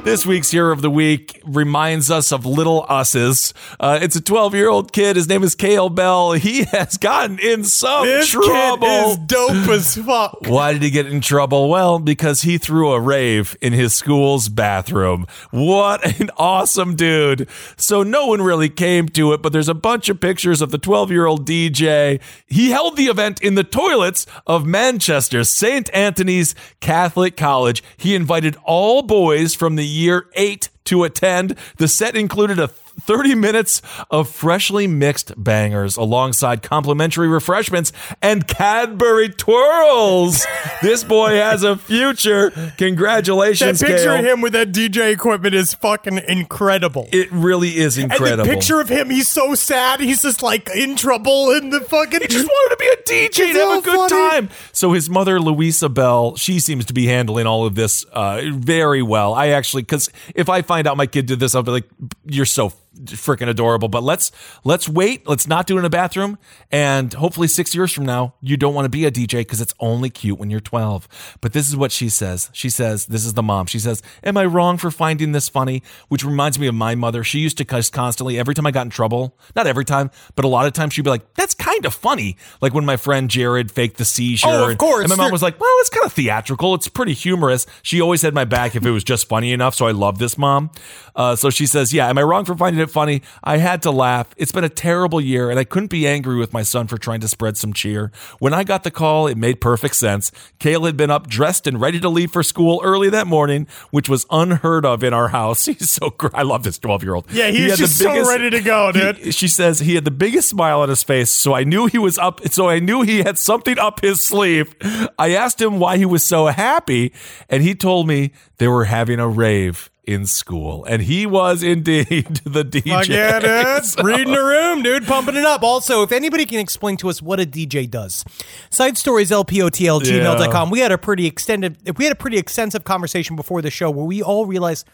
This 0.09 0.25
week's 0.25 0.51
Hero 0.51 0.73
of 0.73 0.81
the 0.81 0.89
Week 0.89 1.39
reminds 1.45 2.11
us 2.11 2.33
of 2.33 2.47
little 2.47 2.87
us's. 2.89 3.53
Uh, 3.79 3.99
it's 4.01 4.17
a 4.17 4.23
12 4.23 4.55
year 4.55 4.71
old 4.71 4.91
kid. 4.91 5.17
His 5.17 5.29
name 5.29 5.45
is 5.45 5.55
Kale 5.55 5.91
Bell. 5.91 6.33
He 6.33 6.65
has 6.65 6.97
gotten 6.97 7.39
in 7.39 7.63
some 7.63 8.07
This 8.07 8.27
trouble. 8.31 8.87
kid 8.87 9.11
is 9.11 9.19
dope 9.19 9.69
as 9.69 9.97
fuck. 9.97 10.39
Why 10.47 10.73
did 10.73 10.83
he 10.83 10.89
get 10.89 11.05
in 11.05 11.21
trouble? 11.21 11.69
Well, 11.69 11.99
because 11.99 12.41
he 12.41 12.57
threw 12.57 12.93
a 12.93 12.99
rave 13.01 13.55
in 13.61 13.75
his 13.75 13.93
school's 13.93 14.49
bathroom. 14.49 15.27
What 15.51 16.19
an 16.21 16.31
awesome 16.39 16.97
dude. 16.97 17.47
So 17.77 18.03
no 18.03 18.29
one 18.29 18.41
really 18.41 18.71
came 18.71 19.11
to 19.11 19.35
it, 19.35 19.43
but 19.43 19.53
there's 19.53 19.69
a 19.69 19.75
bunch 19.75 20.09
of 20.09 20.21
pictures 20.21 20.63
of 20.63 20.71
the 20.71 20.79
12 20.79 21.11
year 21.11 21.27
old 21.27 21.47
DJ. 21.47 22.19
He 22.47 22.71
held 22.71 22.97
the 22.97 23.09
event 23.09 23.43
in 23.43 23.57
the 23.57 23.65
toilets 23.65 24.25
of 24.47 24.65
Manchester 24.65 25.45
St. 25.45 25.91
Anthony's 25.93 26.55
Catholic 26.81 27.37
College. 27.37 27.83
He 27.99 28.15
invited 28.15 28.57
all 28.65 29.03
boys 29.03 29.55
from 29.55 29.77
the 29.77 29.98
year 29.99 30.27
eight 30.35 30.71
to 30.85 31.05
attend. 31.05 31.55
The 31.77 31.89
set 31.89 32.17
included 32.17 32.59
a 32.59 32.71
30 33.01 33.35
minutes 33.35 33.81
of 34.11 34.29
freshly 34.29 34.87
mixed 34.87 35.33
bangers 35.43 35.97
alongside 35.97 36.63
complimentary 36.63 37.29
refreshments 37.29 37.93
and 38.23 38.47
Cadbury 38.47 39.29
twirls. 39.29 40.45
this 40.83 41.05
boy 41.05 41.31
has 41.35 41.63
a 41.63 41.77
future. 41.77 42.51
Congratulations, 42.77 43.81
That 43.81 43.87
picture 43.87 44.05
Kale. 44.11 44.19
of 44.19 44.25
him 44.25 44.41
with 44.41 44.53
that 44.55 44.73
DJ 44.73 45.13
equipment 45.13 45.55
is 45.55 45.75
fucking 45.75 46.19
incredible. 46.29 47.09
It 47.13 47.31
really 47.31 47.77
is 47.77 47.99
incredible. 47.99 48.43
And 48.43 48.51
the 48.51 48.55
picture 48.55 48.81
of 48.81 48.89
him, 48.89 49.11
he's 49.11 49.29
so 49.29 49.55
sad. 49.55 50.01
He's 50.01 50.23
just 50.23 50.43
like 50.43 50.69
in 50.75 50.97
trouble 50.97 51.51
in 51.53 51.71
the 51.71 51.81
fucking. 51.81 52.21
He 52.21 52.27
just 52.27 52.47
wanted 52.47 52.77
to 52.77 52.81
be 52.81 52.89
a 52.89 53.29
DJ 53.29 53.45
and 53.51 53.57
have 53.57 53.79
a 53.79 53.83
good 53.83 54.11
funny. 54.11 54.31
time. 54.31 54.51
So 54.73 54.93
his 54.93 55.09
mother, 55.09 55.41
Louisa 55.41 55.89
Bell, 55.89 56.37
she 56.37 56.61
seems 56.61 56.85
to 56.87 56.93
be 56.93 57.07
handling 57.07 57.47
all 57.47 57.67
of 57.67 57.75
this 57.75 58.05
uh, 58.13 58.43
very 58.53 59.03
well. 59.03 59.35
I 59.35 59.49
actually, 59.49 59.83
because 59.83 60.11
if 60.35 60.49
I 60.49 60.63
find 60.63 60.87
out 60.87 60.97
my 60.97 61.07
kid 61.07 61.27
did 61.27 61.41
this, 61.41 61.55
I'll 61.55 61.63
be 61.63 61.71
like, 61.71 61.89
"You're 62.27 62.45
so 62.47 62.73
freaking 63.07 63.49
adorable." 63.49 63.89
But 63.89 64.03
let's 64.03 64.31
let's 64.65 64.89
wait. 64.89 65.27
Let's 65.29 65.47
not 65.47 65.67
do 65.67 65.77
it 65.77 65.81
in 65.81 65.85
a 65.85 65.91
bathroom. 65.91 66.39
And 66.71 67.13
hopefully, 67.15 67.49
six 67.49 67.75
years 67.75 67.93
from 67.93 68.05
now, 68.07 68.35
you 68.41 68.57
don't 68.57 68.75
want 68.75 68.85
to 68.85 68.91
be 68.91 69.05
a 69.05 69.11
DJ 69.11 69.41
because 69.41 69.61
it's 69.61 69.75
only 69.81 70.11
cute 70.11 70.39
when 70.39 70.51
you're 70.51 70.61
12. 70.61 71.09
But 71.41 71.53
this 71.53 71.69
is 71.69 71.77
what 71.77 71.93
she 71.93 72.09
says. 72.09 72.51
She 72.53 72.71
says, 72.71 73.07
"This 73.07 73.25
is 73.25 73.35
the 73.35 73.43
mom." 73.43 73.67
She 73.67 73.79
says, 73.79 74.03
"Am 74.23 74.37
I 74.37 74.45
wrong 74.45 74.77
for 74.77 74.91
finding 74.91 75.33
this 75.33 75.49
funny?" 75.49 75.83
Which 76.09 76.25
reminds 76.25 76.59
me 76.59 76.67
of 76.67 76.75
my 76.75 76.95
mother. 76.95 77.25
She 77.25 77.39
used 77.39 77.59
to 77.59 77.65
cuss 77.65 77.91
constantly 77.91 78.39
every 78.39 78.55
time 78.55 78.67
I 78.67 78.71
got 78.71 78.87
in 78.87 78.91
trouble. 78.91 79.37
Not 79.57 79.67
every 79.67 79.85
time, 79.85 80.11
but 80.35 80.45
a 80.45 80.49
lot 80.49 80.67
of 80.67 80.73
times 80.73 80.95
she'd 80.95 81.03
be 81.03 81.11
like, 81.11 81.35
"That's 81.35 81.55
kind 81.55 81.85
of 81.87 81.95
funny." 81.95 82.37
Like 82.61 82.75
when 82.75 82.85
my 82.85 82.97
friend 82.97 83.31
Jared 83.31 83.71
faked 83.71 83.97
the 83.99 84.05
seizure. 84.05 84.47
Oh, 84.49 84.65
of 84.65 84.71
and- 84.71 84.79
course. 84.79 85.05
And 85.05 85.11
my 85.11 85.17
mom 85.17 85.33
was 85.33 85.43
like, 85.43 85.59
"Well, 85.61 85.75
it's 85.81 85.91
kind 85.91 86.07
of 86.07 86.13
theatrical. 86.13 86.75
It's 86.75 86.89
pretty 86.89 87.15
humorous." 87.15 87.67
She 87.83 88.01
always 88.01 88.23
had 88.23 88.35
my 88.35 88.45
back 88.45 88.75
if 88.77 88.85
it 88.85 88.91
was 88.91 89.05
just 89.05 89.29
funny 89.29 89.53
enough. 89.53 89.75
So 89.75 89.87
I 89.87 89.93
love 89.93 90.19
this 90.19 90.37
mom. 90.39 90.71
Uh, 91.15 91.35
so 91.37 91.51
she 91.51 91.67
says, 91.67 91.93
"Yeah, 91.93 92.09
am 92.09 92.19
I 92.19 92.23
wrong 92.23 92.45
for 92.45 92.57
finding 92.57 92.81
it 92.83 92.88
funny? 92.89 93.23
I 93.45 93.59
had 93.59 93.83
to 93.83 93.91
laugh. 93.91 94.35
It's 94.37 94.53
been 94.53 94.65
a 94.65 94.69
terrible 94.69 95.21
year, 95.21 95.51
and 95.51 95.59
I 95.59 95.65
couldn't 95.65 95.91
be 95.91 96.07
angry 96.07 96.37
with 96.37 96.53
my 96.53 96.63
son 96.63 96.87
for 96.87 96.99
trying 96.99 97.21
to 97.21 97.29
spread 97.29 97.57
some 97.57 97.73
cheer. 97.73 98.11
When 98.39 98.53
I 98.55 98.65
got 98.65 98.83
the 98.85 98.91
call, 98.91 99.27
it 99.27 99.37
made 99.39 99.61
perfect 99.61 99.97
sense. 99.97 100.33
Kale 100.59 100.85
had 100.85 100.97
been 100.97 101.11
up, 101.11 101.27
dressed, 101.29 101.67
and 101.67 101.81
ready 101.81 102.01
to 102.01 102.09
leave 102.09 102.31
for 102.33 102.43
school 102.43 102.81
early 102.83 103.09
that 103.11 103.27
morning, 103.27 103.67
which 103.91 104.09
was 104.09 104.27
unheard 104.31 104.85
of 104.85 105.03
in 105.05 105.13
our 105.13 105.29
house. 105.29 105.65
He's 105.67 105.91
so 105.91 106.11
great. 106.11 106.35
I 106.35 106.43
love 106.43 106.63
this 106.65 106.79
twelve 106.79 107.03
year 107.03 107.15
old. 107.15 107.31
Yeah, 107.31 107.51
he's 107.51 107.73
the 107.73 107.77
just 107.77 107.99
so 107.99 108.27
ready 108.29 108.51
to 108.51 108.61
go, 108.61 108.93
dude. 108.93 109.17
He- 109.19 109.31
she 109.33 109.49
says 109.49 109.81
he 109.81 109.95
had 109.95 110.05
the 110.05 110.11
biggest 110.11 110.49
smile 110.49 110.81
on 110.81 110.89
his 110.89 111.03
face, 111.03 111.31
so 111.31 111.55
I 111.55 111.65
knew 111.65 111.87
he 111.87 111.99
was 111.99 112.19
up. 112.19 112.41
So 112.49 112.69
I 112.69 112.81
knew 112.81 113.03
he 113.03 113.19
had 113.23 113.39
something 113.39 113.79
up 113.79 114.01
his 114.01 114.25
sleeve. 114.25 114.75
I 115.19 115.35
asked 115.35 115.61
him 115.61 115.79
why 115.79 115.97
he 115.99 116.05
was 116.05 116.25
so 116.27 116.47
happy, 116.47 117.13
and 117.49 117.63
he 117.63 117.75
told 117.75 118.07
me 118.09 118.33
they 118.59 118.69
were 118.69 118.85
having 118.85 119.19
a 119.21 119.29
rave 119.29 119.91
in 120.09 120.25
school, 120.27 120.85
and 120.87 121.03
he 121.03 121.27
was 121.27 121.63
indeed 121.63 122.07
the 122.45 122.65
DJ. 122.65 123.09
Yeah, 123.09 123.39
dude. 123.77 123.85
So- 123.85 124.03
Reading 124.03 124.33
the 124.33 124.43
room, 124.43 124.83
dude. 124.83 125.07
Pumping 125.07 125.37
it 125.37 125.45
up. 125.45 125.63
Also, 125.63 126.03
if 126.03 126.11
anybody 126.13 126.47
can 126.47 126.59
explain 126.59 126.97
to 126.97 127.11
us 127.11 127.21
what 127.21 127.39
a 127.39 127.45
DJ 127.45 127.89
does, 127.89 128.25
side 128.71 128.97
stories 128.97 129.31
lpotl 129.31 130.01
gmail.com. 130.01 130.71
We 130.71 130.81
had 130.81 130.93
a 130.93 130.99
pretty 130.99 131.27
extended, 131.27 131.97
we 131.99 132.05
had 132.05 132.13
a 132.13 132.17
pretty 132.17 132.39
extensive 132.39 132.85
conversation 132.85 133.37
before 133.37 133.61
the 133.61 133.71
show 133.71 133.91
where 133.91 134.07
we 134.07 134.23
all 134.23 134.47
realized 134.47 134.87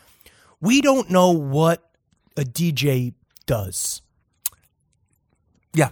we 0.61 0.81
don't 0.81 1.09
know 1.11 1.31
what 1.31 1.89
a 2.37 2.43
DJ 2.43 3.15
does. 3.47 4.03
Yeah. 5.75 5.91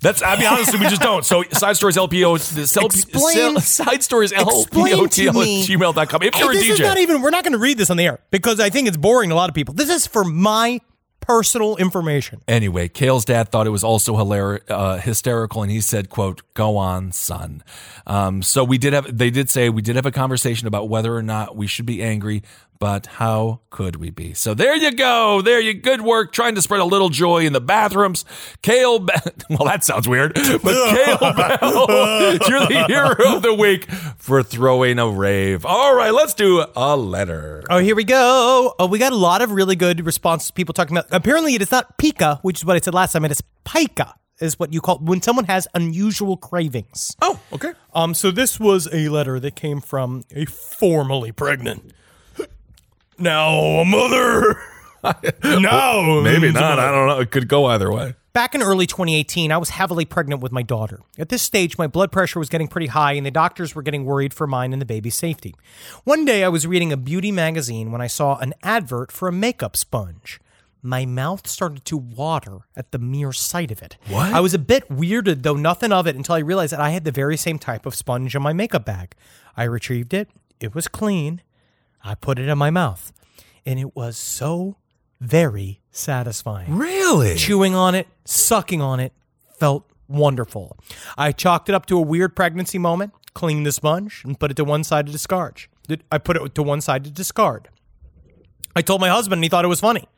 That's, 0.00 0.22
I 0.22 0.36
mean, 0.38 0.46
honestly, 0.46 0.78
we 0.78 0.86
just 0.88 1.02
don't. 1.02 1.24
So, 1.24 1.42
side 1.52 1.76
stories 1.76 1.96
LPO, 1.96 2.84
Explain- 2.84 3.58
side 3.60 4.02
stories 4.02 4.32
LPOTL 4.32 5.04
at 5.04 5.68
gmail.com. 5.68 6.22
If 6.22 6.38
you're 6.38 6.50
a 6.50 6.54
this 6.54 6.68
is 6.68 6.78
DJ. 6.78 6.82
not 6.82 6.98
even, 6.98 7.22
we're 7.22 7.30
not 7.30 7.44
going 7.44 7.52
to 7.52 7.58
read 7.58 7.78
this 7.78 7.90
on 7.90 7.96
the 7.96 8.04
air 8.06 8.18
because 8.30 8.60
I 8.60 8.70
think 8.70 8.88
it's 8.88 8.96
boring 8.96 9.30
to 9.30 9.34
a 9.34 9.36
lot 9.36 9.48
of 9.48 9.54
people. 9.54 9.74
This 9.74 9.90
is 9.90 10.06
for 10.06 10.24
my 10.24 10.80
personal 11.20 11.76
information. 11.76 12.42
Anyway, 12.48 12.88
Kale's 12.88 13.24
dad 13.24 13.48
thought 13.48 13.66
it 13.66 13.70
was 13.70 13.84
also 13.84 14.16
hilarious, 14.16 14.64
uh, 14.68 14.98
hysterical, 14.98 15.62
and 15.62 15.70
he 15.70 15.80
said, 15.80 16.10
"quote 16.10 16.42
Go 16.54 16.76
on, 16.76 17.12
son." 17.12 17.62
Um, 18.06 18.42
so 18.42 18.64
we 18.64 18.76
did 18.76 18.92
have. 18.92 19.16
They 19.16 19.30
did 19.30 19.48
say 19.48 19.68
we 19.68 19.82
did 19.82 19.96
have 19.96 20.04
a 20.04 20.10
conversation 20.10 20.66
about 20.66 20.88
whether 20.88 21.16
or 21.16 21.22
not 21.22 21.56
we 21.56 21.66
should 21.68 21.86
be 21.86 22.02
angry, 22.02 22.42
but 22.82 23.06
how 23.06 23.60
could 23.70 23.94
we 23.94 24.10
be? 24.10 24.34
So 24.34 24.54
there 24.54 24.74
you 24.74 24.90
go. 24.90 25.40
There 25.40 25.60
you 25.60 25.72
good 25.72 26.00
work 26.00 26.32
trying 26.32 26.56
to 26.56 26.62
spread 26.62 26.80
a 26.80 26.84
little 26.84 27.10
joy 27.10 27.46
in 27.46 27.52
the 27.52 27.60
bathrooms. 27.60 28.24
Kale, 28.60 28.98
well 29.50 29.66
that 29.66 29.84
sounds 29.84 30.08
weird, 30.08 30.34
but 30.34 30.40
Kale 30.64 31.32
Bell, 31.32 31.58
you're 32.48 32.66
the 32.66 32.84
hero 32.88 33.36
of 33.36 33.42
the 33.42 33.54
week 33.54 33.88
for 34.18 34.42
throwing 34.42 34.98
a 34.98 35.08
rave. 35.08 35.64
All 35.64 35.94
right, 35.94 36.12
let's 36.12 36.34
do 36.34 36.66
a 36.74 36.96
letter. 36.96 37.62
Oh, 37.70 37.78
here 37.78 37.94
we 37.94 38.02
go. 38.02 38.74
Oh, 38.80 38.88
we 38.88 38.98
got 38.98 39.12
a 39.12 39.16
lot 39.16 39.42
of 39.42 39.52
really 39.52 39.76
good 39.76 40.04
responses. 40.04 40.50
People 40.50 40.72
talking 40.72 40.96
about. 40.96 41.06
Apparently, 41.12 41.54
it 41.54 41.62
is 41.62 41.70
not 41.70 41.98
pica, 41.98 42.40
which 42.42 42.58
is 42.58 42.64
what 42.64 42.74
I 42.74 42.80
said 42.80 42.94
last 42.94 43.12
time. 43.12 43.24
It 43.24 43.30
is 43.30 43.44
pica, 43.64 44.16
is 44.40 44.58
what 44.58 44.72
you 44.72 44.80
call 44.80 44.98
when 44.98 45.22
someone 45.22 45.44
has 45.44 45.68
unusual 45.72 46.36
cravings. 46.36 47.14
Oh, 47.22 47.38
okay. 47.52 47.74
Um. 47.94 48.12
So 48.12 48.32
this 48.32 48.58
was 48.58 48.88
a 48.92 49.08
letter 49.08 49.38
that 49.38 49.54
came 49.54 49.80
from 49.80 50.24
a 50.32 50.46
formerly 50.46 51.30
pregnant, 51.30 51.92
now 53.22 53.54
a 53.54 53.84
mother. 53.84 54.60
no, 55.44 56.20
Maybe 56.22 56.52
not. 56.52 56.78
I 56.78 56.92
don't 56.92 57.08
know. 57.08 57.20
It 57.20 57.30
could 57.30 57.48
go 57.48 57.66
either 57.66 57.92
way. 57.92 58.14
Back 58.32 58.54
in 58.54 58.62
early 58.62 58.86
2018, 58.86 59.52
I 59.52 59.58
was 59.58 59.70
heavily 59.70 60.06
pregnant 60.06 60.40
with 60.40 60.52
my 60.52 60.62
daughter. 60.62 61.00
At 61.18 61.28
this 61.28 61.42
stage, 61.42 61.76
my 61.76 61.86
blood 61.86 62.10
pressure 62.10 62.38
was 62.38 62.48
getting 62.48 62.66
pretty 62.66 62.86
high, 62.86 63.12
and 63.12 63.26
the 63.26 63.30
doctors 63.30 63.74
were 63.74 63.82
getting 63.82 64.06
worried 64.06 64.32
for 64.32 64.46
mine 64.46 64.72
and 64.72 64.80
the 64.80 64.86
baby's 64.86 65.16
safety. 65.16 65.54
One 66.04 66.24
day, 66.24 66.42
I 66.42 66.48
was 66.48 66.66
reading 66.66 66.92
a 66.92 66.96
beauty 66.96 67.30
magazine 67.30 67.92
when 67.92 68.00
I 68.00 68.06
saw 68.06 68.38
an 68.38 68.54
advert 68.62 69.12
for 69.12 69.28
a 69.28 69.32
makeup 69.32 69.76
sponge. 69.76 70.40
My 70.80 71.04
mouth 71.04 71.46
started 71.46 71.84
to 71.84 71.96
water 71.98 72.60
at 72.74 72.90
the 72.90 72.98
mere 72.98 73.32
sight 73.32 73.70
of 73.70 73.82
it. 73.82 73.98
What? 74.08 74.32
I 74.32 74.40
was 74.40 74.54
a 74.54 74.58
bit 74.58 74.88
weirded, 74.88 75.42
though 75.42 75.54
nothing 75.54 75.92
of 75.92 76.06
it, 76.06 76.16
until 76.16 76.34
I 76.34 76.38
realized 76.38 76.72
that 76.72 76.80
I 76.80 76.90
had 76.90 77.04
the 77.04 77.12
very 77.12 77.36
same 77.36 77.58
type 77.58 77.84
of 77.84 77.94
sponge 77.94 78.34
in 78.34 78.42
my 78.42 78.54
makeup 78.54 78.86
bag. 78.86 79.14
I 79.56 79.64
retrieved 79.64 80.14
it, 80.14 80.30
it 80.58 80.74
was 80.74 80.88
clean. 80.88 81.42
I 82.04 82.14
put 82.14 82.38
it 82.38 82.48
in 82.48 82.58
my 82.58 82.70
mouth, 82.70 83.12
and 83.64 83.78
it 83.78 83.94
was 83.94 84.16
so 84.16 84.76
very 85.20 85.80
satisfying 85.90 86.74
Really? 86.76 87.36
chewing 87.36 87.74
on 87.74 87.94
it, 87.94 88.08
sucking 88.24 88.80
on 88.82 88.98
it, 89.00 89.12
felt 89.58 89.88
wonderful. 90.08 90.76
I 91.16 91.32
chalked 91.32 91.68
it 91.68 91.74
up 91.74 91.86
to 91.86 91.96
a 91.98 92.00
weird 92.00 92.34
pregnancy 92.34 92.78
moment, 92.78 93.12
cleaned 93.34 93.64
the 93.66 93.72
sponge, 93.72 94.22
and 94.24 94.38
put 94.38 94.50
it 94.50 94.56
to 94.56 94.64
one 94.64 94.82
side 94.84 95.06
to 95.06 95.12
discard. 95.12 95.62
I 96.10 96.18
put 96.18 96.36
it 96.36 96.54
to 96.54 96.62
one 96.62 96.80
side 96.80 97.04
to 97.04 97.10
discard. 97.10 97.68
I 98.74 98.82
told 98.82 99.00
my 99.00 99.08
husband, 99.08 99.38
and 99.38 99.44
he 99.44 99.48
thought 99.48 99.64
it 99.64 99.68
was 99.68 99.80
funny. 99.80 100.08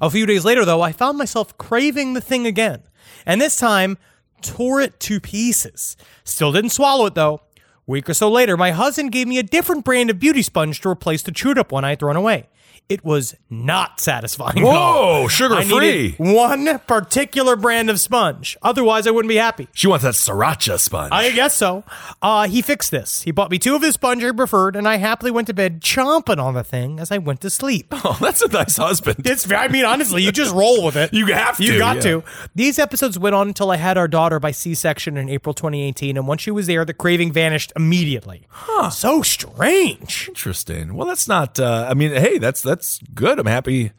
A 0.00 0.10
few 0.10 0.26
days 0.26 0.44
later, 0.44 0.64
though, 0.64 0.80
I 0.80 0.92
found 0.92 1.18
myself 1.18 1.56
craving 1.58 2.14
the 2.14 2.20
thing 2.20 2.46
again, 2.46 2.82
and 3.26 3.40
this 3.40 3.56
time 3.56 3.98
tore 4.42 4.80
it 4.80 4.98
to 5.00 5.20
pieces. 5.20 5.96
Still 6.24 6.52
didn't 6.52 6.70
swallow 6.70 7.06
it, 7.06 7.14
though. 7.14 7.42
Week 7.88 8.10
or 8.10 8.12
so 8.12 8.30
later, 8.30 8.54
my 8.54 8.72
husband 8.72 9.12
gave 9.12 9.26
me 9.26 9.38
a 9.38 9.42
different 9.42 9.82
brand 9.82 10.10
of 10.10 10.18
beauty 10.18 10.42
sponge 10.42 10.78
to 10.82 10.90
replace 10.90 11.22
the 11.22 11.32
chewed 11.32 11.58
up 11.58 11.72
one 11.72 11.86
I 11.86 11.90
had 11.90 12.00
thrown 12.00 12.16
away. 12.16 12.46
It 12.88 13.04
was 13.04 13.36
not 13.50 14.00
satisfying. 14.00 14.62
Whoa, 14.62 15.28
sugar 15.28 15.60
free. 15.60 16.14
One 16.16 16.78
particular 16.80 17.54
brand 17.54 17.90
of 17.90 18.00
sponge. 18.00 18.56
Otherwise, 18.62 19.06
I 19.06 19.10
wouldn't 19.10 19.28
be 19.28 19.36
happy. 19.36 19.68
She 19.74 19.86
wants 19.86 20.04
that 20.04 20.14
sriracha 20.14 20.78
sponge. 20.78 21.12
I 21.12 21.30
guess 21.32 21.54
so. 21.54 21.84
Uh, 22.22 22.48
he 22.48 22.62
fixed 22.62 22.90
this. 22.90 23.20
He 23.20 23.30
bought 23.30 23.50
me 23.50 23.58
two 23.58 23.74
of 23.74 23.82
his 23.82 23.92
sponge 23.92 24.24
I 24.24 24.32
preferred, 24.32 24.74
and 24.74 24.88
I 24.88 24.96
happily 24.96 25.30
went 25.30 25.48
to 25.48 25.54
bed 25.54 25.82
chomping 25.82 26.42
on 26.42 26.54
the 26.54 26.64
thing 26.64 26.98
as 26.98 27.12
I 27.12 27.18
went 27.18 27.42
to 27.42 27.50
sleep. 27.50 27.88
oh, 27.92 28.16
that's 28.22 28.40
a 28.40 28.48
nice 28.48 28.78
husband. 28.78 29.26
It's, 29.26 29.50
I 29.52 29.68
mean, 29.68 29.84
honestly, 29.84 30.22
you 30.22 30.32
just 30.32 30.54
roll 30.54 30.82
with 30.84 30.96
it. 30.96 31.10
You 31.18 31.26
have 31.26 31.56
to. 31.56 31.64
You 31.64 31.78
got 31.78 31.96
yeah. 31.96 32.02
to. 32.02 32.24
These 32.54 32.78
episodes 32.78 33.18
went 33.18 33.34
on 33.34 33.48
until 33.48 33.72
I 33.72 33.76
had 33.76 33.98
our 33.98 34.06
daughter 34.06 34.38
by 34.38 34.52
C-section 34.52 35.16
in 35.16 35.28
April 35.28 35.52
2018, 35.52 36.16
and 36.16 36.28
once 36.28 36.42
she 36.42 36.52
was 36.52 36.68
there, 36.68 36.84
the 36.84 36.94
craving 36.94 37.32
vanished 37.32 37.72
immediately. 37.74 38.46
Huh. 38.48 38.90
So 38.90 39.22
strange. 39.22 40.28
Interesting. 40.28 40.94
Well, 40.94 41.08
that's 41.08 41.26
not. 41.26 41.58
Uh, 41.58 41.86
I 41.90 41.94
mean, 41.94 42.12
hey, 42.12 42.38
that's 42.38 42.62
that's 42.62 42.77
that's 42.78 43.00
good. 43.12 43.40
I'm 43.40 43.46
happy. 43.46 43.90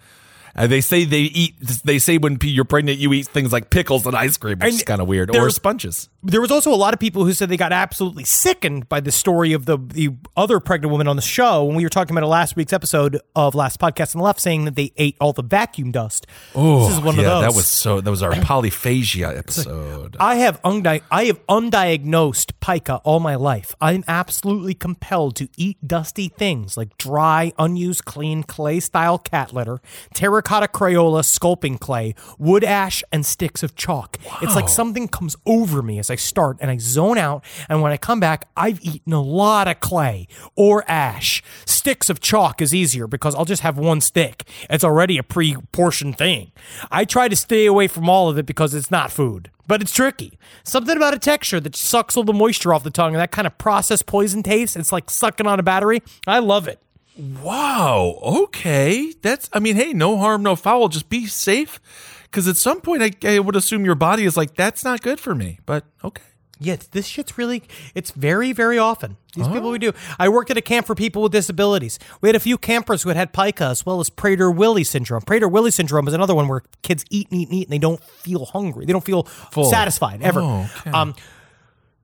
Uh, 0.60 0.68
they 0.68 0.82
say 0.82 1.06
they 1.06 1.22
eat. 1.22 1.56
They 1.86 2.00
say 2.00 2.18
when 2.18 2.38
you're 2.42 2.66
pregnant, 2.66 3.00
you 3.00 3.14
eat 3.14 3.28
things 3.28 3.54
like 3.54 3.70
pickles 3.70 4.06
and 4.06 4.14
ice 4.14 4.36
cream, 4.36 4.60
which 4.60 4.74
is 4.74 4.84
kind 4.84 5.00
of 5.00 5.08
weird, 5.08 5.34
or 5.34 5.50
sponges. 5.52 6.10
There 6.22 6.42
was 6.42 6.52
also 6.52 6.74
a 6.74 6.76
lot 6.76 6.94
of 6.94 7.00
people 7.00 7.24
who 7.24 7.32
said 7.32 7.48
they 7.48 7.56
got 7.56 7.72
absolutely 7.72 8.26
sickened 8.26 8.90
by 8.90 9.00
the 9.00 9.12
story 9.12 9.54
of 9.54 9.66
the 9.66 9.78
the 9.78 10.10
other 10.36 10.60
pregnant 10.60 10.92
woman 10.92 11.08
on 11.08 11.16
the 11.16 11.22
show 11.22 11.64
when 11.64 11.78
we 11.78 11.84
were 11.84 11.90
talking 11.90 12.14
about 12.14 12.26
it 12.26 12.30
last 12.30 12.58
week's 12.58 12.74
episode 12.74 13.22
of 13.38 13.56
last 13.56 13.80
podcast 13.80 14.16
on 14.16 14.20
the 14.20 14.26
left, 14.26 14.42
saying 14.42 14.66
that 14.66 14.76
they 14.76 14.92
ate 14.98 15.16
all 15.22 15.32
the 15.32 15.44
vacuum 15.44 15.94
dust. 15.94 16.28
Oh, 16.54 16.90
this 16.90 16.98
is 16.98 17.04
one 17.06 17.16
yeah, 17.16 17.22
of 17.22 17.26
those. 17.28 17.42
that 17.44 17.56
was 17.56 17.68
so. 17.68 18.02
That 18.02 18.12
was 18.12 18.22
our 18.22 18.34
polyphagia 18.34 19.38
episode. 19.38 20.18
I 20.20 20.36
have 20.36 20.60
undi- 20.66 21.04
I 21.10 21.24
have 21.26 21.46
undiagnosed 21.48 22.52
pica 22.60 22.98
all 23.06 23.22
my 23.22 23.36
life. 23.36 23.76
I'm 23.80 24.04
absolutely 24.10 24.74
compelled 24.74 25.38
to 25.38 25.48
eat 25.56 25.78
dusty 25.88 26.28
things 26.28 26.76
like 26.76 26.98
dry, 26.98 27.54
unused, 27.58 28.04
clean 28.04 28.44
clay 28.44 28.82
style 28.82 29.18
cat 29.18 29.54
litter, 29.54 29.80
terracotta 30.14 30.49
Crayola 30.50 31.22
sculpting 31.24 31.80
clay, 31.80 32.16
wood 32.38 32.64
ash, 32.64 33.04
and 33.12 33.26
sticks 33.26 33.64
of 33.64 33.76
chalk. 33.76 34.18
It's 34.42 34.56
like 34.56 34.68
something 34.70 35.08
comes 35.08 35.36
over 35.46 35.82
me 35.82 36.00
as 36.00 36.10
I 36.10 36.16
start 36.16 36.58
and 36.60 36.72
I 36.72 36.78
zone 36.78 37.18
out. 37.18 37.44
And 37.70 37.82
when 37.82 37.92
I 37.92 37.98
come 37.98 38.20
back, 38.20 38.48
I've 38.58 38.82
eaten 38.82 39.14
a 39.14 39.22
lot 39.22 39.68
of 39.68 39.80
clay 39.80 40.28
or 40.56 40.84
ash. 40.90 41.44
Sticks 41.66 42.10
of 42.10 42.20
chalk 42.20 42.62
is 42.62 42.74
easier 42.74 43.08
because 43.08 43.36
I'll 43.36 43.46
just 43.46 43.62
have 43.62 43.78
one 43.78 44.02
stick. 44.02 44.48
It's 44.70 44.84
already 44.84 45.18
a 45.18 45.24
pre 45.24 45.56
portioned 45.72 46.18
thing. 46.18 46.52
I 46.92 47.06
try 47.06 47.28
to 47.28 47.36
stay 47.36 47.66
away 47.66 47.88
from 47.88 48.10
all 48.10 48.30
of 48.30 48.38
it 48.38 48.46
because 48.46 48.74
it's 48.74 48.92
not 48.92 49.12
food 49.12 49.52
but 49.68 49.84
it's 49.84 49.94
tricky. 49.94 50.40
Something 50.64 50.98
about 50.98 51.14
a 51.14 51.20
texture 51.20 51.60
that 51.60 51.76
sucks 51.76 52.18
all 52.18 52.24
the 52.24 52.34
moisture 52.34 52.74
off 52.74 52.84
the 52.84 52.90
tongue 52.90 53.14
and 53.14 53.22
that 53.22 53.30
kind 53.30 53.46
of 53.46 53.56
processed 53.60 54.08
poison 54.08 54.42
taste. 54.42 54.76
It's 54.76 54.92
like 54.92 55.12
sucking 55.12 55.46
on 55.46 55.60
a 55.60 55.64
battery. 55.64 56.02
I 56.26 56.40
love 56.40 56.68
it. 56.68 56.82
Wow. 57.20 58.20
Okay. 58.24 59.14
That's. 59.22 59.50
I 59.52 59.60
mean, 59.60 59.76
hey, 59.76 59.94
no 59.94 60.18
harm, 60.18 60.44
no 60.44 60.56
foul. 60.56 60.88
Just 60.88 61.10
be 61.10 61.28
safe, 61.28 61.80
because 62.24 62.48
at 62.48 62.58
some 62.58 62.82
point, 62.82 63.04
I, 63.04 63.12
I 63.36 63.40
would 63.40 63.56
assume 63.56 63.86
your 63.86 63.96
body 63.96 64.26
is 64.26 64.38
like, 64.38 64.56
that's 64.56 64.84
not 64.84 65.02
good 65.02 65.20
for 65.20 65.36
me. 65.36 65.60
But 65.66 65.86
okay. 66.04 66.24
Yeah, 66.62 66.76
this 66.92 67.06
shit's 67.06 67.38
really, 67.38 67.64
it's 67.96 68.12
very, 68.12 68.52
very 68.52 68.78
often. 68.78 69.16
These 69.34 69.48
people 69.48 69.72
we 69.72 69.80
do. 69.80 69.94
I 70.18 70.28
worked 70.28 70.52
at 70.52 70.58
a 70.58 70.62
camp 70.62 70.88
for 70.88 70.94
people 70.94 71.22
with 71.22 71.32
disabilities. 71.32 72.00
We 72.20 72.28
had 72.28 72.36
a 72.36 72.40
few 72.40 72.58
campers 72.58 73.04
who 73.04 73.08
had 73.08 73.16
had 73.16 73.32
pica 73.32 73.64
as 73.64 73.86
well 73.86 74.02
as 74.02 74.10
Prader-Willi 74.10 74.84
syndrome. 74.84 75.22
Prader-Willi 75.22 75.72
syndrome 75.72 76.10
is 76.10 76.14
another 76.14 76.36
one 76.36 76.50
where 76.50 76.64
kids 76.82 77.06
eat 77.10 77.30
and 77.32 77.40
eat 77.40 77.48
and 77.48 77.58
eat 77.58 77.68
and 77.68 77.72
they 77.72 77.78
don't 77.78 78.04
feel 78.04 78.44
hungry. 78.44 78.86
They 78.86 78.92
don't 78.92 79.06
feel 79.06 79.26
satisfied 79.70 80.22
ever. 80.22 80.42
Oh, 80.42 80.70
okay. 80.82 80.92
Um, 80.92 81.16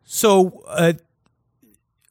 so 0.06 0.64
uh, 0.68 0.94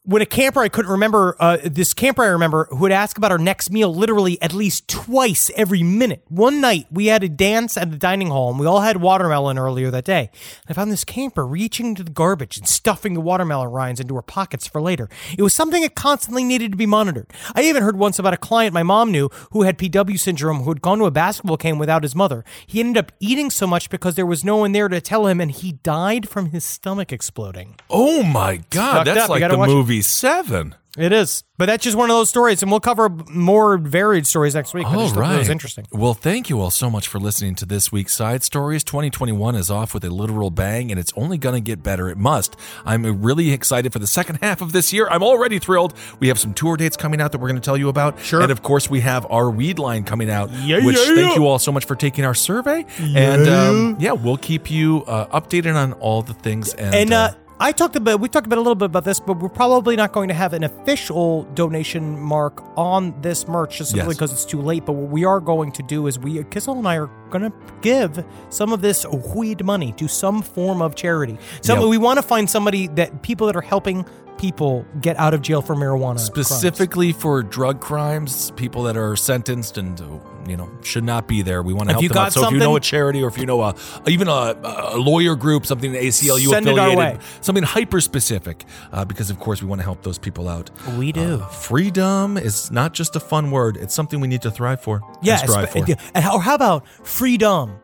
when 0.06 0.20
a 0.20 0.26
camper 0.26 0.60
I 0.60 0.68
couldn't 0.68 0.90
remember 0.90 1.34
uh, 1.40 1.56
this 1.64 1.94
camper 1.94 2.22
I 2.22 2.26
remember 2.26 2.68
who 2.70 2.76
would 2.78 2.92
ask 2.92 3.16
about 3.16 3.32
our 3.32 3.38
next 3.38 3.70
meal 3.70 3.94
literally 3.94 4.40
at 4.42 4.52
least 4.52 4.86
twice 4.86 5.50
every 5.56 5.82
minute. 5.82 6.22
One 6.28 6.60
night 6.60 6.86
we 6.90 7.06
had 7.06 7.24
a 7.24 7.28
dance 7.28 7.78
at 7.78 7.90
the 7.90 7.96
dining 7.96 8.28
hall 8.28 8.50
and 8.50 8.60
we 8.60 8.66
all 8.66 8.80
had 8.80 8.98
watermelon 8.98 9.58
earlier 9.58 9.90
that 9.90 10.04
day. 10.04 10.30
I 10.68 10.74
found 10.74 10.92
this 10.92 11.04
camper 11.04 11.46
reaching 11.46 11.86
into 11.86 12.04
the 12.04 12.10
garbage 12.10 12.58
and 12.58 12.68
stuffing 12.68 13.14
the 13.14 13.20
watermelon 13.20 13.70
rinds 13.70 13.98
into 13.98 14.14
her 14.16 14.22
pockets 14.22 14.66
for 14.66 14.80
later. 14.82 15.08
It 15.38 15.42
was 15.42 15.54
something 15.54 15.80
that 15.80 15.94
constantly 15.94 16.44
needed 16.44 16.70
to 16.72 16.76
be 16.76 16.86
monitored. 16.86 17.32
I 17.54 17.62
even 17.62 17.82
heard 17.82 17.96
once 17.96 18.18
about 18.18 18.34
a 18.34 18.38
client 18.38 18.74
my 18.74 18.82
mom 18.82 19.10
knew 19.10 19.30
who 19.52 19.62
had 19.62 19.78
PW 19.78 20.18
syndrome 20.18 20.60
who 20.60 20.70
had 20.70 20.82
gone 20.82 20.98
to 20.98 21.06
a 21.06 21.10
basketball 21.10 21.56
game 21.56 21.78
without 21.78 22.02
his 22.02 22.14
mother. 22.14 22.44
He 22.66 22.80
ended 22.80 22.98
up 22.98 23.12
eating 23.20 23.48
so 23.48 23.66
much 23.66 23.88
because 23.88 24.16
there 24.16 24.26
was 24.26 24.44
no 24.44 24.56
one 24.56 24.72
there 24.72 24.88
to 24.88 25.00
tell 25.00 25.26
him 25.26 25.40
and 25.40 25.50
he 25.50 25.72
died 25.72 26.28
from 26.28 26.50
his 26.50 26.62
stomach 26.62 27.10
exploding. 27.10 27.76
Oh 27.88 28.22
my 28.22 28.58
God, 28.68 28.92
fucked 28.92 29.06
that's 29.06 29.20
up. 29.20 29.30
Like 29.30 29.40
gotta 29.40 29.54
the 29.54 29.58
watch 29.58 29.68
Seven. 30.02 30.74
It 30.96 31.12
is, 31.12 31.42
but 31.58 31.66
that's 31.66 31.82
just 31.82 31.96
one 31.96 32.08
of 32.08 32.14
those 32.14 32.28
stories, 32.28 32.62
and 32.62 32.70
we'll 32.70 32.78
cover 32.78 33.08
more 33.08 33.78
varied 33.78 34.28
stories 34.28 34.54
next 34.54 34.74
week. 34.74 34.86
All 34.86 34.92
just 34.92 35.12
thought 35.16 35.22
that 35.28 35.38
was 35.38 35.48
right. 35.48 35.52
interesting. 35.52 35.86
Well, 35.90 36.14
thank 36.14 36.48
you 36.48 36.60
all 36.60 36.70
so 36.70 36.88
much 36.88 37.08
for 37.08 37.18
listening 37.18 37.56
to 37.56 37.66
this 37.66 37.90
week's 37.90 38.14
Side 38.14 38.44
Stories. 38.44 38.84
2021 38.84 39.56
is 39.56 39.72
off 39.72 39.92
with 39.92 40.04
a 40.04 40.10
literal 40.10 40.50
bang, 40.50 40.92
and 40.92 41.00
it's 41.00 41.12
only 41.16 41.36
going 41.36 41.56
to 41.56 41.60
get 41.60 41.82
better. 41.82 42.08
It 42.10 42.16
must. 42.16 42.54
I'm 42.84 43.22
really 43.22 43.50
excited 43.52 43.92
for 43.92 43.98
the 43.98 44.06
second 44.06 44.36
half 44.40 44.60
of 44.60 44.70
this 44.70 44.92
year. 44.92 45.08
I'm 45.10 45.24
already 45.24 45.58
thrilled. 45.58 45.94
We 46.20 46.28
have 46.28 46.38
some 46.38 46.54
tour 46.54 46.76
dates 46.76 46.96
coming 46.96 47.20
out 47.20 47.32
that 47.32 47.38
we're 47.38 47.48
going 47.48 47.60
to 47.60 47.64
tell 47.64 47.76
you 47.76 47.88
about. 47.88 48.20
Sure. 48.20 48.40
And 48.40 48.52
of 48.52 48.62
course, 48.62 48.88
we 48.88 49.00
have 49.00 49.26
our 49.32 49.50
weed 49.50 49.80
line 49.80 50.04
coming 50.04 50.30
out, 50.30 50.52
Yeah, 50.52 50.84
which 50.86 50.96
yeah, 50.96 51.04
thank 51.06 51.18
yeah. 51.18 51.34
you 51.34 51.46
all 51.48 51.58
so 51.58 51.72
much 51.72 51.86
for 51.86 51.96
taking 51.96 52.24
our 52.24 52.34
survey. 52.34 52.86
yeah. 53.00 53.32
And 53.34 53.48
um, 53.48 53.96
yeah, 53.98 54.12
we'll 54.12 54.36
keep 54.36 54.70
you 54.70 55.02
uh, 55.08 55.40
updated 55.40 55.74
on 55.74 55.92
all 55.94 56.22
the 56.22 56.34
things. 56.34 56.72
And, 56.72 56.94
And 56.94 57.12
uh, 57.12 57.34
I 57.60 57.70
talked 57.70 57.94
about 57.94 58.18
we 58.20 58.28
talked 58.28 58.46
about 58.46 58.56
a 58.58 58.62
little 58.62 58.74
bit 58.74 58.86
about 58.86 59.04
this, 59.04 59.20
but 59.20 59.38
we're 59.38 59.48
probably 59.48 59.94
not 59.94 60.10
going 60.12 60.26
to 60.28 60.34
have 60.34 60.54
an 60.54 60.64
official 60.64 61.44
donation 61.54 62.20
mark 62.20 62.60
on 62.76 63.14
this 63.22 63.46
merch 63.46 63.78
just 63.78 63.90
simply 63.92 64.08
Yes. 64.08 64.16
because 64.16 64.32
it's 64.32 64.44
too 64.44 64.60
late. 64.60 64.84
But 64.84 64.94
what 64.94 65.10
we 65.10 65.24
are 65.24 65.38
going 65.40 65.70
to 65.72 65.82
do 65.84 66.08
is 66.08 66.18
we 66.18 66.42
Kissel 66.44 66.76
and 66.78 66.86
I 66.88 66.96
are 66.98 67.08
going 67.30 67.48
to 67.50 67.52
give 67.80 68.24
some 68.50 68.72
of 68.72 68.80
this 68.82 69.06
weed 69.06 69.64
money 69.64 69.92
to 69.92 70.08
some 70.08 70.42
form 70.42 70.82
of 70.82 70.96
charity. 70.96 71.38
So 71.60 71.74
Yeah. 71.80 71.86
we 71.88 71.96
want 71.96 72.18
to 72.18 72.22
find 72.22 72.50
somebody 72.50 72.88
that 72.88 73.22
people 73.22 73.46
that 73.46 73.54
are 73.56 73.60
helping 73.62 74.04
people 74.38 74.84
get 75.00 75.16
out 75.18 75.34
of 75.34 75.42
jail 75.42 75.62
for 75.62 75.74
marijuana. 75.74 76.16
crimes. 76.16 76.24
specifically 76.24 77.12
for 77.12 77.42
drug 77.42 77.80
crimes, 77.80 78.50
people 78.52 78.82
that 78.84 78.96
are 78.96 79.16
sentenced 79.16 79.78
and 79.78 80.00
uh, 80.00 80.04
you 80.48 80.56
know 80.56 80.70
should 80.82 81.04
not 81.04 81.26
be 81.26 81.42
there. 81.42 81.62
We 81.62 81.72
want 81.72 81.88
to 81.88 81.94
help 81.94 82.02
you 82.02 82.08
them 82.08 82.18
out. 82.18 82.32
So 82.32 82.46
if 82.46 82.52
you 82.52 82.58
know 82.58 82.76
a 82.76 82.80
charity 82.80 83.22
or 83.22 83.28
if 83.28 83.38
you 83.38 83.46
know 83.46 83.62
a 83.62 83.74
even 84.06 84.28
a, 84.28 84.56
a 84.62 84.96
lawyer 84.96 85.36
group, 85.36 85.66
something 85.66 85.92
ACLU 85.92 86.48
Send 86.48 86.68
affiliated, 86.68 87.20
something 87.40 87.64
hyper 87.64 88.00
specific, 88.00 88.64
uh, 88.92 89.04
because 89.04 89.30
of 89.30 89.38
course 89.38 89.62
we 89.62 89.68
want 89.68 89.80
to 89.80 89.84
help 89.84 90.02
those 90.02 90.18
people 90.18 90.48
out. 90.48 90.70
We 90.98 91.12
do. 91.12 91.40
Uh, 91.40 91.48
freedom 91.48 92.36
is 92.36 92.70
not 92.70 92.94
just 92.94 93.16
a 93.16 93.20
fun 93.20 93.50
word; 93.50 93.76
it's 93.76 93.94
something 93.94 94.20
we 94.20 94.28
need 94.28 94.42
to 94.42 94.50
thrive 94.50 94.80
for. 94.80 95.00
Yeah, 95.22 95.36
strive 95.36 95.70
for. 95.70 95.84
And 96.14 96.24
how, 96.24 96.36
or 96.36 96.42
how 96.42 96.54
about 96.54 96.86
freedom, 96.88 97.78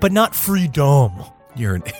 but 0.00 0.12
not 0.12 0.34
freedom? 0.34 1.12
You're 1.54 1.76
an. 1.76 1.82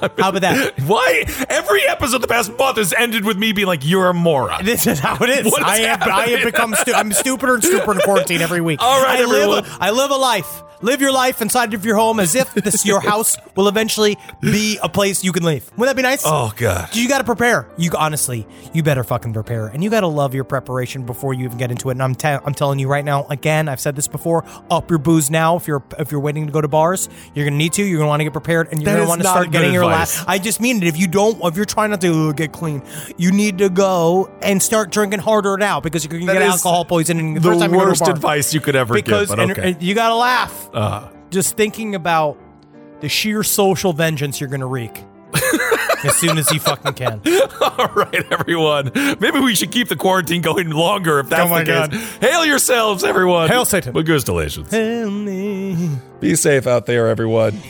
How 0.00 0.28
about 0.28 0.42
that? 0.42 0.78
Why 0.86 1.24
every 1.48 1.82
episode 1.86 2.18
the 2.20 2.28
past 2.28 2.56
month 2.58 2.76
has 2.76 2.92
ended 2.92 3.24
with 3.24 3.36
me 3.36 3.52
being 3.52 3.66
like, 3.66 3.84
"You're 3.84 4.08
a 4.10 4.14
moron." 4.14 4.64
This 4.64 4.86
is 4.86 4.98
how 4.98 5.16
it 5.24 5.30
is. 5.30 5.46
What 5.46 5.60
is 5.62 5.66
I 5.66 5.78
have 5.78 6.02
I 6.02 6.26
have 6.28 6.44
become 6.44 6.74
stu- 6.74 6.92
I'm 6.92 7.12
stupider 7.12 7.54
and 7.54 7.64
stupider 7.64 7.92
in 7.92 7.98
quarantine 8.00 8.40
every 8.40 8.60
week. 8.60 8.80
All 8.82 9.02
right, 9.02 9.20
I 9.20 9.24
live 9.24 9.64
a, 9.64 9.76
I 9.80 9.90
live 9.90 10.10
a 10.10 10.16
life. 10.16 10.62
Live 10.80 11.00
your 11.00 11.10
life 11.10 11.42
inside 11.42 11.74
of 11.74 11.84
your 11.84 11.96
home 11.96 12.20
as 12.20 12.36
if 12.36 12.54
this 12.54 12.86
your 12.86 13.00
house 13.00 13.36
will 13.56 13.66
eventually 13.66 14.16
be 14.40 14.78
a 14.80 14.88
place 14.88 15.24
you 15.24 15.32
can 15.32 15.42
leave. 15.42 15.68
Wouldn't 15.76 15.88
that 15.88 15.96
be 15.96 16.02
nice? 16.06 16.22
Oh 16.24 16.52
god. 16.56 16.94
You 16.94 17.08
got 17.08 17.18
to 17.18 17.24
prepare. 17.24 17.68
You 17.76 17.90
honestly, 17.98 18.46
you 18.72 18.84
better 18.84 19.02
fucking 19.02 19.32
prepare, 19.32 19.66
and 19.66 19.82
you 19.82 19.90
got 19.90 20.02
to 20.02 20.06
love 20.06 20.34
your 20.36 20.44
preparation 20.44 21.04
before 21.04 21.34
you 21.34 21.46
even 21.46 21.58
get 21.58 21.72
into 21.72 21.88
it. 21.88 21.92
And 21.92 22.02
I'm 22.02 22.14
te- 22.14 22.28
I'm 22.28 22.54
telling 22.54 22.78
you 22.78 22.86
right 22.86 23.04
now, 23.04 23.26
again, 23.26 23.68
I've 23.68 23.80
said 23.80 23.96
this 23.96 24.06
before. 24.06 24.44
Up 24.70 24.88
your 24.88 25.00
booze 25.00 25.30
now. 25.32 25.56
If 25.56 25.66
you're 25.66 25.82
if 25.98 26.12
you're 26.12 26.20
waiting 26.20 26.46
to 26.46 26.52
go 26.52 26.60
to 26.60 26.68
bars, 26.68 27.08
you're 27.34 27.44
gonna 27.46 27.56
need 27.56 27.72
to. 27.72 27.82
You're 27.82 27.98
gonna 27.98 28.08
want 28.08 28.20
to 28.20 28.24
get 28.24 28.32
prepared, 28.32 28.68
and 28.70 28.80
you're 28.80 28.97
Want 29.06 29.22
to 29.22 29.28
start 29.28 29.50
getting 29.50 29.72
your 29.72 29.84
advice. 29.84 30.16
last. 30.18 30.28
I 30.28 30.38
just 30.38 30.60
mean 30.60 30.78
it. 30.78 30.84
If 30.88 30.96
you 30.98 31.06
don't, 31.06 31.38
if 31.44 31.56
you're 31.56 31.64
trying 31.64 31.90
not 31.90 32.00
to 32.00 32.32
get 32.34 32.52
clean, 32.52 32.82
you 33.16 33.30
need 33.32 33.58
to 33.58 33.68
go 33.68 34.30
and 34.42 34.62
start 34.62 34.90
drinking 34.90 35.20
harder 35.20 35.56
now 35.56 35.80
because 35.80 36.04
you're 36.04 36.18
gonna 36.18 36.26
That 36.32 36.38
get 36.40 36.42
is 36.48 36.52
alcohol 36.64 36.84
poisoning 36.84 37.34
the, 37.34 37.40
the 37.40 37.48
first 37.50 37.60
time 37.60 37.70
you 37.72 37.76
go 37.78 37.80
to 37.80 37.86
a 37.86 37.90
worst 37.90 38.00
bar. 38.02 38.10
advice 38.10 38.54
you 38.54 38.60
could 38.60 38.74
ever 38.76 38.94
give, 38.94 39.04
Because 39.04 39.28
but 39.28 39.38
and- 39.40 39.52
okay. 39.52 39.70
and 39.72 39.82
you 39.82 39.94
gotta 39.94 40.14
laugh 40.16 40.70
Uh, 40.72 41.08
just 41.30 41.56
thinking 41.56 41.94
about 41.94 42.38
the 43.00 43.08
sheer 43.08 43.42
social 43.42 43.92
vengeance 43.92 44.40
you're 44.40 44.48
gonna 44.50 44.66
wreak 44.66 45.04
as 46.04 46.16
soon 46.16 46.38
as 46.38 46.50
you 46.50 46.58
fucking 46.58 46.94
can. 46.94 47.20
All 47.60 47.88
right, 47.94 48.24
everyone. 48.32 48.90
Maybe 48.94 49.40
we 49.40 49.54
should 49.54 49.70
keep 49.70 49.88
the 49.88 49.96
quarantine 49.96 50.42
going 50.42 50.70
longer 50.70 51.18
if 51.20 51.28
that's 51.28 51.42
Oh 51.42 51.48
my 51.48 51.60
the 51.64 51.72
God. 51.72 51.90
case. 51.92 52.16
Hail 52.20 52.46
yourselves, 52.46 53.04
everyone. 53.04 53.48
Hail 53.48 53.64
Satan. 53.64 53.92
Help 53.94 55.12
me. 55.12 55.98
Be 56.20 56.34
safe 56.34 56.66
out 56.66 56.86
there, 56.86 57.08
everyone. 57.08 57.60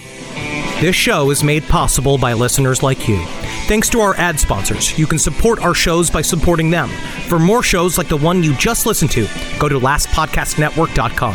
This 0.81 0.95
show 0.95 1.33
is 1.33 1.43
made 1.43 1.65
possible 1.65 2.19
by 2.19 2.35
listeners 2.35 2.85
like 2.85 3.09
you. 3.09 3.21
Thanks 3.67 3.89
to 3.89 4.01
our 4.01 4.15
ad 4.15 4.39
sponsors, 4.39 4.97
you 4.97 5.09
can 5.09 5.19
support 5.19 5.59
our 5.59 5.75
shows 5.75 6.09
by 6.09 6.23
supporting 6.23 6.71
them. 6.71 6.89
For 7.27 7.41
more 7.41 7.65
shows 7.65 7.99
like 7.99 8.09
the 8.09 8.17
one 8.17 8.45
you 8.45 8.55
just 8.55 8.87
listened 8.87 9.11
to, 9.11 9.27
go 9.59 9.69
to 9.69 9.81
lastpodcastnetwork.com. 9.81 11.35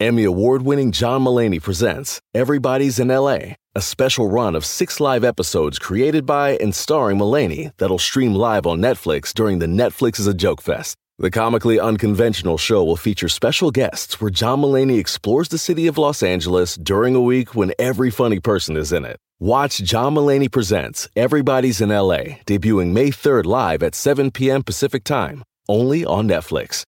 Emmy 0.00 0.24
award 0.24 0.62
winning 0.62 0.90
John 0.90 1.22
Mulaney 1.22 1.62
presents 1.62 2.20
Everybody's 2.34 2.98
in 2.98 3.08
LA, 3.08 3.54
a 3.76 3.80
special 3.80 4.28
run 4.28 4.56
of 4.56 4.64
six 4.64 4.98
live 4.98 5.22
episodes 5.22 5.78
created 5.78 6.26
by 6.26 6.56
and 6.56 6.74
starring 6.74 7.16
Mulaney 7.16 7.70
that'll 7.76 8.00
stream 8.00 8.34
live 8.34 8.66
on 8.66 8.80
Netflix 8.80 9.32
during 9.32 9.60
the 9.60 9.66
Netflix 9.66 10.18
is 10.18 10.26
a 10.26 10.34
Joke 10.34 10.60
Fest. 10.60 10.96
The 11.16 11.30
comically 11.30 11.78
unconventional 11.78 12.58
show 12.58 12.82
will 12.82 12.96
feature 12.96 13.28
special 13.28 13.70
guests 13.70 14.20
where 14.20 14.32
John 14.32 14.62
Mulaney 14.62 14.98
explores 14.98 15.48
the 15.48 15.58
city 15.58 15.86
of 15.86 15.96
Los 15.96 16.24
Angeles 16.24 16.74
during 16.74 17.14
a 17.14 17.20
week 17.20 17.54
when 17.54 17.72
every 17.78 18.10
funny 18.10 18.40
person 18.40 18.76
is 18.76 18.92
in 18.92 19.04
it. 19.04 19.16
Watch 19.38 19.78
John 19.78 20.16
Mulaney 20.16 20.50
Presents 20.50 21.08
Everybody's 21.14 21.80
in 21.80 21.90
LA, 21.90 22.40
debuting 22.46 22.92
May 22.92 23.10
3rd 23.10 23.44
live 23.44 23.84
at 23.84 23.94
7 23.94 24.32
p.m. 24.32 24.64
Pacific 24.64 25.04
Time, 25.04 25.44
only 25.68 26.04
on 26.04 26.26
Netflix. 26.26 26.82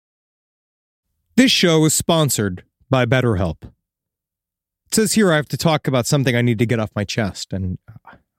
This 1.36 1.52
show 1.52 1.84
is 1.84 1.94
sponsored 1.94 2.64
by 2.90 3.06
BetterHelp. 3.06 3.62
It 3.62 4.94
says 4.94 5.12
here 5.12 5.32
I 5.32 5.36
have 5.36 5.48
to 5.50 5.56
talk 5.56 5.86
about 5.86 6.04
something 6.04 6.34
I 6.34 6.42
need 6.42 6.58
to 6.58 6.66
get 6.66 6.80
off 6.80 6.90
my 6.96 7.04
chest, 7.04 7.52
and 7.52 7.78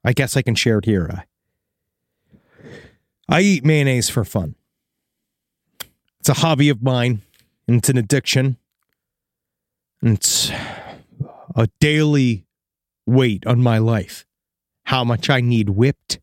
I 0.03 0.11
guess 0.11 0.35
I 0.35 0.41
can 0.41 0.55
share 0.55 0.79
it 0.79 0.85
here. 0.85 1.23
I, 3.29 3.37
I 3.37 3.39
eat 3.39 3.63
mayonnaise 3.63 4.09
for 4.09 4.25
fun. 4.25 4.56
It's 6.27 6.37
a 6.37 6.41
hobby 6.41 6.67
of 6.67 6.83
mine, 6.83 7.21
and 7.69 7.77
it's 7.77 7.87
an 7.87 7.97
addiction. 7.97 8.57
And 10.01 10.17
it's 10.17 10.51
a 11.55 11.69
daily 11.79 12.45
weight 13.05 13.47
on 13.47 13.63
my 13.63 13.77
life. 13.77 14.25
How 14.87 15.05
much 15.05 15.29
I 15.29 15.39
need 15.39 15.69
whipped 15.69 16.19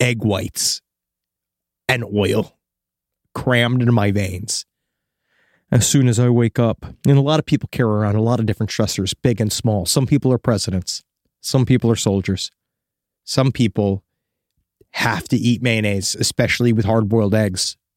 egg 0.00 0.24
whites 0.24 0.82
and 1.88 2.02
oil 2.12 2.58
crammed 3.36 3.82
into 3.82 3.92
my 3.92 4.10
veins 4.10 4.66
as 5.70 5.86
soon 5.86 6.08
as 6.08 6.18
I 6.18 6.28
wake 6.28 6.58
up. 6.58 6.84
And 7.06 7.18
a 7.18 7.20
lot 7.20 7.38
of 7.38 7.46
people 7.46 7.68
carry 7.70 7.90
around 7.90 8.16
a 8.16 8.20
lot 8.20 8.40
of 8.40 8.46
different 8.46 8.70
stressors, 8.70 9.14
big 9.22 9.40
and 9.40 9.52
small. 9.52 9.86
Some 9.86 10.08
people 10.08 10.32
are 10.32 10.38
presidents, 10.38 11.04
some 11.40 11.64
people 11.64 11.88
are 11.88 11.94
soldiers, 11.94 12.50
some 13.22 13.52
people 13.52 14.02
have 14.94 15.28
to 15.28 15.36
eat 15.36 15.62
mayonnaise, 15.62 16.16
especially 16.16 16.72
with 16.72 16.84
hard 16.84 17.08
boiled 17.08 17.36
eggs, 17.36 17.76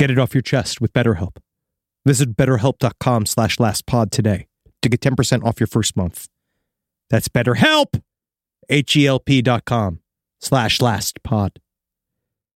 Get 0.00 0.10
it 0.10 0.18
off 0.18 0.34
your 0.34 0.40
chest 0.40 0.80
with 0.80 0.94
BetterHelp. 0.94 1.36
Visit 2.06 2.34
betterhelp.com 2.34 3.26
slash 3.26 3.58
lastpod 3.58 4.10
today 4.10 4.46
to 4.80 4.88
get 4.88 5.00
10% 5.00 5.44
off 5.44 5.60
your 5.60 5.66
first 5.66 5.94
month. 5.94 6.26
That's 7.10 7.28
BetterHelp! 7.28 8.00
H-E-L-P 8.70 9.42
dot 9.42 9.66
com 9.66 10.00
slash 10.40 10.78
lastpod. 10.78 11.58